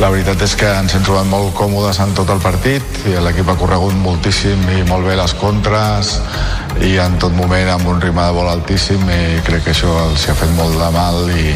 la 0.00 0.08
veritat 0.10 0.40
és 0.44 0.54
que 0.58 0.68
ens 0.80 0.94
hem 0.96 1.04
trobat 1.04 1.26
molt 1.28 1.52
còmodes 1.58 2.00
en 2.04 2.14
tot 2.16 2.30
el 2.32 2.40
partit 2.42 3.02
i 3.10 3.16
l'equip 3.22 3.50
ha 3.52 3.56
corregut 3.60 3.94
moltíssim 4.04 4.62
i 4.76 4.82
molt 4.88 5.06
bé 5.08 5.16
les 5.18 5.34
contres 5.40 6.14
i 6.86 6.96
en 7.02 7.18
tot 7.22 7.34
moment 7.36 7.74
amb 7.74 7.90
un 7.92 8.00
ritme 8.00 8.24
de 8.24 8.36
vol 8.36 8.48
altíssim 8.50 9.04
i 9.10 9.42
crec 9.46 9.66
que 9.66 9.74
això 9.76 9.92
els 10.06 10.28
ha 10.28 10.38
fet 10.38 10.54
molt 10.56 10.78
de 10.80 10.88
mal 10.96 11.20
i, 11.34 11.52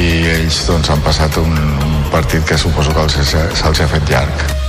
i 0.00 0.08
ells 0.38 0.64
doncs, 0.70 0.90
han 0.94 1.04
passat 1.06 1.42
un, 1.42 1.52
un 1.90 2.00
partit 2.14 2.46
que 2.48 2.58
suposo 2.58 2.96
que 2.96 3.06
se'ls 3.12 3.84
ha 3.84 3.92
fet 3.94 4.10
llarg. 4.10 4.59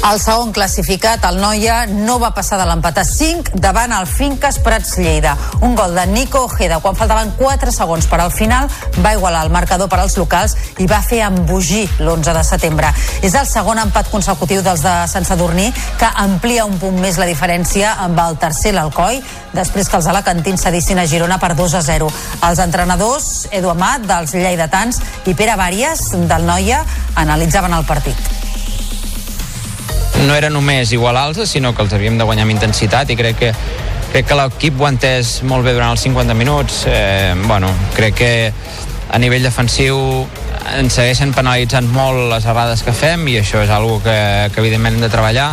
El 0.00 0.16
segon 0.16 0.48
classificat, 0.56 1.26
el 1.28 1.36
Noia, 1.42 1.82
no 1.84 2.14
va 2.22 2.30
passar 2.32 2.56
de 2.56 2.64
l'empat 2.64 3.02
a 3.02 3.04
5 3.04 3.58
davant 3.60 3.92
el 3.92 4.06
Finques 4.08 4.56
Prats 4.64 4.94
Lleida. 4.96 5.34
Un 5.60 5.74
gol 5.76 5.92
de 5.94 6.06
Nico 6.08 6.40
Ojeda 6.46 6.78
quan 6.80 6.96
faltaven 6.96 7.34
4 7.36 7.74
segons 7.76 8.08
per 8.08 8.22
al 8.24 8.32
final 8.32 8.70
va 9.04 9.12
igualar 9.12 9.44
el 9.44 9.52
marcador 9.52 9.90
per 9.92 10.00
als 10.00 10.16
locals 10.16 10.56
i 10.80 10.88
va 10.88 11.02
fer 11.04 11.20
embogir 11.26 11.84
l'11 11.98 12.32
de 12.32 12.46
setembre. 12.48 12.94
És 13.20 13.36
el 13.36 13.44
segon 13.44 13.82
empat 13.84 14.08
consecutiu 14.08 14.64
dels 14.64 14.80
de 14.80 14.96
Sant 15.12 15.28
Sadurní 15.28 15.68
que 16.00 16.08
amplia 16.24 16.64
un 16.64 16.80
punt 16.80 16.96
més 16.96 17.20
la 17.20 17.28
diferència 17.28 17.92
amb 18.00 18.24
el 18.24 18.40
tercer 18.40 18.72
l'Alcoi 18.72 19.20
després 19.52 19.92
que 19.92 20.00
els 20.00 20.08
alacantins 20.08 20.64
cedissin 20.64 20.98
a 20.98 21.08
Girona 21.10 21.36
per 21.36 21.52
2 21.60 21.76
a 21.76 21.84
0. 21.84 22.08
Els 22.48 22.64
entrenadors, 22.64 23.50
Edu 23.52 23.76
Amat, 23.76 24.08
dels 24.08 24.32
lleidatans 24.32 25.04
i 25.26 25.36
Pere 25.36 25.60
Vàries, 25.60 26.08
del 26.24 26.48
Noia, 26.48 26.86
analitzaven 27.20 27.76
el 27.76 27.84
partit 27.84 28.39
no 30.26 30.34
era 30.36 30.50
només 30.50 30.92
igualar-los, 30.92 31.48
sinó 31.48 31.74
que 31.74 31.82
els 31.84 31.94
havíem 31.96 32.18
de 32.18 32.26
guanyar 32.28 32.44
amb 32.46 32.54
intensitat 32.56 33.10
i 33.10 33.16
crec 33.18 33.40
que 33.40 33.50
crec 34.10 34.26
que 34.26 34.36
l'equip 34.38 34.80
ho 34.80 34.88
ha 34.88 34.90
entès 34.90 35.38
molt 35.46 35.64
bé 35.66 35.74
durant 35.76 35.92
els 35.94 36.02
50 36.02 36.34
minuts 36.34 36.84
eh, 36.90 37.34
bueno, 37.46 37.70
crec 37.94 38.16
que 38.18 38.32
a 39.10 39.18
nivell 39.22 39.46
defensiu 39.46 40.00
ens 40.76 40.96
segueixen 40.98 41.34
penalitzant 41.34 41.86
molt 41.94 42.28
les 42.32 42.46
errades 42.46 42.82
que 42.86 42.94
fem 42.94 43.28
i 43.30 43.38
això 43.40 43.62
és 43.64 43.70
algo 43.70 44.00
que, 44.02 44.16
que 44.50 44.62
evidentment 44.62 44.98
hem 44.98 45.06
de 45.06 45.12
treballar 45.12 45.52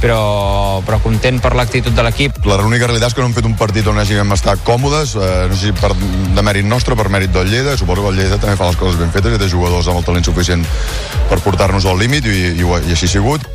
però, 0.00 0.82
però 0.86 0.98
content 1.02 1.38
per 1.42 1.54
l'actitud 1.56 1.94
de 1.96 2.04
l'equip. 2.04 2.40
La 2.46 2.58
única 2.62 2.86
realitat 2.86 3.10
és 3.10 3.16
que 3.16 3.22
no 3.22 3.30
hem 3.30 3.36
fet 3.36 3.48
un 3.48 3.56
partit 3.58 3.86
on 3.88 3.98
hàgim 3.98 4.34
estat 4.36 4.62
còmodes, 4.66 5.16
eh, 5.16 5.30
no 5.50 5.56
sé 5.56 5.70
si 5.70 5.76
per, 5.76 5.94
de 5.96 6.44
mèrit 6.46 6.68
nostre, 6.68 6.98
per 6.98 7.08
mèrit 7.12 7.32
del 7.34 7.48
Lleida, 7.50 7.78
suposo 7.80 8.04
que 8.04 8.12
el 8.12 8.20
Lleida 8.20 8.40
també 8.42 8.58
fa 8.60 8.70
les 8.70 8.80
coses 8.80 9.00
ben 9.00 9.14
fetes 9.14 9.34
i 9.34 9.40
té 9.40 9.48
jugadors 9.50 9.88
amb 9.88 10.02
el 10.02 10.06
talent 10.06 10.28
suficient 10.28 10.66
per 11.30 11.40
portar-nos 11.44 11.88
al 11.88 11.98
límit 11.98 12.28
i, 12.28 12.36
i, 12.52 12.66
i 12.66 12.92
així 12.92 13.08
ha 13.08 13.14
sigut. 13.16 13.48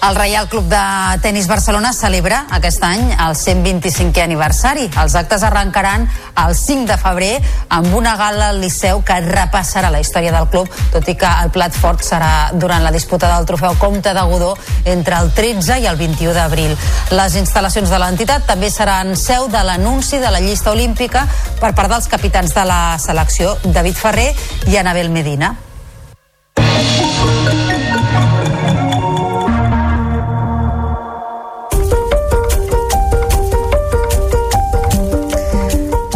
El 0.00 0.14
Reial 0.14 0.48
Club 0.48 0.64
de 0.64 0.78
Tenis 1.22 1.48
Barcelona 1.48 1.92
celebra 1.92 2.44
aquest 2.54 2.84
any 2.86 3.00
el 3.10 3.34
125è 3.34 4.22
aniversari. 4.22 4.86
Els 5.02 5.16
actes 5.18 5.42
arrencaran 5.42 6.06
el 6.38 6.54
5 6.54 6.86
de 6.86 6.96
febrer 7.02 7.32
amb 7.74 7.96
una 7.98 8.14
gala 8.16 8.52
al 8.52 8.60
Liceu 8.62 9.02
que 9.02 9.18
repassarà 9.26 9.90
la 9.90 9.98
història 9.98 10.30
del 10.32 10.46
club, 10.52 10.70
tot 10.94 11.08
i 11.10 11.16
que 11.18 11.32
el 11.42 11.50
plat 11.50 11.74
fort 11.74 12.06
serà 12.06 12.52
durant 12.54 12.86
la 12.86 12.94
disputa 12.94 13.32
del 13.34 13.46
trofeu 13.50 13.74
Comte 13.82 14.14
de 14.14 14.26
Godó 14.30 14.54
entre 14.84 15.18
el 15.18 15.32
13 15.34 15.80
i 15.82 15.90
el 15.90 15.98
21 15.98 16.34
d'abril. 16.36 16.76
Les 17.10 17.38
instal·lacions 17.42 17.90
de 17.90 17.98
l'entitat 17.98 18.46
també 18.46 18.70
seran 18.70 19.16
seu 19.18 19.50
de 19.50 19.64
l'anunci 19.66 20.22
de 20.22 20.30
la 20.30 20.40
llista 20.40 20.70
olímpica 20.70 21.26
per 21.58 21.74
part 21.74 21.90
dels 21.90 22.06
capitans 22.06 22.54
de 22.54 22.64
la 22.70 22.82
selecció 23.02 23.56
David 23.64 23.98
Ferrer 23.98 24.30
i 24.70 24.78
Anabel 24.78 25.10
Medina. 25.10 25.56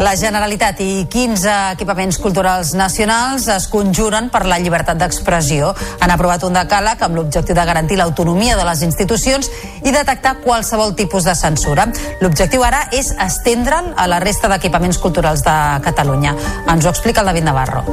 La 0.03 0.17
Generalitat 0.19 0.81
i 0.83 1.05
15 1.07 1.53
equipaments 1.77 2.17
culturals 2.19 2.73
nacionals 2.75 3.45
es 3.55 3.69
conjuren 3.71 4.33
per 4.35 4.41
la 4.51 4.59
llibertat 4.59 4.99
d'expressió. 4.99 5.69
Han 6.03 6.11
aprovat 6.11 6.43
un 6.43 6.59
decàleg 6.59 7.05
amb 7.07 7.21
l'objectiu 7.21 7.55
de 7.55 7.67
garantir 7.69 8.01
l'autonomia 8.01 8.57
de 8.59 8.65
les 8.67 8.83
institucions 8.83 9.47
i 9.85 9.95
detectar 9.95 10.41
qualsevol 10.43 10.97
tipus 10.99 11.29
de 11.29 11.37
censura. 11.39 11.87
L'objectiu 12.19 12.67
ara 12.67 12.89
és 12.91 13.13
estendre'l 13.15 13.95
a 13.95 14.09
la 14.11 14.19
resta 14.19 14.51
d'equipaments 14.51 14.99
culturals 14.99 15.47
de 15.47 15.55
Catalunya. 15.87 16.35
Ens 16.67 16.85
ho 16.85 16.91
explica 16.91 17.23
el 17.23 17.31
David 17.31 17.51
Navarro. 17.53 17.87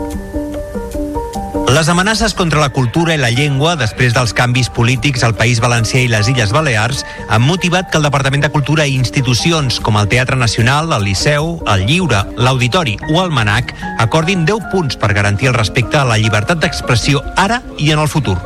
Les 1.70 1.88
amenaces 1.88 2.34
contra 2.34 2.60
la 2.60 2.72
cultura 2.74 3.14
i 3.14 3.20
la 3.22 3.30
llengua 3.30 3.76
després 3.78 4.16
dels 4.16 4.32
canvis 4.34 4.72
polítics 4.74 5.22
al 5.22 5.36
País 5.38 5.60
Valencià 5.62 6.02
i 6.02 6.08
les 6.10 6.26
Illes 6.32 6.50
Balears 6.50 7.04
han 7.30 7.46
motivat 7.46 7.92
que 7.92 8.00
el 8.02 8.08
Departament 8.08 8.42
de 8.42 8.50
Cultura 8.50 8.88
i 8.90 8.96
institucions 8.98 9.78
com 9.86 10.00
el 10.02 10.10
Teatre 10.10 10.36
Nacional, 10.36 10.90
el 10.98 11.06
Liceu, 11.06 11.60
el 11.70 11.86
Lliure, 11.86 12.24
l'Auditori 12.42 12.98
o 13.14 13.22
el 13.22 13.30
Manac 13.30 13.76
acordin 14.02 14.48
10 14.50 14.72
punts 14.74 14.98
per 14.98 15.14
garantir 15.14 15.52
el 15.54 15.60
respecte 15.60 16.02
a 16.02 16.08
la 16.10 16.18
llibertat 16.18 16.58
d'expressió 16.58 17.22
ara 17.38 17.62
i 17.78 17.94
en 17.94 18.02
el 18.02 18.10
futur. 18.10 18.40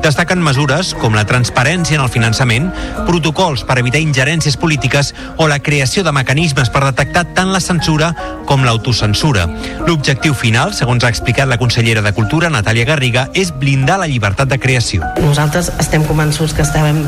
Destaquen 0.00 0.40
mesures 0.40 0.94
com 0.96 1.12
la 1.12 1.26
transparència 1.28 1.98
en 1.98 2.02
el 2.06 2.08
finançament, 2.08 2.70
protocols 3.04 3.66
per 3.68 3.76
evitar 3.82 4.00
ingerències 4.00 4.56
polítiques 4.56 5.12
o 5.36 5.48
la 5.50 5.60
creació 5.60 6.02
de 6.06 6.14
mecanismes 6.16 6.72
per 6.72 6.86
detectar 6.86 7.26
tant 7.36 7.52
la 7.52 7.60
censura 7.60 8.14
com 8.48 8.64
l'autocensura. 8.64 9.44
L'objectiu 9.84 10.32
final, 10.32 10.72
segons 10.74 11.04
ha 11.04 11.12
explicat 11.12 11.50
la 11.50 11.60
consellera 11.60 12.00
de 12.00 12.14
Cultura, 12.16 12.48
Natàlia 12.48 12.69
Garriga, 12.70 13.26
és 13.34 13.50
blindar 13.50 13.98
la 13.98 14.06
llibertat 14.06 14.48
de 14.48 14.58
creació. 14.62 15.02
Nosaltres 15.20 15.72
estem 15.82 16.04
convençuts 16.06 16.54
que 16.54 16.62
estem, 16.62 17.00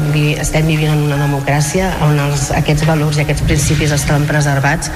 estem 0.42 0.66
vivint 0.66 0.90
en 0.90 1.04
una 1.06 1.20
democràcia 1.20 1.92
on 2.02 2.18
els, 2.18 2.48
aquests 2.58 2.84
valors 2.88 3.20
i 3.20 3.22
aquests 3.22 3.46
principis 3.46 3.94
estan 3.94 4.26
preservats 4.26 4.90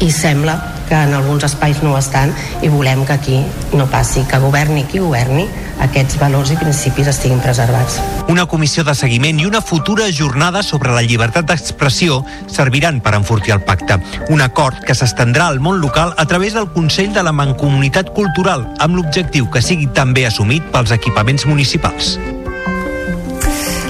i 0.00 0.10
sembla 0.10 0.56
que 0.88 0.94
en 0.94 1.14
alguns 1.14 1.44
espais 1.44 1.82
no 1.82 1.94
ho 1.94 1.98
estan 1.98 2.32
i 2.62 2.68
volem 2.70 3.04
que 3.06 3.12
aquí 3.12 3.38
no 3.74 3.86
passi, 3.90 4.22
que 4.28 4.38
governi 4.38 4.84
qui 4.86 5.00
governi, 5.02 5.46
aquests 5.82 6.18
valors 6.20 6.52
i 6.54 6.58
principis 6.60 7.10
estiguin 7.10 7.40
preservats. 7.42 7.98
Una 8.32 8.46
comissió 8.46 8.84
de 8.86 8.94
seguiment 8.94 9.40
i 9.40 9.46
una 9.46 9.60
futura 9.60 10.06
jornada 10.12 10.62
sobre 10.62 10.94
la 10.94 11.02
llibertat 11.02 11.48
d'expressió 11.50 12.22
serviran 12.46 13.00
per 13.00 13.16
enfortir 13.18 13.56
el 13.56 13.64
pacte. 13.66 13.98
Un 14.30 14.42
acord 14.42 14.82
que 14.86 14.94
s'estendrà 14.94 15.50
al 15.50 15.60
món 15.60 15.80
local 15.82 16.14
a 16.16 16.26
través 16.26 16.54
del 16.54 16.70
Consell 16.72 17.12
de 17.12 17.26
la 17.26 17.34
Mancomunitat 17.34 18.14
Cultural, 18.14 18.66
amb 18.78 18.96
l'objectiu 18.96 19.50
que 19.50 19.62
sigui 19.62 19.90
també 19.92 20.26
assumit 20.26 20.64
pels 20.72 20.94
equipaments 20.94 21.46
municipals. 21.46 22.16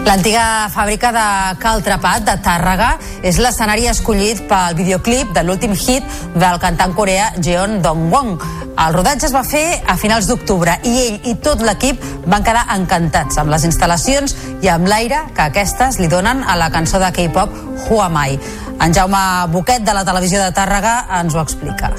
L'antiga 0.06 0.68
fàbrica 0.70 1.08
de 1.10 1.22
Cal 1.58 1.80
Trapat 1.82 2.22
de 2.28 2.36
Tàrrega 2.38 2.92
és 3.26 3.40
l'escenari 3.42 3.88
escollit 3.90 4.44
pel 4.46 4.76
videoclip 4.78 5.32
de 5.34 5.42
l'últim 5.42 5.74
hit 5.74 6.06
del 6.38 6.60
cantant 6.62 6.94
coreà 6.94 7.32
Jeon 7.42 7.80
Dong-won. 7.82 8.36
El 8.84 8.94
rodatge 8.94 9.26
es 9.26 9.34
va 9.34 9.42
fer 9.42 9.64
a 9.82 9.96
finals 9.98 10.30
d'octubre 10.30 10.78
i 10.86 10.94
ell 11.08 11.30
i 11.32 11.34
tot 11.42 11.64
l'equip 11.66 12.06
van 12.30 12.46
quedar 12.46 12.68
encantats 12.76 13.42
amb 13.42 13.50
les 13.50 13.66
instal·lacions 13.66 14.36
i 14.62 14.70
amb 14.70 14.86
l'aire 14.86 15.24
que 15.34 15.48
aquestes 15.50 15.98
li 15.98 16.06
donen 16.12 16.44
a 16.46 16.54
la 16.54 16.70
cançó 16.70 17.02
de 17.02 17.10
K-pop 17.10 17.50
Who 17.88 17.98
Am 18.04 18.20
I. 18.22 18.38
En 18.78 18.94
Jaume 18.94 19.24
Boquet 19.50 19.82
de 19.82 19.96
la 19.96 20.06
televisió 20.06 20.38
de 20.38 20.54
Tàrrega 20.54 21.00
ens 21.18 21.34
ho 21.34 21.42
explica. 21.42 21.90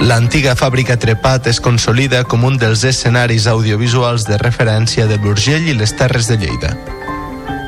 L'antiga 0.00 0.54
fàbrica 0.56 0.94
Trepat 0.96 1.50
es 1.50 1.58
consolida 1.60 2.22
com 2.24 2.46
un 2.48 2.54
dels 2.56 2.86
escenaris 2.88 3.44
audiovisuals 3.50 4.24
de 4.24 4.38
referència 4.40 5.04
de 5.04 5.18
l'Urgell 5.20 5.68
i 5.68 5.74
les 5.76 5.92
Terres 5.92 6.30
de 6.30 6.38
Lleida. 6.40 6.70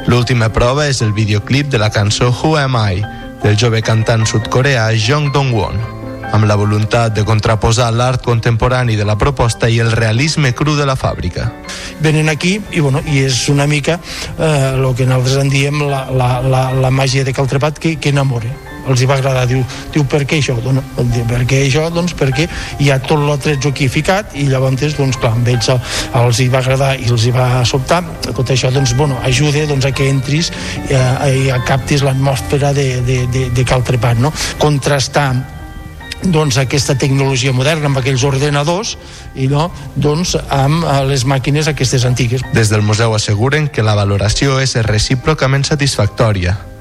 L'última 0.08 0.48
prova 0.48 0.86
és 0.88 1.02
el 1.04 1.12
videoclip 1.12 1.68
de 1.68 1.82
la 1.82 1.90
cançó 1.92 2.30
Who 2.32 2.54
Am 2.56 2.80
I, 2.80 3.04
del 3.44 3.60
jove 3.60 3.82
cantant 3.84 4.24
sud-coreà 4.24 4.88
Jong 4.96 5.28
Dong-won, 5.36 5.76
amb 6.32 6.48
la 6.48 6.56
voluntat 6.56 7.12
de 7.12 7.26
contraposar 7.28 7.92
l'art 7.92 8.24
contemporani 8.24 8.96
de 8.96 9.04
la 9.04 9.18
proposta 9.20 9.68
i 9.68 9.82
el 9.84 9.92
realisme 9.92 10.56
cru 10.56 10.72
de 10.80 10.88
la 10.88 10.96
fàbrica. 10.96 11.50
Venen 12.00 12.32
aquí 12.32 12.56
i, 12.72 12.80
bueno, 12.80 13.04
i 13.12 13.26
és 13.28 13.44
una 13.52 13.68
mica 13.68 14.00
el 14.40 14.80
eh, 14.80 14.96
que 14.96 15.04
nosaltres 15.04 15.36
en 15.44 15.52
diem 15.52 15.84
la, 15.84 16.06
la, 16.08 16.34
la, 16.40 16.68
la 16.72 16.90
màgia 16.90 17.28
de 17.28 17.36
Caltrepat 17.36 17.76
que, 17.76 17.98
que 18.00 18.16
enamora 18.16 18.71
els 18.88 19.02
hi 19.02 19.08
va 19.08 19.16
agradar, 19.18 19.46
diu, 19.50 19.62
diu 19.94 20.04
per 20.08 20.22
què 20.28 20.40
això? 20.40 20.56
Doncs, 20.62 20.82
per 21.30 21.42
què 21.48 21.62
això? 21.66 21.86
Doncs 21.94 22.16
perquè 22.18 22.48
hi 22.82 22.90
ha 22.90 22.98
tot 23.02 23.22
l'atretzo 23.22 23.72
aquí 23.72 23.88
ficat 23.92 24.36
i 24.38 24.48
llavors, 24.50 24.96
doncs 24.98 25.18
clar, 25.20 25.34
amb 25.36 25.48
ells 25.52 25.70
els 25.72 26.42
hi 26.42 26.48
va 26.52 26.60
agradar 26.62 26.92
i 27.00 27.08
els 27.10 27.26
hi 27.26 27.32
va 27.34 27.64
sobtar, 27.68 28.02
tot 28.32 28.50
això 28.50 28.72
doncs, 28.74 28.96
bueno, 28.98 29.18
ajuda 29.26 29.66
doncs, 29.70 29.86
a 29.86 29.92
que 29.94 30.08
entris 30.10 30.52
i 30.88 30.94
a, 30.96 31.28
i 31.28 31.50
a 31.52 31.62
captis 31.66 32.04
l'atmosfera 32.06 32.72
de, 32.76 32.88
de, 33.06 33.18
de, 33.32 33.48
de 33.54 33.64
cal 33.68 33.84
trepat, 33.86 34.20
no? 34.22 34.32
Contrastar 34.62 35.32
doncs, 36.22 36.58
aquesta 36.58 36.94
tecnologia 36.98 37.52
moderna 37.52 37.90
amb 37.90 37.98
aquells 37.98 38.24
ordenadors 38.24 38.96
i 39.34 39.48
no 39.50 39.68
doncs, 39.96 40.36
amb 40.48 40.84
eh, 40.84 40.98
les 41.10 41.26
màquines 41.26 41.68
aquestes 41.70 42.06
antigues. 42.08 42.44
Des 42.54 42.70
del 42.70 42.82
museu 42.86 43.14
asseguren 43.14 43.68
que 43.68 43.82
la 43.82 43.96
valoració 43.98 44.60
és 44.62 44.76
recíprocament 44.86 45.66
satisfactòria. 45.66 46.71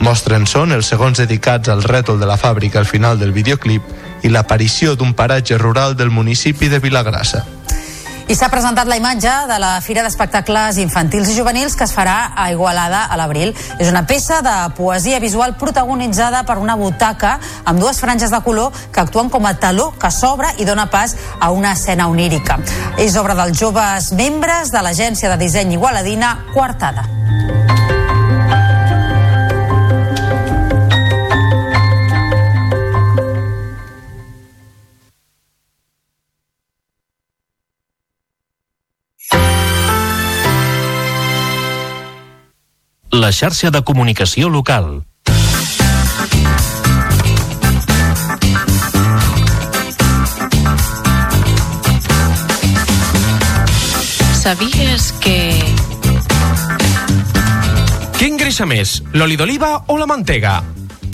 Mostren 0.00 0.46
són 0.48 0.72
els 0.72 0.88
segons 0.88 1.18
dedicats 1.20 1.68
al 1.68 1.84
rètol 1.84 2.18
de 2.20 2.26
la 2.28 2.38
fàbrica 2.40 2.80
al 2.80 2.88
final 2.88 3.18
del 3.20 3.34
videoclip 3.36 4.24
i 4.24 4.32
l'aparició 4.32 4.96
d'un 4.96 5.12
paratge 5.14 5.58
rural 5.60 5.96
del 5.96 6.10
municipi 6.10 6.68
de 6.72 6.80
Vilagrassa. 6.80 7.44
I 8.30 8.34
s'ha 8.38 8.46
presentat 8.46 8.86
la 8.86 8.94
imatge 8.94 9.30
de 9.50 9.56
la 9.58 9.72
Fira 9.82 10.04
d'Espectacles 10.06 10.78
Infantils 10.78 11.32
i 11.32 11.34
Juvenils 11.34 11.74
que 11.76 11.82
es 11.84 11.92
farà 11.92 12.30
a 12.38 12.46
Igualada 12.54 13.02
a 13.10 13.18
l'abril. 13.18 13.50
És 13.76 13.90
una 13.90 14.04
peça 14.06 14.38
de 14.46 14.54
poesia 14.78 15.18
visual 15.18 15.56
protagonitzada 15.58 16.44
per 16.46 16.60
una 16.62 16.78
butaca 16.78 17.40
amb 17.64 17.82
dues 17.82 17.98
franges 18.00 18.30
de 18.30 18.40
color 18.46 18.70
que 18.94 19.02
actuen 19.02 19.28
com 19.34 19.50
a 19.50 19.56
taló 19.58 19.90
que 19.98 20.12
s'obre 20.14 20.54
i 20.62 20.64
dona 20.64 20.86
pas 20.94 21.16
a 21.40 21.50
una 21.50 21.74
escena 21.74 22.06
onírica. 22.06 22.60
És 22.96 23.18
obra 23.18 23.34
dels 23.34 23.58
joves 23.58 24.12
membres 24.14 24.70
de 24.70 24.80
l'agència 24.86 25.34
de 25.34 25.42
disseny 25.42 25.74
igualadina 25.74 26.36
Quartada. 26.54 27.08
La 43.30 43.32
xarxa 43.32 43.70
de 43.70 43.80
comunicació 43.86 44.48
local. 44.50 45.04
Sabies 54.34 55.12
que... 55.22 55.36
Què 58.18 58.26
engreixa 58.26 58.66
més, 58.66 58.98
l'oli 59.14 59.38
d'oliva 59.38 59.76
o 59.86 60.00
la 60.02 60.10
mantega? 60.10 60.58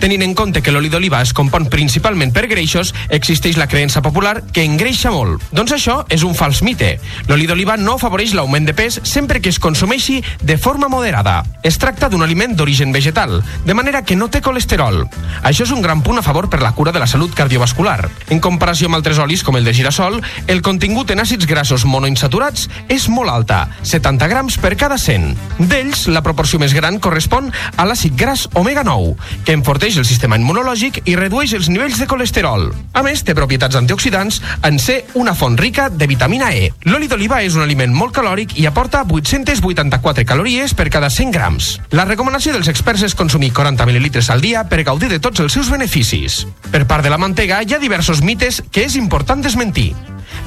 Tenint 0.01 0.23
en 0.23 0.35
compte 0.37 0.61
que 0.63 0.73
l'oli 0.75 0.91
d'oliva 0.93 1.23
es 1.25 1.33
compon 1.33 1.67
principalment 1.73 2.33
per 2.35 2.47
greixos, 2.51 2.93
existeix 3.09 3.57
la 3.57 3.69
creença 3.71 4.03
popular 4.05 4.43
que 4.53 4.65
engreixa 4.67 5.11
molt. 5.11 5.43
Doncs 5.57 5.73
això 5.77 5.97
és 6.13 6.25
un 6.27 6.35
fals 6.37 6.61
mite. 6.67 6.97
L'oli 7.31 7.49
d'oliva 7.49 7.79
no 7.81 7.97
afavoreix 7.97 8.35
l'augment 8.37 8.69
de 8.69 8.75
pes 8.77 9.01
sempre 9.05 9.41
que 9.41 9.49
es 9.49 9.61
consumeixi 9.63 10.23
de 10.43 10.59
forma 10.59 10.89
moderada. 10.93 11.43
Es 11.63 11.79
tracta 11.81 12.11
d'un 12.13 12.23
aliment 12.23 12.55
d'origen 12.57 12.93
vegetal, 12.93 13.41
de 13.65 13.75
manera 13.75 14.03
que 14.05 14.17
no 14.17 14.29
té 14.29 14.43
colesterol. 14.45 15.07
Això 15.43 15.65
és 15.65 15.73
un 15.73 15.83
gran 15.83 16.03
punt 16.03 16.21
a 16.21 16.27
favor 16.27 16.51
per 16.53 16.61
la 16.63 16.75
cura 16.77 16.93
de 16.93 17.01
la 17.01 17.09
salut 17.09 17.35
cardiovascular. 17.35 18.11
En 18.29 18.41
comparació 18.41 18.91
amb 18.91 19.01
altres 19.01 19.19
olis 19.23 19.43
com 19.43 19.57
el 19.57 19.65
de 19.65 19.75
girassol, 19.75 20.21
el 20.47 20.63
contingut 20.63 21.11
en 21.15 21.25
àcids 21.25 21.49
grassos 21.49 21.87
monoinsaturats 21.89 22.69
és 22.93 23.09
molt 23.09 23.33
alta, 23.33 23.65
70 23.83 24.29
grams 24.29 24.61
per 24.61 24.75
cada 24.77 24.99
100. 25.01 25.33
D'ells, 25.71 26.07
la 26.13 26.23
proporció 26.27 26.61
més 26.61 26.75
gran 26.77 27.01
correspon 27.01 27.49
a 27.77 27.89
l'àcid 27.89 28.17
gras 28.19 28.47
omega-9, 28.55 29.15
que 29.47 29.57
enforteix 29.57 29.86
el 29.95 30.07
sistema 30.09 30.35
immunològic 30.35 31.05
i 31.07 31.15
redueix 31.15 31.53
els 31.55 31.69
nivells 31.71 32.01
de 32.03 32.09
colesterol. 32.11 32.65
A 32.91 33.05
més, 33.07 33.23
té 33.23 33.37
propietats 33.39 33.79
antioxidants 33.79 34.41
en 34.67 34.81
ser 34.83 34.97
una 35.15 35.37
font 35.39 35.55
rica 35.61 35.87
de 35.87 36.09
vitamina 36.11 36.49
E. 36.51 36.73
L'oli 36.91 37.07
d'oliva 37.07 37.39
és 37.47 37.55
un 37.55 37.63
aliment 37.63 37.95
molt 37.95 38.17
calòric 38.17 38.57
i 38.59 38.67
aporta 38.67 39.05
884 39.07 40.27
calories 40.27 40.75
per 40.75 40.89
cada 40.91 41.07
100 41.15 41.31
grams. 41.31 41.71
La 41.95 42.09
recomanació 42.09 42.57
dels 42.57 42.73
experts 42.73 43.07
és 43.07 43.15
consumir 43.15 43.53
40 43.55 43.87
mil·lilitres 43.87 44.33
al 44.35 44.43
dia 44.43 44.67
per 44.67 44.83
gaudir 44.83 45.13
de 45.15 45.23
tots 45.23 45.47
els 45.47 45.55
seus 45.55 45.71
beneficis. 45.71 46.43
Per 46.75 46.83
part 46.91 47.07
de 47.07 47.15
la 47.15 47.23
mantega, 47.23 47.63
hi 47.63 47.79
ha 47.79 47.79
diversos 47.79 48.27
mites 48.27 48.65
que 48.75 48.89
és 48.91 48.99
important 48.99 49.47
desmentir. 49.47 49.93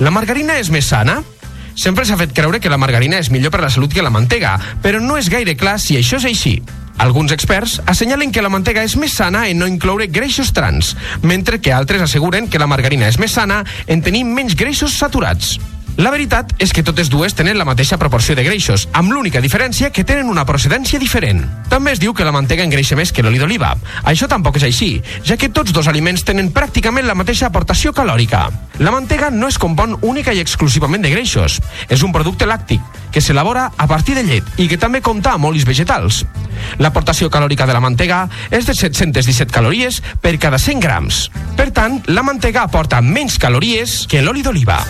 La 0.03 0.11
margarina 0.11 0.59
és 0.59 0.67
més 0.67 0.91
sana? 0.91 1.21
Sempre 1.79 2.03
s'ha 2.03 2.17
fet 2.19 2.35
creure 2.35 2.59
que 2.59 2.71
la 2.71 2.81
margarina 2.81 3.21
és 3.23 3.31
millor 3.31 3.55
per 3.55 3.63
la 3.63 3.71
salut 3.71 3.93
que 3.95 4.03
la 4.03 4.11
mantega, 4.11 4.57
però 4.83 4.99
no 4.99 5.15
és 5.15 5.31
gaire 5.31 5.55
clar 5.55 5.77
si 5.79 5.95
això 5.95 6.19
és 6.19 6.27
així. 6.27 6.57
Alguns 6.99 7.31
experts 7.31 7.79
assenyalen 7.87 8.33
que 8.35 8.43
la 8.43 8.51
mantega 8.51 8.83
és 8.83 8.97
més 8.99 9.15
sana 9.15 9.45
en 9.47 9.61
no 9.61 9.67
incloure 9.71 10.09
greixos 10.11 10.51
trans, 10.51 10.97
mentre 11.23 11.61
que 11.63 11.71
altres 11.71 12.03
asseguren 12.03 12.51
que 12.51 12.59
la 12.59 12.67
margarina 12.67 13.07
és 13.07 13.17
més 13.23 13.31
sana 13.31 13.63
en 13.87 14.03
tenir 14.03 14.25
menys 14.27 14.57
greixos 14.59 14.99
saturats. 14.99 15.55
La 15.99 16.11
veritat 16.11 16.53
és 16.63 16.71
que 16.71 16.83
totes 16.83 17.09
dues 17.11 17.33
tenen 17.35 17.57
la 17.59 17.65
mateixa 17.67 17.97
proporció 17.99 18.35
de 18.35 18.43
greixos, 18.45 18.85
amb 18.95 19.11
l'única 19.11 19.41
diferència 19.43 19.89
que 19.95 20.05
tenen 20.07 20.29
una 20.31 20.45
procedència 20.47 20.99
diferent. 20.99 21.41
També 21.71 21.91
es 21.91 21.99
diu 21.99 22.13
que 22.15 22.27
la 22.27 22.31
mantega 22.35 22.63
engreixa 22.63 22.95
més 22.95 23.11
que 23.11 23.23
l'oli 23.23 23.39
d'oliva. 23.41 23.73
Això 24.07 24.29
tampoc 24.31 24.59
és 24.61 24.67
així, 24.69 24.93
ja 25.27 25.35
que 25.35 25.51
tots 25.51 25.75
dos 25.75 25.87
aliments 25.91 26.23
tenen 26.23 26.53
pràcticament 26.55 27.07
la 27.07 27.17
mateixa 27.19 27.47
aportació 27.47 27.91
calòrica. 27.91 28.45
La 28.79 28.95
mantega 28.95 29.27
no 29.31 29.47
es 29.51 29.59
compon 29.59 29.97
única 29.99 30.31
i 30.31 30.39
exclusivament 30.39 31.03
de 31.03 31.11
greixos. 31.11 31.59
És 31.89 32.03
un 32.03 32.15
producte 32.15 32.47
làctic, 32.47 32.79
que 33.11 33.21
s'elabora 33.21 33.71
a 33.77 33.87
partir 33.87 34.15
de 34.15 34.23
llet 34.23 34.59
i 34.59 34.67
que 34.69 34.77
també 34.77 35.01
compta 35.01 35.33
amb 35.35 35.49
olis 35.49 35.65
vegetals. 35.65 36.23
L'aportació 36.79 37.29
calòrica 37.29 37.67
de 37.67 37.75
la 37.75 37.83
mantega 37.83 38.25
és 38.51 38.67
de 38.67 38.75
717 38.75 39.53
calories 39.53 40.01
per 40.21 40.37
cada 40.39 40.59
100 40.59 40.83
grams. 40.83 41.25
Per 41.57 41.69
tant, 41.71 42.01
la 42.07 42.23
mantega 42.23 42.63
aporta 42.67 43.01
menys 43.01 43.39
calories 43.39 44.05
que 44.09 44.21
l'oli 44.21 44.45
d'oliva. 44.45 44.83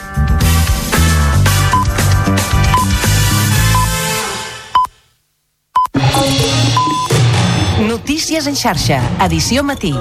Notícies 7.90 8.46
en 8.48 8.56
xarxa, 8.56 9.00
edició 9.26 9.64
matí. 9.64 9.94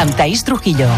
Amb 0.00 0.16
Taís 0.16 0.42
Trujillo. 0.44 0.88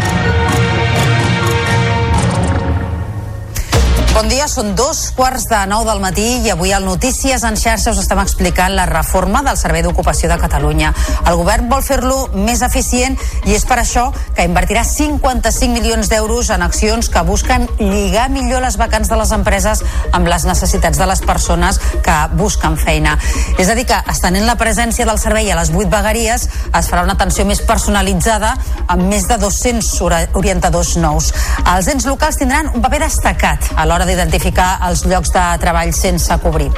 Bon 4.25 4.31
dia, 4.33 4.47
són 4.49 4.71
dos 4.73 5.11
quarts 5.13 5.43
de 5.51 5.57
nou 5.69 5.83
del 5.85 5.99
matí 6.01 6.23
i 6.41 6.49
avui 6.49 6.71
al 6.73 6.81
Notícies 6.81 7.43
en 7.45 7.53
xarxa 7.61 7.91
us 7.93 7.99
estem 8.01 8.17
explicant 8.23 8.73
la 8.73 8.87
reforma 8.89 9.43
del 9.45 9.53
Servei 9.53 9.83
d'Ocupació 9.85 10.25
de 10.31 10.37
Catalunya. 10.41 10.95
El 11.29 11.35
govern 11.37 11.67
vol 11.69 11.83
fer-lo 11.85 12.31
més 12.33 12.63
eficient 12.65 13.19
i 13.45 13.53
és 13.53 13.67
per 13.69 13.77
això 13.83 14.07
que 14.33 14.47
invertirà 14.49 14.81
55 14.81 15.69
milions 15.69 16.09
d'euros 16.09 16.49
en 16.55 16.65
accions 16.65 17.11
que 17.13 17.21
busquen 17.27 17.67
lligar 17.77 18.31
millor 18.33 18.65
les 18.65 18.79
vacants 18.81 19.11
de 19.13 19.19
les 19.19 19.33
empreses 19.37 19.83
amb 20.09 20.25
les 20.25 20.47
necessitats 20.49 20.97
de 20.97 21.05
les 21.05 21.21
persones 21.21 21.77
que 22.01 22.17
busquen 22.33 22.79
feina. 22.81 23.13
És 23.61 23.69
a 23.69 23.77
dir, 23.77 23.85
que 23.85 24.01
estenent 24.09 24.49
la 24.49 24.57
presència 24.57 25.05
del 25.05 25.21
servei 25.21 25.53
a 25.53 25.59
les 25.61 25.69
8 25.69 25.85
vegueries 25.93 26.47
es 26.49 26.89
farà 26.89 27.05
una 27.05 27.13
atenció 27.13 27.45
més 27.45 27.61
personalitzada 27.61 28.55
amb 28.87 29.05
més 29.05 29.29
de 29.29 29.37
200 29.45 29.93
orientadors 30.33 30.97
nous. 30.97 31.29
Els 31.75 31.93
ens 31.93 32.09
locals 32.09 32.41
tindran 32.41 32.73
un 32.73 32.81
paper 32.81 33.05
destacat 33.05 33.69
a 33.77 33.85
l'hora 33.85 34.14
d'identificar 34.15 34.77
els 34.87 35.03
llocs 35.11 35.33
de 35.35 35.45
treball 35.59 35.91
sense 35.95 36.39
cobrir. 36.43 36.71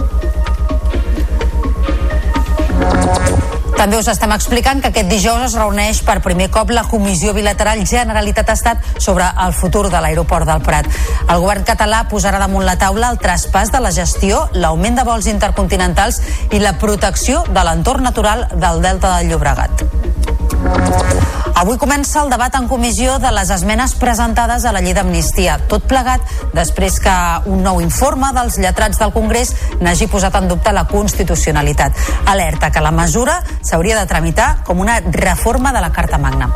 També 3.77 3.99
us 3.99 4.07
estem 4.09 4.31
explicant 4.33 4.79
que 4.81 4.89
aquest 4.89 5.09
dijous 5.11 5.43
es 5.45 5.55
reuneix 5.59 5.99
per 6.05 6.15
primer 6.25 6.47
cop 6.49 6.71
la 6.73 6.81
Comissió 6.89 7.29
Bilateral 7.37 7.83
Generalitat-Estat 7.85 8.97
sobre 8.97 9.27
el 9.45 9.53
futur 9.53 9.83
de 9.93 10.01
l'aeroport 10.01 10.49
del 10.49 10.63
Prat. 10.65 10.89
El 11.29 11.43
govern 11.43 11.61
català 11.67 12.01
posarà 12.09 12.41
damunt 12.41 12.65
la 12.65 12.79
taula 12.81 13.11
el 13.13 13.21
traspàs 13.21 13.69
de 13.69 13.83
la 13.83 13.93
gestió, 13.93 14.47
l'augment 14.57 14.97
de 14.97 15.05
vols 15.05 15.29
intercontinentals 15.29 16.23
i 16.49 16.63
la 16.63 16.73
protecció 16.81 17.43
de 17.47 17.67
l'entorn 17.69 18.09
natural 18.09 18.47
del 18.55 18.81
Delta 18.81 19.13
del 19.19 19.29
Llobregat. 19.29 19.85
Avui 21.57 21.79
comença 21.81 22.21
el 22.21 22.29
debat 22.29 22.53
en 22.53 22.67
comissió 22.69 23.15
de 23.17 23.31
les 23.33 23.49
esmenes 23.49 23.95
presentades 23.97 24.61
a 24.65 24.71
la 24.75 24.81
llei 24.85 24.93
d'amnistia. 24.93 25.55
Tot 25.71 25.87
plegat 25.89 26.21
després 26.53 26.99
que 27.01 27.13
un 27.49 27.63
nou 27.65 27.79
informe 27.81 28.29
dels 28.35 28.59
lletrats 28.61 28.99
del 29.01 29.09
Congrés 29.15 29.55
n'hagi 29.81 30.05
posat 30.11 30.37
en 30.37 30.51
dubte 30.51 30.69
la 30.75 30.85
constitucionalitat. 30.85 31.97
Alerta 32.29 32.69
que 32.69 32.83
la 32.85 32.93
mesura 32.93 33.39
s'hauria 33.67 33.99
de 33.99 34.07
tramitar 34.07 34.63
com 34.63 34.79
una 34.79 35.01
reforma 35.11 35.75
de 35.75 35.83
la 35.83 35.91
Carta 35.91 36.17
Magna. 36.17 36.53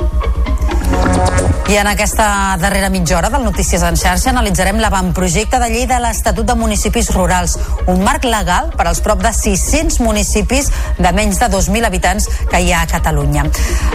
I 1.72 1.78
en 1.78 1.88
aquesta 1.88 2.58
darrera 2.60 2.90
mitja 2.90 3.18
hora 3.18 3.30
del 3.32 3.46
Notícies 3.48 3.84
en 3.88 3.96
xarxa 3.96 4.34
analitzarem 4.34 4.82
l'avantprojecte 4.84 5.60
de 5.62 5.70
llei 5.72 5.86
de 5.88 6.00
l'Estatut 6.04 6.44
de 6.48 6.56
Municipis 6.60 7.14
Rurals, 7.16 7.54
un 7.88 8.04
marc 8.04 8.26
legal 8.28 8.74
per 8.76 8.90
als 8.90 9.00
prop 9.00 9.22
de 9.24 9.32
600 9.32 10.02
municipis 10.04 10.68
de 11.00 11.14
menys 11.16 11.40
de 11.40 11.48
2.000 11.54 11.88
habitants 11.88 12.28
que 12.52 12.60
hi 12.60 12.74
ha 12.76 12.82
a 12.84 12.90
Catalunya. 12.92 13.46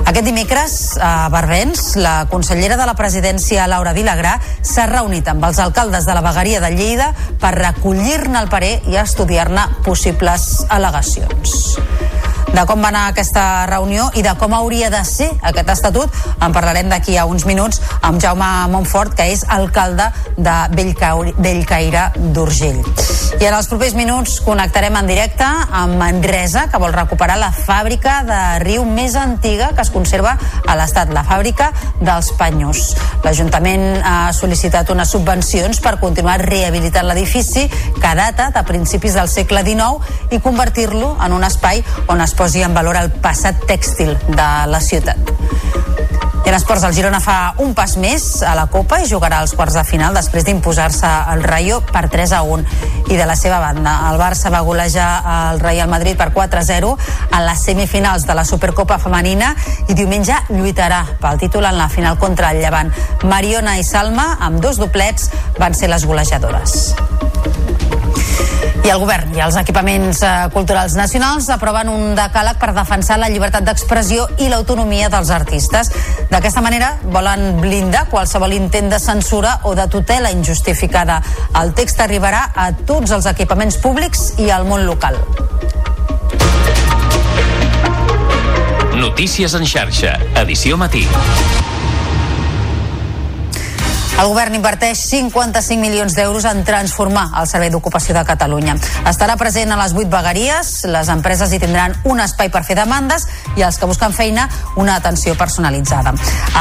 Aquest 0.07 0.25
dimecres, 0.25 0.79
a 0.97 1.29
Barbens, 1.29 1.99
la 2.01 2.15
consellera 2.33 2.81
de 2.81 2.89
la 2.89 2.97
presidència, 2.97 3.69
Laura 3.69 3.93
Vilagrà, 3.93 4.39
s'ha 4.63 4.89
reunit 4.89 5.29
amb 5.29 5.45
els 5.45 5.61
alcaldes 5.61 6.09
de 6.09 6.17
la 6.17 6.25
vegueria 6.25 6.63
de 6.65 6.73
Lleida 6.73 7.13
per 7.41 7.53
recollir-ne 7.61 8.41
el 8.41 8.49
parer 8.49 8.79
i 8.89 8.97
estudiar-ne 9.05 9.69
possibles 9.85 10.65
al·legacions. 10.71 11.77
De 12.53 12.65
com 12.69 12.83
va 12.83 12.89
anar 12.89 13.07
aquesta 13.11 13.67
reunió 13.69 14.09
i 14.15 14.23
de 14.25 14.33
com 14.41 14.55
hauria 14.57 14.91
de 14.93 15.03
ser 15.05 15.29
aquest 15.43 15.71
estatut 15.75 16.13
en 16.41 16.55
parlarem 16.55 16.89
d'aquí 16.93 17.17
a 17.19 17.27
uns 17.27 17.47
minuts 17.49 17.81
amb 18.07 18.21
Jaume 18.23 18.49
Montfort, 18.73 19.17
que 19.19 19.27
és 19.33 19.45
alcalde 19.49 20.09
de 20.37 20.57
Bellcaire 20.73 22.11
d'Urgell. 22.17 22.83
I 23.37 23.49
en 23.49 23.57
els 23.57 23.67
propers 23.69 23.93
minuts 23.99 24.39
connectarem 24.41 24.95
en 24.97 25.09
directe 25.11 25.45
amb 25.45 25.99
Manresa, 26.01 26.67
que 26.73 26.81
vol 26.81 26.95
recuperar 26.95 27.37
la 27.41 27.51
fàbrica 27.53 28.21
de 28.25 28.39
riu 28.63 28.87
més 28.89 29.17
antiga 29.19 29.73
que 29.75 29.83
es 29.83 29.91
conserva 29.93 30.37
a 30.67 30.77
l'estat, 30.79 31.11
la 31.13 31.25
fàbrica 31.27 31.73
dels 32.01 32.31
Panyos. 32.39 32.95
L'Ajuntament 33.25 34.01
ha 34.07 34.31
sol·licitat 34.37 34.93
unes 34.95 35.13
subvencions 35.13 35.83
per 35.85 35.97
continuar 36.01 36.39
rehabilitant 36.45 37.09
l'edifici 37.11 37.67
que 37.69 38.15
data 38.17 38.49
de 38.55 38.65
principis 38.69 39.19
del 39.19 39.29
segle 39.29 39.65
XIX 39.67 40.33
i 40.33 40.41
convertir-lo 40.41 41.17
en 41.25 41.37
un 41.37 41.45
espai 41.45 41.83
on 42.09 42.23
es 42.25 42.36
posi 42.37 42.63
en 42.63 42.75
valor 42.77 42.99
el 43.01 43.11
passat 43.25 43.65
tèxtil 43.69 44.15
de 44.29 44.51
la 44.71 44.81
ciutat. 44.81 45.33
I 46.47 46.49
en 46.49 46.55
esports, 46.55 46.85
el 46.87 46.93
Girona 46.95 47.19
fa 47.19 47.57
un 47.59 47.73
pas 47.75 47.97
més 47.99 48.23
a 48.47 48.53
la 48.55 48.69
Copa 48.71 49.01
i 49.03 49.09
jugarà 49.11 49.41
als 49.43 49.57
quarts 49.59 49.75
de 49.75 49.83
final 49.83 50.15
després 50.15 50.45
d'imposar-se 50.47 51.09
el 51.33 51.43
Rayo 51.43 51.81
per 51.89 52.05
3 52.13 52.37
a 52.39 52.45
1. 52.47 52.63
I 53.11 53.17
de 53.19 53.27
la 53.27 53.35
seva 53.35 53.59
banda, 53.59 53.97
el 54.13 54.21
Barça 54.21 54.53
va 54.55 54.61
golejar 54.63 55.09
el 55.33 55.59
Real 55.59 55.91
Madrid 55.91 56.15
per 56.15 56.31
4 56.31 56.61
a 56.61 56.63
0 56.69 56.93
en 57.33 57.43
les 57.49 57.67
semifinals 57.67 58.29
de 58.31 58.39
la 58.39 58.47
Supercopa 58.47 59.01
femenina 59.03 59.57
i 59.89 59.99
diumenge 59.99 60.39
lluitarà 60.53 61.03
pel 61.19 61.43
títol 61.43 61.67
en 61.67 61.81
la 61.81 61.89
final 61.91 62.15
contra 62.23 62.53
el 62.55 62.63
Llevant. 62.63 62.95
Mariona 63.27 63.81
i 63.81 63.83
Salma, 63.83 64.37
amb 64.39 64.63
dos 64.63 64.79
doblets, 64.79 65.33
van 65.59 65.75
ser 65.75 65.91
les 65.91 66.07
golejadores. 66.07 66.95
I 68.87 68.91
el 68.95 69.01
govern 69.03 69.33
i 69.35 69.41
els 69.43 69.57
equipaments 69.59 70.21
eh, 70.23 70.29
culturals 70.55 70.93
nacionals 70.95 71.49
aproven 71.51 71.89
un 71.91 72.13
decàleg 72.15 72.61
per 72.61 72.69
defensar 72.71 73.17
la 73.19 73.27
llibertat 73.33 73.67
d'expressió 73.67 74.29
i 74.39 74.47
l'autonomia 74.47 75.09
dels 75.11 75.33
artistes. 75.35 75.91
D'aquesta 76.31 76.63
manera 76.63 76.93
volen 77.03 77.59
blindar 77.59 78.05
qualsevol 78.13 78.55
intent 78.55 78.93
de 78.93 79.01
censura 79.03 79.57
o 79.67 79.75
de 79.75 79.89
tutela 79.91 80.31
injustificada. 80.31 81.19
El 81.59 81.75
text 81.75 81.99
arribarà 82.05 82.45
a 82.55 82.69
tots 82.87 83.11
els 83.11 83.27
equipaments 83.27 83.81
públics 83.83 84.37
i 84.39 84.53
al 84.55 84.71
món 84.71 84.87
local. 84.87 85.19
Notícies 88.95 89.59
en 89.59 89.67
xarxa, 89.67 90.15
edició 90.47 90.79
matí. 90.79 91.09
El 94.17 94.31
govern 94.31 94.55
inverteix 94.57 94.97
55 95.11 95.77
milions 95.77 96.15
d'euros 96.17 96.47
en 96.49 96.63
transformar 96.65 97.27
el 97.37 97.49
Servei 97.51 97.69
d'Ocupació 97.69 98.15
de 98.17 98.23
Catalunya. 98.25 98.79
Estarà 99.11 99.35
present 99.37 99.75
a 99.75 99.77
les 99.77 99.93
8 99.93 100.09
vegueries, 100.09 100.71
les 100.89 101.11
empreses 101.13 101.53
hi 101.53 101.61
tindran 101.61 101.93
un 102.09 102.23
espai 102.25 102.49
per 102.49 102.63
fer 102.65 102.79
demandes 102.79 103.27
i 103.61 103.67
els 103.67 103.77
que 103.77 103.89
busquen 103.91 104.17
feina 104.17 104.49
una 104.81 104.97
atenció 104.97 105.37
personalitzada. 105.37 106.15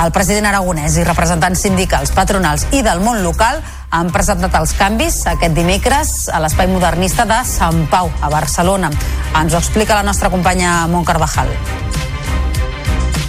El 0.04 0.12
president 0.12 0.50
aragonès 0.52 1.00
i 1.00 1.08
representants 1.08 1.64
sindicals, 1.64 2.12
patronals 2.12 2.68
i 2.76 2.84
del 2.84 3.00
món 3.00 3.24
local 3.24 3.64
han 3.96 4.12
presentat 4.12 4.60
els 4.60 4.76
canvis 4.76 5.22
aquest 5.32 5.56
dimecres 5.56 6.16
a 6.28 6.44
l'espai 6.44 6.68
modernista 6.68 7.24
de 7.24 7.40
Sant 7.48 7.86
Pau, 7.88 8.12
a 8.20 8.34
Barcelona. 8.36 8.92
Ens 9.32 9.56
ho 9.56 9.64
explica 9.64 9.96
la 9.96 10.04
nostra 10.04 10.30
companya 10.30 10.82
Mont 10.92 11.08
Carvajal. 11.08 11.56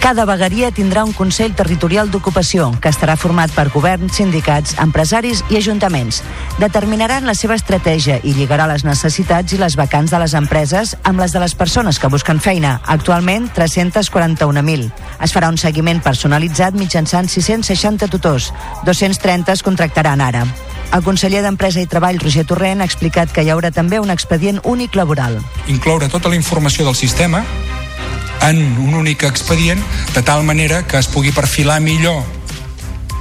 Cada 0.06 0.22
vegueria 0.22 0.68
tindrà 0.70 1.02
un 1.02 1.10
Consell 1.10 1.56
Territorial 1.58 2.12
d'Ocupació 2.14 2.68
que 2.78 2.92
estarà 2.92 3.16
format 3.18 3.50
per 3.50 3.64
governs, 3.74 4.20
sindicats, 4.20 4.76
empresaris 4.78 5.40
i 5.50 5.58
ajuntaments. 5.58 6.20
Determinaran 6.60 7.26
la 7.26 7.34
seva 7.34 7.56
estratègia 7.58 8.20
i 8.22 8.36
lligarà 8.36 8.68
les 8.70 8.84
necessitats 8.86 9.56
i 9.56 9.58
les 9.58 9.74
vacants 9.74 10.14
de 10.14 10.22
les 10.22 10.36
empreses 10.38 10.94
amb 11.02 11.18
les 11.18 11.34
de 11.34 11.42
les 11.42 11.56
persones 11.58 11.98
que 11.98 12.06
busquen 12.06 12.38
feina, 12.38 12.76
actualment 12.86 13.50
341.000. 13.58 14.86
Es 15.26 15.34
farà 15.34 15.50
un 15.50 15.58
seguiment 15.58 15.98
personalitzat 15.98 16.78
mitjançant 16.78 17.26
660 17.26 18.06
tutors, 18.06 18.52
230 18.86 19.58
es 19.58 19.66
contractaran 19.66 20.22
ara. 20.22 20.46
El 20.94 21.02
conseller 21.02 21.42
d'Empresa 21.42 21.82
i 21.82 21.90
Treball, 21.90 22.22
Roger 22.22 22.46
Torrent, 22.46 22.78
ha 22.78 22.86
explicat 22.86 23.34
que 23.34 23.42
hi 23.42 23.50
haurà 23.50 23.74
també 23.74 23.98
un 23.98 24.14
expedient 24.14 24.62
únic 24.62 24.94
laboral. 24.94 25.42
Incloure 25.66 26.06
tota 26.06 26.30
la 26.30 26.38
informació 26.38 26.86
del 26.86 26.94
sistema 26.94 27.42
en 28.46 28.62
un 28.78 28.94
únic 28.94 29.24
expedient 29.26 29.82
de 30.14 30.22
tal 30.22 30.44
manera 30.44 30.84
que 30.86 30.98
es 30.98 31.08
pugui 31.10 31.32
perfilar 31.34 31.80
millor 31.80 32.22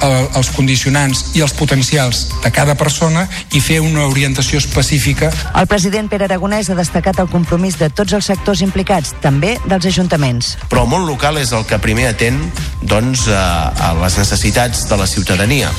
el, 0.04 0.28
els 0.36 0.50
condicionants 0.56 1.22
i 1.38 1.42
els 1.46 1.54
potencials 1.56 2.26
de 2.44 2.52
cada 2.54 2.76
persona 2.78 3.26
i 3.56 3.62
fer 3.64 3.80
una 3.84 4.06
orientació 4.10 4.60
específica. 4.62 5.32
El 5.56 5.68
president 5.72 6.10
Pere 6.12 6.28
Aragonès 6.28 6.70
ha 6.70 6.78
destacat 6.78 7.20
el 7.24 7.30
compromís 7.32 7.80
de 7.80 7.90
tots 7.90 8.14
els 8.18 8.30
sectors 8.32 8.62
implicats, 8.66 9.16
també 9.24 9.56
dels 9.66 9.88
ajuntaments. 9.92 10.56
Però 10.70 10.86
el 10.86 10.92
món 10.92 11.08
local 11.08 11.40
és 11.42 11.54
el 11.56 11.66
que 11.70 11.80
primer 11.82 12.10
atén 12.12 12.40
doncs, 12.84 13.28
a, 13.32 13.72
a 13.72 13.94
les 14.02 14.20
necessitats 14.20 14.86
de 14.90 15.00
la 15.00 15.08
ciutadania 15.10 15.72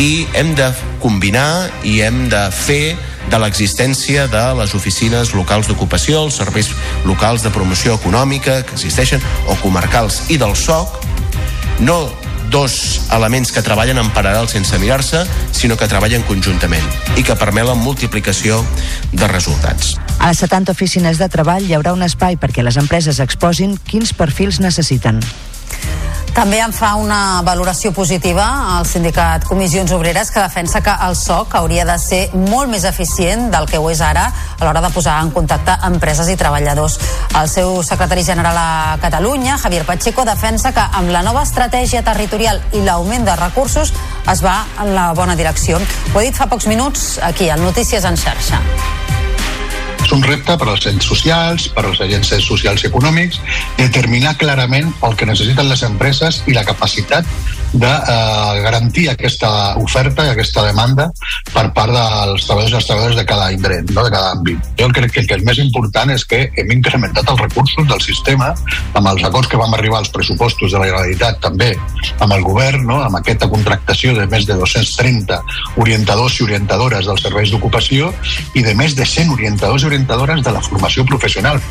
i 0.00 0.26
hem 0.38 0.54
de 0.58 0.70
combinar 1.02 1.70
i 1.86 2.00
hem 2.04 2.26
de 2.32 2.46
fer 2.54 2.96
de 3.28 3.38
l'existència 3.42 4.26
de 4.30 4.44
les 4.58 4.74
oficines 4.74 5.34
locals 5.36 5.68
d'ocupació, 5.68 6.24
els 6.24 6.40
serveis 6.40 6.72
locals 7.04 7.44
de 7.44 7.52
promoció 7.54 7.98
econòmica 8.00 8.62
que 8.64 8.76
existeixen, 8.78 9.22
o 9.46 9.58
comarcals, 9.60 10.24
i 10.30 10.38
del 10.40 10.56
SOC, 10.56 10.96
no 11.84 12.00
dos 12.50 13.06
elements 13.14 13.52
que 13.54 13.62
treballen 13.62 14.00
en 14.02 14.10
paral·lel 14.12 14.48
sense 14.50 14.76
mirar-se, 14.82 15.22
sinó 15.54 15.76
que 15.78 15.88
treballen 15.88 16.24
conjuntament 16.26 16.84
i 17.16 17.22
que 17.24 17.38
permet 17.38 17.68
la 17.68 17.76
multiplicació 17.78 18.58
de 19.12 19.28
resultats. 19.30 19.94
A 20.18 20.32
les 20.32 20.42
70 20.42 20.74
oficines 20.74 21.22
de 21.22 21.30
treball 21.32 21.64
hi 21.64 21.76
haurà 21.78 21.94
un 21.94 22.02
espai 22.02 22.36
perquè 22.36 22.66
les 22.66 22.76
empreses 22.80 23.22
exposin 23.22 23.78
quins 23.86 24.12
perfils 24.12 24.58
necessiten. 24.60 25.22
També 26.34 26.60
en 26.62 26.72
fa 26.72 26.92
una 26.94 27.42
valoració 27.42 27.90
positiva 27.92 28.44
al 28.76 28.86
sindicat 28.86 29.44
Comissions 29.48 29.90
Obreres 29.92 30.30
que 30.30 30.40
defensa 30.40 30.80
que 30.80 30.94
el 31.06 31.16
SOC 31.18 31.56
hauria 31.58 31.84
de 31.88 31.96
ser 31.98 32.20
molt 32.34 32.70
més 32.70 32.86
eficient 32.88 33.48
del 33.52 33.66
que 33.70 33.80
ho 33.80 33.90
és 33.90 34.00
ara 34.00 34.28
a 34.30 34.64
l'hora 34.64 34.82
de 34.84 34.92
posar 34.94 35.18
en 35.24 35.32
contacte 35.34 35.74
empreses 35.90 36.30
i 36.30 36.38
treballadors. 36.40 36.98
El 37.40 37.50
seu 37.50 37.82
secretari 37.82 38.24
general 38.24 38.56
a 38.56 38.96
Catalunya, 39.02 39.58
Javier 39.58 39.84
Pacheco, 39.84 40.24
defensa 40.24 40.72
que 40.72 40.86
amb 41.02 41.10
la 41.10 41.24
nova 41.26 41.42
estratègia 41.42 42.04
territorial 42.06 42.62
i 42.72 42.84
l'augment 42.86 43.26
de 43.26 43.36
recursos 43.36 43.92
es 44.30 44.44
va 44.46 44.60
en 44.78 44.94
la 44.94 45.10
bona 45.18 45.36
direcció. 45.36 45.82
Ho 46.14 46.20
he 46.20 46.28
dit 46.30 46.36
fa 46.38 46.46
pocs 46.46 46.70
minuts 46.70 47.16
aquí, 47.22 47.50
al 47.50 47.64
Notícies 47.64 48.06
en 48.06 48.16
xarxa 48.16 48.62
és 50.04 50.12
un 50.16 50.22
repte 50.24 50.56
per 50.58 50.68
als 50.68 50.86
ens 50.90 51.06
socials, 51.06 51.68
per 51.74 51.84
als 51.86 52.00
agents 52.04 52.32
socials 52.44 52.84
i 52.84 52.90
econòmics, 52.90 53.40
determinar 53.78 54.36
clarament 54.40 54.92
el 55.06 55.16
que 55.16 55.28
necessiten 55.28 55.68
les 55.68 55.84
empreses 55.86 56.42
i 56.46 56.56
la 56.56 56.64
capacitat 56.64 57.28
de 57.72 57.86
eh, 57.86 58.60
garantir 58.64 59.08
aquesta 59.10 59.76
oferta 59.78 60.26
i 60.26 60.32
aquesta 60.32 60.64
demanda 60.66 61.08
per 61.52 61.68
part 61.76 61.94
dels 61.94 62.46
treballadors 62.46 62.72
i 62.72 62.76
les 62.76 62.88
treballadores 62.88 63.18
de 63.20 63.26
cada 63.28 63.50
indret, 63.54 63.92
no? 63.94 64.04
de 64.04 64.12
cada 64.12 64.32
àmbit. 64.34 64.70
Jo 64.80 64.88
crec 64.94 65.14
que 65.14 65.22
el 65.22 65.28
que 65.30 65.38
és 65.38 65.46
més 65.46 65.60
important 65.62 66.10
és 66.10 66.24
que 66.26 66.42
hem 66.58 66.72
incrementat 66.74 67.30
els 67.30 67.42
recursos 67.44 67.86
del 67.88 68.02
sistema 68.02 68.52
amb 68.98 69.12
els 69.12 69.24
acords 69.26 69.50
que 69.50 69.60
vam 69.60 69.74
arribar 69.74 70.00
als 70.00 70.12
pressupostos 70.14 70.72
de 70.72 70.78
la 70.78 70.90
Generalitat 70.90 71.40
també 71.44 71.72
amb 72.18 72.34
el 72.34 72.42
govern, 72.46 72.86
no? 72.86 73.00
amb 73.04 73.20
aquesta 73.20 73.48
contractació 73.50 74.16
de 74.18 74.26
més 74.30 74.48
de 74.48 74.58
230 74.58 75.40
orientadors 75.82 76.40
i 76.40 76.48
orientadores 76.48 77.06
dels 77.06 77.22
serveis 77.22 77.54
d'ocupació 77.54 78.10
i 78.54 78.66
de 78.66 78.74
més 78.74 78.96
de 78.98 79.06
100 79.06 79.36
orientadors 79.36 79.84
i 79.84 79.92
orientadores 79.92 80.42
de 80.42 80.56
la 80.56 80.64
formació 80.64 81.06
professional. 81.06 81.62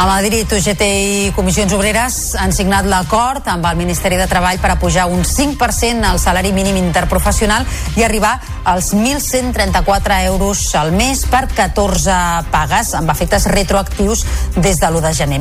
A 0.00 0.06
Madrid, 0.06 0.48
UGT 0.50 0.80
i 0.80 1.32
Comissions 1.36 1.74
Obreres 1.76 2.14
han 2.40 2.54
signat 2.56 2.86
l'acord 2.88 3.44
amb 3.52 3.66
el 3.68 3.76
Ministeri 3.76 4.16
de 4.16 4.24
Treball 4.24 4.56
per 4.56 4.70
a 4.72 4.78
pujar 4.80 5.04
un 5.12 5.26
5% 5.28 6.08
al 6.08 6.16
salari 6.16 6.54
mínim 6.56 6.78
interprofessional 6.80 7.66
i 8.00 8.06
arribar 8.06 8.38
als 8.64 8.94
1.134 8.94 10.16
euros 10.30 10.62
al 10.80 10.94
mes 10.96 11.26
per 11.28 11.42
14 11.52 12.16
pagues 12.48 12.94
amb 12.96 13.12
efectes 13.12 13.44
retroactius 13.52 14.24
des 14.56 14.80
de 14.80 14.88
l'1 14.88 15.02
de 15.04 15.12
gener. 15.18 15.40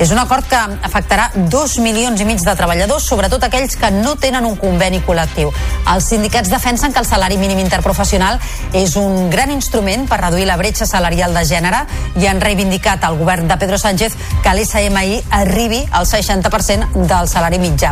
És 0.00 0.08
un 0.08 0.22
acord 0.22 0.48
que 0.48 0.56
afectarà 0.56 1.28
2 1.36 1.76
milions 1.84 2.24
i 2.24 2.24
mig 2.24 2.40
de 2.40 2.56
treballadors, 2.56 3.04
sobretot 3.04 3.44
aquells 3.44 3.76
que 3.76 3.92
no 3.92 4.16
tenen 4.16 4.48
un 4.48 4.56
conveni 4.56 5.02
col·lectiu. 5.04 5.52
Els 5.84 6.08
sindicats 6.14 6.48
defensen 6.48 6.96
que 6.96 7.04
el 7.04 7.10
salari 7.10 7.36
mínim 7.36 7.60
interprofessional 7.60 8.40
és 8.72 8.96
un 8.96 9.28
gran 9.28 9.52
instrument 9.52 10.08
per 10.08 10.22
reduir 10.24 10.48
la 10.48 10.56
bretxa 10.56 10.88
salarial 10.88 11.36
de 11.36 11.44
gènere 11.44 11.84
i 12.16 12.24
han 12.24 12.40
reivindicat 12.40 13.04
al 13.04 13.20
govern 13.20 13.44
de 13.48 13.60
Pedro 13.60 13.76
Sánchez 13.76 13.97
Sánchez 13.98 14.16
que 14.44 14.54
l'SMI 14.54 15.22
arribi 15.30 15.82
al 15.90 16.06
60% 16.06 17.02
del 17.08 17.26
salari 17.26 17.58
mitjà. 17.58 17.90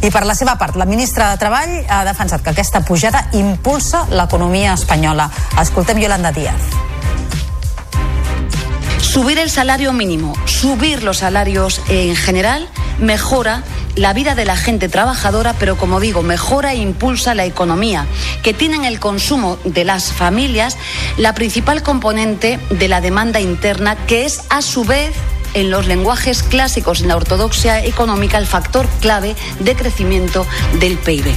I 0.00 0.08
per 0.10 0.24
la 0.24 0.34
seva 0.34 0.56
part, 0.56 0.78
la 0.80 0.86
ministra 0.88 1.28
de 1.28 1.36
Treball 1.36 1.74
ha 1.92 2.02
defensat 2.08 2.40
que 2.40 2.54
aquesta 2.54 2.80
pujada 2.88 3.26
impulsa 3.36 4.06
l'economia 4.10 4.72
espanyola. 4.72 5.28
Escoltem 5.60 6.00
Yolanda 6.00 6.32
Díaz. 6.32 6.72
Subir 8.98 9.38
el 9.38 9.50
salario 9.50 9.92
mínimo, 9.92 10.32
subir 10.46 11.02
los 11.02 11.18
salarios 11.18 11.82
en 11.88 12.16
general, 12.16 12.66
mejora 12.98 13.62
la 13.94 14.14
vida 14.14 14.34
de 14.34 14.46
la 14.46 14.56
gente 14.56 14.88
trabajadora, 14.88 15.52
pero 15.58 15.76
como 15.76 16.00
digo, 16.00 16.22
mejora 16.22 16.72
e 16.72 16.76
impulsa 16.76 17.34
la 17.34 17.44
economía, 17.44 18.06
que 18.42 18.54
tiene 18.54 18.76
en 18.76 18.84
el 18.86 19.00
consumo 19.00 19.58
de 19.64 19.84
las 19.84 20.12
familias 20.12 20.78
la 21.18 21.34
principal 21.34 21.82
componente 21.82 22.58
de 22.70 22.88
la 22.88 23.02
demanda 23.02 23.40
interna, 23.40 23.96
que 24.06 24.24
es 24.24 24.40
a 24.48 24.62
su 24.62 24.84
vez 24.84 25.12
en 25.54 25.70
los 25.70 25.86
lenguajes 25.86 26.42
clásicos 26.42 27.02
en 27.02 27.08
la 27.08 27.16
ortodoxia 27.16 27.84
económica 27.84 28.38
el 28.38 28.46
factor 28.46 28.88
clave 29.00 29.36
de 29.60 29.74
crecimiento 29.74 30.46
del 30.80 30.98
PIB. 30.98 31.34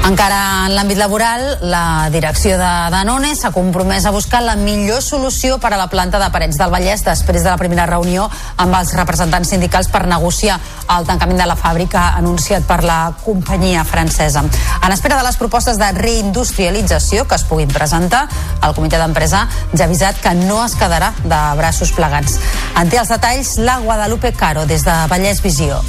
Encara 0.00 0.64
en 0.64 0.72
l'àmbit 0.72 0.96
laboral, 0.96 1.42
la 1.68 2.08
direcció 2.10 2.56
de 2.58 2.68
Danone 2.90 3.34
s'ha 3.36 3.50
compromès 3.52 4.06
a 4.08 4.12
buscar 4.14 4.40
la 4.42 4.56
millor 4.56 5.02
solució 5.04 5.58
per 5.60 5.74
a 5.74 5.78
la 5.78 5.90
planta 5.92 6.18
de 6.18 6.30
Parets 6.32 6.56
del 6.58 6.72
Vallès 6.72 7.04
després 7.04 7.44
de 7.44 7.50
la 7.50 7.58
primera 7.60 7.84
reunió 7.86 8.24
amb 8.56 8.74
els 8.78 8.94
representants 8.96 9.52
sindicals 9.52 9.90
per 9.92 10.06
negociar 10.08 10.56
el 10.96 11.06
tancament 11.06 11.38
de 11.38 11.46
la 11.46 11.56
fàbrica 11.56 12.08
anunciat 12.16 12.64
per 12.66 12.80
la 12.82 13.12
companyia 13.22 13.84
francesa. 13.84 14.42
En 14.80 14.96
espera 14.96 15.20
de 15.20 15.26
les 15.28 15.36
propostes 15.36 15.78
de 15.78 15.92
reindustrialització 16.00 17.28
que 17.28 17.36
es 17.36 17.44
puguin 17.44 17.70
presentar, 17.70 18.24
el 18.64 18.74
comitè 18.74 18.98
d'empresa 18.98 19.46
ja 19.74 19.84
ha 19.84 19.90
avisat 19.90 20.24
que 20.24 20.34
no 20.46 20.64
es 20.64 20.78
quedarà 20.80 21.12
de 21.22 21.42
braços 21.60 21.92
plegats. 21.92 22.40
En 22.74 22.88
té 22.88 22.98
els 22.98 23.12
detalls 23.12 23.58
la 23.60 23.78
Guadalupe 23.84 24.32
Caro 24.32 24.64
des 24.66 24.88
de 24.88 24.96
Vallès 25.12 25.44
Visió. 25.44 25.84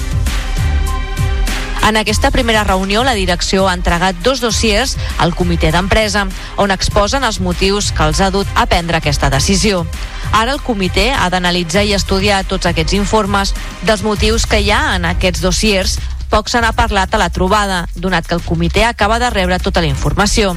En 1.87 1.97
aquesta 1.97 2.29
primera 2.31 2.63
reunió, 2.63 3.03
la 3.03 3.15
direcció 3.17 3.67
ha 3.67 3.73
entregat 3.73 4.15
dos 4.23 4.39
dossiers 4.39 4.97
al 5.17 5.33
comitè 5.35 5.71
d'empresa, 5.73 6.27
on 6.61 6.71
exposen 6.71 7.25
els 7.25 7.41
motius 7.41 7.91
que 7.91 8.05
els 8.05 8.21
ha 8.21 8.29
dut 8.31 8.47
a 8.55 8.67
prendre 8.69 8.97
aquesta 9.01 9.31
decisió. 9.33 9.85
Ara 10.31 10.53
el 10.53 10.61
comitè 10.61 11.09
ha 11.17 11.29
d'analitzar 11.33 11.83
i 11.83 11.95
estudiar 11.97 12.43
tots 12.47 12.69
aquests 12.69 12.93
informes 12.95 13.55
dels 13.81 14.05
motius 14.05 14.45
que 14.45 14.61
hi 14.61 14.71
ha 14.71 14.95
en 14.95 15.09
aquests 15.09 15.41
dossiers 15.41 15.97
poc 16.31 16.47
se 16.47 16.61
n'ha 16.63 16.71
parlat 16.71 17.11
a 17.13 17.19
la 17.19 17.29
trobada, 17.29 17.87
donat 17.95 18.27
que 18.27 18.37
el 18.37 18.45
comitè 18.45 18.85
acaba 18.87 19.19
de 19.19 19.29
rebre 19.29 19.59
tota 19.59 19.81
la 19.83 19.91
informació. 19.91 20.55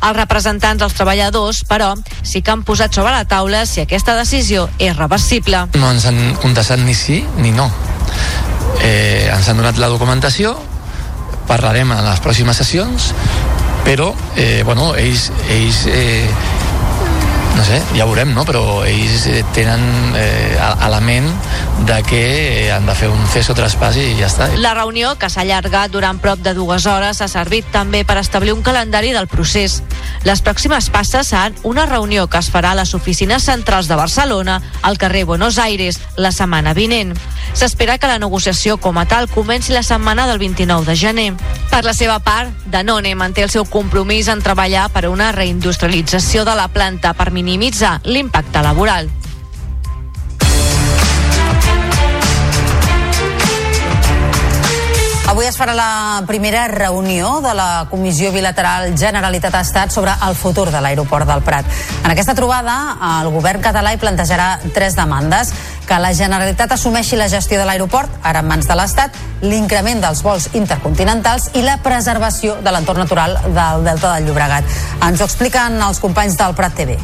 Els 0.00 0.16
representants 0.16 0.80
dels 0.80 0.96
treballadors, 0.96 1.60
però, 1.68 1.92
sí 2.24 2.40
que 2.40 2.54
han 2.54 2.64
posat 2.64 2.96
sobre 2.96 3.12
la 3.12 3.26
taula 3.28 3.66
si 3.68 3.82
aquesta 3.84 4.16
decisió 4.16 4.70
és 4.78 4.96
reversible. 4.96 5.66
No 5.76 5.92
ens 5.92 6.08
han 6.08 6.22
contestat 6.40 6.80
ni 6.80 6.96
sí 6.96 7.20
ni 7.36 7.52
no. 7.52 7.68
Eh, 8.78 9.28
ens 9.32 9.48
han 9.48 9.58
donat 9.60 9.78
la 9.82 9.90
documentació, 9.92 10.54
parlarem 11.50 11.90
en 11.92 12.04
les 12.06 12.22
pròximes 12.22 12.60
sessions, 12.62 13.10
però, 13.84 14.12
eh, 14.36 14.62
bueno, 14.64 14.92
ells, 14.94 15.30
ells 15.50 15.84
eh, 15.90 16.28
no 17.60 17.66
sé, 17.66 17.82
ja 17.92 18.06
veurem, 18.08 18.30
no? 18.32 18.46
però 18.48 18.80
ells 18.88 19.26
eh, 19.28 19.42
tenen 19.52 19.82
eh, 20.16 20.56
element 20.86 21.26
de 21.84 21.98
que 22.08 22.20
eh, 22.22 22.72
han 22.72 22.86
de 22.88 22.94
fer 22.96 23.10
un 23.12 23.20
ceso 23.28 23.52
traspàs 23.52 23.98
i 24.00 24.14
ja 24.16 24.30
està. 24.30 24.46
La 24.64 24.72
reunió, 24.72 25.10
que 25.20 25.28
s'ha 25.28 25.42
allargat 25.44 25.92
durant 25.92 26.16
prop 26.24 26.40
de 26.40 26.54
dues 26.56 26.86
hores, 26.88 27.20
ha 27.20 27.28
servit 27.28 27.68
també 27.68 28.00
per 28.08 28.16
establir 28.16 28.54
un 28.54 28.62
calendari 28.64 29.12
del 29.12 29.28
procés. 29.28 29.82
Les 30.24 30.40
pròximes 30.40 30.88
passes 30.88 31.34
seran 31.34 31.58
una 31.62 31.84
reunió 31.84 32.28
que 32.32 32.40
es 32.40 32.48
farà 32.48 32.72
a 32.72 32.78
les 32.78 32.94
oficines 32.96 33.44
centrals 33.44 33.92
de 33.92 34.00
Barcelona, 34.00 34.62
al 34.80 34.96
carrer 34.96 35.26
Buenos 35.28 35.58
Aires, 35.58 36.00
la 36.16 36.32
setmana 36.32 36.72
vinent. 36.72 37.12
S'espera 37.52 37.98
que 37.98 38.08
la 38.08 38.20
negociació 38.22 38.78
com 38.80 38.96
a 38.96 39.04
tal 39.04 39.28
comenci 39.28 39.76
la 39.76 39.84
setmana 39.84 40.26
del 40.30 40.40
29 40.40 40.88
de 40.88 40.96
gener. 40.96 41.28
Per 41.68 41.84
la 41.84 41.92
seva 41.92 42.20
part, 42.24 42.56
Danone 42.72 43.12
manté 43.18 43.44
el 43.44 43.52
seu 43.52 43.68
compromís 43.68 44.32
en 44.32 44.40
treballar 44.40 44.88
per 44.94 45.04
a 45.04 45.12
una 45.12 45.28
reindustrialització 45.36 46.48
de 46.48 46.56
la 46.56 46.70
planta 46.72 47.12
per 47.12 47.28
minimitzar 47.28 47.49
l'impacte 47.58 48.62
laboral. 48.62 49.10
Avui 55.30 55.46
es 55.46 55.54
farà 55.54 55.76
la 55.78 56.24
primera 56.26 56.66
reunió 56.68 57.36
de 57.40 57.52
la 57.54 57.86
Comissió 57.88 58.32
Bilateral 58.34 58.96
Generalitat-Estat 58.98 59.92
sobre 59.94 60.10
el 60.26 60.34
futur 60.34 60.72
de 60.74 60.80
l'aeroport 60.82 61.24
del 61.24 61.44
Prat. 61.46 61.64
En 62.02 62.10
aquesta 62.10 62.34
trobada, 62.34 62.74
el 63.20 63.30
govern 63.30 63.62
català 63.62 63.92
hi 63.94 64.00
plantejarà 64.02 64.48
tres 64.74 64.98
demandes 64.98 65.54
que 65.86 66.00
la 66.02 66.10
Generalitat 66.18 66.74
assumeixi 66.74 67.14
la 67.16 67.30
gestió 67.30 67.62
de 67.62 67.68
l'aeroport, 67.70 68.10
ara 68.26 68.42
en 68.42 68.50
mans 68.50 68.66
de 68.66 68.74
l'Estat, 68.74 69.14
l'increment 69.46 70.02
dels 70.02 70.24
vols 70.26 70.50
intercontinentals 70.52 71.52
i 71.54 71.62
la 71.62 71.78
preservació 71.78 72.58
de 72.60 72.74
l'entorn 72.74 73.06
natural 73.06 73.38
del 73.46 73.86
Delta 73.86 74.16
del 74.16 74.26
Llobregat. 74.26 74.78
Ens 75.06 75.22
ho 75.22 75.30
expliquen 75.30 75.78
els 75.78 76.02
companys 76.02 76.36
del 76.42 76.58
Prat 76.58 76.74
TV. 76.74 76.98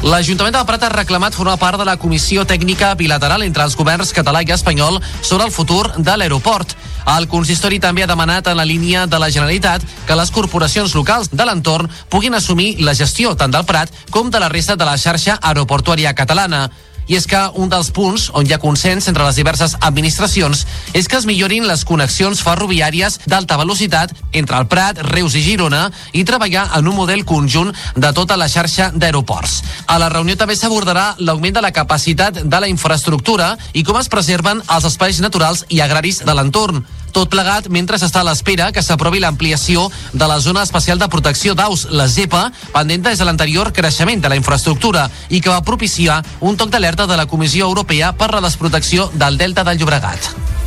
L'Ajuntament 0.00 0.54
del 0.54 0.64
Prat 0.64 0.84
ha 0.86 0.88
reclamat 0.94 1.34
formar 1.36 1.58
part 1.60 1.76
de 1.76 1.84
la 1.84 1.98
comissió 2.00 2.46
tècnica 2.48 2.94
bilateral 2.96 3.42
entre 3.44 3.66
els 3.68 3.76
governs 3.76 4.14
català 4.16 4.40
i 4.40 4.52
espanyol 4.54 4.96
sobre 5.20 5.44
el 5.44 5.52
futur 5.52 5.90
de 5.98 6.14
l'aeroport. 6.16 6.72
El 7.18 7.28
consistori 7.28 7.76
també 7.84 8.06
ha 8.06 8.08
demanat 8.08 8.48
en 8.48 8.56
la 8.56 8.64
línia 8.64 9.04
de 9.06 9.20
la 9.20 9.28
Generalitat 9.28 9.84
que 10.08 10.16
les 10.16 10.32
corporacions 10.32 10.94
locals 10.96 11.28
de 11.28 11.44
l'entorn 11.44 11.90
puguin 12.08 12.34
assumir 12.34 12.78
la 12.80 12.96
gestió 12.96 13.34
tant 13.36 13.52
del 13.52 13.68
Prat 13.68 13.92
com 14.10 14.30
de 14.32 14.40
la 14.40 14.48
resta 14.48 14.76
de 14.76 14.88
la 14.88 14.96
xarxa 14.96 15.36
aeroportuària 15.36 16.14
catalana 16.16 16.70
i 17.10 17.16
és 17.18 17.26
que 17.26 17.40
un 17.58 17.70
dels 17.70 17.90
punts 17.90 18.28
on 18.38 18.46
hi 18.46 18.54
ha 18.54 18.60
consens 18.62 19.08
entre 19.10 19.26
les 19.26 19.38
diverses 19.40 19.74
administracions 19.82 20.62
és 20.94 21.08
que 21.10 21.18
es 21.18 21.26
millorin 21.26 21.66
les 21.66 21.82
connexions 21.88 22.42
ferroviàries 22.46 23.18
d'alta 23.26 23.58
velocitat 23.58 24.14
entre 24.32 24.60
el 24.60 24.68
Prat, 24.70 25.02
Reus 25.10 25.34
i 25.34 25.42
Girona 25.42 25.88
i 26.14 26.22
treballar 26.24 26.68
en 26.78 26.86
un 26.86 26.96
model 27.00 27.24
conjunt 27.26 27.74
de 27.96 28.12
tota 28.14 28.38
la 28.38 28.48
xarxa 28.48 28.92
d'aeroports. 28.94 29.58
A 29.90 29.98
la 29.98 30.12
reunió 30.12 30.38
també 30.38 30.54
s'abordarà 30.54 31.16
l'augment 31.18 31.58
de 31.58 31.64
la 31.64 31.74
capacitat 31.74 32.44
de 32.44 32.62
la 32.62 32.70
infraestructura 32.70 33.56
i 33.74 33.82
com 33.82 33.98
es 33.98 34.08
preserven 34.12 34.62
els 34.70 34.86
espais 34.86 35.20
naturals 35.20 35.66
i 35.68 35.82
agraris 35.82 36.22
de 36.24 36.34
l'entorn. 36.34 36.84
Tot 37.12 37.30
plegat 37.30 37.68
mentre 37.68 37.98
s'està 37.98 38.22
a 38.22 38.28
l'espera 38.28 38.70
que 38.72 38.82
s'aprovi 38.82 39.20
l'ampliació 39.22 39.88
de 40.12 40.28
la 40.30 40.38
zona 40.40 40.62
especial 40.62 40.98
de 40.98 41.08
protecció 41.08 41.54
d'aus, 41.54 41.88
la 41.90 42.06
ZEPA, 42.08 42.46
pendent 42.74 43.08
des 43.08 43.18
de 43.18 43.26
l'anterior 43.26 43.72
creixement 43.72 44.22
de 44.22 44.30
la 44.30 44.38
infraestructura 44.38 45.08
i 45.28 45.40
que 45.40 45.50
va 45.50 45.64
propiciar 45.66 46.22
un 46.40 46.56
toc 46.56 46.70
d'alerta 46.70 47.06
de 47.10 47.18
la 47.18 47.26
Comissió 47.26 47.66
Europea 47.66 48.12
per 48.12 48.32
la 48.34 48.44
desprotecció 48.46 49.10
del 49.14 49.38
Delta 49.38 49.64
del 49.64 49.78
Llobregat. 49.78 50.59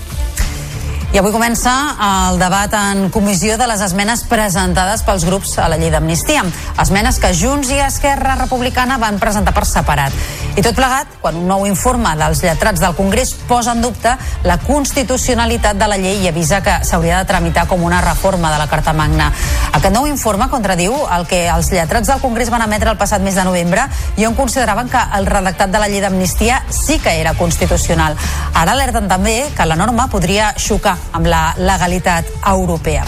I 1.14 1.20
avui 1.20 1.30
comença 1.30 1.70
el 2.02 2.40
debat 2.42 2.74
en 2.74 3.12
comissió 3.14 3.54
de 3.62 3.68
les 3.70 3.84
esmenes 3.86 4.24
presentades 4.26 5.04
pels 5.06 5.28
grups 5.28 5.52
a 5.62 5.68
la 5.70 5.78
llei 5.78 5.92
d'amnistia. 5.94 6.42
Esmenes 6.82 7.20
que 7.22 7.30
Junts 7.38 7.70
i 7.70 7.78
Esquerra 7.86 8.34
Republicana 8.40 8.98
van 8.98 9.20
presentar 9.22 9.54
per 9.54 9.68
separat. 9.70 10.16
I 10.58 10.64
tot 10.66 10.74
plegat, 10.74 11.12
quan 11.22 11.38
un 11.38 11.46
nou 11.46 11.68
informe 11.70 12.16
dels 12.18 12.42
lletrats 12.42 12.82
del 12.82 12.96
Congrés 12.98 13.36
posa 13.46 13.76
en 13.78 13.84
dubte 13.86 14.16
la 14.42 14.58
constitucionalitat 14.66 15.78
de 15.78 15.92
la 15.92 16.00
llei 16.02 16.18
i 16.26 16.32
avisa 16.32 16.64
que 16.66 16.80
s'hauria 16.82 17.22
de 17.22 17.30
tramitar 17.30 17.68
com 17.70 17.86
una 17.86 18.02
reforma 18.02 18.50
de 18.50 18.58
la 18.64 18.68
Carta 18.74 18.98
Magna. 18.98 19.30
Aquest 19.70 19.94
nou 19.94 20.10
informe 20.10 20.50
contradiu 20.50 20.98
el 21.14 21.30
que 21.30 21.44
els 21.46 21.70
lletrats 21.70 22.10
del 22.10 22.26
Congrés 22.26 22.50
van 22.50 22.66
emetre 22.66 22.90
el 22.90 22.98
passat 22.98 23.22
mes 23.22 23.38
de 23.38 23.46
novembre 23.46 23.86
i 24.18 24.26
on 24.26 24.34
consideraven 24.34 24.90
que 24.90 25.06
el 25.14 25.30
redactat 25.30 25.70
de 25.70 25.78
la 25.78 25.94
llei 25.94 26.02
d'amnistia 26.02 26.64
sí 26.74 26.98
que 26.98 27.20
era 27.22 27.38
constitucional. 27.38 28.18
Ara 28.54 28.74
alerten 28.74 29.06
també 29.06 29.44
que 29.54 29.70
la 29.70 29.78
norma 29.78 30.10
podria 30.10 30.56
xocar 30.58 31.03
amb 31.12 31.26
la 31.26 31.54
legalitat 31.58 32.26
europea. 32.46 33.06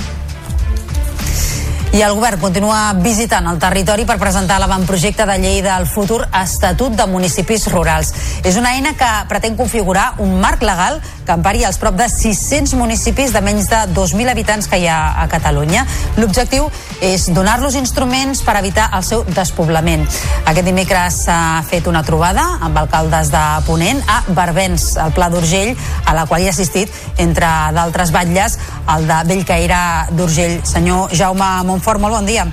I 1.93 2.01
el 2.03 2.13
govern 2.15 2.41
continua 2.41 2.93
visitant 2.99 3.45
el 3.47 3.59
territori 3.61 4.03
per 4.07 4.17
presentar 4.19 4.57
l'avantprojecte 4.59 5.25
de 5.29 5.37
llei 5.39 5.61
del 5.63 5.85
futur 5.87 6.25
Estatut 6.41 6.95
de 6.97 7.05
Municipis 7.07 7.69
Rurals. 7.71 8.11
És 8.43 8.57
una 8.59 8.73
eina 8.75 8.95
que 8.99 9.11
pretén 9.29 9.55
configurar 9.55 10.15
un 10.19 10.39
marc 10.41 10.63
legal 10.65 10.99
que 11.25 11.33
empari 11.33 11.63
els 11.65 11.79
prop 11.81 11.95
de 11.97 12.05
600 12.11 12.75
municipis 12.77 13.31
de 13.33 13.41
menys 13.41 13.69
de 13.71 13.79
2.000 13.95 14.29
habitants 14.29 14.67
que 14.69 14.77
hi 14.77 14.85
ha 14.91 14.99
a 15.23 15.25
Catalunya. 15.31 15.85
L'objectiu 16.19 16.67
és 17.01 17.29
donar-los 17.33 17.75
instruments 17.79 18.43
per 18.45 18.57
evitar 18.59 18.89
el 18.93 19.03
seu 19.07 19.23
despoblament. 19.31 20.05
Aquest 20.45 20.67
dimecres 20.67 21.21
s'ha 21.25 21.63
fet 21.65 21.87
una 21.89 22.03
trobada 22.05 22.43
amb 22.61 22.77
alcaldes 22.83 23.31
de 23.33 23.43
Ponent 23.65 24.03
a 24.11 24.21
Barbens, 24.37 24.91
al 25.01 25.15
Pla 25.15 25.31
d'Urgell, 25.33 25.73
a 26.05 26.13
la 26.13 26.27
qual 26.29 26.43
hi 26.43 26.51
ha 26.51 26.53
assistit, 26.53 26.91
entre 27.17 27.49
d'altres 27.73 28.13
batlles, 28.13 28.59
el 28.93 29.07
de 29.09 29.19
Bellcaire 29.31 29.81
d'Urgell. 30.11 30.59
Senyor 30.67 31.15
Jaume 31.15 31.49
Montfort, 31.75 31.99
molt 31.99 32.15
bon 32.15 32.25
dia. 32.25 32.47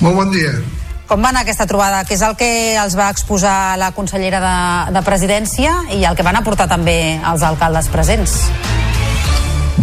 Molt 0.00 0.16
bon 0.16 0.30
dia. 0.32 0.48
Com 1.04 1.20
va 1.20 1.28
anar 1.34 1.42
aquesta 1.44 1.66
trobada? 1.68 2.00
Què 2.08 2.16
és 2.16 2.22
el 2.24 2.32
que 2.40 2.48
els 2.80 2.96
va 2.96 3.10
exposar 3.12 3.76
la 3.76 3.92
consellera 3.92 4.40
de, 4.40 4.56
de 4.96 5.02
Presidència 5.04 5.84
i 5.92 6.00
el 6.08 6.16
que 6.16 6.24
van 6.24 6.40
aportar 6.40 6.64
també 6.70 7.20
els 7.20 7.44
alcaldes 7.44 7.92
presents? 7.92 8.48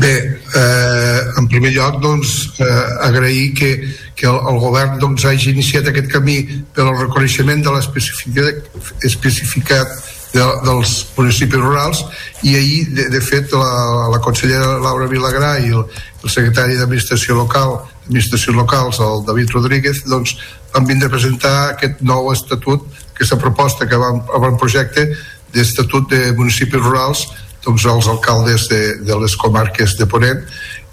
Bé, 0.01 0.41
eh, 0.57 1.21
en 1.37 1.45
primer 1.51 1.69
lloc, 1.75 1.99
doncs, 2.01 2.57
eh, 2.57 2.65
agrair 3.05 3.53
que, 3.53 3.69
que 4.17 4.25
el, 4.25 4.39
el 4.49 4.57
govern 4.63 4.97
doncs, 5.03 5.27
hagi 5.29 5.53
iniciat 5.53 5.85
aquest 5.91 6.09
camí 6.09 6.41
per 6.73 6.87
al 6.87 6.97
reconeixement 7.03 7.61
de 7.61 7.69
l'especificitat 7.75 9.87
de, 10.31 10.45
dels 10.65 10.91
municipis 11.17 11.59
rurals 11.59 12.05
i 12.47 12.55
ahir, 12.55 12.85
de, 12.95 13.09
de 13.13 13.21
fet, 13.21 13.51
la, 13.53 14.07
la 14.15 14.19
consellera 14.23 14.79
Laura 14.81 15.07
Vilagrà 15.11 15.59
i 15.61 15.69
el, 15.75 15.83
el 16.21 16.29
secretari 16.29 16.77
d'Administració 16.77 17.35
Local 17.37 17.79
administracions 18.11 18.57
locals, 18.57 18.99
el 18.99 19.23
David 19.25 19.53
Rodríguez, 19.55 20.03
doncs 20.05 20.35
van 20.73 20.85
vindre 20.85 21.07
a 21.07 21.13
presentar 21.13 21.53
aquest 21.71 22.01
nou 22.03 22.31
estatut, 22.33 22.83
aquesta 23.13 23.37
proposta 23.39 23.87
que 23.87 23.99
van, 23.99 24.19
van 24.27 24.59
projecte 24.59 25.07
d'estatut 25.53 26.09
de 26.11 26.31
municipis 26.35 26.81
rurals 26.81 27.27
doncs 27.63 27.85
als 27.85 28.07
alcaldes 28.09 28.67
de, 28.71 28.81
de 29.05 29.17
les 29.21 29.35
comarques 29.37 29.95
de 29.99 30.07
Ponent 30.09 30.41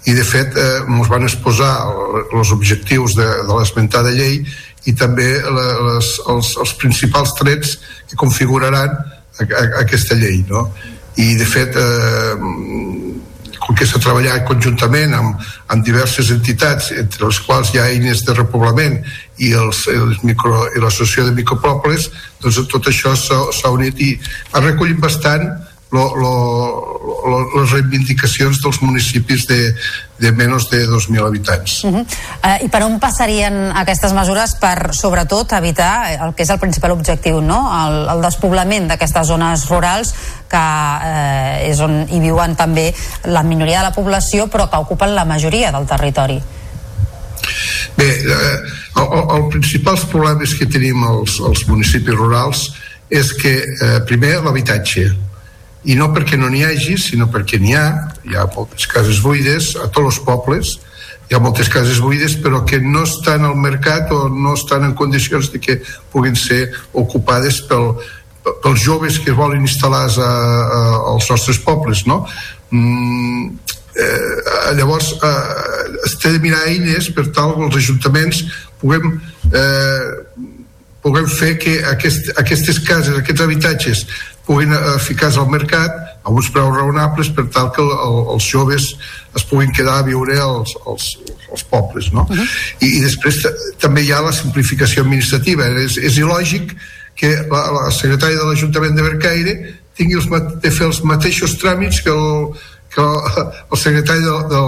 i 0.07 0.13
de 0.15 0.23
fet 0.23 0.55
eh, 0.55 0.81
ens 0.85 1.09
van 1.11 1.25
exposar 1.27 1.71
els 2.31 2.51
objectius 2.55 3.15
de, 3.17 3.25
de 3.47 3.55
l'esmentada 3.57 4.13
llei 4.15 4.43
i 4.87 4.93
també 4.95 5.31
les, 5.41 6.11
els, 6.29 6.53
els 6.61 6.75
principals 6.79 7.33
trets 7.39 7.79
que 8.07 8.19
configuraran 8.19 8.93
a, 8.95 9.43
a 9.43 9.63
aquesta 9.81 10.15
llei 10.19 10.43
no? 10.47 10.67
i 11.19 11.33
de 11.39 11.47
fet 11.47 11.75
eh, 11.79 12.35
que 13.77 13.85
s'ha 13.85 14.01
treballat 14.01 14.45
conjuntament 14.47 15.13
amb, 15.17 15.47
amb 15.73 15.85
diverses 15.85 16.31
entitats 16.33 16.91
entre 16.97 17.27
les 17.27 17.39
quals 17.45 17.73
hi 17.73 17.81
ha 17.81 17.89
eines 17.93 18.23
de 18.25 18.35
repoblament 18.37 18.99
i 19.39 19.53
l'associació 19.55 21.27
de 21.29 21.35
micropobles 21.37 22.09
doncs 22.41 22.61
tot 22.71 22.89
això 22.91 23.15
s'ha 23.17 23.73
unit 23.75 23.99
i 24.01 24.13
ha 24.53 24.63
recollit 24.65 24.99
bastant 25.03 25.47
lo, 25.91 26.15
lo, 26.15 26.33
lo, 27.25 27.37
les 27.61 27.71
reivindicacions 27.71 28.59
dels 28.61 28.79
municipis 28.83 29.47
de, 29.49 29.73
de 30.21 30.31
menys 30.37 30.67
de 30.69 30.83
2.000 30.85 31.25
habitants. 31.25 31.83
Uh 31.83 31.93
-huh. 31.93 32.03
uh, 32.03 32.65
I 32.65 32.69
per 32.69 32.83
on 32.83 32.99
passarien 32.99 33.71
aquestes 33.73 34.13
mesures 34.13 34.53
per, 34.61 34.93
sobretot, 34.93 35.51
evitar 35.53 36.11
el 36.27 36.35
que 36.35 36.43
és 36.43 36.49
el 36.49 36.59
principal 36.59 36.91
objectiu, 36.91 37.41
no? 37.41 37.59
el, 37.87 38.09
el 38.09 38.21
despoblament 38.21 38.87
d'aquestes 38.87 39.27
zones 39.27 39.67
rurals 39.69 40.13
que 40.49 40.65
eh, 41.03 41.69
és 41.69 41.79
on 41.79 42.05
hi 42.09 42.19
viuen 42.19 42.55
també 42.55 42.93
la 43.23 43.43
minoria 43.43 43.77
de 43.77 43.83
la 43.83 43.93
població 43.93 44.47
però 44.47 44.69
que 44.69 44.77
ocupen 44.77 45.15
la 45.15 45.25
majoria 45.25 45.71
del 45.71 45.85
territori. 45.85 46.41
Bé, 47.97 48.09
eh, 48.09 48.59
el, 48.95 49.07
el, 49.13 49.25
els 49.35 49.49
principals 49.49 50.05
problemes 50.05 50.53
que 50.53 50.65
tenim 50.65 51.03
als, 51.03 51.39
als 51.39 51.67
municipis 51.67 52.15
rurals 52.15 52.73
és 53.09 53.33
que, 53.33 53.53
eh, 53.81 53.99
primer, 54.05 54.41
l'habitatge 54.43 55.28
i 55.87 55.95
no 55.95 56.09
perquè 56.15 56.37
no 56.37 56.49
n'hi 56.51 56.65
hagi, 56.67 56.97
sinó 56.99 57.29
perquè 57.31 57.59
n'hi 57.61 57.75
ha, 57.77 57.87
hi 58.27 58.35
ha 58.35 58.45
moltes 58.55 58.87
cases 58.91 59.21
buides 59.23 59.75
a 59.79 59.87
tots 59.87 60.15
els 60.15 60.21
pobles, 60.25 60.75
hi 61.29 61.35
ha 61.35 61.39
moltes 61.39 61.69
cases 61.69 62.01
buides 62.01 62.35
però 62.41 62.63
que 62.65 62.79
no 62.81 63.03
estan 63.05 63.45
al 63.45 63.55
mercat 63.55 64.11
o 64.11 64.27
no 64.33 64.55
estan 64.57 64.87
en 64.87 64.95
condicions 64.97 65.51
de 65.53 65.61
que 65.61 65.79
puguin 66.11 66.35
ser 66.35 66.71
ocupades 66.91 67.61
pel, 67.69 67.93
pels 68.63 68.81
joves 68.81 69.19
que 69.21 69.35
volen 69.37 69.61
instal·lar 69.67 70.07
a, 70.09 70.29
a, 70.29 70.79
als 71.13 71.29
nostres 71.29 71.61
pobles 71.61 72.05
no? 72.09 72.23
Mm, 72.71 73.53
eh, 73.93 74.73
llavors 74.79 75.13
eh, 75.21 75.99
es 76.09 76.17
té 76.17 76.33
de 76.33 76.41
mirar 76.41 76.65
eines 76.67 77.11
per 77.13 77.29
tal 77.29 77.53
que 77.55 77.67
els 77.69 77.79
ajuntaments 77.83 78.43
puguem 78.81 79.19
eh, 79.53 80.49
puguem 81.03 81.29
fer 81.31 81.53
que 81.61 81.77
aquest, 81.93 82.33
aquestes 82.41 82.81
cases, 82.83 83.15
aquests 83.21 83.45
habitatges 83.45 84.05
puguin 84.49 84.73
eh, 84.73 84.97
ficar 85.05 85.29
al 85.37 85.49
mercat 85.53 85.97
a 86.25 86.33
uns 86.33 86.49
preus 86.49 86.73
raonables 86.73 87.29
per 87.37 87.45
tal 87.53 87.69
que 87.75 87.83
el, 87.85 87.91
el, 87.93 88.17
els 88.33 88.47
joves 88.49 88.87
es 89.37 89.45
puguin 89.45 89.69
quedar 89.77 89.99
a 89.99 90.07
viure 90.07 90.39
als, 90.41 90.73
als, 90.89 91.11
als 91.53 91.65
pobles 91.69 92.09
no? 92.11 92.25
Uh 92.25 92.37
-huh. 92.37 92.47
I, 92.81 92.87
i 92.97 93.03
després 93.05 93.45
també 93.77 94.01
hi 94.01 94.11
ha 94.11 94.23
la 94.25 94.33
simplificació 94.33 95.05
administrativa 95.05 95.69
és, 95.85 95.97
és 95.97 96.17
il·lògic 96.17 96.73
que 97.15 97.29
la, 97.51 97.61
la 97.77 97.91
secretària 97.91 98.39
de 98.41 98.47
l'Ajuntament 98.49 98.95
de 98.95 99.05
Bercaire 99.05 99.53
tingui 99.99 100.15
els, 100.15 100.27
de 100.63 100.71
fer 100.71 100.87
els 100.87 101.03
mateixos 101.03 101.57
tràmits 101.61 102.01
que 102.03 102.09
el, 102.09 102.53
que 102.93 103.05
el 103.05 103.77
secretari 103.77 104.23
de, 104.25 104.35
de, 104.49 104.61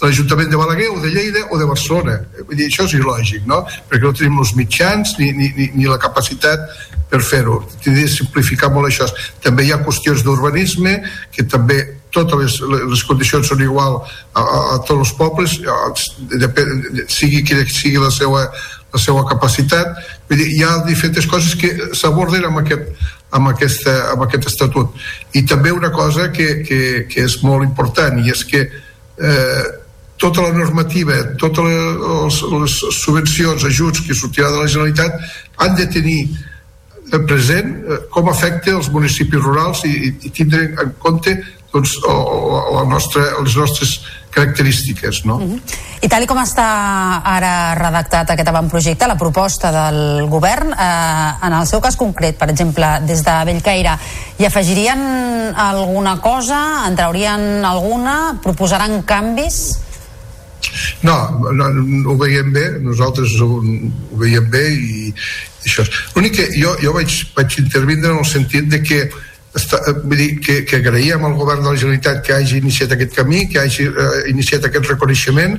de 0.00 0.08
l'Ajuntament 0.08 0.50
de 0.50 0.60
Balaguer 0.60 0.88
o 0.94 1.00
de 1.00 1.10
Lleida 1.12 1.44
o 1.50 1.58
de 1.60 1.68
Barcelona. 1.68 2.18
Vull 2.42 2.56
dir, 2.56 2.70
això 2.70 2.86
és 2.88 2.96
il·lògic, 2.96 3.44
no? 3.48 3.62
Perquè 3.90 4.04
no 4.04 4.14
tenim 4.16 4.40
els 4.42 4.54
mitjans 4.56 5.16
ni, 5.20 5.32
ni, 5.36 5.50
ni, 5.56 5.68
ni 5.76 5.90
la 5.90 6.00
capacitat 6.00 6.70
per 7.10 7.20
fer-ho. 7.22 7.60
Tindria 7.84 8.08
de 8.08 8.14
simplificar 8.14 8.72
molt 8.74 8.90
això. 8.90 9.06
També 9.44 9.66
hi 9.66 9.74
ha 9.74 9.82
qüestions 9.84 10.24
d'urbanisme 10.26 10.98
que 11.34 11.44
també 11.44 11.82
totes 12.16 12.40
les, 12.40 12.80
les 12.90 13.04
condicions 13.04 13.48
són 13.50 13.60
igual 13.64 14.00
a, 14.00 14.40
a, 14.40 14.58
a 14.74 14.78
tots 14.88 15.02
els 15.02 15.12
pobles, 15.18 15.58
depèn, 16.40 17.04
sigui 17.12 17.42
quina 17.44 17.66
sigui 17.68 18.00
la 18.00 18.12
seva, 18.14 18.46
la 18.94 19.02
seva 19.02 19.26
capacitat. 19.28 20.00
Vull 20.30 20.40
dir, 20.40 20.48
hi 20.54 20.62
ha 20.64 20.78
diferents 20.86 21.28
coses 21.30 21.58
que 21.60 21.74
s'aborden 21.98 22.48
amb 22.48 22.62
aquest, 22.62 22.88
amb, 23.30 23.50
aquesta, 23.50 23.94
amb 24.12 24.26
aquest 24.26 24.50
estatut. 24.52 24.94
I 25.34 25.44
també 25.48 25.72
una 25.74 25.90
cosa 25.94 26.30
que, 26.32 26.62
que, 26.66 26.80
que 27.10 27.26
és 27.26 27.40
molt 27.42 27.66
important 27.66 28.20
i 28.22 28.30
és 28.32 28.44
que 28.46 28.62
eh, 28.66 29.64
tota 30.16 30.46
la 30.46 30.52
normativa, 30.56 31.18
totes 31.40 31.66
les, 31.66 32.42
les 32.56 32.76
subvencions, 33.00 33.64
ajuts 33.68 34.04
que 34.06 34.16
sortiran 34.16 34.54
de 34.54 34.62
la 34.64 34.70
Generalitat 34.70 35.18
han 35.64 35.76
de 35.76 35.88
tenir 35.92 36.20
present 37.28 37.76
eh, 37.84 38.00
com 38.10 38.28
afecta 38.30 38.74
els 38.74 38.88
municipis 38.90 39.42
rurals 39.42 39.84
i, 39.86 40.14
i 40.26 40.32
tindre 40.34 40.70
en 40.82 40.94
compte 41.02 41.36
doncs, 41.72 41.96
o, 42.04 42.12
o 42.12 42.74
la 42.76 42.84
nostra, 42.88 43.22
les 43.42 43.56
nostres 43.56 44.00
característiques. 44.36 45.24
No? 45.24 45.36
Uh 45.36 45.42
-huh. 45.42 45.60
I 46.02 46.08
tal 46.08 46.26
com 46.26 46.38
està 46.38 46.66
ara 47.24 47.74
redactat 47.74 48.30
aquest 48.30 48.48
avantprojecte, 48.48 49.06
la 49.06 49.16
proposta 49.16 49.72
del 49.72 50.28
govern, 50.28 50.72
eh, 50.72 51.46
en 51.46 51.52
el 51.52 51.66
seu 51.66 51.80
cas 51.80 51.96
concret, 51.96 52.36
per 52.36 52.50
exemple, 52.50 52.86
des 53.06 53.24
de 53.24 53.44
Bellcaire, 53.44 53.98
hi 54.38 54.44
afegirien 54.44 55.00
alguna 55.56 56.20
cosa? 56.20 56.84
En 56.86 56.96
traurien 56.96 57.64
alguna? 57.64 58.38
Proposaran 58.42 59.02
canvis? 59.02 59.78
No, 61.02 61.16
no, 61.52 61.68
no 61.70 62.10
ho 62.10 62.16
veiem 62.16 62.52
bé, 62.52 62.78
nosaltres 62.80 63.40
ho, 63.40 63.62
ho 64.12 64.18
veiem 64.18 64.50
bé 64.50 64.64
i, 64.72 65.14
això. 65.64 65.84
L'únic 66.14 66.36
que 66.36 66.48
jo, 66.56 66.76
jo 66.82 66.92
vaig, 66.92 67.32
vaig 67.36 67.58
intervindre 67.58 68.12
en 68.12 68.18
el 68.18 68.28
sentit 68.28 68.68
de 68.68 68.82
que 68.82 69.10
està, 69.56 69.80
eh, 69.88 69.96
vull 70.04 70.20
dir, 70.20 70.30
que, 70.44 70.60
que 70.68 70.80
agraïem 70.82 71.24
al 71.24 71.36
govern 71.38 71.64
de 71.64 71.72
la 71.72 71.80
Generalitat 71.80 72.22
que 72.26 72.34
hagi 72.36 72.60
iniciat 72.60 72.92
aquest 72.94 73.14
camí, 73.16 73.46
que 73.50 73.60
hagi 73.62 73.88
eh, 73.88 74.22
iniciat 74.32 74.68
aquest 74.68 74.90
reconeixement, 74.92 75.58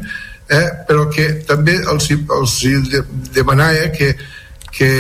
eh, 0.50 0.68
però 0.88 1.08
que 1.14 1.30
també 1.48 1.78
els, 1.94 2.12
els 2.12 2.58
demanava 3.36 3.90
que, 3.96 4.14
que 4.72 4.92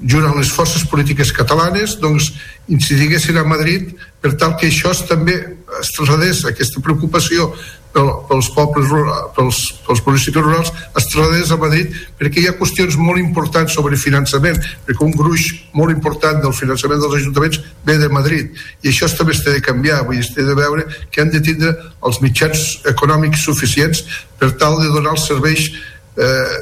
junt 0.00 0.26
amb 0.26 0.40
les 0.40 0.50
forces 0.52 0.84
polítiques 0.88 1.32
catalanes 1.36 1.98
doncs, 2.00 2.32
incidiguessin 2.72 3.36
a 3.40 3.44
Madrid 3.44 3.92
per 4.20 4.34
tal 4.40 4.56
que 4.60 4.68
això 4.70 4.92
també 5.08 5.36
es 5.80 5.92
traslladés, 5.94 6.44
aquesta 6.48 6.82
preocupació 6.82 7.50
pels 7.90 8.48
pobles 8.54 8.86
pels, 9.34 9.60
pels 9.86 10.02
municipis 10.06 10.42
rurals 10.42 10.70
es 10.70 11.08
traslladés 11.10 11.50
a 11.50 11.58
Madrid 11.58 11.96
perquè 12.18 12.42
hi 12.42 12.46
ha 12.46 12.54
qüestions 12.58 12.94
molt 13.00 13.18
importants 13.18 13.74
sobre 13.74 13.98
finançament 13.98 14.60
perquè 14.86 15.02
un 15.06 15.14
gruix 15.16 15.48
molt 15.74 15.90
important 15.90 16.38
del 16.44 16.54
finançament 16.54 17.02
dels 17.02 17.16
ajuntaments 17.18 17.58
ve 17.86 17.96
de 17.98 18.08
Madrid. 18.08 18.54
I 18.82 18.92
això 18.92 19.10
també 19.10 19.34
té 19.34 19.56
de 19.56 19.64
canviar 19.64 20.04
vull 20.06 20.20
dir, 20.20 20.28
té 20.34 20.46
de 20.46 20.54
veure 20.54 20.86
que 21.10 21.22
han 21.22 21.34
de 21.34 21.42
tindre 21.42 21.74
els 22.06 22.20
mitjans 22.22 22.66
econòmics 22.92 23.42
suficients 23.42 24.04
per 24.38 24.52
tal 24.60 24.78
de 24.78 24.92
donar 24.94 25.16
els 25.16 25.26
serveis 25.26 25.72
eh, 26.14 26.58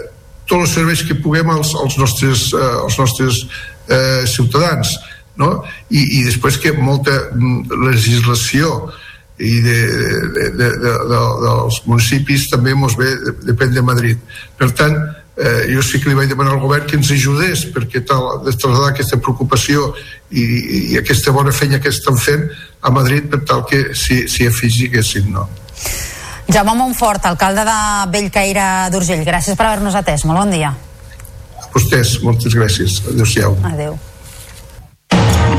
tots 0.49 0.65
els 0.65 0.75
serveis 0.81 1.05
que 1.05 1.19
puguem 1.21 1.51
als, 1.53 1.75
als 1.77 1.99
nostres, 2.01 2.49
eh, 2.57 2.75
als 2.87 2.97
nostres 2.97 3.45
eh, 3.89 4.25
ciutadans 4.25 4.97
no? 5.39 5.53
I, 5.91 6.03
i 6.19 6.25
després 6.27 6.59
que 6.61 6.75
molta 6.77 7.15
mm, 7.33 7.79
legislació 7.87 8.91
i 9.39 9.61
de, 9.63 9.77
de, 10.35 10.51
de, 10.59 10.69
de, 10.83 10.93
de, 11.11 11.21
dels 11.45 11.79
municipis 11.87 12.49
també 12.51 12.75
mos 12.75 12.97
ve, 12.99 13.13
depèn 13.47 13.75
de 13.75 13.85
Madrid. 13.87 14.19
Per 14.59 14.71
tant 14.75 14.97
eh, 15.39 15.69
jo 15.71 15.83
sí 15.87 16.01
que 16.03 16.11
li 16.11 16.19
vaig 16.19 16.33
demanar 16.33 16.57
al 16.57 16.63
govern 16.63 16.89
que 16.91 16.99
ens 16.99 17.13
ajudés 17.15 17.63
perquè 17.75 18.03
tal, 18.07 18.43
de 18.43 18.55
traslladar 18.57 18.91
aquesta 18.93 19.21
preocupació 19.23 19.93
i, 20.31 20.43
i 20.91 20.99
aquesta 20.99 21.35
bona 21.35 21.55
feina 21.55 21.79
que 21.79 21.93
estan 21.95 22.19
fent 22.19 22.49
a 22.83 22.93
Madrid 22.95 23.31
per 23.31 23.45
tal 23.47 23.65
que 23.69 23.95
s'hi 23.95 24.25
si, 24.31 24.49
afegiguessin 24.51 25.31
no? 25.33 25.47
Jaume 26.49 26.75
Montfort, 26.75 27.27
alcalde 27.29 27.63
de 27.69 27.79
Bellcaire 28.11 28.67
d'Urgell 28.91 29.25
gràcies 29.27 29.55
per 29.55 29.69
haver-nos 29.69 29.99
atès, 30.01 30.25
molt 30.27 30.43
bon 30.43 30.55
dia. 30.57 30.73
A 31.61 31.71
vostès, 31.75 32.19
moltes 32.25 32.57
gràcies. 32.57 33.03
Adeu-siau 33.13 33.59
adeu 33.69 33.99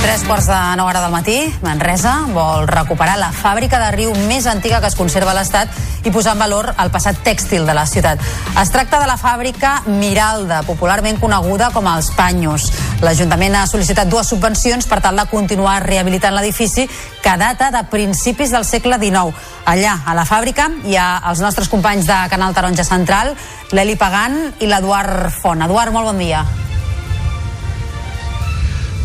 Tres 0.00 0.22
quarts 0.24 0.46
de 0.48 0.58
nou 0.80 0.86
hora 0.88 1.02
del 1.04 1.12
matí, 1.12 1.36
Manresa 1.60 2.14
vol 2.32 2.64
recuperar 2.70 3.18
la 3.20 3.28
fàbrica 3.36 3.76
de 3.82 3.90
riu 3.92 4.14
més 4.30 4.46
antiga 4.48 4.78
que 4.80 4.88
es 4.88 4.96
conserva 4.96 5.34
a 5.34 5.36
l'Estat 5.36 5.74
i 6.08 6.12
posar 6.14 6.32
en 6.32 6.40
valor 6.40 6.70
el 6.72 6.88
passat 6.94 7.20
tèxtil 7.20 7.66
de 7.68 7.74
la 7.76 7.84
ciutat. 7.84 8.22
Es 8.62 8.72
tracta 8.72 8.96
de 9.02 9.10
la 9.10 9.18
fàbrica 9.20 9.74
Miralda, 9.92 10.62
popularment 10.64 11.20
coneguda 11.20 11.68
com 11.74 11.90
els 11.92 12.08
Panyos. 12.16 12.70
L'Ajuntament 13.04 13.58
ha 13.60 13.66
sol·licitat 13.68 14.08
dues 14.08 14.32
subvencions 14.32 14.88
per 14.88 15.02
tal 15.04 15.20
de 15.20 15.26
continuar 15.28 15.82
rehabilitant 15.84 16.32
l'edifici 16.32 16.88
que 17.20 17.36
data 17.36 17.68
de 17.70 17.84
principis 17.92 18.56
del 18.56 18.64
segle 18.64 18.96
XIX. 18.96 19.36
Allà, 19.68 19.98
a 20.06 20.16
la 20.16 20.24
fàbrica, 20.24 20.70
hi 20.88 20.96
ha 20.96 21.10
els 21.28 21.44
nostres 21.44 21.68
companys 21.68 22.08
de 22.08 22.24
Canal 22.32 22.56
Taronja 22.56 22.88
Central, 22.88 23.36
l'Eli 23.76 24.00
Pagan 24.00 24.40
i 24.64 24.72
l'Eduard 24.72 25.28
Font. 25.42 25.68
Eduard, 25.68 25.92
molt 25.92 26.14
bon 26.14 26.24
dia. 26.24 26.46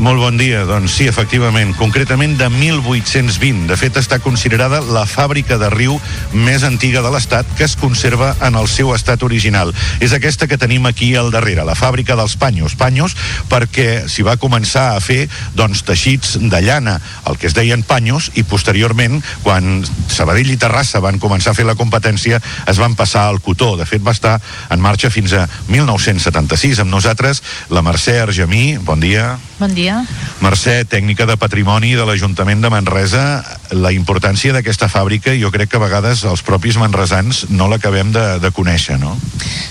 Molt 0.06 0.22
bon 0.22 0.36
dia. 0.38 0.60
Doncs 0.70 1.00
sí, 1.00 1.08
efectivament, 1.10 1.72
concretament 1.80 2.36
de 2.38 2.46
1820. 2.54 3.64
De 3.66 3.74
fet, 3.74 3.96
està 3.98 4.20
considerada 4.22 4.78
la 4.94 5.08
fàbrica 5.10 5.56
de 5.58 5.72
riu 5.74 5.96
més 6.30 6.62
antiga 6.68 7.02
de 7.02 7.10
l'Estat 7.10 7.50
que 7.58 7.66
es 7.66 7.74
conserva 7.74 8.36
en 8.46 8.54
el 8.54 8.70
seu 8.70 8.92
estat 8.94 9.26
original. 9.26 9.74
És 10.06 10.14
aquesta 10.14 10.46
que 10.46 10.60
tenim 10.62 10.86
aquí 10.86 11.08
al 11.18 11.32
darrere, 11.34 11.66
la 11.66 11.74
fàbrica 11.74 12.14
dels 12.20 12.36
panyos. 12.38 12.76
Panyos 12.78 13.16
perquè 13.50 14.04
s'hi 14.06 14.28
va 14.28 14.38
començar 14.38 14.92
a 14.92 15.02
fer 15.02 15.24
doncs, 15.58 15.82
teixits 15.90 16.38
de 16.38 16.62
llana, 16.62 17.00
el 17.26 17.42
que 17.42 17.50
es 17.50 17.58
deien 17.58 17.82
panyos, 17.82 18.30
i 18.38 18.46
posteriorment, 18.46 19.24
quan 19.42 19.82
Sabadell 20.06 20.54
i 20.54 20.60
Terrassa 20.62 21.02
van 21.02 21.18
començar 21.18 21.56
a 21.56 21.58
fer 21.58 21.66
la 21.66 21.78
competència, 21.82 22.44
es 22.70 22.78
van 22.78 22.94
passar 22.94 23.26
al 23.26 23.42
cotó. 23.42 23.74
De 23.82 23.90
fet, 23.90 24.06
va 24.06 24.14
estar 24.14 24.38
en 24.70 24.86
marxa 24.86 25.10
fins 25.10 25.34
a 25.34 25.48
1976. 25.74 26.86
Amb 26.86 26.94
nosaltres, 26.94 27.42
la 27.74 27.82
Mercè 27.82 28.20
Argemí. 28.22 28.78
Bon 28.78 29.02
dia. 29.02 29.34
Bon 29.56 29.72
dia. 29.72 30.02
Mercè, 30.44 30.82
tècnica 30.84 31.24
de 31.30 31.38
patrimoni 31.40 31.94
de 31.96 32.04
l'Ajuntament 32.04 32.60
de 32.60 32.72
Manresa, 32.74 33.24
la 33.72 33.94
importància 33.96 34.52
d'aquesta 34.52 34.90
fàbrica 34.92 35.32
jo 35.40 35.48
crec 35.54 35.72
que 35.72 35.80
a 35.80 35.84
vegades 35.86 36.26
els 36.28 36.44
propis 36.44 36.76
manresans 36.76 37.46
no 37.56 37.70
l'acabem 37.72 38.12
de, 38.12 38.26
de 38.44 38.52
conèixer, 38.52 39.00
no? 39.00 39.16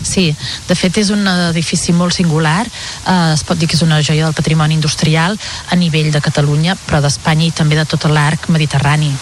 Sí, 0.01 0.31
de 0.69 0.79
fet 0.79 1.03
és 1.05 1.13
un 1.13 1.29
edifici 1.29 1.93
molt 1.93 2.17
singular, 2.17 2.65
eh, 2.65 3.35
es 3.35 3.45
pot 3.45 3.61
dir 3.61 3.69
que 3.69 3.77
és 3.77 3.85
una 3.85 4.01
joia 4.01 4.25
del 4.25 4.37
patrimoni 4.37 4.79
industrial 4.81 5.37
a 5.69 5.77
nivell 5.77 6.11
de 6.15 6.25
Catalunya, 6.25 6.79
però 6.87 7.05
d'Espanya 7.05 7.51
i 7.51 7.53
també 7.53 7.77
de 7.77 7.85
tot 7.85 8.09
l'arc 8.09 8.49
mediterrani. 8.49 9.13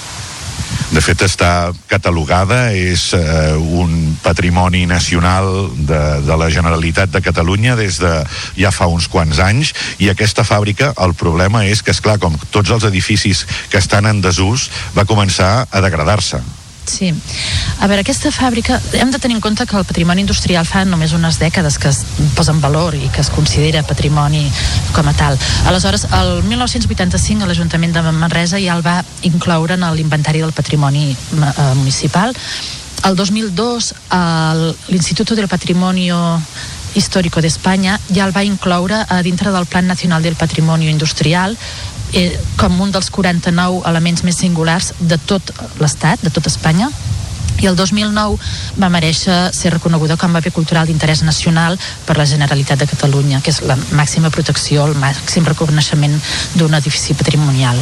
De 0.92 1.00
fet, 1.00 1.22
està 1.24 1.72
catalogada, 1.88 2.66
és 2.76 3.06
eh, 3.16 3.54
un 3.56 4.12
patrimoni 4.20 4.84
nacional 4.84 5.48
de, 5.88 6.00
de 6.26 6.36
la 6.36 6.50
Generalitat 6.52 7.08
de 7.14 7.22
Catalunya 7.24 7.78
des 7.80 7.96
de 8.02 8.12
ja 8.58 8.72
fa 8.76 8.90
uns 8.92 9.08
quants 9.08 9.40
anys, 9.40 9.72
i 10.04 10.12
aquesta 10.12 10.44
fàbrica, 10.44 10.92
el 11.00 11.16
problema 11.16 11.64
és 11.64 11.80
que, 11.80 11.96
és 11.96 12.04
clar 12.04 12.18
com 12.20 12.36
tots 12.52 12.76
els 12.76 12.84
edificis 12.84 13.46
que 13.72 13.80
estan 13.80 14.10
en 14.10 14.20
desús, 14.20 14.68
va 14.92 15.08
començar 15.08 15.54
a 15.70 15.80
degradar-se. 15.80 16.42
Sí. 16.86 17.12
A 17.78 17.86
veure, 17.86 18.02
aquesta 18.02 18.32
fàbrica, 18.34 18.78
hem 18.98 19.10
de 19.10 19.18
tenir 19.22 19.36
en 19.36 19.42
compte 19.42 19.66
que 19.66 19.76
el 19.78 19.86
patrimoni 19.86 20.22
industrial 20.24 20.66
fa 20.66 20.84
només 20.84 21.14
unes 21.14 21.38
dècades 21.40 21.78
que 21.78 21.90
es 21.92 22.02
posa 22.36 22.52
en 22.54 22.60
valor 22.60 22.96
i 22.98 23.08
que 23.14 23.22
es 23.22 23.30
considera 23.30 23.84
patrimoni 23.86 24.44
com 24.96 25.08
a 25.08 25.14
tal. 25.18 25.38
Aleshores, 25.70 26.06
el 26.18 26.42
1985 26.50 27.46
l'Ajuntament 27.46 27.94
de 27.94 28.04
Manresa 28.10 28.60
ja 28.62 28.76
el 28.76 28.84
va 28.86 29.00
incloure 29.22 29.78
en 29.78 29.88
l'inventari 29.96 30.42
del 30.42 30.52
patrimoni 30.52 31.10
eh, 31.12 31.74
municipal. 31.74 32.34
El 33.04 33.16
2002 33.16 33.94
l'Instituto 34.88 35.34
del 35.34 35.48
Patrimonio 35.48 36.40
Histórico 36.94 37.40
d'Espanya 37.40 37.98
ja 38.12 38.26
el 38.26 38.34
va 38.36 38.44
incloure 38.44 38.98
a 39.08 39.22
dintre 39.22 39.50
del 39.50 39.66
Plan 39.66 39.86
Nacional 39.86 40.22
del 40.22 40.36
Patrimonio 40.36 40.90
Industrial 40.90 41.56
eh, 42.12 42.38
com 42.60 42.80
un 42.80 42.92
dels 42.92 43.10
49 43.10 43.82
elements 43.88 44.24
més 44.24 44.38
singulars 44.38 44.92
de 45.00 45.18
tot 45.18 45.52
l'Estat, 45.80 46.22
de 46.22 46.30
tot 46.30 46.46
Espanya, 46.46 46.90
i 47.62 47.68
el 47.70 47.76
2009 47.76 48.38
va 48.80 48.90
mereixer 48.90 49.52
ser 49.54 49.70
reconeguda 49.74 50.16
com 50.18 50.34
a 50.34 50.40
bé 50.42 50.50
cultural 50.50 50.88
d'interès 50.88 51.22
nacional 51.22 51.78
per 52.06 52.16
la 52.18 52.26
Generalitat 52.26 52.80
de 52.80 52.88
Catalunya, 52.90 53.40
que 53.40 53.52
és 53.54 53.62
la 53.62 53.76
màxima 53.92 54.32
protecció, 54.34 54.86
el 54.88 54.98
màxim 54.98 55.46
reconeixement 55.46 56.18
d'un 56.56 56.74
edifici 56.80 57.14
patrimonial. 57.14 57.78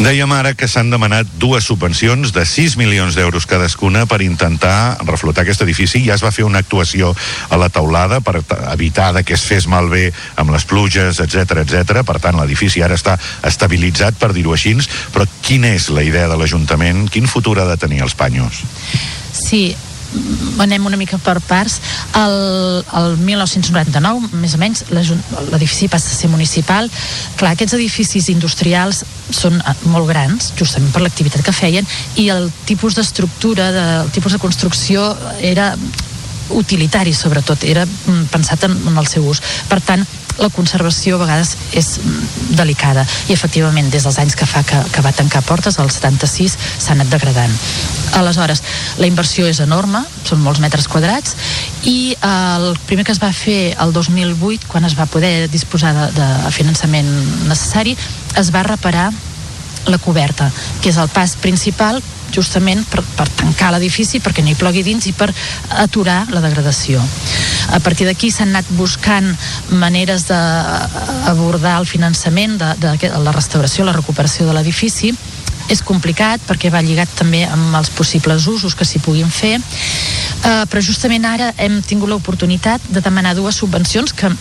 Dèiem 0.00 0.30
ara 0.32 0.54
que 0.56 0.66
s'han 0.66 0.88
demanat 0.90 1.28
dues 1.38 1.66
subvencions 1.68 2.32
de 2.32 2.44
6 2.48 2.78
milions 2.80 3.14
d'euros 3.14 3.44
cadascuna 3.46 4.06
per 4.08 4.22
intentar 4.24 4.96
reflotar 5.04 5.44
aquest 5.44 5.62
edifici. 5.66 6.00
Ja 6.06 6.16
es 6.16 6.24
va 6.24 6.32
fer 6.32 6.46
una 6.48 6.62
actuació 6.64 7.12
a 7.52 7.58
la 7.60 7.68
taulada 7.68 8.22
per 8.24 8.40
evitar 8.72 9.12
que 9.22 9.36
es 9.36 9.44
fes 9.44 9.68
malbé 9.68 10.08
amb 10.40 10.50
les 10.54 10.64
pluges, 10.64 11.20
etc 11.20 11.62
etc. 11.62 12.02
Per 12.08 12.18
tant, 12.24 12.40
l'edifici 12.40 12.82
ara 12.82 12.96
està 12.96 13.18
estabilitzat, 13.44 14.16
per 14.18 14.32
dir-ho 14.32 14.56
així. 14.56 14.72
Però 15.12 15.28
quina 15.44 15.74
és 15.76 15.90
la 15.92 16.02
idea 16.02 16.28
de 16.30 16.40
l'Ajuntament? 16.40 17.04
Quin 17.12 17.28
futur 17.28 17.58
ha 17.60 17.68
de 17.68 17.76
tenir 17.76 18.00
els 18.02 18.16
panyos? 18.16 18.62
Sí, 19.32 19.76
anem 20.62 20.86
una 20.86 20.98
mica 21.00 21.18
per 21.22 21.38
parts. 21.46 21.78
El, 22.18 22.36
el 22.98 23.16
1999 23.22 24.32
més 24.42 24.56
o 24.56 24.60
menys 24.60 24.84
l'edifici 24.92 25.88
passa 25.92 26.12
a 26.12 26.18
ser 26.18 26.30
municipal. 26.32 26.90
Clar, 27.40 27.54
aquests 27.54 27.76
edificis 27.78 28.28
industrials 28.32 29.02
són 29.32 29.58
eh, 29.60 29.76
molt 29.92 30.08
grans 30.10 30.52
justament 30.58 30.92
per 30.94 31.04
l'activitat 31.04 31.44
que 31.46 31.56
feien 31.56 31.88
i 32.20 32.28
el 32.34 32.50
tipus 32.68 32.98
d'estructura 32.98 33.70
de, 33.74 33.86
el 34.04 34.10
tipus 34.14 34.36
de 34.36 34.42
construcció 34.42 35.10
era 35.40 35.72
utilitari 36.58 37.14
sobretot, 37.14 37.64
era 37.64 37.86
mm, 37.86 38.26
pensat 38.32 38.64
en, 38.68 38.76
en 38.88 38.98
el 38.98 39.08
seu 39.10 39.26
ús. 39.28 39.42
Per 39.68 39.80
tant 39.84 40.04
la 40.40 40.48
conservació 40.48 41.16
a 41.16 41.22
vegades 41.24 41.56
és 41.76 41.98
mm, 42.00 42.54
delicada. 42.56 43.04
I 43.28 43.34
efectivament 43.36 43.90
des 43.92 44.06
dels 44.06 44.18
anys 44.22 44.36
que 44.38 44.48
fa 44.48 44.62
que, 44.66 44.78
que 44.92 45.04
va 45.04 45.12
tancar 45.16 45.42
portes, 45.46 45.78
el 45.82 45.90
76 45.92 46.56
s'ha 46.78 46.94
anat 46.94 47.10
degradant. 47.12 47.52
Aleshores, 48.18 48.62
la 49.00 49.08
inversió 49.08 49.46
és 49.48 49.60
enorme, 49.64 50.02
són 50.28 50.42
molts 50.44 50.60
metres 50.60 50.88
quadrats 50.88 51.36
i 51.88 52.14
eh, 52.14 52.30
el 52.56 52.72
primer 52.86 53.04
que 53.08 53.14
es 53.14 53.22
va 53.22 53.32
fer 53.36 53.74
el 53.80 53.92
2008, 53.92 54.68
quan 54.68 54.88
es 54.88 54.96
va 54.98 55.08
poder 55.10 55.50
disposar 55.52 55.94
de, 55.96 56.08
de 56.16 56.54
finançament 56.54 57.08
necessari, 57.48 57.96
es 58.40 58.52
va 58.54 58.64
reparar 58.66 59.10
la 59.86 59.98
coberta, 59.98 60.50
que 60.80 60.92
és 60.92 60.98
el 61.00 61.08
pas 61.10 61.34
principal 61.42 61.98
justament 62.34 62.84
per, 62.90 63.02
per 63.16 63.28
tancar 63.38 63.72
l'edifici 63.74 64.20
perquè 64.22 64.44
no 64.44 64.52
hi 64.52 64.58
plogui 64.58 64.84
dins 64.86 65.06
i 65.08 65.14
per 65.16 65.30
aturar 65.84 66.26
la 66.32 66.42
degradació. 66.44 67.02
A 67.72 67.80
partir 67.80 68.06
d'aquí 68.08 68.30
s'han 68.30 68.54
anat 68.54 68.68
buscant 68.76 69.28
maneres 69.70 70.26
d'abordar 70.28 71.78
el 71.80 71.86
finançament 71.86 72.58
de, 72.58 72.74
de 72.82 73.12
la 73.22 73.34
restauració, 73.34 73.86
la 73.86 73.96
recuperació 73.96 74.48
de 74.48 74.56
l'edifici 74.56 75.12
és 75.70 75.82
complicat 75.86 76.42
perquè 76.46 76.72
va 76.74 76.82
lligat 76.82 77.12
també 77.16 77.44
amb 77.46 77.76
els 77.78 77.90
possibles 77.94 78.48
usos 78.50 78.74
que 78.74 78.84
s'hi 78.84 78.98
puguin 78.98 79.30
fer 79.30 79.54
eh, 79.58 80.64
però 80.66 80.82
justament 80.82 81.24
ara 81.28 81.52
hem 81.56 81.78
tingut 81.86 82.10
l'oportunitat 82.10 82.82
de 82.90 83.00
demanar 83.00 83.36
dues 83.38 83.60
subvencions 83.62 84.12
que 84.12 84.32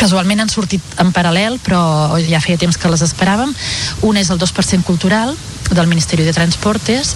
casualment 0.00 0.40
han 0.40 0.48
sortit 0.48 0.82
en 1.02 1.12
paral·lel, 1.12 1.58
però 1.60 2.16
ja 2.24 2.40
feia 2.40 2.60
temps 2.60 2.78
que 2.80 2.88
les 2.88 3.02
esperàvem. 3.04 3.52
Un 4.06 4.16
és 4.16 4.30
el 4.32 4.40
2% 4.40 4.86
cultural, 4.86 5.34
del 5.74 5.88
Ministeri 5.90 6.24
de 6.26 6.34
Transportes 6.36 7.14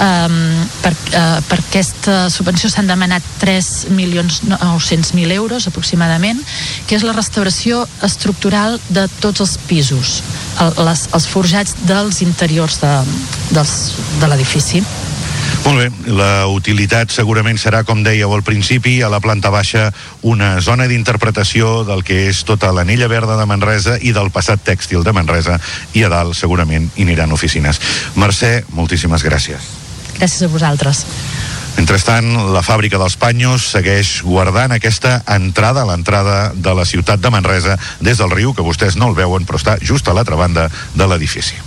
um, 0.00 0.36
per, 0.82 0.92
uh, 0.92 1.38
per 1.48 1.58
aquesta 1.60 2.28
subvenció 2.32 2.70
s'han 2.72 2.90
demanat 2.90 3.24
3.900.000 3.42 5.36
euros 5.38 5.68
aproximadament 5.70 6.42
que 6.88 6.98
és 6.98 7.06
la 7.06 7.16
restauració 7.16 7.84
estructural 8.06 8.78
de 8.90 9.08
tots 9.20 9.44
els 9.44 9.56
pisos 9.68 10.20
el, 10.60 10.76
les, 10.88 11.08
els 11.16 11.28
forjats 11.30 11.76
dels 11.88 12.22
interiors 12.26 12.80
de, 12.82 12.94
dels, 13.54 13.74
de 14.20 14.30
l'edifici 14.30 14.84
molt 15.64 15.80
bé, 15.80 15.86
la 16.12 16.46
utilitat 16.52 17.12
segurament 17.14 17.58
serà, 17.60 17.82
com 17.88 18.02
dèieu 18.04 18.32
al 18.34 18.44
principi, 18.44 18.98
a 19.02 19.08
la 19.12 19.20
planta 19.24 19.50
baixa 19.50 19.88
una 20.22 20.60
zona 20.60 20.88
d'interpretació 20.90 21.82
del 21.88 22.04
que 22.04 22.26
és 22.28 22.44
tota 22.44 22.72
l'anella 22.72 23.08
verda 23.08 23.38
de 23.40 23.46
Manresa 23.48 23.96
i 24.00 24.12
del 24.12 24.30
passat 24.34 24.60
tèxtil 24.64 25.04
de 25.04 25.14
Manresa 25.16 25.58
i 25.94 26.04
a 26.04 26.12
dalt 26.12 26.36
segurament 26.36 26.90
hi 26.94 27.08
aniran 27.08 27.32
oficines. 27.32 27.80
Mercè, 28.20 28.64
moltíssimes 28.76 29.24
gràcies. 29.24 29.72
Gràcies 30.18 30.44
a 30.46 30.52
vosaltres. 30.52 31.04
Mentrestant, 31.74 32.28
la 32.54 32.62
fàbrica 32.62 33.00
dels 33.00 33.16
Panyos 33.18 33.66
segueix 33.72 34.20
guardant 34.22 34.76
aquesta 34.76 35.16
entrada, 35.34 35.82
l'entrada 35.88 36.52
de 36.54 36.74
la 36.76 36.86
ciutat 36.86 37.20
de 37.20 37.32
Manresa 37.34 37.78
des 38.00 38.20
del 38.22 38.30
riu, 38.30 38.54
que 38.54 38.62
vostès 38.62 38.94
no 39.00 39.10
el 39.10 39.18
veuen, 39.18 39.46
però 39.46 39.58
està 39.58 39.78
just 39.82 40.08
a 40.08 40.14
l'altra 40.14 40.38
banda 40.38 40.68
de 40.94 41.08
l'edifici. 41.10 41.58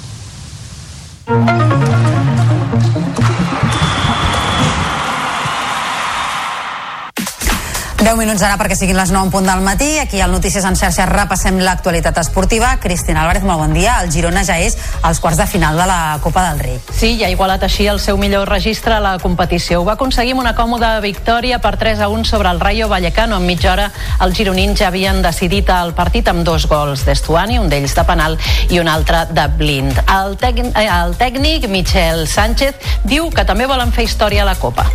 10 8.08 8.16
minuts 8.16 8.40
ara 8.40 8.56
perquè 8.56 8.72
siguin 8.80 8.96
les 8.96 9.10
9 9.12 9.26
en 9.26 9.32
punt 9.34 9.48
del 9.50 9.60
matí. 9.66 9.98
Aquí 10.00 10.22
al 10.24 10.32
Notícies 10.32 10.64
en 10.64 10.78
xarxa 10.80 11.04
repassem 11.10 11.58
l'actualitat 11.60 12.16
esportiva. 12.22 12.70
Cristina 12.80 13.26
Álvarez, 13.26 13.44
molt 13.44 13.60
bon 13.60 13.74
dia. 13.76 13.98
El 14.00 14.14
Girona 14.14 14.46
ja 14.48 14.56
és 14.64 14.78
als 15.04 15.20
quarts 15.20 15.36
de 15.42 15.44
final 15.52 15.76
de 15.76 15.88
la 15.90 16.16
Copa 16.24 16.46
del 16.46 16.62
Rei. 16.64 16.78
Sí, 16.88 17.18
ja 17.20 17.28
ha 17.28 17.34
igualat 17.34 17.66
així 17.68 17.90
el 17.92 18.00
seu 18.00 18.16
millor 18.16 18.48
registre 18.48 18.96
a 18.96 19.02
la 19.04 19.18
competició. 19.20 19.82
Ho 19.82 19.86
va 19.90 19.98
aconseguir 19.98 20.38
amb 20.38 20.46
una 20.46 20.56
còmoda 20.56 20.94
victòria 21.04 21.60
per 21.60 21.76
3 21.76 22.06
a 22.06 22.08
1 22.08 22.24
sobre 22.32 22.48
el 22.48 22.62
Rayo 22.64 22.88
Vallecano. 22.88 23.42
En 23.42 23.50
mitja 23.50 23.74
hora 23.74 23.90
els 24.24 24.40
gironins 24.40 24.80
ja 24.80 24.88
havien 24.88 25.20
decidit 25.22 25.68
el 25.76 25.92
partit 25.92 26.32
amb 26.32 26.48
dos 26.48 26.70
gols 26.72 27.04
d'Estuani, 27.04 27.60
un 27.60 27.68
d'ells 27.68 27.98
de 27.98 28.08
penal 28.08 28.40
i 28.70 28.80
un 28.80 28.88
altre 28.88 29.26
de 29.36 29.50
blind. 29.60 30.00
El, 30.08 30.38
tec 30.40 30.64
el 30.64 31.20
tècnic 31.20 31.68
Michel 31.68 32.24
Sánchez 32.24 33.04
diu 33.04 33.28
que 33.36 33.44
també 33.44 33.68
volen 33.68 33.92
fer 33.92 34.08
història 34.08 34.48
a 34.48 34.52
la 34.54 34.56
Copa. 34.56 34.88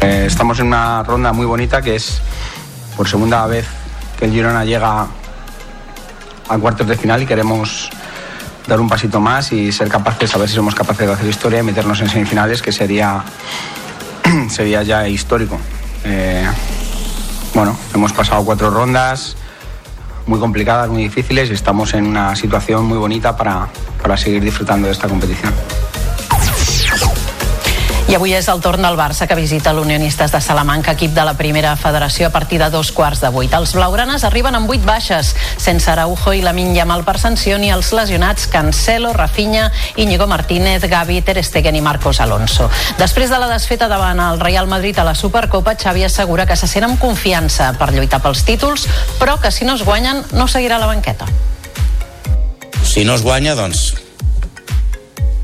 Eh, 0.00 0.24
estamos 0.26 0.58
en 0.60 0.66
una 0.66 1.02
ronda 1.02 1.32
muy 1.32 1.46
bonita 1.46 1.82
que 1.82 1.96
es 1.96 2.20
por 2.96 3.08
segunda 3.08 3.46
vez 3.46 3.66
que 4.18 4.24
el 4.24 4.32
Girona 4.32 4.64
llega 4.64 5.06
a 6.48 6.58
cuartos 6.58 6.86
de 6.86 6.96
final 6.96 7.22
y 7.22 7.26
queremos 7.26 7.90
dar 8.66 8.80
un 8.80 8.88
pasito 8.88 9.20
más 9.20 9.52
y 9.52 9.70
ser 9.72 9.88
capaces, 9.88 10.34
a 10.34 10.38
ver 10.38 10.48
si 10.48 10.54
somos 10.54 10.74
capaces 10.74 11.06
de 11.06 11.12
hacer 11.12 11.28
historia 11.28 11.60
y 11.60 11.62
meternos 11.62 12.00
en 12.00 12.08
semifinales, 12.08 12.62
que 12.62 12.72
sería, 12.72 13.22
sería 14.48 14.82
ya 14.82 15.08
histórico. 15.08 15.58
Eh, 16.04 16.46
bueno, 17.54 17.76
hemos 17.94 18.12
pasado 18.12 18.44
cuatro 18.44 18.70
rondas, 18.70 19.36
muy 20.26 20.40
complicadas, 20.40 20.88
muy 20.88 21.04
difíciles 21.04 21.50
y 21.50 21.54
estamos 21.54 21.94
en 21.94 22.06
una 22.06 22.34
situación 22.34 22.84
muy 22.84 22.98
bonita 22.98 23.36
para, 23.36 23.68
para 24.02 24.16
seguir 24.16 24.42
disfrutando 24.42 24.88
de 24.88 24.92
esta 24.92 25.08
competición. 25.08 25.52
I 28.06 28.14
avui 28.14 28.36
és 28.38 28.46
el 28.46 28.60
torn 28.62 28.84
del 28.86 28.94
Barça 28.94 29.26
que 29.26 29.34
visita 29.34 29.72
l'Unionistes 29.74 30.30
de 30.30 30.38
Salamanca, 30.38 30.92
equip 30.94 31.10
de 31.10 31.24
la 31.26 31.32
primera 31.34 31.72
federació 31.74 32.28
a 32.28 32.30
partir 32.30 32.60
de 32.62 32.68
dos 32.70 32.92
quarts 32.94 33.18
de 33.18 33.32
vuit. 33.34 33.50
Els 33.50 33.72
blaugranes 33.74 34.22
arriben 34.22 34.54
amb 34.54 34.70
vuit 34.70 34.84
baixes, 34.86 35.32
sense 35.58 35.90
Araujo 35.90 36.30
i 36.30 36.44
la 36.44 36.52
Yamal 36.54 37.02
per 37.02 37.16
sanció 37.18 37.58
ni 37.58 37.72
els 37.74 37.90
lesionats 37.92 38.46
Cancelo, 38.46 39.12
Rafinha, 39.12 39.72
Íñigo 39.96 40.28
Martínez, 40.28 40.86
Gavi, 40.86 41.20
Ter 41.20 41.42
Stegen 41.42 41.74
i 41.74 41.82
Marcos 41.82 42.20
Alonso. 42.20 42.70
Després 42.96 43.28
de 43.28 43.42
la 43.42 43.50
desfeta 43.50 43.88
davant 43.88 44.20
el 44.20 44.38
Real 44.38 44.68
Madrid 44.68 44.96
a 44.98 45.04
la 45.04 45.16
Supercopa, 45.16 45.74
Xavi 45.74 46.04
assegura 46.04 46.46
que 46.46 46.54
se 46.54 46.70
sent 46.70 46.86
amb 46.86 47.00
confiança 47.02 47.72
per 47.74 47.90
lluitar 47.90 48.22
pels 48.22 48.46
títols, 48.46 48.86
però 49.18 49.40
que 49.42 49.50
si 49.50 49.64
no 49.64 49.74
es 49.74 49.82
guanyen 49.82 50.22
no 50.30 50.46
seguirà 50.46 50.78
la 50.78 50.86
banqueta. 50.86 51.26
Si 52.84 53.04
no 53.04 53.18
es 53.18 53.22
guanya, 53.26 53.58
doncs 53.58 54.05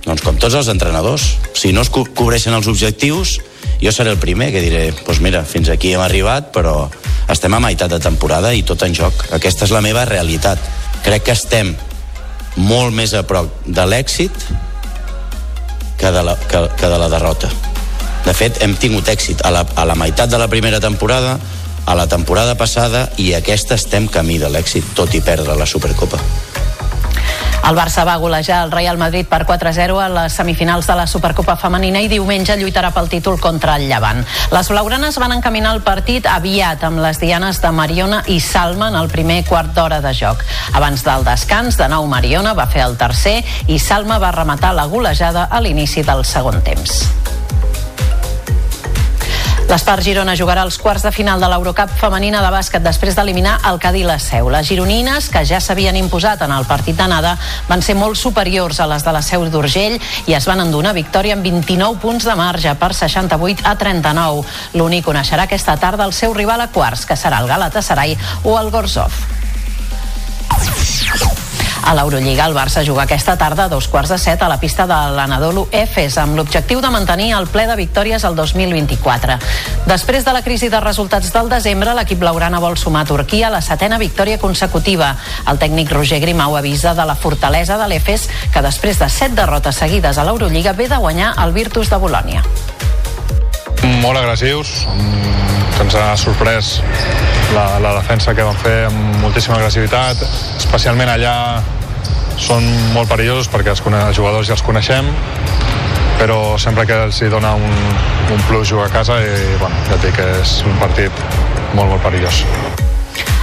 doncs 0.04 0.22
com 0.24 0.38
tots 0.40 0.56
els 0.58 0.68
entrenadors. 0.72 1.36
Si 1.54 1.72
no 1.72 1.84
es 1.84 1.90
co 1.92 2.04
cobreixen 2.04 2.54
els 2.56 2.68
objectius, 2.70 3.38
jo 3.82 3.92
seré 3.94 4.12
el 4.14 4.20
primer 4.22 4.50
que 4.54 4.62
diré, 4.62 4.84
doncs 4.90 5.06
pues 5.06 5.22
mira, 5.24 5.44
fins 5.44 5.70
aquí 5.70 5.92
hem 5.94 6.02
arribat, 6.02 6.50
però 6.54 6.90
estem 7.30 7.54
a 7.54 7.62
meitat 7.62 7.90
de 7.90 8.00
temporada 8.02 8.52
i 8.54 8.62
tot 8.66 8.82
en 8.86 8.94
joc. 8.94 9.26
Aquesta 9.34 9.66
és 9.66 9.74
la 9.74 9.82
meva 9.84 10.04
realitat. 10.08 10.60
Crec 11.02 11.26
que 11.28 11.36
estem 11.36 11.74
molt 12.56 12.94
més 12.94 13.14
a 13.14 13.24
prop 13.26 13.48
de 13.66 13.86
l'èxit 13.88 14.44
que, 15.98 16.10
de 16.10 16.22
la, 16.22 16.36
que, 16.50 16.66
que 16.78 16.90
de 16.90 16.98
la 16.98 17.08
derrota. 17.08 17.50
De 18.22 18.34
fet, 18.34 18.60
hem 18.62 18.76
tingut 18.78 19.08
èxit 19.10 19.42
a 19.46 19.50
la, 19.54 19.64
a 19.74 19.86
la 19.88 19.98
meitat 19.98 20.30
de 20.30 20.38
la 20.38 20.50
primera 20.50 20.78
temporada, 20.80 21.38
a 21.86 21.94
la 21.98 22.06
temporada 22.06 22.54
passada 22.54 23.08
i 23.18 23.32
aquesta 23.34 23.74
estem 23.74 24.06
camí 24.06 24.38
de 24.38 24.50
l'èxit, 24.50 24.94
tot 24.94 25.14
i 25.14 25.22
perdre 25.22 25.58
la 25.58 25.66
Supercopa. 25.66 26.20
El 27.62 27.76
Barça 27.78 28.02
va 28.04 28.16
golejar 28.18 28.64
el 28.64 28.72
Real 28.72 28.98
Madrid 28.98 29.28
per 29.30 29.44
4-0 29.46 30.00
a 30.02 30.08
les 30.10 30.34
semifinals 30.34 30.88
de 30.90 30.96
la 30.98 31.06
Supercopa 31.06 31.54
Femenina 31.56 32.02
i 32.02 32.10
diumenge 32.10 32.56
lluitarà 32.58 32.90
pel 32.90 33.08
títol 33.12 33.38
contra 33.40 33.76
el 33.78 33.86
Llevant. 33.86 34.24
Les 34.50 34.70
blaugranes 34.72 35.18
van 35.22 35.36
encaminar 35.38 35.76
el 35.76 35.84
partit 35.86 36.26
aviat 36.26 36.82
amb 36.88 36.98
les 37.04 37.22
dianes 37.22 37.62
de 37.62 37.70
Mariona 37.70 38.22
i 38.26 38.40
Salma 38.42 38.90
en 38.90 38.98
el 38.98 39.10
primer 39.12 39.44
quart 39.46 39.74
d'hora 39.78 40.02
de 40.02 40.10
joc. 40.10 40.42
Abans 40.74 41.06
del 41.06 41.24
descans, 41.28 41.78
de 41.78 41.88
nou 41.88 42.10
Mariona 42.10 42.56
va 42.58 42.66
fer 42.66 42.82
el 42.82 42.98
tercer 42.98 43.38
i 43.68 43.78
Salma 43.78 44.18
va 44.18 44.34
rematar 44.34 44.74
la 44.74 44.90
golejada 44.90 45.46
a 45.46 45.62
l'inici 45.62 46.02
del 46.02 46.26
segon 46.26 46.64
temps. 46.66 47.04
L'Espart 49.72 50.04
Girona 50.04 50.34
jugarà 50.36 50.66
als 50.66 50.76
quarts 50.76 51.00
de 51.00 51.10
final 51.16 51.40
de 51.40 51.48
l'Eurocup 51.48 51.94
femenina 51.96 52.42
de 52.44 52.48
bàsquet 52.52 52.82
després 52.84 53.14
d'eliminar 53.16 53.54
el 53.70 53.78
Cadí 53.80 54.02
la 54.04 54.18
Seu. 54.20 54.50
Les 54.52 54.66
gironines, 54.68 55.30
que 55.32 55.40
ja 55.48 55.62
s'havien 55.64 55.96
imposat 55.96 56.42
en 56.44 56.52
el 56.52 56.66
partit 56.68 56.98
d'anada, 56.98 57.38
van 57.70 57.80
ser 57.80 57.94
molt 57.96 58.20
superiors 58.20 58.82
a 58.84 58.86
les 58.90 59.00
de 59.06 59.14
la 59.16 59.22
Seu 59.24 59.46
d'Urgell 59.48 59.96
i 60.28 60.36
es 60.36 60.44
van 60.50 60.60
endonar 60.60 60.92
victòria 60.92 61.38
amb 61.38 61.48
29 61.48 62.02
punts 62.04 62.28
de 62.28 62.34
marge 62.36 62.74
per 62.76 62.92
68 62.92 63.64
a 63.64 63.72
39. 63.80 64.44
L'únic 64.76 65.08
coneixerà 65.08 65.48
aquesta 65.48 65.78
tarda 65.80 66.04
el 66.04 66.12
seu 66.12 66.36
rival 66.36 66.60
a 66.60 66.68
quarts, 66.68 67.06
que 67.08 67.16
serà 67.16 67.40
el 67.40 67.48
Galatasaray 67.48 68.18
o 68.44 68.58
el 68.60 68.68
Gorzov. 68.76 69.24
A 71.82 71.94
l'Eurolliga, 71.94 72.46
el 72.46 72.54
Barça 72.54 72.84
juga 72.86 73.02
aquesta 73.02 73.34
tarda 73.36 73.64
a 73.64 73.68
dos 73.68 73.88
quarts 73.90 74.12
de 74.12 74.18
set 74.18 74.42
a 74.42 74.48
la 74.48 74.58
pista 74.60 74.86
de 74.86 74.98
l'Anadolu 75.16 75.64
Efes 75.74 76.14
amb 76.20 76.36
l'objectiu 76.38 76.80
de 76.80 76.90
mantenir 76.94 77.32
el 77.34 77.48
ple 77.50 77.66
de 77.66 77.76
victòries 77.76 78.24
al 78.24 78.36
2024. 78.38 79.38
Després 79.90 80.24
de 80.24 80.32
la 80.32 80.44
crisi 80.46 80.70
de 80.70 80.80
resultats 80.80 81.32
del 81.34 81.50
desembre, 81.50 81.94
l'equip 81.98 82.22
blaugrana 82.22 82.62
vol 82.62 82.78
sumar 82.78 83.02
a 83.02 83.10
Turquia 83.10 83.50
la 83.50 83.60
setena 83.60 83.98
victòria 83.98 84.38
consecutiva. 84.38 85.16
El 85.50 85.58
tècnic 85.58 85.90
Roger 85.90 86.20
Grimau 86.22 86.56
avisa 86.56 86.94
de 86.94 87.06
la 87.08 87.18
fortalesa 87.18 87.76
de 87.80 87.90
l'Efes 87.90 88.28
que 88.54 88.62
després 88.62 89.02
de 89.02 89.10
set 89.10 89.34
derrotes 89.34 89.82
seguides 89.82 90.18
a 90.18 90.24
l'Eurolliga 90.28 90.72
ve 90.78 90.86
de 90.88 91.02
guanyar 91.02 91.34
el 91.42 91.52
Virtus 91.52 91.90
de 91.90 91.98
Bolònia. 91.98 92.46
Molt 94.02 94.18
agressius, 94.18 94.86
que 95.74 95.82
ens 95.82 95.98
ha 95.98 96.12
sorprès 96.16 96.76
la, 97.54 97.78
la 97.82 97.94
defensa 98.00 98.34
que 98.34 98.46
van 98.46 98.58
fer 98.60 98.76
amb 98.88 99.22
moltíssima 99.22 99.58
agressivitat, 99.58 100.24
especialment 100.58 101.12
allà 101.12 101.36
són 102.40 102.64
molt 102.94 103.10
perillosos 103.12 103.50
perquè 103.52 103.74
els, 103.74 103.82
els 103.86 104.16
jugadors 104.16 104.48
ja 104.48 104.56
els 104.56 104.64
coneixem 104.66 105.10
però 106.22 106.56
sempre 106.58 106.86
que 106.86 106.98
els 107.08 107.18
dona 107.32 107.54
un, 107.58 107.74
un 108.30 108.46
plus 108.46 108.68
jugar 108.70 108.86
a 108.86 108.94
casa 108.94 109.18
i 109.24 109.34
bueno, 109.58 109.74
ja 109.88 109.98
et 109.98 110.06
dic 110.06 110.16
que 110.20 110.30
és 110.38 110.56
un 110.68 110.78
partit 110.78 111.24
molt, 111.74 111.88
molt 111.88 112.02
perillós. 112.04 112.44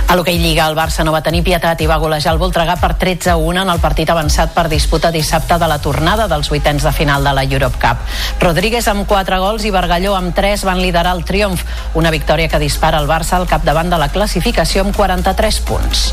A 0.10 0.16
l'hoquei 0.18 0.40
Lliga, 0.42 0.66
el 0.66 0.74
Barça 0.74 1.04
no 1.06 1.12
va 1.14 1.20
tenir 1.22 1.44
pietat 1.46 1.84
i 1.84 1.88
va 1.90 2.00
golejar 2.02 2.32
el 2.34 2.40
Voltregà 2.42 2.80
per 2.82 2.96
13 2.98 3.30
a 3.30 3.36
1 3.38 3.62
en 3.62 3.70
el 3.70 3.82
partit 3.84 4.10
avançat 4.10 4.56
per 4.56 4.64
disputa 4.72 5.12
dissabte 5.14 5.60
de 5.62 5.68
la 5.70 5.78
tornada 5.84 6.26
dels 6.32 6.50
vuitens 6.50 6.82
de 6.82 6.94
final 6.98 7.24
de 7.30 7.36
la 7.38 7.44
Europe 7.46 7.78
Cup. 7.78 8.02
Rodríguez 8.42 8.90
amb 8.90 9.06
4 9.06 9.38
gols 9.38 9.70
i 9.70 9.76
Bargalló 9.76 10.16
amb 10.18 10.34
3 10.34 10.66
van 10.66 10.82
liderar 10.82 11.14
el 11.14 11.22
triomf, 11.30 11.62
una 11.94 12.10
victòria 12.10 12.50
que 12.50 12.58
dispara 12.58 12.98
el 12.98 13.06
Barça 13.06 13.38
al 13.38 13.46
capdavant 13.46 13.94
de 13.94 14.02
la 14.02 14.10
classificació 14.10 14.82
amb 14.82 14.98
43 14.98 15.62
punts. 15.70 16.10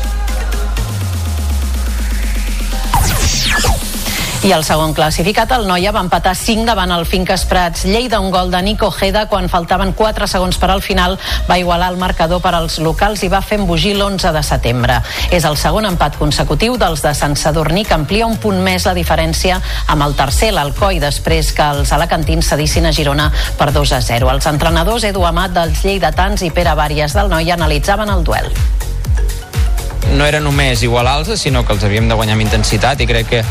I 4.47 4.53
el 4.55 4.63
segon 4.63 4.93
classificat, 4.95 5.51
el 5.51 5.65
Noia, 5.67 5.91
va 5.91 5.99
empatar 6.05 6.31
5 6.39 6.63
davant 6.69 6.93
el 6.95 7.01
Finques 7.03 7.41
Prats. 7.49 7.81
Lleida, 7.83 8.21
un 8.23 8.31
gol 8.31 8.47
de 8.47 8.61
Nico 8.63 8.87
Ojeda, 8.87 9.25
quan 9.27 9.49
faltaven 9.51 9.91
4 9.91 10.23
segons 10.31 10.55
per 10.55 10.69
al 10.71 10.79
final, 10.85 11.17
va 11.49 11.57
igualar 11.59 11.89
el 11.91 11.99
marcador 11.99 12.39
per 12.39 12.53
als 12.55 12.77
locals 12.79 13.25
i 13.27 13.31
va 13.33 13.41
fer 13.43 13.59
embogir 13.59 13.97
l'11 13.97 14.31
de 14.31 14.45
setembre. 14.47 15.01
És 15.35 15.43
el 15.43 15.59
segon 15.59 15.89
empat 15.91 16.15
consecutiu 16.15 16.79
dels 16.79 17.03
de 17.03 17.11
Sant 17.11 17.35
Sadurní, 17.35 17.83
que 17.83 17.99
amplia 17.99 18.31
un 18.31 18.39
punt 18.39 18.63
més 18.63 18.87
la 18.87 18.95
diferència 18.95 19.59
amb 19.91 20.07
el 20.07 20.15
tercer, 20.15 20.53
l'Alcoi, 20.55 21.03
després 21.03 21.51
que 21.51 21.67
els 21.67 21.91
alacantins 21.91 22.47
cedissin 22.47 22.87
a 22.87 22.95
Girona 22.95 23.33
per 23.59 23.73
2 23.75 23.97
a 23.99 23.99
0. 23.99 24.31
Els 24.31 24.47
entrenadors 24.47 25.11
Edu 25.11 25.27
Amat 25.27 25.59
dels 25.59 25.83
Lleidatans 25.83 26.47
i 26.47 26.55
Pere 26.55 26.79
Vàries 26.79 27.19
del 27.19 27.27
Noia 27.35 27.59
analitzaven 27.59 28.15
el 28.15 28.23
duel 28.23 28.47
no 30.15 30.25
era 30.25 30.39
només 30.39 30.83
igualar-los, 30.83 31.39
sinó 31.39 31.65
que 31.65 31.73
els 31.75 31.83
havíem 31.83 32.07
de 32.09 32.15
guanyar 32.15 32.37
amb 32.37 32.45
intensitat 32.45 33.01
i 33.01 33.09
crec 33.09 33.29
que 33.31 33.43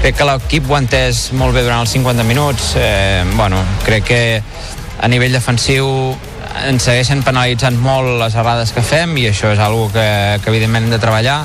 crec 0.00 0.16
que 0.18 0.26
l'equip 0.28 0.70
ho 0.70 0.76
ha 0.76 0.82
entès 0.84 1.30
molt 1.34 1.56
bé 1.56 1.64
durant 1.64 1.82
els 1.82 1.92
50 1.96 2.24
minuts 2.28 2.74
eh, 2.78 3.24
bueno, 3.34 3.62
crec 3.84 4.04
que 4.04 4.20
a 5.00 5.08
nivell 5.08 5.34
defensiu 5.34 5.88
ens 6.66 6.88
segueixen 6.88 7.22
penalitzant 7.24 7.76
molt 7.80 8.16
les 8.20 8.36
errades 8.36 8.72
que 8.72 8.84
fem 8.84 9.16
i 9.20 9.26
això 9.30 9.50
és 9.52 9.60
algo 9.60 9.88
que, 9.92 10.06
que 10.42 10.52
evidentment 10.52 10.86
hem 10.86 10.94
de 10.94 11.00
treballar 11.02 11.40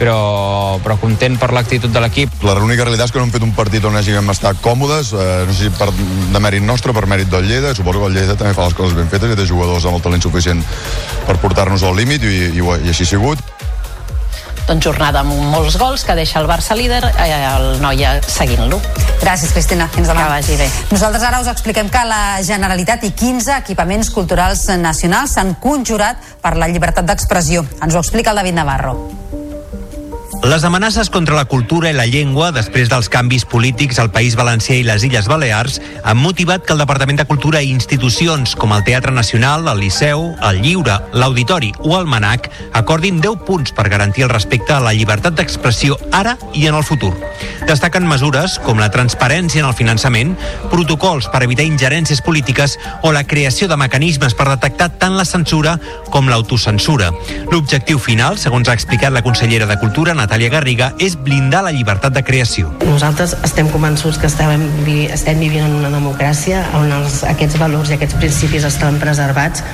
però, 0.00 0.80
però 0.80 0.96
content 0.96 1.36
per 1.36 1.50
l'actitud 1.52 1.92
de 1.92 2.00
l'equip. 2.00 2.40
La 2.46 2.54
única 2.56 2.86
realitat 2.86 3.10
és 3.10 3.12
que 3.12 3.20
no 3.20 3.26
hem 3.26 3.34
fet 3.34 3.44
un 3.44 3.52
partit 3.56 3.84
on 3.84 3.98
hàgim 4.00 4.32
estat 4.32 4.62
còmodes, 4.64 5.12
eh, 5.12 5.28
no 5.44 5.52
sé 5.52 5.68
si 5.68 5.72
per, 5.76 5.90
de 5.92 6.40
mèrit 6.40 6.64
nostre, 6.64 6.94
per 6.96 7.04
mèrit 7.10 7.28
del 7.28 7.44
Lleida, 7.48 7.74
suposo 7.76 8.00
que 8.00 8.08
el 8.08 8.16
Lleida 8.16 8.38
també 8.40 8.56
fa 8.56 8.70
les 8.70 8.76
coses 8.78 8.96
ben 8.96 9.12
fetes 9.12 9.34
i 9.34 9.36
té 9.36 9.46
jugadors 9.48 9.84
amb 9.84 10.00
el 10.00 10.04
talent 10.06 10.24
suficient 10.24 10.64
per 11.28 11.36
portar-nos 11.44 11.84
al 11.84 11.98
límit 12.00 12.24
i, 12.24 12.36
i, 12.48 12.64
i 12.64 12.94
així 12.94 13.04
ha 13.04 13.12
sigut. 13.12 13.44
Doncs 14.68 14.84
jornada 14.84 15.22
amb 15.24 15.32
molts 15.52 15.78
gols 15.80 16.04
que 16.06 16.16
deixa 16.18 16.40
el 16.40 16.48
Barça 16.50 16.76
líder, 16.76 17.02
eh, 17.16 17.30
el 17.54 17.80
Noia 17.82 18.18
seguint-lo. 18.22 18.80
Gràcies, 19.20 19.52
Cristina. 19.52 19.88
Fins 19.94 20.08
demà. 20.08 20.24
Que 20.24 20.34
vagi 20.34 20.56
bé. 20.56 20.68
Nosaltres 20.90 21.22
ara 21.22 21.40
us 21.40 21.48
expliquem 21.52 21.90
que 21.92 22.04
la 22.08 22.42
Generalitat 22.42 23.04
i 23.04 23.12
15 23.12 23.56
equipaments 23.58 24.10
culturals 24.10 24.68
nacionals 24.80 25.36
s'han 25.36 25.56
conjurat 25.60 26.16
per 26.40 26.56
la 26.56 26.68
llibertat 26.68 27.04
d'expressió. 27.04 27.66
Ens 27.82 27.94
ho 27.94 27.98
explica 28.04 28.30
el 28.30 28.40
David 28.42 28.62
Navarro. 28.62 29.19
Les 30.42 30.64
amenaces 30.64 31.10
contra 31.10 31.36
la 31.36 31.44
cultura 31.44 31.90
i 31.90 31.92
la 31.92 32.06
llengua 32.08 32.46
després 32.50 32.88
dels 32.88 33.10
canvis 33.12 33.44
polítics 33.44 33.98
al 34.00 34.08
País 34.10 34.38
Valencià 34.38 34.78
i 34.80 34.84
les 34.86 35.02
Illes 35.04 35.26
Balears 35.28 35.76
han 36.00 36.16
motivat 36.16 36.64
que 36.64 36.72
el 36.72 36.80
Departament 36.80 37.20
de 37.20 37.26
Cultura 37.28 37.60
i 37.60 37.68
institucions 37.68 38.54
com 38.56 38.72
el 38.72 38.82
Teatre 38.86 39.12
Nacional, 39.12 39.68
el 39.68 39.82
Liceu, 39.84 40.30
el 40.48 40.62
Lliure, 40.64 40.96
l'Auditori 41.12 41.74
o 41.84 41.92
el 41.98 42.08
MANAC 42.08 42.48
acordin 42.72 43.20
10 43.20 43.44
punts 43.44 43.76
per 43.76 43.90
garantir 43.92 44.24
el 44.24 44.32
respecte 44.32 44.72
a 44.72 44.80
la 44.80 44.94
llibertat 44.96 45.36
d'expressió 45.36 45.98
ara 46.10 46.38
i 46.56 46.64
en 46.72 46.80
el 46.80 46.88
futur. 46.88 47.12
Destaquen 47.68 48.08
mesures 48.08 48.56
com 48.64 48.80
la 48.80 48.88
transparència 48.90 49.60
en 49.60 49.68
el 49.68 49.76
finançament, 49.76 50.32
protocols 50.72 51.28
per 51.28 51.44
evitar 51.44 51.68
ingerències 51.68 52.24
polítiques 52.24 52.78
o 53.04 53.12
la 53.12 53.26
creació 53.28 53.68
de 53.68 53.76
mecanismes 53.76 54.34
per 54.34 54.48
detectar 54.48 54.88
tant 54.96 55.20
la 55.20 55.28
censura 55.28 55.76
com 56.08 56.32
l'autocensura. 56.32 57.12
L'objectiu 57.52 58.00
final, 58.00 58.40
segons 58.40 58.72
ha 58.72 58.74
explicat 58.74 59.12
la 59.12 59.22
consellera 59.22 59.68
de 59.68 59.78
Cultura, 59.78 60.16
Natàlia 60.30 60.50
Garriga, 60.52 60.86
és 61.02 61.16
blindar 61.18 61.64
la 61.66 61.72
llibertat 61.74 62.14
de 62.14 62.20
creació. 62.22 62.68
Nosaltres 62.86 63.32
estem 63.42 63.66
convençuts 63.72 64.20
que 64.22 64.28
estem, 64.30 64.62
estem 65.10 65.42
vivint 65.42 65.66
en 65.66 65.74
una 65.80 65.90
democràcia 65.90 66.60
on 66.78 66.86
els, 67.00 67.24
aquests 67.26 67.58
valors 67.58 67.90
i 67.90 67.96
aquests 67.96 68.14
principis 68.22 68.68
estan 68.68 69.02
preservats 69.02 69.66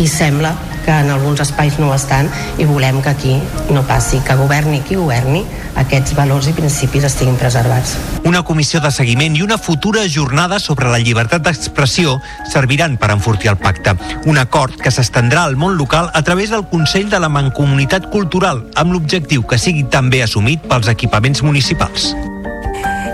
i 0.00 0.06
sembla 0.08 0.54
que 0.88 0.94
en 0.96 1.10
alguns 1.10 1.42
espais 1.44 1.76
no 1.76 1.90
estan 1.92 2.30
i 2.56 2.64
volem 2.64 3.02
que 3.04 3.10
aquí 3.10 3.34
no 3.74 3.82
passi, 3.84 4.22
que 4.24 4.36
governi 4.40 4.80
qui 4.80 4.96
governi, 4.96 5.42
aquests 5.76 6.14
valors 6.16 6.48
i 6.48 6.54
principis 6.56 7.04
estiguin 7.04 7.36
preservats. 7.36 7.96
Una 8.24 8.40
comissió 8.46 8.80
de 8.80 8.90
seguiment 8.94 9.36
i 9.36 9.42
una 9.44 9.58
futura 9.58 10.06
jornada 10.08 10.58
sobre 10.58 10.88
la 10.88 10.98
llibertat 11.02 11.44
d'expressió 11.44 12.16
serviran 12.48 12.96
per 12.96 13.10
enfortir 13.12 13.52
el 13.52 13.58
pacte. 13.60 13.94
Un 14.24 14.40
acord 14.40 14.80
que 14.80 14.92
s'estendrà 14.94 15.44
al 15.44 15.58
món 15.60 15.76
local 15.76 16.08
a 16.14 16.22
través 16.24 16.56
del 16.56 16.64
Consell 16.72 17.10
de 17.12 17.20
la 17.20 17.28
Mancomunitat 17.28 18.08
Cultural, 18.08 18.64
amb 18.74 18.96
l'objectiu 18.96 19.44
que 19.44 19.60
sigui 19.60 19.84
també 19.98 20.22
assumit 20.22 20.62
pels 20.70 20.88
equipaments 20.94 21.42
municipals. 21.42 22.12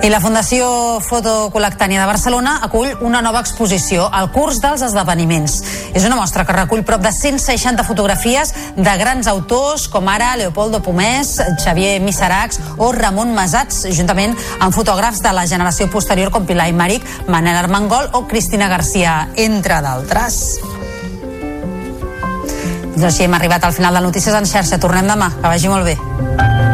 I 0.04 0.10
la 0.12 0.18
Fundació 0.20 0.66
Fotocol·lectània 1.00 2.02
de 2.02 2.08
Barcelona 2.10 2.58
acull 2.66 2.90
una 3.06 3.22
nova 3.24 3.40
exposició, 3.40 4.04
al 4.12 4.28
curs 4.34 4.58
dels 4.60 4.82
esdeveniments. 4.84 5.54
És 5.96 6.04
una 6.04 6.18
mostra 6.18 6.44
que 6.44 6.52
recull 6.52 6.82
prop 6.84 7.00
de 7.00 7.08
160 7.08 7.86
fotografies 7.88 8.52
de 8.76 8.96
grans 9.00 9.30
autors 9.32 9.86
com 9.88 10.10
ara 10.12 10.34
Leopoldo 10.36 10.82
Pomés, 10.84 11.38
Xavier 11.64 11.96
Miseracs 12.04 12.60
o 12.76 12.90
Ramon 12.92 13.32
Masats, 13.32 13.86
juntament 13.96 14.36
amb 14.58 14.76
fotògrafs 14.76 15.24
de 15.24 15.32
la 15.32 15.46
generació 15.48 15.88
posterior 15.88 16.28
com 16.34 16.44
Pilar 16.44 16.68
Imaric, 16.68 17.08
Manel 17.32 17.64
Armengol 17.64 18.12
o 18.12 18.26
Cristina 18.28 18.68
Garcia, 18.68 19.30
entre 19.40 19.80
d'altres. 19.80 20.42
Doncs 22.92 23.08
així 23.08 23.24
hem 23.24 23.40
arribat 23.40 23.64
al 23.64 23.72
final 23.72 23.96
de 23.96 24.04
Notícies 24.04 24.36
en 24.36 24.46
xarxa. 24.46 24.78
Tornem 24.78 25.08
demà. 25.08 25.32
Que 25.40 25.48
vagi 25.48 25.72
molt 25.72 25.88
bé. 25.88 26.73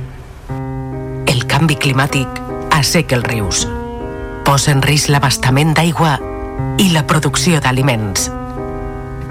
Canvi 1.51 1.75
climàtic 1.75 2.37
asseca 2.71 3.17
els 3.17 3.25
rius, 3.27 3.65
posa 4.47 4.71
en 4.71 4.79
risc 4.85 5.11
l'abastament 5.11 5.73
d'aigua 5.75 6.13
i 6.79 6.87
la 6.93 7.03
producció 7.03 7.59
d'aliments. 7.59 8.29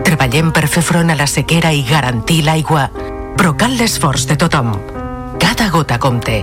Treballem 0.05 0.51
per 0.53 0.67
fer 0.69 0.83
front 0.85 1.13
a 1.13 1.17
la 1.17 1.27
sequera 1.31 1.73
i 1.73 1.81
garantir 1.89 2.43
l'aigua, 2.45 2.91
però 3.39 3.55
cal 3.57 3.79
l'esforç 3.81 4.29
de 4.29 4.37
tothom. 4.37 4.75
Cada 5.41 5.71
gota 5.73 5.97
compte. 5.99 6.43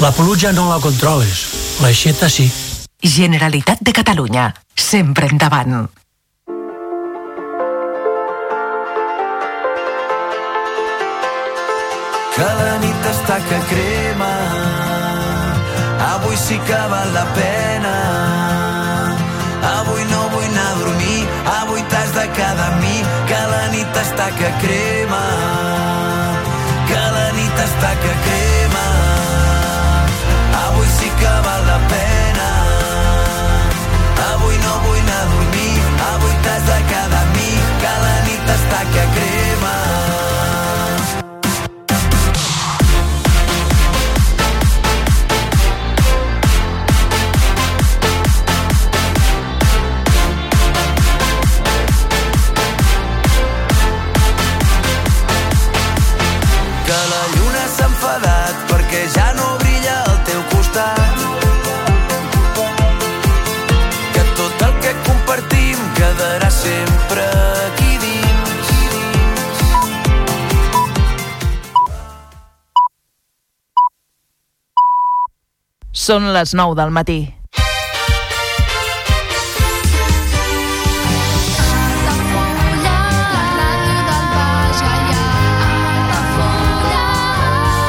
La 0.00 0.12
pluja 0.14 0.54
no 0.54 0.68
la 0.70 0.78
controles, 0.78 1.44
l'aixeta 1.82 2.30
sí. 2.30 2.46
Generalitat 3.02 3.82
de 3.82 3.92
Catalunya, 3.92 4.52
sempre 4.74 5.26
endavant. 5.26 5.88
que 12.36 12.44
la 12.44 12.74
nit 12.82 13.06
està 13.08 13.38
que 13.48 13.60
crema 13.70 14.85
avui 16.00 16.36
sí 16.36 16.58
que 16.58 16.80
val 16.92 17.12
la 17.14 17.24
pena. 17.38 17.94
Avui 19.78 20.04
no 20.12 20.20
vull 20.32 20.44
anar 20.44 20.70
a 20.72 20.78
dormir. 20.82 21.20
Avui 21.60 21.82
t'has 21.90 22.12
de 22.18 22.26
quedar 22.38 22.68
amb 22.70 22.80
mi 22.82 22.96
que 23.28 23.40
la 23.52 23.64
nit 23.74 23.98
està 24.04 24.28
que 24.38 24.50
crema. 24.62 25.22
Que 26.90 27.02
la 27.16 27.26
nit 27.38 27.64
està 27.66 27.90
que 28.04 28.14
crema. 28.28 28.86
Avui 30.66 30.88
sí 30.98 31.10
que 31.20 31.34
val 31.48 31.66
la 31.72 31.78
pena. 31.92 32.48
Avui 34.30 34.56
no 34.64 34.78
vull 34.86 35.02
anar 35.04 35.20
a 35.24 35.28
dormir. 35.34 35.76
Avui 36.12 36.34
t'has 36.46 36.66
de 36.72 36.80
quedar 36.94 37.22
amb 37.26 37.36
mi 37.36 37.52
que 37.84 37.94
la 38.06 38.16
nit 38.30 38.56
està 38.58 38.82
que 38.94 39.06
crema 39.18 39.55
Són 76.06 76.28
les 76.30 76.52
9 76.54 76.76
del 76.78 76.92
matí. 76.94 77.16